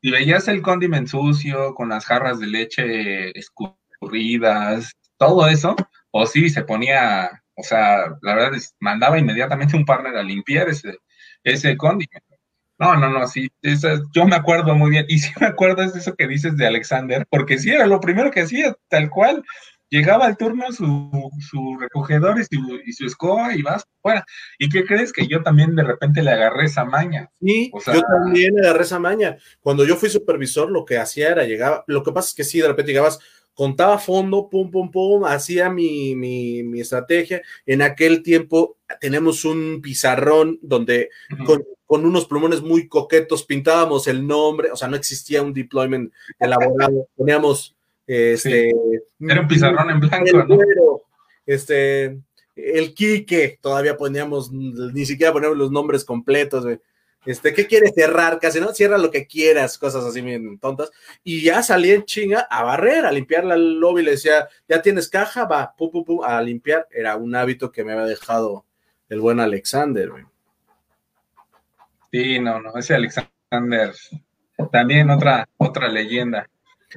Y 0.01 0.11
veías 0.11 0.47
el 0.47 0.61
condiment 0.61 1.07
sucio, 1.07 1.75
con 1.75 1.89
las 1.89 2.05
jarras 2.05 2.39
de 2.39 2.47
leche 2.47 3.37
escurridas, 3.37 4.93
todo 5.17 5.47
eso, 5.47 5.75
o 6.09 6.25
sí, 6.25 6.49
se 6.49 6.63
ponía, 6.63 7.43
o 7.55 7.63
sea, 7.63 8.17
la 8.21 8.35
verdad, 8.35 8.55
es, 8.55 8.75
mandaba 8.79 9.19
inmediatamente 9.19 9.77
un 9.77 9.85
partner 9.85 10.17
a 10.17 10.23
limpiar 10.23 10.69
ese, 10.69 10.97
ese 11.43 11.77
condiment. 11.77 12.23
No, 12.79 12.95
no, 12.95 13.07
no, 13.07 13.27
sí, 13.27 13.49
yo 14.11 14.25
me 14.25 14.35
acuerdo 14.35 14.75
muy 14.75 14.89
bien, 14.89 15.05
y 15.07 15.19
sí 15.19 15.31
me 15.39 15.47
acuerdo 15.47 15.87
de 15.87 15.99
eso 15.99 16.15
que 16.15 16.27
dices 16.27 16.57
de 16.57 16.67
Alexander, 16.67 17.25
porque 17.29 17.59
sí 17.59 17.69
era 17.69 17.85
lo 17.85 17.99
primero 17.99 18.31
que 18.31 18.41
hacía, 18.41 18.75
tal 18.89 19.09
cual, 19.09 19.43
llegaba 19.89 20.25
al 20.25 20.37
turno 20.37 20.71
su, 20.71 21.29
su 21.39 21.77
recogedor 21.79 22.37
y 22.39 22.93
su, 22.93 23.05
escoba 23.05 23.55
y 23.55 23.61
vas 23.61 23.85
fuera. 24.01 24.25
¿Y 24.57 24.69
qué 24.69 24.83
crees? 24.85 25.13
Que 25.13 25.27
yo 25.27 25.43
también 25.43 25.75
de 25.75 25.83
repente 25.83 26.21
le 26.21 26.31
agarré 26.31 26.65
esa 26.65 26.85
maña. 26.85 27.29
Sí, 27.41 27.71
yo 27.73 28.01
también 28.01 28.55
le 28.55 28.67
agarré 28.67 28.83
esa 28.83 28.99
maña. 28.99 29.37
Cuando 29.61 29.85
yo 29.85 29.95
fui 29.95 30.09
supervisor, 30.09 30.71
lo 30.71 30.85
que 30.85 30.97
hacía 30.97 31.29
era 31.29 31.43
llegaba, 31.43 31.83
lo 31.87 32.03
que 32.03 32.11
pasa 32.11 32.29
es 32.29 32.35
que 32.35 32.43
sí, 32.43 32.59
de 32.59 32.67
repente 32.67 32.91
llegabas, 32.91 33.19
contaba 33.53 33.97
fondo, 33.97 34.49
pum, 34.49 34.69
pum, 34.69 34.91
pum, 34.91 35.25
hacía 35.25 35.69
mi, 35.69 36.15
mi, 36.15 36.63
mi 36.63 36.81
estrategia. 36.81 37.41
En 37.65 37.81
aquel 37.81 38.21
tiempo 38.21 38.77
tenemos 38.99 39.45
un 39.45 39.81
pizarrón 39.81 40.59
donde 40.61 41.09
con, 41.45 41.63
con, 41.85 42.05
unos 42.05 42.25
plumones 42.27 42.61
muy 42.61 42.87
coquetos 42.87 43.45
pintábamos 43.45 44.07
el 44.07 44.27
nombre, 44.27 44.71
o 44.71 44.75
sea, 44.75 44.87
no 44.89 44.97
existía 44.97 45.41
un 45.41 45.53
deployment 45.53 46.11
elaborado, 46.37 47.07
poníamos 47.15 47.74
este, 48.07 48.71
Era 49.19 49.41
un 49.41 49.47
pizarrón 49.47 49.89
en 49.89 49.99
blanco, 49.99 50.43
¿no? 50.43 51.01
este, 51.45 52.19
el 52.55 52.93
Quique, 52.93 53.59
todavía 53.61 53.97
poníamos, 53.97 54.51
ni 54.51 55.05
siquiera 55.05 55.33
poníamos 55.33 55.57
los 55.57 55.71
nombres 55.71 56.05
completos, 56.05 56.65
Este, 57.25 57.53
¿qué 57.53 57.65
quieres 57.65 57.93
cerrar? 57.95 58.39
Casi, 58.39 58.59
¿no? 58.59 58.71
Cierra 58.73 58.97
lo 58.97 59.09
que 59.09 59.25
quieras, 59.25 59.77
cosas 59.77 60.05
así 60.05 60.21
bien 60.21 60.59
tontas. 60.59 60.91
Y 61.23 61.41
ya 61.41 61.63
salí 61.63 61.91
en 61.91 62.05
chinga 62.05 62.41
a 62.41 62.63
barrer, 62.63 63.05
a 63.05 63.11
limpiar 63.11 63.43
la 63.43 63.57
lobby. 63.57 64.03
Le 64.03 64.11
decía, 64.11 64.47
¿ya 64.69 64.81
tienes 64.81 65.09
caja? 65.09 65.45
Va, 65.45 65.73
pum, 65.75 65.91
pum, 65.91 66.05
pum, 66.05 66.23
a 66.23 66.39
limpiar. 66.41 66.87
Era 66.91 67.15
un 67.15 67.35
hábito 67.35 67.71
que 67.71 67.83
me 67.83 67.93
había 67.93 68.05
dejado 68.05 68.65
el 69.09 69.19
buen 69.19 69.39
Alexander, 69.39 70.09
güey. 70.09 70.23
Sí, 72.11 72.39
no, 72.39 72.61
no, 72.61 72.77
ese 72.77 72.93
Alexander. 72.93 73.93
También 74.71 75.09
otra, 75.09 75.49
otra 75.57 75.89
leyenda. 75.89 76.47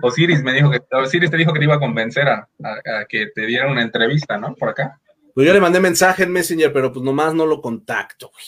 Osiris 0.03 0.43
me 0.43 0.53
dijo 0.53 0.70
que 0.70 0.81
Osiris 0.93 1.31
te 1.31 1.37
dijo 1.37 1.53
que 1.53 1.59
te 1.59 1.65
iba 1.65 1.75
a 1.75 1.81
convencer 1.81 2.29
a, 2.29 2.49
que 3.09 3.27
te 3.35 3.47
diera 3.47 3.70
una 3.70 3.83
entrevista, 3.83 4.39
¿no? 4.39 4.55
Por 4.55 4.70
acá. 4.70 5.01
Pues 5.35 5.47
yo 5.47 5.53
le 5.53 5.61
mandé 5.61 5.81
mensaje 5.81 6.25
en 6.25 6.33
Messenger, 6.33 6.73
pero 6.73 6.93
pues 6.93 7.05
nomás 7.05 7.35
no 7.35 7.47
lo 7.47 7.61
contacto, 7.61 8.31
güey. 8.33 8.45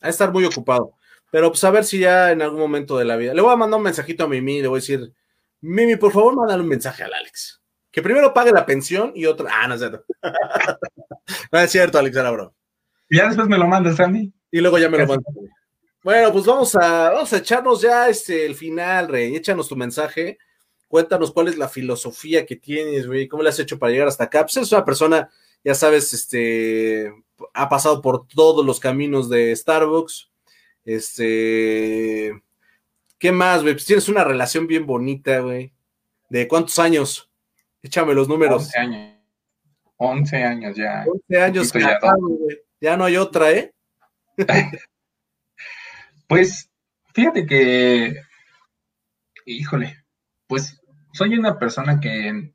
A 0.00 0.08
estar 0.08 0.32
muy 0.32 0.44
ocupado. 0.44 0.94
Pero 1.30 1.50
pues 1.50 1.62
a 1.64 1.70
ver 1.70 1.84
si 1.84 1.98
ya 1.98 2.30
en 2.30 2.42
algún 2.42 2.60
momento 2.60 2.96
de 2.96 3.04
la 3.04 3.16
vida. 3.16 3.34
Le 3.34 3.42
voy 3.42 3.52
a 3.52 3.56
mandar 3.56 3.78
un 3.78 3.84
mensajito 3.84 4.24
a 4.24 4.28
Mimi, 4.28 4.62
le 4.62 4.68
voy 4.68 4.78
a 4.78 4.80
decir, 4.80 5.12
Mimi, 5.60 5.96
por 5.96 6.12
favor, 6.12 6.36
mándale 6.36 6.62
un 6.62 6.68
mensaje 6.68 7.02
al 7.02 7.12
Alex. 7.12 7.60
Que 7.90 8.02
primero 8.02 8.32
pague 8.32 8.52
la 8.52 8.64
pensión 8.64 9.12
y 9.14 9.26
otra. 9.26 9.50
Ah, 9.52 9.66
no 9.66 9.74
es 9.74 9.80
cierto. 9.80 10.04
no 11.52 11.58
es 11.58 11.70
cierto, 11.70 11.98
Alex, 11.98 12.16
era 12.16 12.30
bro. 12.30 12.54
Y 13.10 13.16
ya 13.16 13.26
después 13.26 13.48
me 13.48 13.58
lo 13.58 13.66
mandas 13.66 13.98
a 14.00 14.06
mí. 14.06 14.32
Y 14.50 14.60
luego 14.60 14.78
ya 14.78 14.88
me 14.88 14.98
lo 14.98 15.06
mandas. 15.06 15.34
Bueno, 16.04 16.32
pues 16.32 16.46
vamos 16.46 16.74
a, 16.76 17.10
vamos 17.10 17.32
a 17.32 17.36
echarnos 17.38 17.82
ya 17.82 18.08
este, 18.08 18.46
el 18.46 18.54
final, 18.54 19.08
Rey. 19.08 19.34
Échanos 19.34 19.68
tu 19.68 19.76
mensaje 19.76 20.38
Cuéntanos 20.88 21.32
cuál 21.32 21.48
es 21.48 21.58
la 21.58 21.68
filosofía 21.68 22.46
que 22.46 22.56
tienes, 22.56 23.06
güey, 23.06 23.28
cómo 23.28 23.42
le 23.42 23.50
has 23.50 23.58
hecho 23.58 23.78
para 23.78 23.92
llegar 23.92 24.08
hasta 24.08 24.24
acá. 24.24 24.42
Pues 24.42 24.56
es 24.56 24.72
una 24.72 24.86
persona, 24.86 25.30
ya 25.62 25.74
sabes, 25.74 26.14
este, 26.14 27.12
ha 27.52 27.68
pasado 27.68 28.00
por 28.00 28.26
todos 28.26 28.64
los 28.64 28.80
caminos 28.80 29.28
de 29.28 29.54
Starbucks. 29.54 30.30
Este, 30.86 32.42
¿qué 33.18 33.32
más, 33.32 33.62
güey? 33.62 33.74
Pues 33.74 33.84
tienes 33.84 34.08
una 34.08 34.24
relación 34.24 34.66
bien 34.66 34.86
bonita, 34.86 35.40
güey. 35.40 35.74
¿De 36.30 36.48
cuántos 36.48 36.78
años? 36.78 37.30
Échame 37.82 38.14
los 38.14 38.26
números. 38.26 38.64
11 38.64 38.78
años. 38.78 39.18
11 39.98 40.36
años 40.42 40.76
ya. 40.76 41.04
11 41.06 41.42
años 41.42 41.72
ya, 41.72 41.98
ya 42.80 42.96
no 42.96 43.04
hay 43.04 43.16
otra, 43.16 43.52
¿eh? 43.52 43.74
pues, 46.28 46.70
fíjate 47.12 47.44
que, 47.44 48.14
híjole, 49.44 49.96
pues 50.48 50.80
soy 51.12 51.38
una 51.38 51.58
persona 51.58 52.00
que 52.00 52.52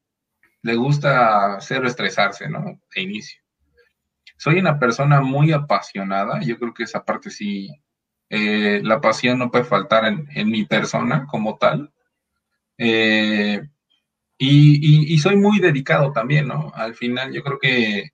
le 0.63 0.75
gusta 0.75 1.57
cero 1.59 1.87
estresarse, 1.87 2.49
¿no? 2.49 2.79
De 2.93 3.01
inicio. 3.01 3.41
Soy 4.37 4.59
una 4.59 4.79
persona 4.79 5.21
muy 5.21 5.51
apasionada, 5.51 6.41
yo 6.41 6.57
creo 6.57 6.73
que 6.73 6.83
esa 6.83 7.03
parte 7.05 7.29
sí, 7.29 7.69
eh, 8.29 8.81
la 8.83 8.99
pasión 8.99 9.39
no 9.39 9.51
puede 9.51 9.63
faltar 9.63 10.05
en, 10.05 10.49
mi 10.49 10.65
persona 10.65 11.25
como 11.27 11.57
tal. 11.57 11.93
Eh, 12.77 13.61
y, 14.37 15.17
soy 15.19 15.37
muy 15.37 15.59
dedicado 15.59 16.11
también, 16.11 16.47
¿no? 16.47 16.71
Al 16.75 16.95
final 16.95 17.31
yo 17.31 17.43
creo 17.43 17.59
que 17.59 18.09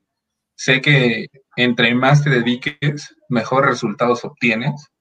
sé 0.55 0.81
que 0.81 1.27
entre 1.55 1.95
más 1.95 2.23
te 2.23 2.29
dediques, 2.29 3.15
mejores 3.29 3.71
resultados 3.71 4.25
obtienes. 4.25 4.91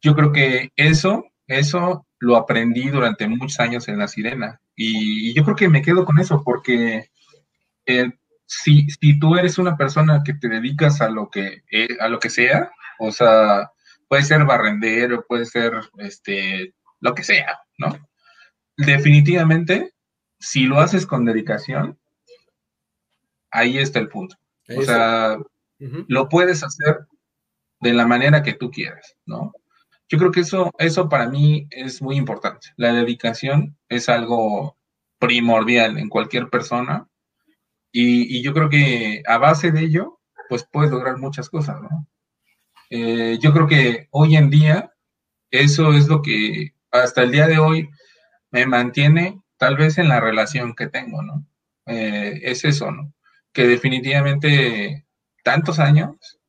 Yo 0.00 0.14
creo 0.14 0.32
que 0.32 0.70
eso, 0.76 1.29
eso 1.50 2.06
lo 2.20 2.36
aprendí 2.36 2.88
durante 2.90 3.26
muchos 3.26 3.58
años 3.60 3.88
en 3.88 3.98
La 3.98 4.08
Sirena. 4.08 4.60
Y, 4.76 5.34
yo 5.34 5.44
creo 5.44 5.56
que 5.56 5.68
me 5.68 5.82
quedo 5.82 6.04
con 6.04 6.18
eso, 6.18 6.42
porque 6.44 7.10
eh, 7.86 8.10
si, 8.46 8.88
si, 8.88 9.18
tú 9.18 9.36
eres 9.36 9.58
una 9.58 9.76
persona 9.76 10.22
que 10.24 10.34
te 10.34 10.48
dedicas 10.48 11.00
a 11.00 11.08
lo 11.08 11.28
que, 11.28 11.62
eh, 11.70 11.96
a 12.00 12.08
lo 12.08 12.20
que 12.20 12.30
sea, 12.30 12.70
o 12.98 13.10
sea, 13.10 13.70
puede 14.08 14.22
ser 14.22 14.44
barrendero, 14.44 15.24
puede 15.26 15.44
ser 15.44 15.72
este, 15.98 16.74
lo 17.00 17.14
que 17.14 17.24
sea, 17.24 17.58
¿no? 17.78 17.96
Definitivamente, 18.76 19.92
si 20.38 20.66
lo 20.66 20.80
haces 20.80 21.06
con 21.06 21.24
dedicación, 21.24 21.98
ahí 23.50 23.78
está 23.78 23.98
el 23.98 24.08
punto. 24.08 24.36
O 24.76 24.82
sea, 24.82 25.36
lo 25.78 26.28
puedes 26.28 26.62
hacer 26.62 27.06
de 27.80 27.92
la 27.92 28.06
manera 28.06 28.42
que 28.42 28.54
tú 28.54 28.70
quieras, 28.70 29.16
¿no? 29.26 29.52
Yo 30.10 30.18
creo 30.18 30.32
que 30.32 30.40
eso, 30.40 30.72
eso 30.78 31.08
para 31.08 31.28
mí 31.28 31.68
es 31.70 32.02
muy 32.02 32.16
importante. 32.16 32.68
La 32.76 32.92
dedicación 32.92 33.78
es 33.88 34.08
algo 34.08 34.76
primordial 35.18 35.98
en 35.98 36.08
cualquier 36.08 36.50
persona 36.50 37.06
y, 37.92 38.42
yo 38.42 38.52
creo 38.52 38.68
que 38.68 39.22
a 39.26 39.38
base 39.38 39.70
de 39.70 39.82
ello, 39.82 40.20
pues 40.48 40.66
puedes 40.70 40.90
lograr 40.90 41.18
muchas 41.18 41.48
cosas, 41.48 41.80
¿no? 41.80 42.08
eh, 42.90 43.38
yo 43.40 43.52
creo 43.52 43.68
que 43.68 44.08
hoy 44.10 44.36
en 44.36 44.50
día 44.50 44.92
eso 45.50 45.92
es 45.92 46.08
lo 46.08 46.22
que 46.22 46.74
hasta 46.90 47.22
el 47.22 47.30
día 47.30 47.46
de 47.46 47.58
hoy 47.58 47.88
me 48.50 48.66
mantiene 48.66 49.40
tal 49.58 49.76
vez 49.76 49.98
en 49.98 50.08
la 50.08 50.20
relación 50.20 50.74
que 50.74 50.88
tengo, 50.88 51.22
¿no? 51.22 51.46
Eh, 51.86 52.40
es 52.42 52.64
eso, 52.64 52.90
¿no? 52.90 53.12
Que 53.52 53.66
definitivamente 53.66 55.06
tantos 55.44 55.78
años 55.78 56.40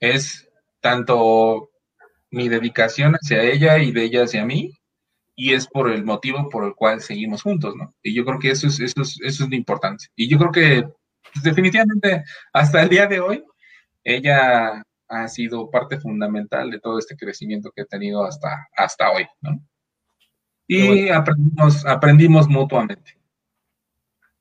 es 0.00 0.48
tanto 0.80 1.70
mi 2.34 2.48
dedicación 2.48 3.14
hacia 3.14 3.42
ella 3.42 3.78
y 3.78 3.92
de 3.92 4.04
ella 4.04 4.24
hacia 4.24 4.44
mí, 4.44 4.72
y 5.36 5.54
es 5.54 5.66
por 5.66 5.90
el 5.90 6.04
motivo 6.04 6.48
por 6.50 6.64
el 6.64 6.74
cual 6.74 7.00
seguimos 7.00 7.42
juntos, 7.42 7.74
¿no? 7.76 7.94
Y 8.02 8.14
yo 8.14 8.24
creo 8.24 8.38
que 8.38 8.50
eso 8.50 8.66
es, 8.66 8.78
eso 8.80 9.02
es, 9.02 9.18
eso 9.22 9.44
es 9.44 9.50
lo 9.50 9.56
importante. 9.56 10.06
Y 10.16 10.28
yo 10.28 10.38
creo 10.38 10.52
que 10.52 10.84
pues, 11.32 11.44
definitivamente 11.44 12.24
hasta 12.52 12.82
el 12.82 12.88
día 12.88 13.06
de 13.06 13.20
hoy, 13.20 13.44
ella 14.04 14.82
ha 15.08 15.28
sido 15.28 15.70
parte 15.70 15.98
fundamental 15.98 16.70
de 16.70 16.80
todo 16.80 16.98
este 16.98 17.16
crecimiento 17.16 17.70
que 17.74 17.82
he 17.82 17.86
tenido 17.86 18.24
hasta, 18.24 18.68
hasta 18.76 19.10
hoy, 19.10 19.26
¿no? 19.40 19.60
Y 20.66 21.08
aprendimos, 21.08 21.84
aprendimos 21.84 22.48
mutuamente. 22.48 23.18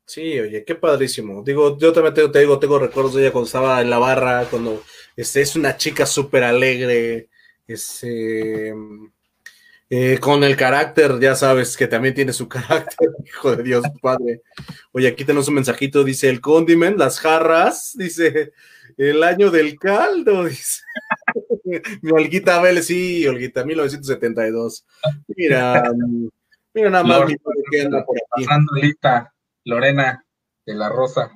Sí, 0.05 0.39
oye, 0.39 0.63
qué 0.65 0.75
padrísimo. 0.75 1.43
Digo, 1.43 1.77
yo 1.77 1.91
también 1.93 2.13
te, 2.13 2.39
digo, 2.39 2.59
tengo 2.59 2.79
recuerdos 2.79 3.15
de 3.15 3.23
ella 3.23 3.31
cuando 3.31 3.47
estaba 3.47 3.81
en 3.81 3.89
la 3.89 3.99
barra, 3.99 4.45
cuando 4.49 4.83
este, 5.15 5.41
es 5.41 5.55
una 5.55 5.77
chica 5.77 6.05
súper 6.05 6.43
alegre, 6.43 7.29
este, 7.67 8.73
eh, 9.95 10.17
con 10.19 10.43
el 10.43 10.55
carácter, 10.55 11.19
ya 11.19 11.35
sabes 11.35 11.77
que 11.77 11.85
también 11.85 12.15
tiene 12.15 12.33
su 12.33 12.49
carácter, 12.49 13.09
hijo 13.25 13.55
de 13.55 13.61
Dios, 13.61 13.85
padre. 14.01 14.41
Oye, 14.91 15.07
aquí 15.07 15.23
tenemos 15.23 15.47
un 15.47 15.53
mensajito, 15.53 16.03
dice 16.03 16.29
el 16.29 16.41
condiment, 16.41 16.97
las 16.97 17.19
jarras, 17.19 17.93
dice 17.95 18.53
el 18.97 19.21
año 19.23 19.51
del 19.51 19.77
caldo, 19.77 20.45
dice. 20.45 20.81
Mi 22.01 22.11
Olguita 22.11 22.59
Vélez, 22.59 22.87
sí, 22.87 23.27
Olguita, 23.27 23.63
1972. 23.63 24.85
Mira, 25.27 25.91
mira 26.73 26.89
nada 26.89 27.03
más. 27.03 27.31
Pasando 28.29 28.71
ahorita, 28.75 29.33
Lorena 29.65 30.25
de 30.65 30.73
la 30.73 30.89
Rosa. 30.89 31.31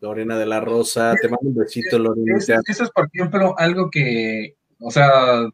Lorena 0.00 0.38
de 0.38 0.46
la 0.46 0.60
Rosa, 0.60 1.14
te 1.20 1.28
mando 1.28 1.50
un 1.50 1.54
besito, 1.54 1.98
Lorena. 1.98 2.38
Eso 2.38 2.84
es, 2.84 2.90
por 2.90 3.10
ejemplo, 3.12 3.54
algo 3.58 3.90
que, 3.90 4.56
o 4.78 4.90
sea, 4.90 5.46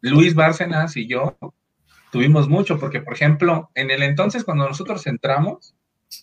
Luis 0.00 0.34
Bárcenas 0.34 0.96
y 0.96 1.06
yo 1.06 1.36
tuvimos 2.10 2.48
mucho, 2.48 2.78
porque, 2.78 3.00
por 3.00 3.14
ejemplo, 3.14 3.70
en 3.74 3.90
el 3.90 4.02
entonces, 4.02 4.44
cuando 4.44 4.66
nosotros 4.66 5.06
entramos, 5.06 5.74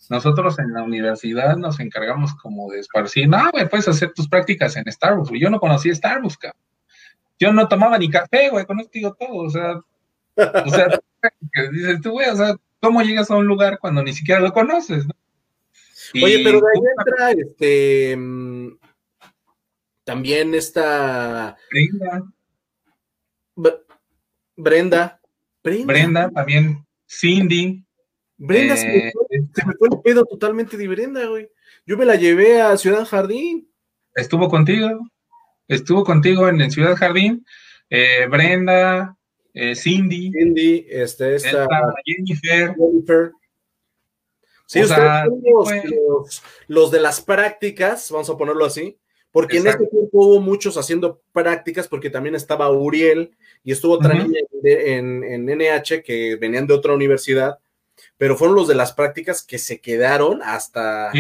nosotros 0.10 0.58
en 0.60 0.74
la 0.74 0.84
universidad 0.84 1.58
nos 1.58 1.80
encargamos 1.80 2.34
como 2.36 2.72
de 2.72 2.80
esparcir, 2.80 3.30
no, 3.30 3.52
güey, 3.52 3.70
puedes 3.70 3.88
hacer 3.88 4.14
tus 4.14 4.28
prácticas 4.28 4.76
en 4.78 4.92
Starbucks, 4.92 5.32
Yo 5.40 5.50
no 5.50 5.60
conocía 5.60 5.94
Starbucks, 5.94 6.38
cabrón. 6.38 6.62
Yo 7.38 7.52
no 7.52 7.68
tomaba 7.68 7.98
ni 7.98 8.10
café, 8.10 8.50
güey, 8.50 8.66
con 8.66 8.80
esto 8.80 8.92
digo 8.94 9.14
todo, 9.14 9.36
o 9.36 9.50
sea, 9.50 9.76
o 9.76 10.70
sea, 10.70 10.88
dices 11.72 12.02
tú, 12.02 12.12
güey, 12.12 12.30
o 12.30 12.36
sea, 12.36 12.56
¿cómo 12.80 13.02
llegas 13.02 13.30
a 13.30 13.36
un 13.36 13.46
lugar 13.46 13.78
cuando 13.80 14.02
ni 14.02 14.14
siquiera 14.14 14.42
lo 14.42 14.54
conoces, 14.54 15.06
Oye, 16.14 16.42
pero 16.44 16.62
de 16.62 16.68
ahí 16.68 16.82
entra, 16.98 17.32
este, 17.32 18.16
mm, 18.16 18.78
también 20.04 20.54
está... 20.54 21.58
Brenda. 23.56 25.22
Brenda. 25.64 25.86
Brenda. 25.86 26.32
también. 26.32 26.86
Cindy. 27.08 27.86
Brenda 28.38 28.76
se, 28.76 28.88
me 28.88 28.98
eh, 29.08 29.14
fue, 29.80 29.88
el 29.92 30.02
pedo 30.04 30.26
totalmente 30.26 30.78
de 30.78 30.88
Brenda, 30.88 31.26
güey. 31.26 31.50
Yo 31.86 31.98
me 31.98 32.06
la 32.06 32.16
llevé 32.16 32.62
a 32.62 32.76
Ciudad 32.78 33.06
Jardín. 33.06 33.70
Estuvo 34.14 34.50
contigo. 34.50 34.90
Estuvo 35.68 36.04
contigo 36.04 36.48
en, 36.50 36.70
Ciudad 36.72 36.96
Jardín. 36.96 37.46
Eh, 37.90 38.28
Brenda, 38.30 39.18
eh, 39.54 39.76
Cindy. 39.76 40.32
Cindy, 40.32 40.86
este, 40.90 41.36
esta, 41.36 41.68
Jennifer. 42.06 42.76
Sí, 44.68 44.82
ustedes 44.82 45.28
los, 45.44 46.44
los, 46.68 46.92
de 46.92 47.00
las 47.00 47.22
prácticas, 47.22 48.10
vamos 48.10 48.30
a 48.32 48.38
ponerlo 48.38 48.66
así, 48.66 48.98
porque 49.36 49.58
en 49.58 49.68
este 49.68 49.86
tiempo 49.88 50.28
hubo 50.28 50.40
muchos 50.40 50.78
haciendo 50.78 51.22
prácticas, 51.34 51.90
porque 51.90 52.10
también 52.10 52.36
estaba 52.36 52.72
Uriel 52.72 53.36
y 53.66 53.74
estuvo 53.74 53.96
otra 53.96 54.14
niña 54.14 54.40
en, 54.64 55.26
en, 55.26 55.46
NH 55.46 56.04
que 56.04 56.38
venían 56.38 56.66
de 56.66 56.74
otra 56.74 56.94
universidad, 56.94 57.60
pero 58.18 58.38
fueron 58.38 58.56
los 58.56 58.70
de 58.70 58.76
las 58.76 58.94
prácticas 58.94 59.44
que 59.44 59.58
se 59.58 59.82
quedaron 59.82 60.42
hasta, 60.42 61.12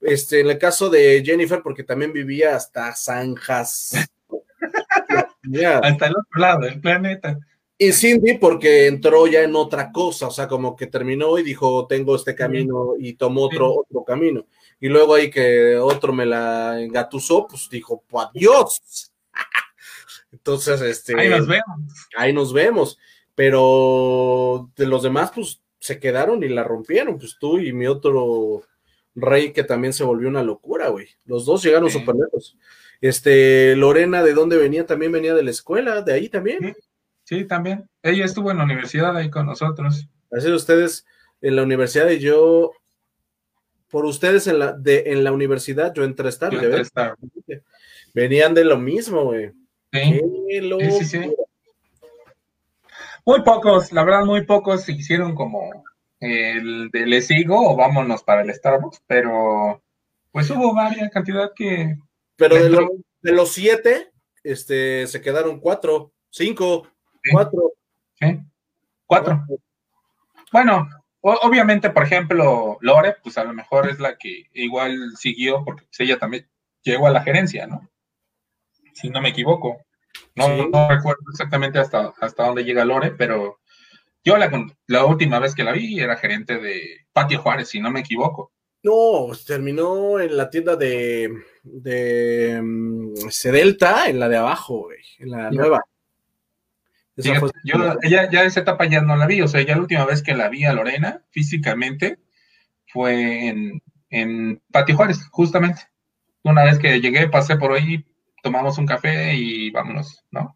este, 0.00 0.40
en 0.40 0.48
el 0.48 0.56
caso 0.56 0.88
de 0.88 1.22
Jennifer, 1.22 1.60
porque 1.62 1.82
también 1.82 2.10
vivía 2.10 2.56
hasta 2.56 2.96
Zanjas. 2.96 4.08
hasta 5.82 6.06
el 6.06 6.12
otro 6.16 6.40
lado 6.40 6.60
del 6.60 6.80
planeta. 6.80 7.38
Y 7.76 7.92
Cindy 7.92 8.38
porque 8.38 8.86
entró 8.86 9.26
ya 9.26 9.42
en 9.42 9.54
otra 9.56 9.92
cosa, 9.92 10.28
o 10.28 10.30
sea, 10.30 10.48
como 10.48 10.74
que 10.74 10.86
terminó 10.86 11.38
y 11.38 11.42
dijo, 11.42 11.86
tengo 11.86 12.16
este 12.16 12.34
camino 12.34 12.94
y 12.98 13.12
tomó 13.12 13.42
otro, 13.42 13.74
otro 13.74 14.04
camino 14.04 14.46
y 14.80 14.88
luego 14.88 15.14
ahí 15.14 15.30
que 15.30 15.76
otro 15.76 16.12
me 16.12 16.26
la 16.26 16.80
engatusó, 16.80 17.46
pues 17.46 17.68
dijo, 17.70 18.04
pues 18.06 18.26
adiós. 18.28 19.12
Entonces, 20.32 20.80
este. 20.82 21.18
Ahí 21.18 21.28
nos 21.28 21.46
vemos. 21.46 21.80
Ahí 22.16 22.32
nos 22.32 22.52
vemos. 22.52 22.98
Pero 23.34 24.70
de 24.76 24.86
los 24.86 25.02
demás, 25.02 25.30
pues 25.34 25.62
se 25.78 25.98
quedaron 25.98 26.42
y 26.42 26.48
la 26.48 26.64
rompieron. 26.64 27.18
Pues 27.18 27.36
tú 27.38 27.58
y 27.58 27.72
mi 27.72 27.86
otro 27.86 28.62
rey 29.14 29.52
que 29.52 29.64
también 29.64 29.92
se 29.92 30.04
volvió 30.04 30.28
una 30.28 30.42
locura, 30.42 30.88
güey. 30.88 31.08
Los 31.24 31.46
dos 31.46 31.62
llegaron 31.62 31.90
súper 31.90 32.16
lejos. 32.16 32.56
Este, 33.00 33.76
Lorena, 33.76 34.22
¿de 34.22 34.34
dónde 34.34 34.56
venía? 34.56 34.86
También 34.86 35.12
venía 35.12 35.34
de 35.34 35.42
la 35.42 35.50
escuela, 35.50 36.02
de 36.02 36.12
ahí 36.12 36.28
también. 36.28 36.74
Sí, 37.24 37.44
también. 37.44 37.88
Ella 38.02 38.24
estuvo 38.24 38.50
en 38.50 38.58
la 38.58 38.64
universidad 38.64 39.16
ahí 39.16 39.30
con 39.30 39.46
nosotros. 39.46 40.08
Así 40.30 40.50
ustedes 40.50 41.06
en 41.40 41.56
la 41.56 41.62
universidad 41.62 42.08
y 42.10 42.18
yo 42.18 42.72
por 43.88 44.04
ustedes 44.04 44.46
en 44.46 44.58
la, 44.58 44.72
de, 44.72 45.04
en 45.06 45.24
la 45.24 45.32
universidad, 45.32 45.92
yo 45.94 46.04
entré 46.04 46.30
tarde. 46.32 46.82
Venían 48.14 48.54
de 48.54 48.64
lo 48.64 48.78
mismo, 48.78 49.24
güey. 49.24 49.52
Sí. 49.92 50.20
Sí, 50.90 51.04
sí, 51.04 51.34
muy 53.26 53.42
pocos, 53.42 53.92
la 53.92 54.04
verdad, 54.04 54.24
muy 54.24 54.44
pocos 54.44 54.84
se 54.84 54.92
hicieron 54.92 55.34
como 55.34 55.84
el 56.20 56.90
de 56.90 57.06
le 57.06 57.20
sigo 57.20 57.72
o 57.72 57.76
vámonos 57.76 58.22
para 58.22 58.42
el 58.42 58.54
Starbucks, 58.54 59.02
pero 59.04 59.82
pues 60.30 60.48
hubo 60.50 60.72
varias 60.72 61.10
cantidad 61.10 61.50
que. 61.52 61.98
Pero 62.36 62.54
de, 62.54 62.70
de, 63.22 63.32
los 63.32 63.50
siete, 63.50 64.12
este, 64.44 65.08
se 65.08 65.20
quedaron 65.20 65.58
cuatro, 65.58 66.12
cinco, 66.30 66.86
cuatro. 67.32 67.72
Sí, 68.14 68.38
cuatro. 69.06 69.44
Bueno, 70.52 70.88
obviamente, 71.20 71.90
por 71.90 72.04
ejemplo, 72.04 72.78
Lore, 72.80 73.16
pues 73.22 73.38
a 73.38 73.44
lo 73.44 73.52
mejor 73.52 73.88
es 73.88 73.98
la 73.98 74.16
que 74.16 74.44
igual 74.52 75.16
siguió, 75.16 75.64
porque 75.64 75.84
pues, 75.84 76.00
ella 76.00 76.18
también 76.18 76.48
llegó 76.82 77.06
a 77.06 77.10
la 77.10 77.22
gerencia, 77.22 77.66
¿no? 77.66 77.88
Si 78.92 79.10
no 79.10 79.20
me 79.20 79.30
equivoco. 79.30 79.84
No, 80.34 80.88
recuerdo 80.88 81.22
exactamente 81.30 81.78
hasta, 81.78 82.12
hasta 82.20 82.46
dónde 82.46 82.64
llega 82.64 82.84
Lore, 82.84 83.10
pero 83.12 83.60
yo 84.24 84.36
la, 84.36 84.50
la 84.86 85.04
última 85.04 85.38
vez 85.38 85.54
que 85.54 85.64
la 85.64 85.72
vi 85.72 86.00
era 86.00 86.16
gerente 86.16 86.58
de 86.58 87.06
Patio 87.12 87.40
Juárez, 87.40 87.68
si 87.68 87.80
no 87.80 87.90
me 87.90 88.00
equivoco. 88.00 88.52
No, 88.82 89.32
terminó 89.46 90.20
en 90.20 90.36
la 90.36 90.48
tienda 90.48 90.76
de, 90.76 91.30
de 91.62 92.58
um, 92.60 93.14
Cedelta, 93.30 94.08
en 94.08 94.20
la 94.20 94.28
de 94.28 94.36
abajo, 94.36 94.84
güey, 94.84 95.02
en 95.18 95.30
la 95.30 95.50
nueva 95.50 95.82
yo 97.16 97.96
ella 98.02 98.30
ya 98.30 98.44
esa 98.44 98.60
etapa 98.60 98.86
ya 98.86 99.00
no 99.00 99.16
la 99.16 99.26
vi, 99.26 99.40
o 99.40 99.48
sea, 99.48 99.62
ya 99.62 99.74
la 99.74 99.82
última 99.82 100.04
vez 100.04 100.22
que 100.22 100.34
la 100.34 100.48
vi 100.48 100.64
a 100.64 100.72
Lorena 100.72 101.22
físicamente 101.30 102.18
fue 102.86 103.48
en, 103.48 103.82
en 104.10 104.62
Patio 104.70 104.96
Juárez, 104.96 105.26
justamente. 105.30 105.82
Una 106.42 106.64
vez 106.64 106.78
que 106.78 107.00
llegué, 107.00 107.28
pasé 107.28 107.56
por 107.56 107.72
ahí, 107.72 108.04
tomamos 108.42 108.78
un 108.78 108.86
café 108.86 109.34
y 109.34 109.70
vámonos, 109.70 110.24
¿no? 110.30 110.54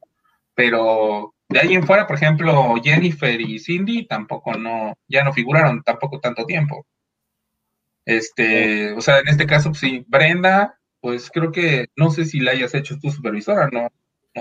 Pero 0.55 1.35
de 1.49 1.61
ahí 1.61 1.75
en 1.75 1.87
fuera, 1.87 2.07
por 2.07 2.17
ejemplo, 2.17 2.77
Jennifer 2.83 3.41
y 3.41 3.59
Cindy 3.59 4.07
tampoco 4.07 4.55
no, 4.55 4.95
ya 5.09 5.25
no 5.25 5.33
figuraron 5.33 5.83
tampoco 5.83 6.21
tanto 6.21 6.47
tiempo. 6.47 6.87
Este, 8.05 8.93
o 8.93 9.01
sea, 9.01 9.19
en 9.19 9.29
este 9.29 9.47
caso, 9.47 9.71
pues 9.71 9.81
sí, 9.81 10.05
Brenda, 10.09 10.79
pues 11.01 11.31
creo 11.31 11.51
que, 11.53 11.89
no 11.97 12.11
sé 12.11 12.25
si 12.25 12.41
la 12.41 12.53
hayas 12.53 12.75
hecho 12.75 12.99
tu 12.99 13.11
supervisora, 13.11 13.69
¿no? 13.73 13.89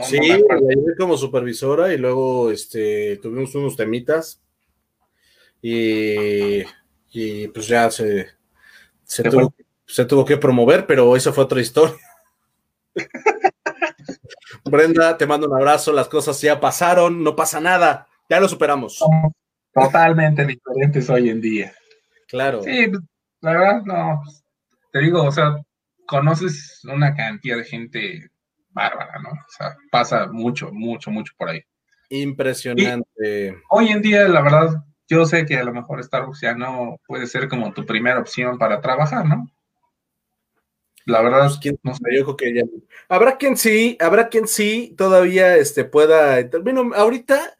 Sí, 0.04 0.20
la 0.28 0.96
como 0.98 1.18
supervisora 1.18 1.94
y 1.94 1.98
luego 1.98 2.52
este, 2.52 3.18
tuvimos 3.18 3.54
unos 3.56 3.76
temitas 3.76 4.42
y, 5.62 6.64
pues 7.50 7.68
ya 7.68 7.90
se, 7.92 8.28
se, 9.04 9.24
tuvo, 10.06 10.26
que 10.26 10.38
promover, 10.38 10.86
pero 10.86 11.16
eso 11.16 11.34
fue 11.34 11.44
otra 11.44 11.62
historia. 11.62 11.96
Brenda, 14.66 15.18
te 15.18 15.26
mando 15.26 15.48
un 15.48 15.56
abrazo, 15.56 15.92
las 15.92 16.08
cosas 16.08 16.40
ya 16.42 16.60
pasaron, 16.60 17.24
no 17.24 17.36
pasa 17.36 17.60
nada, 17.60 18.08
ya 18.30 18.40
lo 18.40 18.48
superamos. 18.48 19.04
totalmente 19.74 20.46
diferentes 20.46 21.10
hoy 21.10 21.30
en 21.30 21.42
día. 21.42 21.74
Claro. 22.28 22.62
Sí, 22.64 22.88
la 23.42 23.52
verdad, 23.52 23.82
no, 23.86 24.22
te 24.92 25.00
digo, 25.00 25.24
o 25.24 25.32
sea, 25.32 25.58
conoces 26.06 26.82
una 26.86 27.16
cantidad 27.16 27.58
de 27.58 27.64
gente 27.64 28.32
bárbara, 28.70 29.20
¿no? 29.22 29.30
O 29.30 29.52
sea, 29.58 29.76
pasa 29.92 30.28
mucho, 30.28 30.72
mucho, 30.72 31.12
mucho 31.12 31.34
por 31.38 31.50
ahí. 31.50 31.62
Impresionante. 32.10 33.58
hoy 33.70 33.90
en 33.90 34.02
día, 34.02 34.28
la 34.28 34.42
verdad, 34.42 34.84
yo 35.08 35.26
sé 35.26 35.46
que 35.46 35.58
a 35.58 35.64
lo 35.64 35.74
mejor 35.74 36.04
Starbucks 36.04 36.42
ya 36.42 36.54
no 36.54 36.98
puede 37.08 37.28
ser 37.28 37.48
como 37.48 37.74
tu 37.74 37.86
primera 37.86 38.20
opción 38.20 38.58
para 38.58 38.82
trabajar, 38.82 39.26
¿no? 39.26 39.48
La 41.06 41.22
verdad, 41.22 41.48
es 41.48 41.60
pues, 41.62 41.76
no 41.82 41.94
sé. 41.94 42.02
yo 42.16 42.24
creo 42.24 42.38
que 42.38 42.54
ya. 42.54 42.64
Habrá 43.08 43.38
quien 43.38 43.58
sí, 43.58 43.98
habrá 44.00 44.30
quien 44.30 44.48
sí 44.48 44.94
todavía 44.98 45.58
este, 45.58 45.84
pueda. 45.84 46.44
Bueno, 46.62 46.92
ahorita 46.96 47.58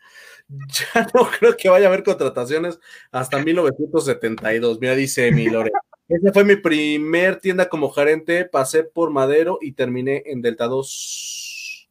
ya 0.94 1.08
no 1.14 1.30
creo 1.40 1.58
que 1.58 1.70
vaya 1.70 1.86
a 1.86 1.90
haber 1.90 2.04
contrataciones 2.04 2.80
hasta 3.12 3.40
1972. 3.44 4.80
Mira, 4.80 4.96
dice 4.96 5.32
mi 5.32 5.50
Lore. 5.50 5.72
Esa 6.10 6.34
fue 6.34 6.44
mi 6.44 6.56
primer 6.56 7.40
tienda 7.40 7.70
como 7.70 7.92
gerente. 7.92 8.44
Pasé 8.46 8.84
por 8.84 9.12
Madero 9.12 9.60
y 9.62 9.72
terminé 9.72 10.24
en 10.26 10.42
Delta 10.42 10.66
2. 10.66 11.90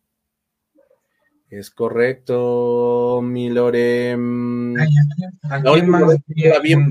Es 1.49 1.71
correcto, 1.71 3.21
mi 3.23 3.49
Lore. 3.49 4.11
La 4.11 5.65
bien, 6.61 6.91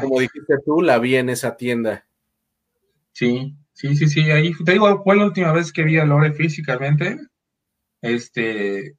como 0.00 0.20
dijiste 0.20 0.54
tú, 0.64 0.80
la 0.80 1.00
vi 1.00 1.16
en 1.16 1.30
esa 1.30 1.56
tienda. 1.56 2.06
Sí, 3.10 3.56
Sí, 3.76 3.94
sí, 3.94 4.08
sí, 4.08 4.30
ahí 4.30 4.54
te 4.64 4.72
digo, 4.72 5.02
fue 5.04 5.16
la 5.16 5.26
última 5.26 5.52
vez 5.52 5.70
que 5.70 5.84
vi 5.84 5.98
a 5.98 6.06
Lore 6.06 6.32
físicamente. 6.32 7.18
Este, 8.00 8.96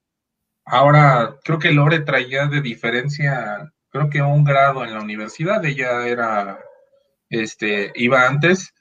ahora 0.66 1.36
creo 1.44 1.58
que 1.58 1.72
Lore 1.72 2.02
traía 2.02 2.45
de 2.45 2.62
diferencia, 2.62 3.74
creo 3.90 4.08
que 4.12 4.22
un 4.22 4.44
grado 4.44 4.86
en 4.86 4.94
la 4.94 5.02
universidad, 5.02 5.66
ella 5.66 6.08
era, 6.08 6.60
este, 7.30 7.91
iba 7.95 8.28
antes, 8.28 8.74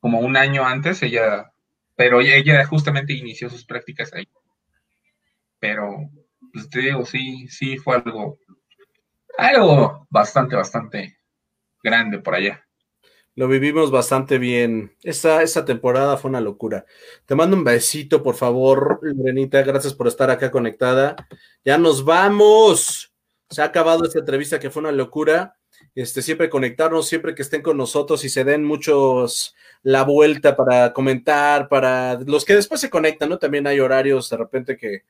como 0.00 0.20
un 0.20 0.36
año 0.36 0.64
antes, 0.64 1.02
ella, 1.02 1.52
pero 1.94 2.20
ella 2.20 2.64
justamente 2.66 3.12
inició 3.12 3.50
sus 3.50 3.64
prácticas 3.64 4.12
ahí. 4.12 4.28
Pero, 5.58 6.10
pues 6.52 6.68
te 6.70 6.80
digo, 6.80 7.04
sí, 7.04 7.48
sí 7.48 7.78
fue 7.78 7.96
algo, 7.96 8.38
algo 9.38 10.06
bastante, 10.10 10.56
bastante 10.56 11.18
grande 11.82 12.18
por 12.18 12.34
allá. 12.34 12.66
Lo 13.36 13.48
vivimos 13.48 13.90
bastante 13.90 14.38
bien. 14.38 14.96
Esa, 15.02 15.42
esa 15.42 15.66
temporada 15.66 16.16
fue 16.16 16.30
una 16.30 16.40
locura. 16.40 16.86
Te 17.26 17.34
mando 17.34 17.54
un 17.54 17.64
besito, 17.64 18.22
por 18.22 18.34
favor, 18.34 18.98
Lorenita. 19.02 19.60
Gracias 19.62 19.92
por 19.92 20.08
estar 20.08 20.30
acá 20.30 20.50
conectada. 20.50 21.16
Ya 21.62 21.76
nos 21.76 22.02
vamos. 22.02 23.12
Se 23.50 23.60
ha 23.60 23.66
acabado 23.66 24.06
esta 24.06 24.20
entrevista 24.20 24.58
que 24.58 24.70
fue 24.70 24.80
una 24.80 24.92
locura. 24.92 25.55
Este, 25.94 26.20
siempre 26.20 26.50
conectarnos, 26.50 27.08
siempre 27.08 27.34
que 27.34 27.42
estén 27.42 27.62
con 27.62 27.76
nosotros 27.76 28.24
y 28.24 28.28
se 28.28 28.44
den 28.44 28.64
muchos 28.64 29.54
la 29.82 30.02
vuelta 30.02 30.56
para 30.56 30.92
comentar, 30.92 31.68
para 31.68 32.18
los 32.26 32.44
que 32.44 32.54
después 32.54 32.80
se 32.80 32.90
conectan, 32.90 33.30
¿no? 33.30 33.38
También 33.38 33.66
hay 33.66 33.80
horarios 33.80 34.28
de 34.28 34.36
repente 34.36 34.76
que, 34.76 35.04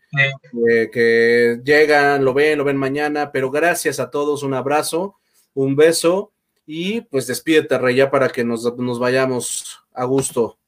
que 0.93 1.61
llegan, 1.65 2.25
lo 2.25 2.35
ven, 2.35 2.59
lo 2.59 2.65
ven 2.65 2.77
mañana, 2.77 3.33
pero 3.33 3.51
gracias 3.51 3.99
a 3.99 4.11
todos, 4.11 4.43
un 4.43 4.55
abrazo, 4.55 5.17
un 5.55 5.75
beso 5.75 6.33
y 6.67 7.01
pues 7.03 7.29
despídete, 7.29 7.79
Rey, 7.79 7.97
ya 7.97 8.11
para 8.11 8.29
que 8.29 8.45
nos, 8.45 8.99
vayamos 8.99 9.81
a 9.95 10.05
gusto. 10.05 10.59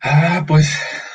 Ah, 0.00 0.44
pues 0.46 0.68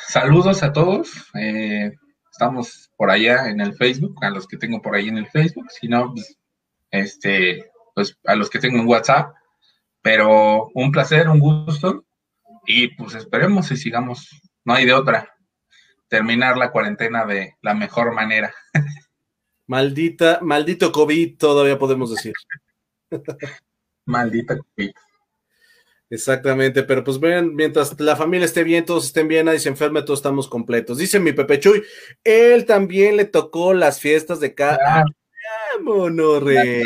saludos 0.08 0.62
a 0.62 0.72
todos. 0.72 1.10
Eh, 1.34 1.92
estamos 2.30 2.90
por 2.96 3.10
allá 3.10 3.48
en 3.48 3.60
el 3.60 3.74
Facebook, 3.74 4.24
a 4.24 4.30
los 4.30 4.46
que 4.46 4.56
tengo 4.56 4.80
por 4.80 4.94
ahí 4.94 5.08
en 5.08 5.18
el 5.18 5.26
Facebook. 5.26 5.66
Si 5.70 5.88
no, 5.88 6.12
pues, 6.14 6.38
este, 6.90 7.70
pues 7.94 8.18
a 8.24 8.34
los 8.34 8.50
que 8.50 8.58
tengo 8.58 8.78
en 8.78 8.88
WhatsApp. 8.88 9.34
Pero 10.02 10.68
un 10.74 10.90
placer, 10.92 11.28
un 11.28 11.40
gusto. 11.40 12.04
Y 12.66 12.88
pues 12.96 13.14
esperemos 13.14 13.70
y 13.70 13.76
sigamos. 13.76 14.28
No 14.64 14.74
hay 14.74 14.86
de 14.86 14.94
otra. 14.94 15.34
Terminar 16.08 16.56
la 16.56 16.70
cuarentena 16.70 17.24
de 17.26 17.56
la 17.62 17.74
mejor 17.74 18.12
manera. 18.12 18.54
Maldita, 19.66 20.40
maldito 20.42 20.90
COVID, 20.90 21.36
todavía 21.38 21.78
podemos 21.78 22.10
decir. 22.10 22.32
Maldita 24.04 24.58
Exactamente, 26.10 26.82
pero 26.82 27.04
pues 27.04 27.20
ven, 27.20 27.54
mientras 27.54 27.98
la 28.00 28.16
familia 28.16 28.46
esté 28.46 28.64
bien, 28.64 28.84
todos 28.84 29.06
estén 29.06 29.28
bien, 29.28 29.46
nadie 29.46 29.60
se 29.60 29.68
enferme, 29.68 30.02
todos 30.02 30.18
estamos 30.18 30.48
completos. 30.48 30.98
Dice 30.98 31.20
mi 31.20 31.32
Pepe 31.32 31.60
Chuy, 31.60 31.84
él 32.24 32.66
también 32.66 33.16
le 33.16 33.26
tocó 33.26 33.72
las 33.72 34.00
fiestas 34.00 34.40
de 34.40 34.52
cada. 34.56 35.04
Vámonos, 35.84 36.42
rey. 36.42 36.82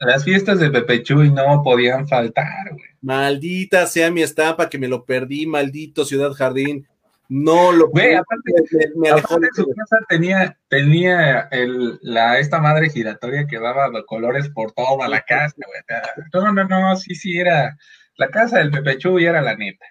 Las, 0.00 0.24
fiestas, 0.24 0.60
de 0.60 0.70
Pepe 0.70 1.02
Chuy 1.02 1.30
no 1.30 1.62
podían 1.62 2.06
faltar, 2.06 2.70
güey. 2.72 2.84
Maldita 3.00 3.86
sea 3.86 4.10
mi 4.10 4.22
estampa 4.22 4.68
que 4.68 4.78
me 4.78 4.88
lo 4.88 5.04
perdí, 5.04 5.46
maldito 5.46 6.04
Ciudad 6.04 6.32
Jardín. 6.32 6.86
No 7.28 7.72
lo 7.72 7.88
Güey, 7.88 8.14
aparte, 8.14 8.52
me, 8.96 9.08
aparte 9.08 9.48
su 9.54 9.66
casa 9.74 10.04
tenía, 10.08 10.58
tenía 10.68 11.48
el, 11.50 11.98
la, 12.02 12.38
esta 12.38 12.60
madre 12.60 12.90
giratoria 12.90 13.46
que 13.46 13.58
daba 13.58 13.88
colores 14.04 14.50
por 14.50 14.72
toda 14.72 15.08
la 15.08 15.22
casa, 15.22 15.56
güey. 15.56 16.02
No, 16.32 16.52
no, 16.52 16.64
no, 16.64 16.96
sí, 16.96 17.14
sí, 17.14 17.38
era. 17.38 17.76
La 18.16 18.28
casa 18.28 18.58
del 18.58 18.70
Pepe 18.70 18.98
y 19.18 19.24
era 19.24 19.40
la 19.40 19.56
neta. 19.56 19.86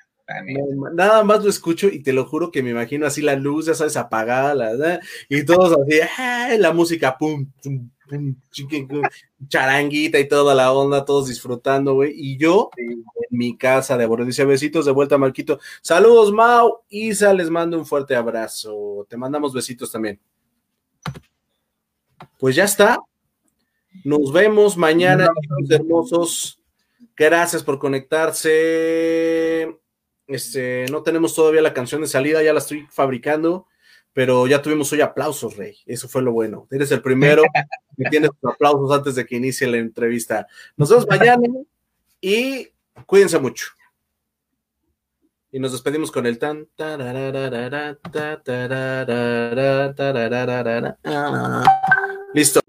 nada 0.94 1.24
más 1.24 1.44
lo 1.44 1.50
escucho 1.50 1.88
y 1.88 2.02
te 2.04 2.14
lo 2.14 2.26
juro 2.26 2.52
que 2.52 2.64
me 2.64 2.70
imagino 2.70 3.06
así 3.06 3.22
la 3.22 3.36
luz, 3.36 3.66
ya 3.66 3.74
sabes, 3.74 3.98
apagada, 3.98 5.00
y 5.28 5.44
todos 5.44 5.76
así, 5.82 6.58
la 6.58 6.72
música, 6.72 7.18
pum, 7.18 7.52
pum, 7.62 7.90
charanguita 9.48 10.20
y 10.20 10.28
toda 10.28 10.56
la 10.56 10.72
onda, 10.72 11.06
todos 11.06 11.28
disfrutando, 11.28 11.96
güey. 11.96 12.14
Y 12.16 12.38
yo 12.38 12.70
en 12.78 13.04
mi 13.30 13.58
casa 13.58 13.98
de 13.98 14.06
bordo. 14.06 14.26
Dice 14.26 14.46
besitos 14.46 14.86
de 14.86 14.92
vuelta, 14.92 15.18
Marquito. 15.18 15.60
Saludos, 15.82 16.32
Mau. 16.32 16.82
Isa, 16.90 17.34
les 17.34 17.50
mando 17.50 17.78
un 17.78 17.86
fuerte 17.86 18.16
abrazo. 18.16 19.06
Te 19.10 19.18
mandamos 19.18 19.54
besitos 19.54 19.92
también. 19.92 20.20
Pues 22.40 22.56
ya 22.56 22.66
está. 22.66 23.00
Nos 24.04 24.32
vemos 24.32 24.78
mañana, 24.78 25.30
hermosos. 25.70 26.60
Gracias 27.16 27.64
por 27.64 27.80
conectarse. 27.80 29.78
Este, 30.28 30.86
no 30.90 31.04
tenemos 31.04 31.36
todavía 31.36 31.62
la 31.62 31.74
canción 31.74 32.02
de 32.02 32.08
salida, 32.08 32.42
ya 32.42 32.54
la 32.54 32.60
estoy 32.60 32.88
fabricando 32.90 33.68
pero 34.14 34.46
ya 34.48 34.62
tuvimos 34.62 34.92
hoy 34.94 35.02
aplausos, 35.02 35.58
Rey. 35.58 35.78
Eso 35.86 36.08
fue 36.08 36.22
lo 36.22 36.32
bueno. 36.32 36.68
Eres 36.72 36.92
el 36.92 37.02
primero 37.02 37.44
que 37.98 38.10
tiene 38.10 38.30
tus 38.30 38.52
aplausos 38.52 38.92
antes 38.92 39.16
de 39.16 39.26
que 39.26 39.36
inicie 39.36 39.68
la 39.68 39.78
entrevista. 39.78 40.48
Nos 40.78 40.90
vemos 40.90 41.08
mañana 41.08 41.48
y 42.22 42.70
cuídense 43.06 43.40
mucho. 43.40 43.68
Y 45.52 45.60
nos 45.60 45.72
despedimos 45.72 46.12
con 46.12 46.26
el 46.26 46.40
tan. 46.40 46.68
Listo. 52.34 52.62